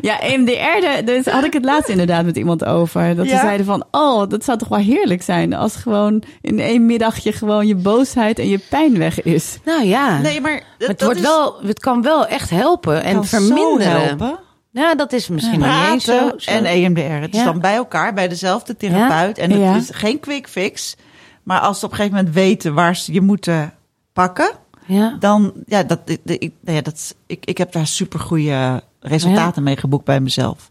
Ja, 0.00 0.20
EMDR, 0.20 0.80
daar 0.80 1.04
daar 1.04 1.34
had 1.34 1.44
ik 1.44 1.52
het 1.52 1.64
laatst 1.64 1.88
inderdaad 1.88 2.24
met 2.24 2.36
iemand 2.36 2.64
over. 2.64 3.16
Dat 3.16 3.24
Ja? 3.26 3.30
ze 3.30 3.36
zeiden 3.44 3.66
van, 3.66 3.84
oh, 3.90 4.28
dat 4.28 4.44
zou 4.44 4.58
toch 4.58 4.68
wel 4.68 4.78
heerlijk 4.78 5.22
zijn... 5.22 5.54
als 5.54 5.76
gewoon 5.76 6.22
in 6.40 6.60
één 6.60 6.86
middagje 6.86 7.32
gewoon 7.32 7.66
je 7.66 7.74
boosheid 7.76 8.38
en 8.38 8.48
je 8.48 8.60
pijn 8.70 8.98
weg 8.98 9.22
is. 9.22 9.58
Nou 9.64 9.84
ja. 9.84 10.18
Nee, 10.18 10.40
maar 10.40 10.62
het, 10.78 10.86
dat 10.88 11.00
wordt 11.02 11.18
is- 11.18 11.24
wel, 11.24 11.56
het 11.66 11.80
kan 11.80 12.02
wel 12.02 12.26
echt 12.26 12.50
helpen 12.50 13.02
en 13.02 13.14
kan 13.14 13.24
zo 13.24 13.36
verminderen. 13.36 14.02
helpen. 14.06 14.38
Ja, 14.74 14.94
dat 14.94 15.12
is 15.12 15.28
misschien 15.28 15.58
nog 15.60 15.90
niet 15.92 16.02
zo. 16.02 16.30
Zo. 16.36 16.50
en 16.50 16.64
EMDR. 16.64 17.00
Het 17.00 17.32
is 17.34 17.38
Ja. 17.38 17.44
dan 17.44 17.60
bij 17.60 17.74
elkaar, 17.74 18.14
bij 18.14 18.28
dezelfde 18.28 18.76
therapeut. 18.76 19.38
En 19.38 19.50
het 19.50 19.60
Ja. 19.60 19.76
is 19.76 19.90
geen 19.92 20.20
quick 20.20 20.48
fix. 20.48 20.96
Maar 21.42 21.60
als 21.60 21.78
ze 21.78 21.84
op 21.84 21.90
een 21.90 21.96
gegeven 21.96 22.16
moment 22.16 22.34
weten 22.34 22.74
waar 22.74 22.96
ze 22.96 23.12
je 23.12 23.20
moeten 23.20 23.74
pakken... 24.12 24.50
ja. 24.86 25.16
dan, 25.20 25.52
ja, 25.66 25.82
dat, 25.82 26.00
ik, 26.06 26.20
nou 26.60 26.76
ja, 26.76 26.80
dat, 26.82 27.14
ik, 27.26 27.44
ik 27.44 27.58
heb 27.58 27.72
daar 27.72 27.86
super 27.86 28.20
goede 28.20 28.82
resultaten 29.00 29.62
mee 29.62 29.76
geboekt 29.76 30.04
bij 30.04 30.20
mezelf. 30.20 30.70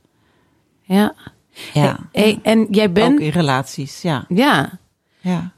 ja. 0.81 1.13
Ja. 1.73 1.97
Hey, 2.11 2.39
en 2.43 2.67
jij 2.71 2.87
Ook 2.87 2.93
bent... 2.93 3.19
in 3.19 3.29
relaties, 3.29 4.01
ja. 4.01 4.25
Ja. 4.27 4.69
ja. 5.19 5.51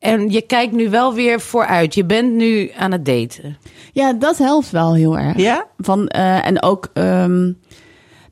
En 0.00 0.30
je 0.30 0.42
kijkt 0.42 0.72
nu 0.72 0.90
wel 0.90 1.14
weer 1.14 1.40
vooruit. 1.40 1.94
Je 1.94 2.04
bent 2.04 2.32
nu 2.32 2.70
aan 2.76 2.92
het 2.92 3.04
daten. 3.04 3.58
Ja, 3.92 4.12
dat 4.12 4.38
helpt 4.38 4.70
wel 4.70 4.94
heel 4.94 5.18
erg. 5.18 5.36
Ja? 5.36 5.66
Van, 5.78 6.08
eh, 6.08 6.46
en 6.46 6.62
ook, 6.62 6.88
ehm, 6.92 7.42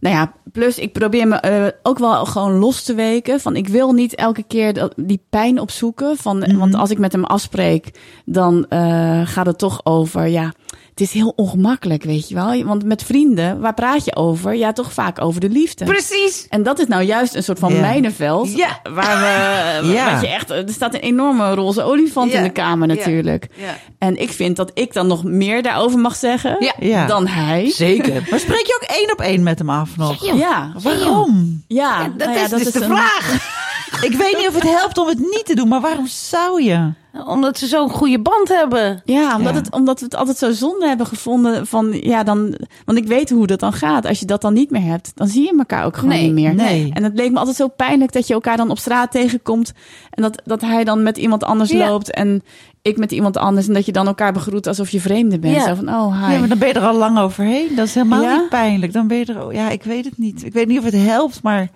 nou 0.01 0.17
ja, 0.17 0.33
plus 0.53 0.79
ik 0.79 0.93
probeer 0.93 1.29
me 1.29 1.37
eh, 1.37 1.67
ook 1.83 1.99
wel 1.99 2.25
gewoon 2.27 2.53
los 2.53 2.83
te 2.83 2.95
weken. 2.95 3.41
Van 3.41 3.57
ik 3.57 3.69
wil 3.69 3.93
niet 3.93 4.15
elke 4.15 4.43
keer 4.43 4.73
dat, 4.73 4.93
die 4.97 5.21
pijn 5.31 5.61
opzoeken. 5.61 6.17
Van, 6.17 6.57
Want 6.57 6.75
als 6.75 6.91
ik 6.91 6.99
met 6.99 7.13
hem 7.13 7.25
afspreek, 7.25 7.91
dan 8.25 8.67
eh, 8.69 9.21
gaat 9.25 9.47
het 9.47 9.59
toch 9.59 9.81
over, 9.85 10.27
ja, 10.27 10.53
het 10.99 11.07
is 11.09 11.13
heel 11.13 11.33
ongemakkelijk, 11.37 12.03
weet 12.05 12.29
je 12.29 12.35
wel. 12.35 12.65
Want 12.65 12.85
met 12.85 13.03
vrienden, 13.03 13.61
waar 13.61 13.75
praat 13.75 14.05
je 14.05 14.17
over? 14.17 14.55
Ja, 14.55 14.73
toch 14.73 14.93
vaak 14.93 15.21
over 15.21 15.41
de 15.41 15.49
liefde. 15.49 15.85
Precies. 15.85 16.47
En 16.49 16.63
dat 16.63 16.79
is 16.79 16.87
nou 16.87 17.03
juist 17.03 17.35
een 17.35 17.43
soort 17.43 17.59
van 17.59 17.73
Ja. 17.75 17.81
mijnenveld. 17.81 18.57
Ja. 18.57 18.81
Waar 18.83 19.19
we, 19.19 19.89
Ja. 19.93 20.13
wat 20.13 20.21
je 20.21 20.29
echt, 20.29 20.51
er 20.51 20.65
staat 20.69 20.95
een 20.95 21.01
enorme 21.01 21.55
roze 21.55 21.83
olifant 21.83 22.31
Ja. 22.33 22.37
in 22.39 22.43
de 22.43 22.51
kamer 22.51 22.89
Ja. 22.89 22.95
natuurlijk. 22.95 23.49
Ja. 23.57 23.77
En 23.99 24.21
ik 24.21 24.31
vind 24.31 24.57
dat 24.57 24.71
ik 24.75 24.93
dan 24.93 25.07
nog 25.07 25.25
meer 25.25 25.63
daarover 25.63 25.99
mag 25.99 26.17
zeggen 26.17 26.57
Ja. 26.61 26.75
Ja. 26.81 27.07
dan 27.07 27.27
hij. 27.27 27.71
Zeker. 27.71 28.23
Maar 28.31 28.41
spreek 28.41 28.67
je 28.67 28.79
ook 28.83 28.97
één 28.97 29.13
op 29.13 29.21
één 29.21 29.43
met 29.43 29.59
hem 29.59 29.71
af 29.71 29.97
nog? 29.97 30.37
Ja, 30.37 30.73
Waarom? 30.83 31.65
ja, 31.69 32.03
Dat 32.17 32.27
nou 32.27 32.39
ja, 32.39 32.45
is 32.45 32.51
dus 32.51 32.73
de 32.73 32.81
een- 32.85 32.91
vraag. 32.91 33.57
Ik 34.03 34.15
weet 34.15 34.37
niet 34.37 34.49
of 34.49 34.55
het 34.55 34.63
helpt 34.63 34.99
om 34.99 35.07
het 35.09 35.19
niet 35.19 35.43
te 35.45 35.55
doen, 35.55 35.69
maar 35.69 35.81
waarom 35.81 36.07
zou 36.07 36.63
je? 36.63 36.93
Omdat 37.27 37.59
ze 37.59 37.67
zo'n 37.67 37.91
goede 37.91 38.21
band 38.21 38.49
hebben. 38.49 39.03
Ja, 39.05 39.37
omdat, 39.37 39.53
Ja. 39.55 39.59
Het, 39.61 39.71
omdat 39.73 39.99
we 39.99 40.05
het 40.05 40.15
altijd 40.17 40.39
zo 40.39 40.53
zonde 40.53 40.87
hebben 40.89 41.07
gevonden 41.07 41.67
van, 41.67 41.93
ja, 42.01 42.23
dan, 42.23 42.55
want 42.85 42.99
ik 42.99 43.07
weet 43.07 43.31
hoe 43.31 43.47
dat 43.47 43.61
dan 43.61 43.73
gaat. 43.73 44.07
Als 44.07 44.21
je 44.21 44.27
dat 44.27 44.41
dan 44.41 44.53
niet 44.53 44.71
meer 44.71 44.83
hebt, 44.83 45.13
dan 45.15 45.27
zie 45.29 45.43
je 45.43 45.55
elkaar 45.59 45.85
ook 45.85 45.95
gewoon 45.97 46.11
Nee, 46.11 46.23
niet 46.25 46.33
meer. 46.33 46.55
nee. 46.55 46.91
En 46.95 47.03
het 47.05 47.15
leek 47.15 47.31
me 47.33 47.39
altijd 47.39 47.57
zo 47.57 47.69
pijnlijk 47.69 48.13
dat 48.13 48.27
je 48.27 48.35
elkaar 48.35 48.57
dan 48.57 48.71
op 48.71 48.79
straat 48.79 49.11
tegenkomt 49.11 49.73
en 50.11 50.23
dat, 50.23 50.43
dat 50.45 50.61
hij 50.61 50.85
dan 50.85 51.03
met 51.03 51.17
iemand 51.17 51.45
anders 51.45 51.71
Ja. 51.71 51.89
loopt 51.89 52.11
en 52.11 52.43
ik 52.83 52.97
met 52.97 53.13
iemand 53.13 53.37
anders 53.37 53.67
en 53.69 53.75
dat 53.75 53.87
je 53.87 53.93
dan 53.93 54.07
elkaar 54.07 54.33
begroet 54.33 54.67
alsof 54.67 54.91
je 54.91 55.01
vreemde 55.01 55.39
bent. 55.39 55.55
Ja. 55.57 55.65
Zo 55.67 55.75
van, 55.75 55.89
oh, 55.89 56.27
hi. 56.27 56.33
Ja, 56.33 56.39
maar 56.39 56.49
dan 56.49 56.59
ben 56.59 56.69
je 56.69 56.75
er 56.75 56.87
al 56.87 56.97
lang 56.99 57.19
overheen. 57.19 57.69
Dat 57.77 57.87
is 57.87 57.95
helemaal 57.95 58.23
Ja? 58.23 58.37
niet 58.37 58.49
pijnlijk. 58.49 58.93
Dan 58.93 59.07
ben 59.07 59.17
je 59.19 59.25
er... 59.25 59.53
Ja, 59.55 59.69
ik 59.71 59.83
weet 59.83 60.05
het 60.05 60.19
niet. 60.19 60.45
Ik 60.45 60.53
weet 60.53 60.67
niet 60.67 60.79
of 60.79 60.85
het 60.85 60.95
helpt, 60.95 61.43
maar... 61.43 61.69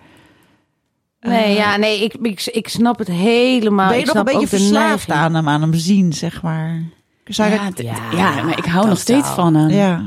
Nee, 1.23 1.53
ja, 1.55 1.77
nee, 1.77 2.03
ik, 2.03 2.13
ik, 2.13 2.45
ik 2.45 2.67
snap 2.67 2.97
het 2.99 3.07
helemaal. 3.07 3.87
ben 3.87 3.95
je 3.97 4.01
ik 4.01 4.07
nog 4.07 4.15
een 4.15 4.21
snap 4.29 4.39
beetje 4.41 4.57
verslaafd 4.57 5.11
aan 5.11 5.33
hem, 5.35 5.49
aan 5.49 5.61
hem 5.61 5.73
zien, 5.73 6.13
zeg 6.13 6.41
maar? 6.41 6.83
Zou 7.25 7.51
ja, 7.51 7.69
dat- 7.71 7.85
ja, 8.11 8.43
maar 8.43 8.57
ik 8.57 8.65
hou 8.65 8.87
nog 8.87 8.99
steeds 8.99 9.27
van 9.27 9.55
hem. 9.55 9.69
Ja. 9.69 10.05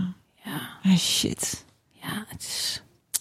Ah, 0.84 0.96
shit. 0.96 1.64
Ja, 1.92 2.24
het 2.28 2.42
is... 2.42 2.80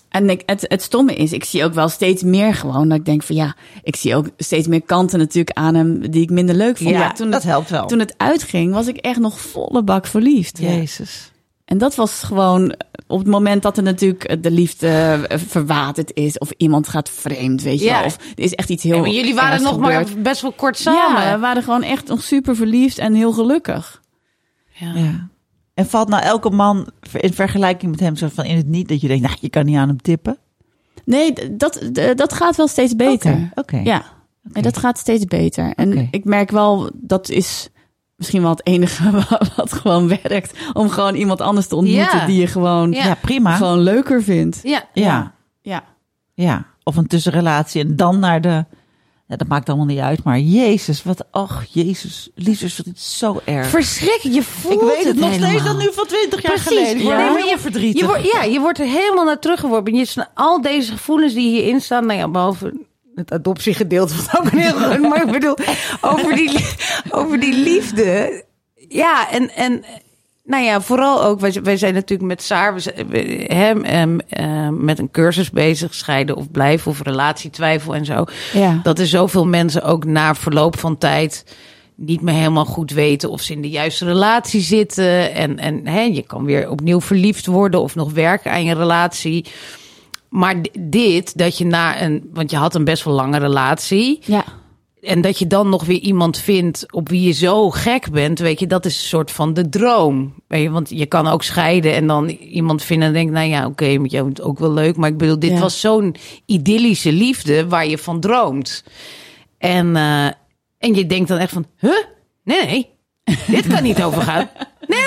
En 0.09 0.29
ik, 0.29 0.43
het, 0.45 0.65
het 0.67 0.81
stomme 0.81 1.15
is, 1.15 1.31
ik 1.33 1.43
zie 1.43 1.63
ook 1.63 1.73
wel 1.73 1.89
steeds 1.89 2.23
meer 2.23 2.53
gewoon 2.55 2.89
dat 2.89 2.97
ik 2.97 3.05
denk 3.05 3.23
van 3.23 3.35
ja, 3.35 3.55
ik 3.83 3.95
zie 3.95 4.15
ook 4.15 4.29
steeds 4.37 4.67
meer 4.67 4.81
kanten 4.81 5.19
natuurlijk 5.19 5.57
aan 5.57 5.75
hem 5.75 6.11
die 6.11 6.21
ik 6.21 6.29
minder 6.29 6.55
leuk 6.55 6.77
vond. 6.77 6.89
Ja, 6.89 7.11
toen 7.11 7.29
dat 7.31 7.41
het, 7.41 7.51
helpt 7.51 7.69
wel. 7.69 7.85
Toen 7.85 7.99
het 7.99 8.13
uitging, 8.17 8.73
was 8.73 8.87
ik 8.87 8.97
echt 8.97 9.19
nog 9.19 9.39
volle 9.39 9.83
bak 9.83 10.07
verliefd. 10.07 10.57
Jezus. 10.59 11.31
En 11.65 11.77
dat 11.77 11.95
was 11.95 12.23
gewoon 12.23 12.75
op 13.07 13.19
het 13.19 13.27
moment 13.27 13.61
dat 13.61 13.77
er 13.77 13.83
natuurlijk 13.83 14.43
de 14.43 14.51
liefde 14.51 14.87
eh, 14.87 15.37
verwaterd 15.37 16.11
is. 16.13 16.37
Of 16.37 16.51
iemand 16.57 16.87
gaat 16.87 17.09
vreemd, 17.09 17.61
weet 17.61 17.79
je 17.79 17.85
Ja. 17.85 17.97
wel. 17.97 18.05
Of 18.05 18.15
er 18.35 18.43
is 18.43 18.53
echt 18.55 18.69
iets 18.69 18.83
heel 18.83 18.95
Ja, 18.95 19.01
maar 19.01 19.09
jullie 19.09 19.35
waren 19.35 19.61
nog 19.61 19.73
gebeurd. 19.73 20.13
maar 20.13 20.21
best 20.21 20.41
wel 20.41 20.51
kort 20.51 20.77
samen. 20.77 21.21
Ja, 21.21 21.33
we 21.33 21.39
waren 21.39 21.63
gewoon 21.63 21.83
echt 21.83 22.07
nog 22.07 22.23
super 22.23 22.55
verliefd 22.55 22.97
en 22.97 23.13
heel 23.13 23.31
gelukkig. 23.31 24.01
Ja. 24.71 25.29
En 25.73 25.85
valt 25.85 26.07
nou 26.09 26.23
elke 26.23 26.49
man 26.49 26.89
in 27.13 27.33
vergelijking 27.33 27.91
met 27.91 27.99
hem 27.99 28.15
zo 28.15 28.27
van 28.33 28.45
in 28.45 28.57
het 28.57 28.67
niet 28.67 28.87
dat 28.87 29.01
je 29.01 29.07
denkt, 29.07 29.23
nou, 29.23 29.35
je 29.39 29.49
kan 29.49 29.65
niet 29.65 29.77
aan 29.77 29.87
hem 29.87 30.01
tippen? 30.01 30.37
Nee, 31.05 31.33
dat, 31.51 31.89
dat 32.15 32.33
gaat 32.33 32.55
wel 32.55 32.67
steeds 32.67 32.95
beter. 32.95 33.49
Oké. 33.55 33.77
Ja, 33.77 34.03
nee, 34.41 34.63
dat 34.63 34.77
gaat 34.77 34.97
steeds 34.97 35.25
beter. 35.25 35.73
En 35.75 36.07
ik 36.11 36.23
merk 36.25 36.51
wel, 36.51 36.89
dat 36.93 37.29
is 37.29 37.69
misschien 38.15 38.41
wel 38.41 38.51
het 38.51 38.65
enige 38.65 39.11
wat, 39.29 39.51
wat 39.55 39.73
gewoon 39.73 40.07
werkt. 40.07 40.53
Om 40.73 40.89
gewoon 40.89 41.15
iemand 41.15 41.41
anders 41.41 41.67
te 41.67 41.75
ontmoeten 41.75 42.19
Ja. 42.19 42.25
die 42.25 42.39
je 42.39 42.47
gewoon, 42.47 42.91
Ja. 42.91 43.05
Ja, 43.05 43.15
prima. 43.15 43.55
gewoon 43.55 43.79
leuker 43.79 44.23
vindt. 44.23 44.59
Ja. 44.63 44.83
ja. 44.93 45.33
Ja. 45.61 45.83
Ja, 46.33 46.65
of 46.83 46.95
een 46.95 47.07
tussenrelatie 47.07 47.81
en 47.81 47.95
dan 47.95 48.19
naar 48.19 48.41
de... 48.41 48.65
Ja, 49.27 49.35
dat 49.35 49.47
maakt 49.47 49.67
allemaal 49.67 49.85
niet 49.87 49.99
uit, 49.99 50.23
maar 50.23 50.39
Jezus, 50.39 51.03
wat... 51.03 51.25
Och, 51.31 51.63
Jezus, 51.69 52.29
liefdes, 52.35 52.77
wat 52.77 52.85
is 52.95 53.17
zo 53.17 53.41
erg. 53.45 53.67
Verschrikkelijk, 53.67 54.35
je 54.35 54.43
voelt 54.43 54.81
ik 54.81 54.87
weet 54.87 55.03
het 55.05 55.15
nog 55.15 55.29
helemaal. 55.29 55.49
steeds 55.49 55.63
dan 55.63 55.77
nu 55.77 55.89
van 55.93 56.05
20 56.07 56.41
jaar 56.41 56.51
Precies. 56.51 56.67
geleden. 56.67 56.97
Ik 56.97 57.03
word 57.03 57.17
Ja. 57.17 57.33
helemaal 57.33 57.57
verdrietig. 57.57 57.99
Je 58.01 58.07
wordt, 58.07 58.31
ja, 58.31 58.43
je 58.43 58.59
wordt 58.59 58.79
er 58.79 58.85
helemaal 58.85 59.25
naar 59.25 59.39
teruggeworpen. 59.39 59.95
Je 59.95 60.25
al 60.33 60.61
deze 60.61 60.91
gevoelens 60.91 61.33
die 61.33 61.49
hierin 61.49 61.81
staan, 61.81 62.05
nou 62.05 62.19
ja, 62.19 62.27
behalve 62.29 62.73
het 63.15 63.31
adoptiegedeelte, 63.31 64.15
wat 64.15 64.39
ook 64.39 64.51
een 64.51 64.59
heel 64.59 64.73
groot, 64.75 64.99
maar 64.99 65.21
ik 65.25 65.31
bedoel, 65.31 65.57
over 66.01 66.35
die, 66.35 66.65
over 67.09 67.39
die 67.39 67.53
liefde. 67.63 68.43
Ja, 68.89 69.31
en, 69.31 69.49
en 69.55 69.83
nou 70.43 70.63
ja, 70.63 70.81
vooral 70.81 71.23
ook, 71.23 71.39
wij, 71.39 71.53
wij 71.63 71.77
zijn 71.77 71.93
natuurlijk 71.93 72.29
met 72.29 72.41
Saar, 72.43 72.73
we 72.73 72.79
zijn- 72.79 73.07
we- 73.07 73.45
hem 73.47 73.83
em, 73.83 74.19
eh, 74.29 74.69
met 74.69 74.99
een 74.99 75.11
cursus 75.11 75.49
bezig, 75.51 75.93
scheiden 75.93 76.35
of 76.35 76.51
blijven, 76.51 76.91
of 76.91 77.01
relatietwijfel 77.01 77.95
en 77.95 78.05
zo. 78.05 78.25
Ja. 78.53 78.79
Dat 78.83 78.99
er 78.99 79.07
zoveel 79.07 79.45
mensen 79.47 79.83
ook 79.83 80.05
na 80.05 80.35
verloop 80.35 80.79
van 80.79 80.97
tijd 80.97 81.43
niet 81.97 82.21
meer 82.21 82.33
helemaal 82.33 82.65
goed 82.65 82.91
weten 82.91 83.29
of 83.29 83.41
ze 83.41 83.53
in 83.53 83.61
de 83.61 83.69
juiste 83.69 84.05
relatie 84.05 84.61
zitten. 84.61 85.33
En, 85.33 85.59
en 85.59 85.87
hè, 85.87 86.01
je 86.01 86.21
kan 86.21 86.45
weer 86.45 86.69
opnieuw 86.69 87.01
verliefd 87.01 87.45
worden 87.45 87.81
of 87.81 87.95
nog 87.95 88.11
werken 88.13 88.51
aan 88.51 88.63
je 88.63 88.73
relatie. 88.75 89.45
Maar 90.35 90.55
dit, 90.79 91.37
dat 91.37 91.57
je 91.57 91.65
na 91.65 92.01
een, 92.01 92.29
want 92.33 92.51
je 92.51 92.57
had 92.57 92.75
een 92.75 92.83
best 92.83 93.03
wel 93.03 93.13
lange 93.13 93.37
relatie. 93.37 94.19
Ja. 94.25 94.43
En 95.01 95.21
dat 95.21 95.39
je 95.39 95.47
dan 95.47 95.69
nog 95.69 95.85
weer 95.85 95.99
iemand 95.99 96.37
vindt 96.37 96.85
op 96.93 97.09
wie 97.09 97.21
je 97.21 97.31
zo 97.31 97.69
gek 97.69 98.11
bent, 98.11 98.39
weet 98.39 98.59
je, 98.59 98.67
dat 98.67 98.85
is 98.85 98.97
een 98.97 99.07
soort 99.07 99.31
van 99.31 99.53
de 99.53 99.69
droom. 99.69 100.33
Weet 100.47 100.61
je, 100.61 100.69
want 100.69 100.89
je 100.89 101.05
kan 101.05 101.27
ook 101.27 101.43
scheiden 101.43 101.93
en 101.93 102.07
dan 102.07 102.27
iemand 102.29 102.83
vinden 102.83 103.07
en 103.07 103.13
denkt, 103.13 103.31
nou 103.31 103.47
ja, 103.47 103.65
oké, 103.65 103.97
met 103.97 104.11
jou 104.11 104.31
is 104.33 104.41
ook 104.41 104.59
wel 104.59 104.73
leuk. 104.73 104.95
Maar 104.95 105.09
ik 105.09 105.17
bedoel, 105.17 105.39
dit 105.39 105.51
Ja. 105.51 105.59
was 105.59 105.79
zo'n 105.79 106.15
idyllische 106.45 107.11
liefde 107.11 107.67
waar 107.67 107.87
je 107.87 107.97
van 107.97 108.19
droomt. 108.19 108.83
En, 109.57 109.95
eh, 109.95 110.25
en 110.77 110.93
je 110.93 111.05
denkt 111.05 111.27
dan 111.27 111.37
echt 111.37 111.53
van, 111.53 111.65
huh? 111.79 111.91
Nee, 112.43 112.65
nee, 112.65 112.89
dit 113.47 113.67
kan 113.67 113.83
niet 113.83 114.03
overgaan. 114.03 114.49
Nee, 114.87 114.99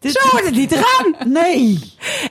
nee, 0.00 0.12
zo 0.12 0.28
wordt 0.30 0.46
het 0.46 0.56
niet 0.56 0.68
te 0.68 0.82
gaan. 0.84 1.32
Nee. 1.32 1.78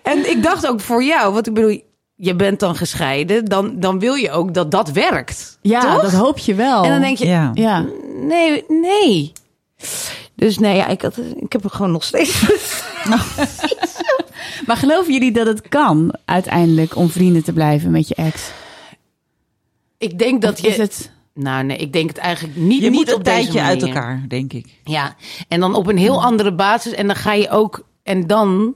En 0.04 0.30
ik 0.30 0.44
dacht 0.44 0.68
ook 0.68 0.82
voor 0.82 1.04
jou, 1.04 1.34
want 1.34 1.48
ik 1.48 1.54
bedoel, 1.54 1.90
je 2.24 2.36
bent 2.36 2.60
dan 2.60 2.76
gescheiden, 2.76 3.46
dan, 3.46 3.80
dan 3.80 4.00
wil 4.00 4.14
je 4.14 4.32
ook 4.32 4.54
dat 4.54 4.72
dat 4.72 4.92
werkt. 4.92 5.58
Ja, 5.62 5.94
toch? 5.94 6.02
dat 6.02 6.12
hoop 6.12 6.38
je 6.38 6.56
wel. 6.56 6.84
En 6.84 6.90
dan 6.90 7.02
denk 7.02 7.18
je, 7.18 7.26
Ja. 7.26 7.52
Ja. 7.54 7.86
nee, 8.22 8.64
nee. 8.68 9.32
Dus 10.36 10.58
nee, 10.58 10.76
ja, 10.76 10.88
ik, 10.88 11.02
had, 11.02 11.18
ik 11.36 11.52
heb 11.52 11.64
er 11.64 11.70
gewoon 11.70 11.92
nog 11.92 12.04
steeds. 12.04 12.44
Maar 14.66 14.78
geloven 14.78 15.14
jullie 15.14 15.32
dat 15.32 15.48
het 15.48 15.68
kan 15.68 16.14
uiteindelijk 16.26 16.96
om 16.96 17.10
vrienden 17.10 17.44
te 17.44 17.54
blijven 17.54 17.92
met 17.92 18.08
je 18.08 18.16
ex? 18.16 18.52
Ik 19.98 20.20
denk 20.20 20.42
dat 20.42 20.54
Of 20.54 20.62
je. 20.62 20.68
is 20.68 20.78
het... 20.78 21.12
Nou, 21.34 21.64
nee, 21.64 21.78
ik 21.78 21.94
denk 21.94 22.10
het 22.10 22.18
eigenlijk 22.18 22.56
niet. 22.58 22.82
Je 22.82 22.90
niet 22.90 23.00
moet 23.00 23.08
een 23.10 23.16
op 23.16 23.24
deze 23.24 23.38
tijdje 23.38 23.62
uit 23.62 23.84
elkaar, 23.84 24.26
denk 24.28 24.54
ik. 24.54 24.68
Ja, 24.84 25.16
en 25.48 25.60
dan 25.60 25.76
op 25.76 25.88
een 25.88 25.98
heel 25.98 26.24
andere 26.24 26.54
basis. 26.54 26.94
En 26.94 27.08
dan 27.08 27.16
ga 27.16 27.34
je 27.34 27.50
ook. 27.50 27.86
En 28.04 28.28
dan, 28.28 28.76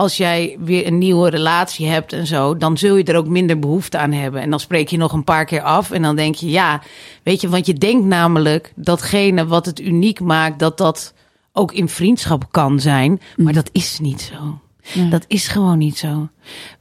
als 0.00 0.16
jij 0.16 0.56
weer 0.60 0.86
een 0.86 0.98
nieuwe 0.98 1.30
relatie 1.30 1.86
hebt 1.86 2.12
en 2.12 2.26
zo, 2.26 2.56
dan 2.56 2.78
zul 2.78 2.96
je 2.96 3.04
er 3.04 3.16
ook 3.16 3.26
minder 3.26 3.58
behoefte 3.58 3.98
aan 3.98 4.12
hebben. 4.12 4.40
En 4.40 4.50
dan 4.50 4.60
spreek 4.60 4.88
je 4.88 4.96
nog 4.96 5.12
een 5.12 5.24
paar 5.24 5.44
keer 5.44 5.62
af. 5.62 5.90
En 5.90 6.02
dan 6.02 6.16
denk 6.16 6.34
je, 6.34 6.50
ja, 6.50 6.82
weet 7.22 7.40
je, 7.40 7.48
want 7.48 7.66
je 7.66 7.74
denkt 7.74 8.06
namelijk 8.06 8.72
datgene 8.76 9.46
wat 9.46 9.66
het 9.66 9.80
uniek 9.80 10.20
maakt, 10.20 10.58
dat 10.58 10.78
dat 10.78 11.14
ook 11.52 11.72
in 11.72 11.88
vriendschap 11.88 12.46
kan 12.50 12.80
zijn. 12.80 13.20
Maar 13.36 13.52
dat 13.52 13.68
is 13.72 13.98
niet 13.98 14.20
zo. 14.20 14.60
Dat 15.10 15.24
is 15.26 15.48
gewoon 15.48 15.78
niet 15.78 15.98
zo. 15.98 16.28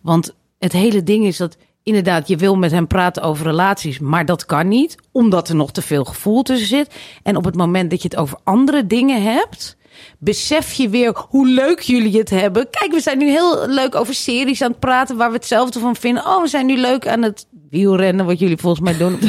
Want 0.02 0.36
het 0.60 0.72
hele 0.72 1.04
ding 1.04 1.26
is 1.26 1.38
dat 1.38 1.58
inderdaad, 1.84 2.28
je 2.28 2.38
wil 2.38 2.56
met 2.56 2.72
hem 2.72 2.88
praten 2.88 3.24
over 3.24 3.46
relaties, 3.46 4.00
maar 4.00 4.26
dat 4.26 4.46
kan 4.46 4.68
niet, 4.68 4.96
omdat 5.12 5.50
er 5.50 5.56
nog 5.56 5.72
te 5.72 5.82
veel 5.82 6.04
gevoel 6.04 6.44
tussen 6.44 6.68
zit. 6.68 6.96
En 7.24 7.36
op 7.36 7.46
het 7.46 7.56
moment 7.56 7.90
dat 7.90 8.02
je 8.02 8.08
het 8.08 8.18
over 8.18 8.40
andere 8.44 8.88
dingen 8.88 9.24
hebt, 9.24 9.78
besef 10.20 10.74
je 10.74 10.90
weer 10.90 11.26
hoe 11.30 11.48
leuk 11.48 11.80
jullie 11.80 12.18
het 12.18 12.30
hebben. 12.30 12.70
Kijk, 12.70 12.92
we 12.92 13.00
zijn 13.00 13.18
nu 13.18 13.30
heel 13.30 13.68
leuk 13.68 13.96
over 13.96 14.14
series 14.14 14.62
aan 14.62 14.72
het 14.72 14.80
praten 14.80 15.18
waar 15.18 15.30
we 15.30 15.36
hetzelfde 15.36 15.80
van 15.80 15.96
vinden. 15.96 16.26
Oh, 16.26 16.42
we 16.42 16.48
zijn 16.48 16.66
nu 16.66 16.78
leuk 16.78 17.08
aan 17.08 17.22
het 17.22 17.46
wielrennen, 17.70 18.26
wat 18.26 18.40
jullie 18.40 18.58
volgens 18.58 18.84
mij 18.84 18.98
doen. 18.98 19.20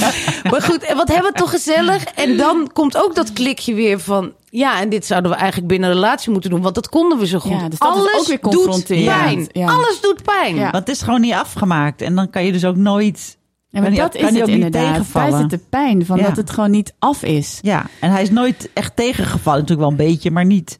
maar 0.50 0.62
goed, 0.62 0.82
en 0.82 0.96
wat 0.96 1.08
hebben 1.08 1.32
we 1.32 1.38
toch 1.38 1.50
gezellig? 1.50 2.04
En 2.04 2.36
dan 2.36 2.70
komt 2.72 2.96
ook 2.96 3.14
dat 3.14 3.32
klikje 3.32 3.74
weer 3.74 4.00
van, 4.00 4.32
ja, 4.50 4.80
en 4.80 4.88
dit 4.88 5.06
zouden 5.06 5.30
we 5.30 5.36
eigenlijk 5.36 5.68
binnen 5.68 5.88
een 5.88 5.94
relatie 5.94 6.32
moeten 6.32 6.50
doen, 6.50 6.60
want 6.60 6.74
dat 6.74 6.88
konden 6.88 7.18
we 7.18 7.26
zo 7.26 7.38
goed. 7.38 7.50
Ja, 7.50 7.68
dus 7.68 7.78
dat 7.78 7.94
is 7.94 8.00
Alles 8.00 8.18
ook 8.18 8.26
weer 8.26 8.38
doet 8.40 8.86
pijn. 8.86 9.48
Ja. 9.52 9.66
Alles 9.66 10.00
doet 10.00 10.22
pijn. 10.22 10.54
Ja. 10.54 10.70
Want 10.70 10.86
het 10.86 10.96
is 10.96 11.02
gewoon 11.02 11.20
niet 11.20 11.32
afgemaakt. 11.32 12.02
En 12.02 12.14
dan 12.14 12.30
kan 12.30 12.44
je 12.44 12.52
dus 12.52 12.64
ook 12.64 12.76
nooit... 12.76 13.38
Ja, 13.70 13.80
maar 13.80 13.90
dat 13.94 14.00
ook- 14.04 14.14
is 14.14 14.38
het 14.38 14.48
inderdaad. 14.48 15.12
Daar 15.12 15.32
zit 15.32 15.50
de 15.50 15.60
pijn 15.70 16.06
van 16.06 16.18
Ja. 16.18 16.26
dat 16.26 16.36
het 16.36 16.50
gewoon 16.50 16.70
niet 16.70 16.94
af 16.98 17.22
is. 17.22 17.58
Ja, 17.62 17.86
en 18.00 18.10
hij 18.10 18.22
is 18.22 18.30
nooit 18.30 18.70
echt 18.74 18.96
tegengevallen. 18.96 19.60
Natuurlijk 19.60 19.88
wel 19.88 19.98
een 19.98 20.06
beetje, 20.10 20.30
maar 20.30 20.44
niet... 20.44 20.76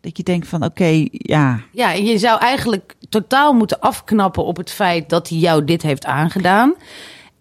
Dat 0.00 0.16
je 0.16 0.22
denkt 0.22 0.48
van, 0.48 0.64
oké, 0.64 1.06
ja... 1.10 1.60
Ja, 1.72 1.92
en 1.94 2.04
je 2.04 2.18
zou 2.18 2.40
eigenlijk 2.40 2.94
totaal 3.08 3.52
moeten 3.52 3.80
afknappen 3.80 4.44
op 4.44 4.56
het 4.56 4.70
feit 4.70 5.08
dat 5.08 5.28
hij 5.28 5.38
jou 5.38 5.64
dit 5.64 5.82
heeft 5.82 6.04
aangedaan. 6.06 6.74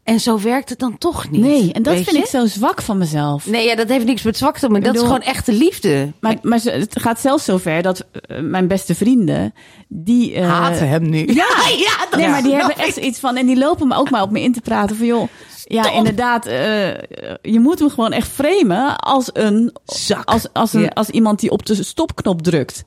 En 0.04 0.20
zo 0.20 0.40
werkt 0.40 0.70
het 0.70 0.80
dan 0.80 0.98
toch 0.98 1.30
niet. 1.30 1.42
Nee, 1.42 1.74
en 1.74 1.84
dat 1.84 1.94
vind 1.94 2.12
je? 2.12 2.18
ik 2.18 2.26
zo 2.26 2.46
zwak 2.46 2.82
van 2.82 2.98
mezelf. 2.98 3.46
Nee, 3.46 3.66
ja, 3.68 3.76
dat 3.76 3.90
heeft 3.90 4.06
niks 4.06 4.24
met 4.24 4.38
zwakte, 4.38 4.70
maar 4.70 4.82
dat 4.82 4.96
is 4.96 5.02
gewoon 5.02 5.22
echte 5.22 5.54
liefde. 5.54 6.12
Maar, 6.20 6.36
maar 6.42 6.60
het 6.64 7.02
gaat 7.02 7.20
zelfs 7.20 7.46
zover 7.46 7.82
dat 7.82 8.06
eh, 8.12 8.40
mijn 8.40 8.68
beste 8.68 8.96
vrienden, 8.96 9.54
die... 9.88 10.34
eh, 10.34 10.50
Haten 10.50 10.88
hem 10.88 11.10
nu. 11.10 11.18
Ja, 11.28 11.34
ja, 11.88 12.06
dat 12.10 12.20
Nee, 12.20 12.28
maar 12.28 12.42
die 12.44 12.54
hebben 12.54 12.78
echt 12.78 12.98
iets 12.98 13.20
van... 13.20 13.36
En 13.38 13.46
die 13.46 13.58
lopen 13.58 13.88
me 13.88 13.96
ook 13.96 14.10
maar 14.10 14.22
op 14.22 14.32
me 14.32 14.42
in 14.42 14.54
te 14.54 14.62
praten 14.62 14.96
van... 14.96 15.06
joh, 15.06 15.28
ja, 15.66 15.92
inderdaad, 15.92 16.46
eh, 16.46 16.88
je 17.42 17.60
moet 17.60 17.80
hem 17.80 17.90
gewoon 17.90 18.12
echt 18.12 18.28
framen 18.32 18.98
als 18.98 19.30
een... 19.34 19.76
Zak. 19.86 20.26
Als, 20.30 20.48
als, 20.54 20.74
een, 20.74 20.82
Ja. 20.82 20.88
als 20.94 21.10
iemand 21.10 21.40
die 21.40 21.52
op 21.52 21.66
de 21.66 21.84
stopknop 21.84 22.42
drukt. 22.42 22.84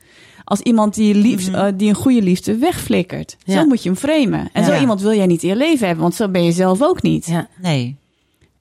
Als 0.49 0.61
iemand 0.61 0.95
die, 0.95 1.15
lief, 1.15 1.49
eh, 1.49 1.67
die 1.75 1.89
een 1.89 1.95
goede 1.95 2.23
liefde 2.23 2.57
wegflikkert. 2.57 3.37
Mhm. 3.39 3.51
Ja. 3.51 3.61
Zo 3.61 3.67
moet 3.67 3.83
je 3.83 3.89
hem 3.89 3.99
framen. 3.99 4.49
En 4.53 4.65
zo 4.65 4.81
iemand 4.81 5.01
wil 5.01 5.15
jij 5.15 5.27
niet 5.27 5.43
in 5.43 5.49
je 5.49 5.57
leven 5.57 5.87
hebben, 5.87 6.03
want 6.03 6.15
zo 6.15 6.29
ben 6.29 6.45
je 6.45 6.53
zelf 6.53 6.83
ook 6.83 7.03
niet. 7.03 7.27
Ja. 7.27 7.49
Nee. 7.63 7.97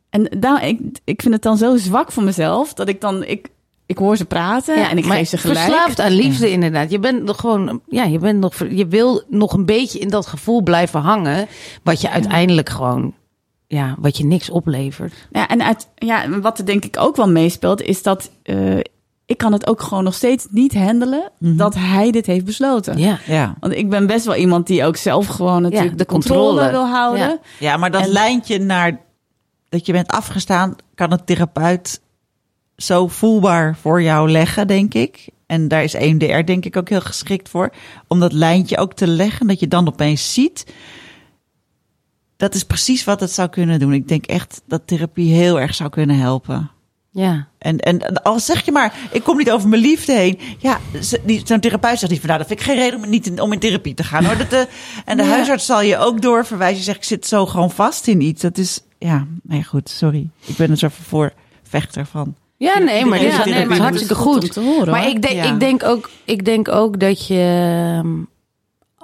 En 0.09 0.27
daar, 0.37 0.67
ik, 0.67 0.79
ik 1.03 1.21
vind 1.21 1.33
het 1.33 1.43
dan 1.43 1.57
zo 1.57 1.77
zwak 1.77 2.11
van 2.11 2.23
mezelf 2.23 2.73
dat 2.73 2.87
ik 2.87 3.01
dan, 3.01 3.23
ik, 3.23 3.49
ik 3.85 3.97
hoor 3.97 4.17
ze 4.17 4.25
praten 4.25 4.77
Ja, 4.77 4.89
en 4.89 4.97
ik 4.97 5.05
geef 5.05 5.29
ze 5.29 5.37
gelijk. 5.37 5.59
Verslaafd 5.59 5.99
aan 5.99 6.11
liefde, 6.11 6.51
inderdaad. 6.51 6.91
Je 6.91 6.99
bent 6.99 7.23
nog 7.23 7.39
gewoon, 7.39 7.81
ja, 7.89 8.03
je 8.03 8.19
bent 8.19 8.39
nog, 8.39 8.55
je 8.69 8.87
wil 8.87 9.23
nog 9.27 9.53
een 9.53 9.65
beetje 9.65 9.99
in 9.99 10.09
dat 10.09 10.27
gevoel 10.27 10.61
blijven 10.61 10.99
hangen, 10.99 11.47
wat 11.83 12.01
je 12.01 12.09
uiteindelijk 12.09 12.69
gewoon, 12.69 13.13
ja, 13.67 13.95
wat 13.99 14.17
je 14.17 14.25
niks 14.25 14.49
oplevert. 14.49 15.13
Ja, 15.31 15.47
en 15.47 15.63
uit, 15.63 15.87
ja, 15.95 16.39
wat 16.39 16.57
er 16.57 16.65
denk 16.65 16.85
ik 16.85 16.99
ook 16.99 17.15
wel 17.15 17.29
meespeelt, 17.29 17.81
is 17.81 18.03
dat 18.03 18.31
eh, 18.43 18.79
ik 19.25 19.37
kan 19.37 19.51
het 19.53 19.67
ook 19.67 19.81
gewoon 19.81 20.03
nog 20.03 20.13
steeds 20.13 20.47
niet 20.49 20.73
handelen 20.75 21.31
dat 21.39 21.75
hij 21.75 22.11
dit 22.11 22.25
heeft 22.25 22.45
besloten. 22.45 22.97
Ja, 22.97 23.19
Ja. 23.27 23.55
Want 23.59 23.73
ik 23.73 23.89
ben 23.89 24.07
best 24.07 24.25
wel 24.25 24.35
iemand 24.35 24.67
die 24.67 24.83
ook 24.85 24.95
zelf 24.97 25.27
gewoon 25.27 25.61
natuurlijk 25.61 25.91
de 25.91 25.97
de 25.97 26.05
controle, 26.05 26.45
controle. 26.47 26.71
wil 26.71 26.87
houden. 26.87 27.27
Ja. 27.27 27.39
Ja, 27.59 27.77
maar 27.77 27.91
dat 27.91 28.01
En- 28.01 28.09
lijntje 28.09 28.59
naar 28.59 29.01
dat 29.69 29.85
je 29.85 29.91
bent 29.91 30.07
afgestaan, 30.07 30.75
kan 30.95 31.11
een 31.11 31.25
therapeut 31.25 32.01
zo 32.77 33.07
voelbaar 33.07 33.75
voor 33.81 34.01
jou 34.01 34.29
leggen, 34.31 34.67
denk 34.67 34.93
ik. 34.93 35.27
En 35.45 35.67
daar 35.67 35.83
is 35.83 35.93
EMDR 35.93 36.43
denk 36.45 36.65
ik 36.65 36.77
ook 36.77 36.89
heel 36.89 37.01
geschikt 37.01 37.49
voor. 37.49 37.73
Om 38.07 38.19
dat 38.19 38.31
lijntje 38.33 38.77
ook 38.77 38.93
te 38.93 39.07
leggen, 39.07 39.47
dat 39.47 39.59
je 39.59 39.67
dan 39.67 39.87
opeens 39.87 40.33
ziet. 40.33 40.73
Dat 42.37 42.53
is 42.53 42.63
precies 42.63 43.03
wat 43.03 43.19
het 43.19 43.31
zou 43.31 43.49
kunnen 43.49 43.79
doen. 43.79 43.93
Ik 43.93 44.07
denk 44.07 44.25
echt 44.25 44.61
dat 44.67 44.81
therapie 44.87 45.33
heel 45.33 45.59
erg 45.59 45.75
zou 45.75 45.89
kunnen 45.89 46.17
helpen. 46.17 46.69
Ja. 47.15 47.47
En, 47.57 47.77
en 47.77 48.23
al 48.23 48.39
zeg 48.39 48.65
je 48.65 48.71
maar, 48.71 48.93
ik 49.11 49.23
kom 49.23 49.37
niet 49.37 49.51
over 49.51 49.69
mijn 49.69 49.81
liefde 49.81 50.13
heen. 50.13 50.39
Ja, 50.57 50.79
zo'n 51.43 51.59
therapeut 51.59 51.99
zegt 51.99 52.11
niet 52.11 52.19
van, 52.19 52.27
nou, 52.29 52.39
dat 52.39 52.47
vind 52.47 52.59
ik 52.59 52.65
geen 52.65 52.75
reden 52.75 53.03
om 53.03 53.09
niet 53.09 53.25
in, 53.27 53.39
om 53.41 53.53
in 53.53 53.59
therapie 53.59 53.93
te 53.93 54.03
gaan. 54.03 54.25
Hoor. 54.25 54.37
Dat 54.37 54.49
de, 54.49 54.67
en 55.05 55.17
de 55.17 55.23
Ja. 55.23 55.29
huisarts 55.29 55.65
zal 55.65 55.81
je 55.81 55.97
ook 55.97 56.21
doorverwijzen. 56.21 56.77
Je 56.77 56.83
zegt, 56.83 56.97
ik 56.97 57.03
zit 57.03 57.27
zo 57.27 57.45
gewoon 57.45 57.71
vast 57.71 58.07
in 58.07 58.21
iets. 58.21 58.41
Dat 58.41 58.57
is, 58.57 58.79
ja, 58.99 59.25
nee 59.43 59.63
goed, 59.63 59.89
sorry. 59.89 60.29
Ik 60.45 60.55
ben 60.55 60.71
er 60.71 60.77
zo 60.77 60.87
voor 61.01 61.33
vechter 61.63 62.05
van. 62.05 62.35
Ja, 62.57 62.79
nee, 62.79 63.05
maar, 63.05 63.21
Ja, 63.21 63.45
is- 63.45 63.51
nee, 63.53 63.65
maar 63.65 63.77
hartstikke 63.77 64.15
goed 64.15 64.55
horen, 64.55 64.91
maar 64.91 65.07
ik 65.07 65.21
denk, 65.21 65.33
Ja. 65.33 65.43
ik, 65.53 65.59
denk 65.59 65.83
ook, 65.83 66.09
ik 66.25 66.45
denk 66.45 66.67
ook 66.69 66.99
dat 66.99 67.27
je, 67.27 67.99
ehm, 67.99 68.09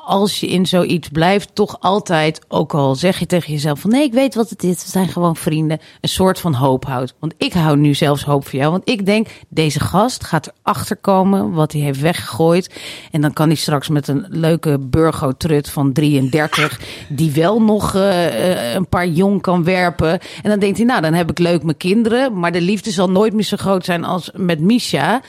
als 0.05 0.39
je 0.39 0.47
in 0.47 0.65
zoiets 0.65 1.09
blijft, 1.09 1.55
toch 1.55 1.77
altijd, 1.79 2.41
ook 2.47 2.73
al 2.73 2.95
zeg 2.95 3.19
je 3.19 3.25
tegen 3.25 3.53
jezelf 3.53 3.79
van 3.79 3.89
nee, 3.89 4.03
ik 4.03 4.13
weet 4.13 4.35
wat 4.35 4.49
het 4.49 4.63
is, 4.63 4.83
we 4.83 4.89
zijn 4.89 5.07
gewoon 5.07 5.35
vrienden, 5.35 5.79
een 6.01 6.09
soort 6.09 6.39
van 6.39 6.53
hoop 6.53 6.85
houdt. 6.85 7.13
Want 7.19 7.33
ik 7.37 7.53
hou 7.53 7.77
nu 7.77 7.93
zelfs 7.93 8.23
hoop 8.23 8.47
voor 8.47 8.59
jou, 8.59 8.71
want 8.71 8.89
ik 8.89 9.05
denk, 9.05 9.27
deze 9.49 9.79
gast 9.79 10.23
gaat 10.23 10.51
erachter 10.63 10.95
komen 10.95 11.51
wat 11.51 11.71
hij 11.71 11.81
heeft 11.81 11.99
weggegooid. 11.99 12.81
En 13.11 13.21
dan 13.21 13.33
kan 13.33 13.47
hij 13.47 13.55
straks 13.55 13.87
met 13.87 14.07
een 14.07 14.25
leuke 14.29 14.79
burgo-trut 14.79 15.69
van 15.69 15.93
33, 15.93 16.79
die 17.09 17.31
wel 17.31 17.61
nog 17.61 17.95
eh, 17.95 18.25
eh, 18.25 18.73
een 18.73 18.87
paar 18.87 19.07
jong 19.07 19.41
kan 19.41 19.63
werpen. 19.63 20.19
En 20.43 20.49
dan 20.49 20.59
denkt 20.59 20.77
hij, 20.77 20.85
nou, 20.85 21.01
dan 21.01 21.13
heb 21.13 21.29
ik 21.29 21.39
leuk 21.39 21.63
mijn 21.63 21.77
kinderen, 21.77 22.39
maar 22.39 22.51
de 22.51 22.61
liefde 22.61 22.91
zal 22.91 23.09
nooit 23.09 23.33
meer 23.33 23.43
zo 23.43 23.57
groot 23.57 23.85
zijn 23.85 24.03
als 24.03 24.31
met 24.33 24.59
Misha. 24.59 25.21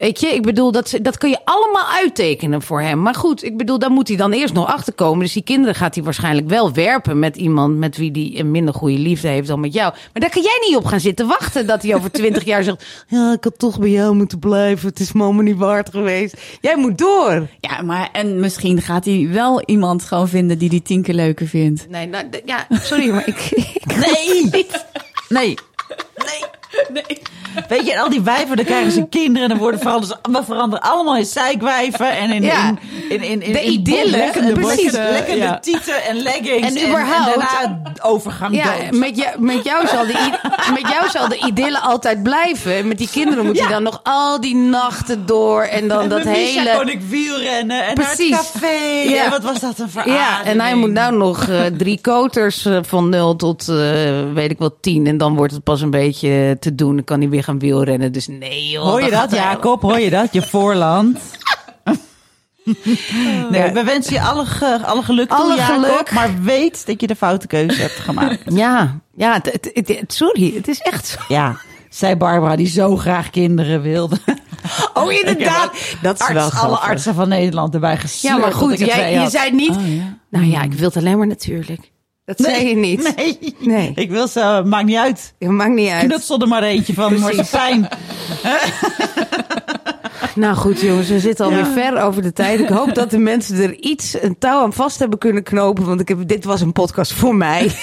Weet 0.00 0.20
je, 0.20 0.26
ik 0.26 0.42
bedoel, 0.42 0.72
dat, 0.72 0.98
dat 1.02 1.18
kun 1.18 1.30
je 1.30 1.38
allemaal 1.44 1.86
uittekenen 1.86 2.62
voor 2.62 2.80
hem. 2.80 3.02
Maar 3.02 3.14
goed, 3.14 3.44
ik 3.44 3.56
bedoel, 3.56 3.78
daar 3.78 3.90
moet 3.90 4.08
hij 4.08 4.16
dan 4.16 4.32
eerst 4.32 4.54
nog 4.54 4.66
achter 4.66 4.92
komen. 4.92 5.20
Dus 5.20 5.32
die 5.32 5.42
kinderen 5.42 5.74
gaat 5.74 5.94
hij 5.94 6.04
waarschijnlijk 6.04 6.48
wel 6.48 6.72
werpen 6.72 7.18
met 7.18 7.36
iemand 7.36 7.76
met 7.76 7.96
wie 7.96 8.10
hij 8.10 8.40
een 8.40 8.50
minder 8.50 8.74
goede 8.74 8.98
liefde 8.98 9.28
heeft 9.28 9.48
dan 9.48 9.60
met 9.60 9.72
jou. 9.72 9.92
Maar 9.92 10.22
daar 10.22 10.30
kan 10.30 10.42
jij 10.42 10.58
niet 10.68 10.76
op 10.76 10.84
gaan 10.84 11.00
zitten 11.00 11.26
wachten 11.26 11.66
dat 11.66 11.82
hij 11.82 11.94
over 11.94 12.10
twintig 12.10 12.44
jaar 12.44 12.62
zegt: 12.62 12.84
Ja, 13.08 13.32
ik 13.32 13.44
had 13.44 13.58
toch 13.58 13.78
bij 13.78 13.90
jou 13.90 14.14
moeten 14.14 14.38
blijven. 14.38 14.88
Het 14.88 15.00
is 15.00 15.12
mama 15.12 15.42
niet 15.42 15.56
waard 15.56 15.90
geweest. 15.90 16.36
Jij 16.60 16.76
moet 16.76 16.98
door. 16.98 17.48
Ja, 17.60 17.82
maar 17.82 18.08
en 18.12 18.40
misschien 18.40 18.82
gaat 18.82 19.04
hij 19.04 19.28
wel 19.32 19.62
iemand 19.64 20.04
gewoon 20.04 20.28
vinden 20.28 20.58
die 20.58 20.68
die 20.68 20.82
tien 20.82 21.02
keer 21.02 21.14
leuker 21.14 21.46
vindt. 21.46 21.88
Nee, 21.88 22.06
nou, 22.06 22.24
ja, 22.44 22.66
sorry, 22.70 23.10
maar 23.10 23.28
ik. 23.28 23.50
ik 23.84 23.96
Nee! 23.96 24.50
Nee. 25.28 25.54
Nee. 26.16 26.58
Weet 27.68 27.86
je, 27.86 27.92
en 27.92 27.98
al 28.00 28.08
die 28.10 28.20
wijven, 28.20 28.56
dan 28.56 28.64
krijgen 28.64 28.92
ze 28.92 29.06
kinderen 29.08 29.42
en 29.42 29.48
dan 29.48 29.58
worden 29.58 29.80
veranderen, 29.80 30.18
we 30.22 30.40
veranderen 30.44 30.90
allemaal 30.90 31.16
in 31.16 31.24
zeikwijven 31.24 32.10
en 32.16 32.30
in, 32.32 32.42
Ja. 32.42 32.74
in, 33.08 33.22
in, 33.22 33.42
in, 33.42 33.62
in, 33.62 33.82
De 33.84 34.02
lekkende, 34.10 34.52
precies. 34.52 34.92
lekkende, 34.92 35.36
Ja. 35.44 35.58
tieten 35.58 36.04
en 36.04 36.16
leggings. 36.22 36.66
En 36.74 36.88
überhaupt- 36.88 37.34
En, 37.34 37.40
daarna 37.40 37.92
overgang 38.02 38.54
Ja, 38.54 38.76
dood. 38.76 38.98
met 39.00 39.16
jou, 39.16 39.40
met, 39.52 39.64
jou 39.64 39.86
zal 39.86 40.06
de, 40.06 40.30
met 40.72 40.92
jou 40.92 41.10
zal 41.10 41.28
de 41.28 41.36
idylle 41.46 41.78
altijd 41.78 42.22
blijven. 42.22 42.74
En 42.76 42.88
met 42.88 42.98
die 42.98 43.08
kinderen 43.10 43.46
moet 43.46 43.58
je 43.58 43.68
dan 43.68 43.82
nog 43.82 44.00
al 44.02 44.40
die 44.40 44.54
nachten 44.54 45.26
door. 45.26 45.62
En 45.62 45.88
dan 45.88 46.00
En 46.02 46.08
dat 46.08 46.22
hele... 46.24 46.74
kon 46.76 46.88
ik 46.88 47.00
wielrennen 47.00 47.86
en 47.86 47.94
Precies. 47.94 48.30
naar 48.30 48.38
het 48.38 48.50
café. 48.52 49.08
Ja. 49.10 49.24
En 49.24 49.30
wat 49.30 49.42
was 49.42 49.60
dat 49.60 49.78
een 49.78 49.90
verademing. 49.90 50.20
Ja, 50.22 50.44
en 50.44 50.60
hij 50.60 50.74
moet 50.74 50.90
nou 50.90 51.16
nog 51.16 51.48
eh, 51.48 51.60
drie 51.76 51.98
koters 52.02 52.64
eh, 52.64 52.78
van 52.82 53.08
nul 53.08 53.36
tot, 53.36 53.68
eh, 53.68 53.76
weet 54.34 54.50
ik 54.50 54.58
wel, 54.58 54.76
tien. 54.80 55.06
En 55.06 55.16
dan 55.18 55.34
wordt 55.36 55.52
het 55.52 55.62
pas 55.64 55.80
een 55.80 55.90
beetje 55.90 56.56
te 56.60 56.74
doen. 56.74 56.94
Dan 56.94 57.04
kan 57.04 57.20
hij 57.20 57.28
weer 57.28 57.44
gaan 57.44 57.58
wielrennen. 57.58 58.12
Dus 58.12 58.26
nee 58.26 58.68
joh. 58.68 58.82
Hoor 58.82 59.02
je 59.02 59.10
dat, 59.10 59.30
Jacob? 59.30 59.82
Hoor 59.82 59.98
je 60.00 60.10
dat? 60.10 60.32
Je 60.32 60.42
voorland. 60.42 61.18
Nee, 63.50 63.72
we 63.72 63.82
wensen 63.84 64.12
je 64.12 64.20
alle, 64.20 64.44
ge- 64.46 64.80
alle 64.84 65.02
geluk 65.02 65.28
toe, 65.28 65.38
Alle 65.38 65.56
Jacob. 65.56 65.74
geluk. 65.84 66.12
Maar 66.12 66.42
weet 66.42 66.86
dat 66.86 67.00
je 67.00 67.06
de 67.06 67.16
foute 67.16 67.46
keuze 67.46 67.80
hebt 67.80 67.92
gemaakt. 67.94 68.42
Ja, 68.54 68.98
ja 69.16 69.32
het, 69.32 69.52
het- 69.52 69.70
het- 69.74 69.88
het- 69.88 70.12
sorry. 70.12 70.52
Het 70.54 70.68
is 70.68 70.78
echt 70.78 71.06
zo. 71.06 71.18
Ja, 71.28 71.56
zei 71.88 72.16
Barbara 72.16 72.56
die 72.56 72.66
zo 72.66 72.96
graag 72.96 73.30
kinderen 73.30 73.82
wilde. 73.82 74.16
Oh, 74.94 75.12
inderdaad. 75.12 75.72
Dat 76.02 76.14
is 76.20 76.26
Arts, 76.26 76.32
wel 76.32 76.50
alle 76.62 76.76
artsen 76.76 77.14
van 77.14 77.28
Nederland 77.28 77.74
erbij 77.74 77.96
gesleurd. 77.96 78.36
Ja, 78.36 78.40
maar 78.42 78.52
goed. 78.52 78.78
Jij, 78.78 79.12
je 79.12 79.18
had. 79.18 79.30
zei 79.30 79.50
niet... 79.52 79.76
Oh, 79.76 79.94
ja. 79.96 80.16
Nou 80.30 80.44
ja, 80.44 80.62
ik 80.62 80.72
wil 80.72 80.86
het 80.88 80.96
alleen 80.96 81.18
maar 81.18 81.26
natuurlijk. 81.26 81.90
Dat 82.36 82.46
zei 82.46 82.68
je 82.68 82.76
niet. 82.76 83.16
Nee. 83.16 83.54
Nee. 83.58 83.92
Ik 83.94 84.10
wil 84.10 84.28
ze, 84.28 84.62
maakt 84.64 84.86
niet 84.86 84.96
uit. 84.96 85.34
Het 85.38 85.48
maakt 85.48 85.74
niet 85.74 85.90
uit. 85.90 86.06
Knutsel 86.06 86.40
er 86.40 86.48
maar 86.48 86.62
eentje 86.62 86.94
van, 86.94 87.18
maar 87.18 87.32
ze 87.32 87.44
pijn. 87.50 87.88
Nou 90.34 90.56
goed 90.56 90.80
jongens, 90.80 91.08
we 91.08 91.20
zitten 91.20 91.44
alweer 91.44 91.66
ver 91.66 92.02
over 92.02 92.22
de 92.22 92.32
tijd. 92.32 92.60
Ik 92.60 92.68
hoop 92.68 92.94
dat 92.94 93.10
de 93.10 93.18
mensen 93.18 93.56
er 93.56 93.74
iets, 93.78 94.22
een 94.22 94.38
touw 94.38 94.62
aan 94.62 94.72
vast 94.72 94.98
hebben 94.98 95.18
kunnen 95.18 95.42
knopen. 95.42 95.86
Want 95.86 96.00
ik 96.00 96.08
heb, 96.08 96.28
dit 96.28 96.44
was 96.44 96.60
een 96.60 96.72
podcast 96.72 97.12
voor 97.12 97.34
mij. 97.34 97.70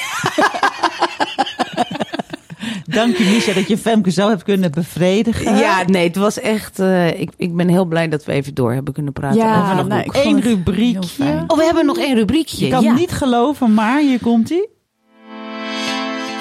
Dank 2.98 3.18
je, 3.18 3.24
Misha, 3.24 3.54
dat 3.54 3.68
je 3.68 3.78
Femke 3.78 4.12
zo 4.12 4.30
hebt 4.30 4.44
kunnen 4.44 4.72
bevredigen. 4.72 5.58
Ja, 5.58 5.84
nee, 5.86 6.08
het 6.08 6.16
was 6.16 6.40
echt... 6.40 6.80
eh, 6.80 7.20
ik, 7.20 7.32
ik 7.38 7.56
ben 7.56 7.68
heel 7.68 7.86
blij 7.86 8.10
dat 8.10 8.26
we 8.26 8.32
even 8.32 8.54
door 8.54 8.74
hebben 8.74 8.94
kunnen 8.94 9.14
praten 9.14 9.38
Ja, 9.38 9.64
over 9.64 9.76
dat 9.76 9.88
nou, 9.88 10.02
ik 10.02 10.12
heel 10.12 10.40
rubriekje. 10.40 11.44
Oh, 11.48 11.58
we 11.58 11.64
hebben 11.64 11.86
nog 11.86 11.98
één 11.98 12.16
rubriekje. 12.16 12.66
Je 12.66 12.72
kan 12.72 12.84
ja. 12.84 12.94
niet 12.94 13.12
geloven, 13.12 13.74
maar 13.74 14.00
hier 14.00 14.20
komt 14.20 14.50
hij. 14.50 14.68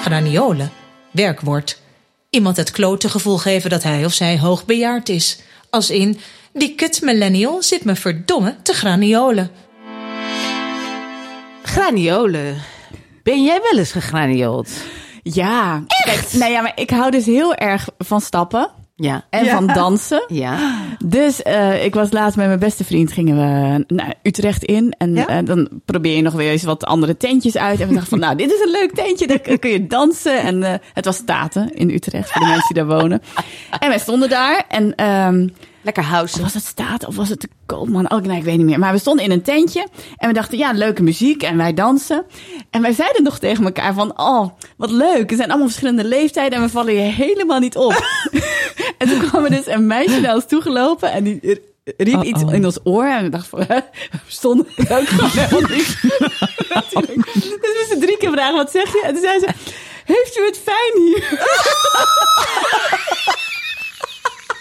Graniolen. 0.01 0.71
Werkwoord. 1.11 1.81
Iemand 2.29 2.57
het 2.57 2.71
klote 2.71 3.09
gevoel 3.09 3.37
geven 3.37 3.69
dat 3.69 3.83
hij 3.83 4.05
of 4.05 4.13
zij 4.13 4.39
hoogbejaard 4.39 5.09
is. 5.09 5.39
Als 5.69 5.89
in, 5.89 6.17
die 6.53 6.75
kut 6.75 7.01
millennial 7.01 7.63
zit 7.63 7.83
me 7.83 7.95
verdomme 7.95 8.55
te 8.61 8.73
graniolen. 8.73 9.49
Graniolen. 11.63 12.55
Ben 13.23 13.43
jij 13.43 13.59
wel 13.69 13.79
eens 13.79 13.91
gegraniold? 13.91 14.69
Ja. 15.33 15.83
Kijk, 16.05 16.27
nou 16.33 16.51
ja, 16.51 16.61
maar 16.61 16.71
ik 16.75 16.89
hou 16.89 17.11
dus 17.11 17.25
heel 17.25 17.55
erg 17.55 17.87
van 17.97 18.21
stappen 18.21 18.69
Ja. 18.95 19.23
en 19.29 19.45
Ja. 19.45 19.53
van 19.55 19.67
dansen. 19.67 20.23
Ja. 20.27 20.57
Dus 21.05 21.41
eh, 21.43 21.85
ik 21.85 21.93
was 21.93 22.11
laatst 22.11 22.37
met 22.37 22.47
mijn 22.47 22.59
beste 22.59 22.83
vriend, 22.83 23.11
gingen 23.11 23.35
we 23.35 23.83
naar 23.95 24.13
Utrecht 24.23 24.63
in. 24.63 24.95
En 24.97 25.13
Ja? 25.15 25.27
eh, 25.27 25.37
dan 25.45 25.69
probeer 25.85 26.15
je 26.15 26.21
nog 26.21 26.33
weer 26.33 26.51
eens 26.51 26.63
wat 26.63 26.85
andere 26.85 27.17
tentjes 27.17 27.57
uit. 27.57 27.79
En 27.79 27.87
we 27.87 27.93
dachten 27.93 28.09
van, 28.09 28.19
nou, 28.19 28.35
dit 28.35 28.51
is 28.51 28.59
een 28.59 28.71
leuk 28.71 28.91
tentje, 28.93 29.27
daar 29.27 29.39
kun- 29.39 29.69
je 29.71 29.87
dansen. 29.87 30.41
En 30.41 30.63
eh, 30.63 30.73
het 30.93 31.05
was 31.05 31.15
Staten 31.15 31.73
in 31.73 31.89
Utrecht, 31.89 32.31
voor 32.31 32.41
de 32.41 32.47
mensen 32.47 32.73
die 32.73 32.83
daar 32.85 32.99
wonen. 32.99 33.21
En 33.79 33.89
wij 33.89 33.99
stonden 33.99 34.29
daar 34.29 34.63
en... 34.69 34.95
ehm, 34.95 35.47
Lekker 35.87 36.05
house. 36.05 36.41
was 36.41 36.53
het 36.53 36.65
staat 36.65 37.05
of 37.05 37.15
was 37.15 37.29
het 37.29 37.41
de 37.41 37.49
koopman? 37.65 38.11
Oh, 38.11 38.21
nee, 38.21 38.37
ik 38.37 38.43
weet 38.43 38.57
niet 38.57 38.65
meer. 38.65 38.79
Maar 38.79 38.91
we 38.91 38.99
stonden 38.99 39.25
in 39.25 39.31
een 39.31 39.41
tentje 39.41 39.87
en 40.17 40.27
we 40.27 40.33
dachten, 40.33 40.57
ja, 40.57 40.71
leuke 40.71 41.03
muziek 41.03 41.43
en 41.43 41.57
wij 41.57 41.73
dansen. 41.73 42.25
En 42.69 42.81
wij 42.81 42.93
zeiden 42.93 43.23
nog 43.23 43.39
tegen 43.39 43.65
elkaar 43.65 43.93
van, 43.93 44.19
oh, 44.19 44.49
wat 44.77 44.91
leuk. 44.91 45.29
Er 45.29 45.35
zijn 45.35 45.49
allemaal 45.49 45.67
verschillende 45.67 46.03
leeftijden 46.03 46.57
en 46.57 46.63
we 46.63 46.69
vallen 46.69 46.93
je 46.93 46.99
helemaal 46.99 47.59
niet 47.59 47.75
op. 47.75 48.05
en 48.97 49.07
toen 49.09 49.19
kwam 49.19 49.43
er 49.43 49.49
dus 49.49 49.67
een 49.67 49.87
meisje 49.87 50.19
naar 50.19 50.33
ons 50.33 50.47
toegelopen 50.47 51.11
en 51.11 51.23
die 51.23 51.61
riep 51.97 52.23
iets 52.23 52.41
in 52.41 52.65
ons 52.65 52.79
oor. 52.83 53.05
En 53.05 53.23
we 53.23 53.29
dachten 53.29 53.49
van, 53.49 53.63
hè, 53.67 53.79
we 54.11 54.17
stonden 54.27 54.67
ook 54.77 55.07
gewoon 55.07 55.67
dus 55.67 56.01
we 56.01 57.75
moesten 57.77 57.99
drie 57.99 58.17
keer 58.17 58.31
vragen, 58.31 58.55
wat 58.55 58.71
zeg 58.71 58.91
je? 58.91 59.03
En 59.05 59.13
toen 59.13 59.23
zei 59.23 59.39
ze, 59.39 59.47
heeft 60.05 60.37
u 60.37 60.45
het 60.45 60.59
fijn 60.63 61.03
hier? 61.03 61.45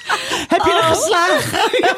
Heb 0.53 0.63
je 0.65 0.73
er 0.73 0.83
geslagen? 0.83 1.71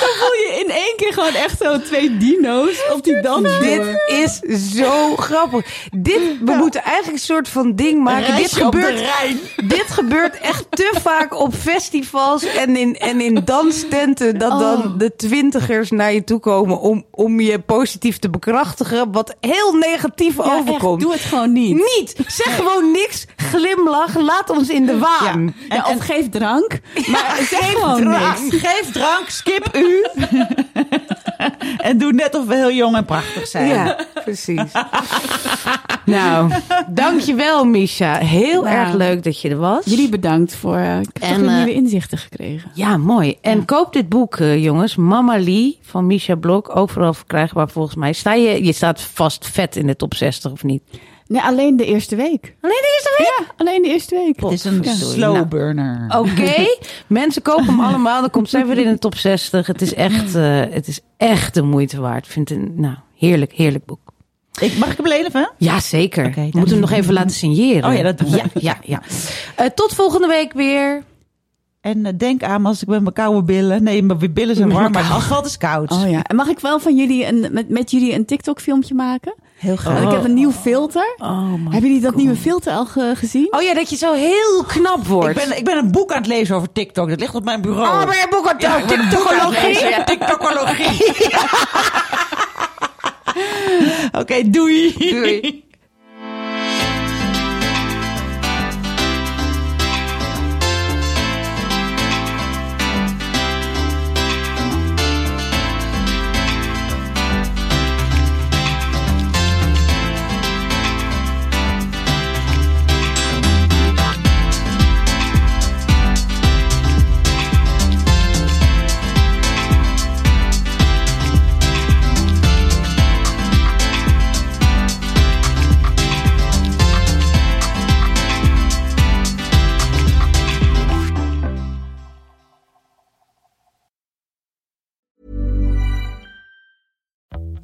Dan 0.00 0.08
voel 0.18 0.32
je 0.32 0.62
in 0.64 0.70
één 0.70 0.92
keer 0.96 1.12
gewoon 1.12 1.34
echt 1.34 1.58
zo 1.58 1.80
twee 1.80 2.16
dino's 2.16 2.76
op 2.92 3.04
die 3.04 3.20
dansvloer. 3.20 3.84
Dit 4.08 4.40
is 4.42 4.70
zo 4.74 5.16
grappig. 5.16 5.66
Dit, 5.96 6.20
we 6.40 6.52
moeten 6.52 6.82
eigenlijk 6.82 7.12
een 7.12 7.24
soort 7.24 7.48
van 7.48 7.74
ding 7.74 8.02
maken. 8.02 8.36
Dit 8.36 8.52
gebeurt, 8.52 9.04
dit 9.56 9.84
gebeurt 9.90 10.38
echt 10.40 10.66
te 10.70 10.94
vaak 11.02 11.34
op 11.40 11.54
festivals 11.54 12.44
en 12.44 12.76
in, 12.76 12.96
en 12.96 13.20
in 13.20 13.42
danstenten. 13.44 14.38
Dat 14.38 14.58
dan 14.60 14.94
de 14.98 15.16
twintigers 15.16 15.90
naar 15.90 16.12
je 16.12 16.24
toe 16.24 16.40
komen 16.40 16.80
om, 16.80 17.04
om 17.10 17.40
je 17.40 17.58
positief 17.58 18.18
te 18.18 18.30
bekrachtigen. 18.30 19.12
Wat 19.12 19.36
heel 19.40 19.72
negatief 19.72 20.36
Ja, 20.36 20.42
echt, 20.44 20.52
overkomt. 20.60 21.00
doe 21.00 21.12
het 21.12 21.20
gewoon 21.20 21.52
niet. 21.52 21.74
Niet. 21.74 22.14
Zeg 22.26 22.56
gewoon 22.56 22.90
niks. 22.90 23.26
Glimlach. 23.36 24.18
Laat 24.18 24.50
ons 24.50 24.68
in 24.68 24.86
de 24.86 24.98
waan. 24.98 25.54
Ja, 25.68 25.86
of 25.88 26.04
geef 26.04 26.28
drank. 26.28 26.79
Maar 27.12 27.36
zeg 27.50 27.70
gewoon 27.70 28.00
Drank. 28.00 28.38
niks. 28.40 28.56
Geef 28.66 28.90
drank, 28.92 29.28
skip 29.28 29.76
u. 29.76 30.06
en 31.88 31.98
doe 31.98 32.12
net 32.12 32.34
of 32.34 32.46
we 32.46 32.54
heel 32.56 32.72
jong 32.72 32.96
en 32.96 33.04
prachtig 33.04 33.46
zijn. 33.46 33.68
Ja, 33.68 33.96
precies. 34.24 34.62
nou, 36.04 36.52
dankjewel 36.88 37.64
Misha. 37.64 38.14
Heel 38.16 38.62
Nou. 38.62 38.74
erg 38.76 38.92
leuk 38.94 39.22
dat 39.22 39.40
je 39.40 39.48
er 39.48 39.56
was. 39.58 39.84
Jullie 39.84 40.08
bedankt 40.08 40.54
voor. 40.56 40.76
eh, 40.76 41.00
Ik 41.00 41.08
heb 41.12 41.22
En, 41.30 41.48
eh, 41.48 41.54
nieuwe 41.56 41.72
inzichten 41.74 42.18
gekregen. 42.18 42.70
Ja, 42.74 42.96
mooi. 42.96 43.36
En 43.40 43.64
koop 43.64 43.92
dit 43.92 44.08
boek, 44.08 44.36
eh, 44.36 44.62
jongens. 44.64 44.96
Mama 44.96 45.38
Lee 45.38 45.78
van 45.82 46.06
Misha 46.06 46.34
Blok. 46.34 46.76
Overal 46.76 47.14
verkrijgbaar 47.14 47.68
volgens 47.70 47.94
mij. 47.96 48.12
Sta 48.12 48.32
je, 48.34 48.64
je 48.64 48.72
staat 48.72 49.00
vast 49.00 49.46
vet 49.52 49.76
in 49.76 49.86
de 49.86 49.96
top 49.96 50.14
60 50.14 50.52
of 50.52 50.62
niet? 50.62 50.82
Nee, 51.30 51.42
alleen 51.42 51.76
de 51.76 51.84
eerste 51.84 52.16
week. 52.16 52.54
Alleen 52.60 52.80
de 52.80 52.92
eerste 52.94 53.14
week? 53.18 53.46
Ja, 53.46 53.54
alleen 53.56 53.82
de 53.82 53.88
eerste 53.88 54.14
week. 54.14 54.40
Het 54.40 54.52
is 54.52 54.64
een 54.64 54.84
slow 54.84 55.34
Nou, 55.34 55.46
burner. 55.46 56.18
Oké, 56.18 56.76
mensen 57.06 57.42
kopen 57.42 57.64
hem 57.64 57.80
allemaal. 57.80 58.20
Dan 58.20 58.30
komt 58.30 58.50
zij 58.50 58.66
weer 58.66 58.78
in 58.78 58.92
de 58.92 58.98
top 58.98 59.14
60. 59.14 59.66
Het 59.66 59.82
is 59.82 59.94
echt, 59.94 60.34
eh, 60.34 60.60
het 60.70 60.88
is 60.88 61.00
echt 61.16 61.54
de 61.54 61.62
moeite 61.62 62.00
waard. 62.00 62.24
Ik 62.24 62.32
vind 62.32 62.48
het 62.48 62.58
een 62.58 62.72
nou, 62.76 62.94
heerlijk, 63.16 63.52
heerlijk 63.52 63.84
boek. 63.84 63.98
Ik, 64.60 64.78
mag 64.78 64.90
ik 64.90 64.96
hem 64.96 65.04
beleven? 65.04 65.52
Ja, 65.56 65.80
zeker. 65.80 66.26
Oké, 66.26 66.40
We 66.40 66.58
moeten 66.58 66.70
hem 66.70 66.80
nog 66.80 66.90
even 66.90 67.12
laten 67.12 67.30
signeren. 67.30 67.90
Oh 67.90 67.96
ja, 67.96 68.02
dat 68.02 68.18
doen 68.18 68.30
we. 68.30 68.36
Ja, 68.36 68.44
ja, 68.54 68.78
ja. 68.82 69.02
Eh, 69.56 69.66
tot 69.66 69.94
volgende 69.94 70.26
week 70.26 70.52
weer. 70.52 71.02
En 71.80 72.06
eh, 72.06 72.12
denk 72.16 72.42
aan 72.42 72.66
als 72.66 72.82
ik 72.82 72.88
met 72.88 73.02
mijn 73.02 73.14
koude 73.14 73.42
billen. 73.42 73.82
Nee, 73.82 74.02
mijn 74.02 74.32
billen 74.32 74.56
zijn 74.56 74.72
warm, 74.72 74.92
maar 74.92 75.04
het 75.04 75.12
asfalt 75.12 75.46
is 75.46 75.56
koud. 75.56 75.90
Oh 75.92 76.10
ja. 76.10 76.22
En 76.22 76.36
mag 76.36 76.48
ik 76.48 76.58
wel 76.58 76.80
van 76.80 76.96
jullie 76.96 77.26
een, 77.26 77.48
met, 77.52 77.68
met 77.68 77.90
jullie 77.90 78.14
een 78.14 78.24
TikTok-filmpje 78.24 78.94
maken? 78.94 79.34
Heel 79.60 79.68
Want 79.74 79.80
graag. 79.80 80.02
ik 80.02 80.10
heb 80.10 80.24
een 80.24 80.34
nieuw 80.34 80.50
filter. 80.52 81.14
Oh, 81.18 81.52
Hebben 81.52 81.80
jullie 81.80 82.00
dat 82.00 82.14
nieuwe 82.14 82.36
filter 82.36 82.72
al 82.72 82.86
ge- 82.86 83.12
gezien? 83.16 83.48
Oh 83.50 83.62
ja, 83.62 83.74
dat 83.74 83.90
je 83.90 83.96
zo 83.96 84.12
heel 84.12 84.64
knap 84.66 85.00
Ik 85.00 85.06
wordt. 85.06 85.34
ben, 85.34 85.56
ik 85.58 85.64
ben 85.64 85.76
een 85.76 85.90
boek 85.92 86.10
aan 86.12 86.18
het 86.18 86.26
lezen 86.26 86.56
over 86.56 86.72
TikTok. 86.72 87.08
Dat 87.08 87.20
ligt 87.20 87.34
op 87.34 87.44
mijn 87.44 87.60
bureau. 87.60 87.86
Oh, 87.88 87.98
ben 88.06 88.16
je 88.16 88.18
ik 88.18 88.24
een 88.24 88.30
boek 88.30 88.46
aan 89.32 89.52
het 89.52 89.62
lezen. 89.62 89.88
Ja, 89.88 90.04
TikTokologie. 90.04 91.06
Oké, 94.20 94.50
doei. 94.50 94.94
Doei. 94.98 95.64